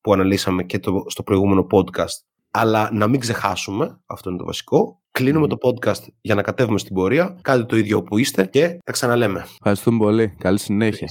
που 0.00 0.12
αναλύσαμε 0.12 0.64
και 0.64 0.78
το, 0.78 1.04
στο 1.06 1.22
προηγούμενο 1.22 1.66
podcast. 1.70 2.24
Αλλά 2.50 2.90
να 2.92 3.08
μην 3.08 3.20
ξεχάσουμε, 3.20 4.00
αυτό 4.06 4.28
είναι 4.28 4.38
το 4.38 4.44
βασικό. 4.44 5.02
Κλείνουμε 5.10 5.46
Μμμ. 5.46 5.56
το 5.58 5.68
podcast 5.68 6.06
για 6.20 6.34
να 6.34 6.42
κατέβουμε 6.42 6.78
στην 6.78 6.94
πορεία. 6.94 7.38
Κάντε 7.42 7.64
το 7.64 7.76
ίδιο 7.76 7.98
όπου 7.98 8.18
είστε 8.18 8.46
και 8.46 8.78
τα 8.84 8.92
ξαναλέμε. 8.92 9.46
Ευχαριστούμε 9.52 9.98
πολύ. 9.98 10.28
Καλή 10.38 10.58
συνέχεια. 10.58 11.08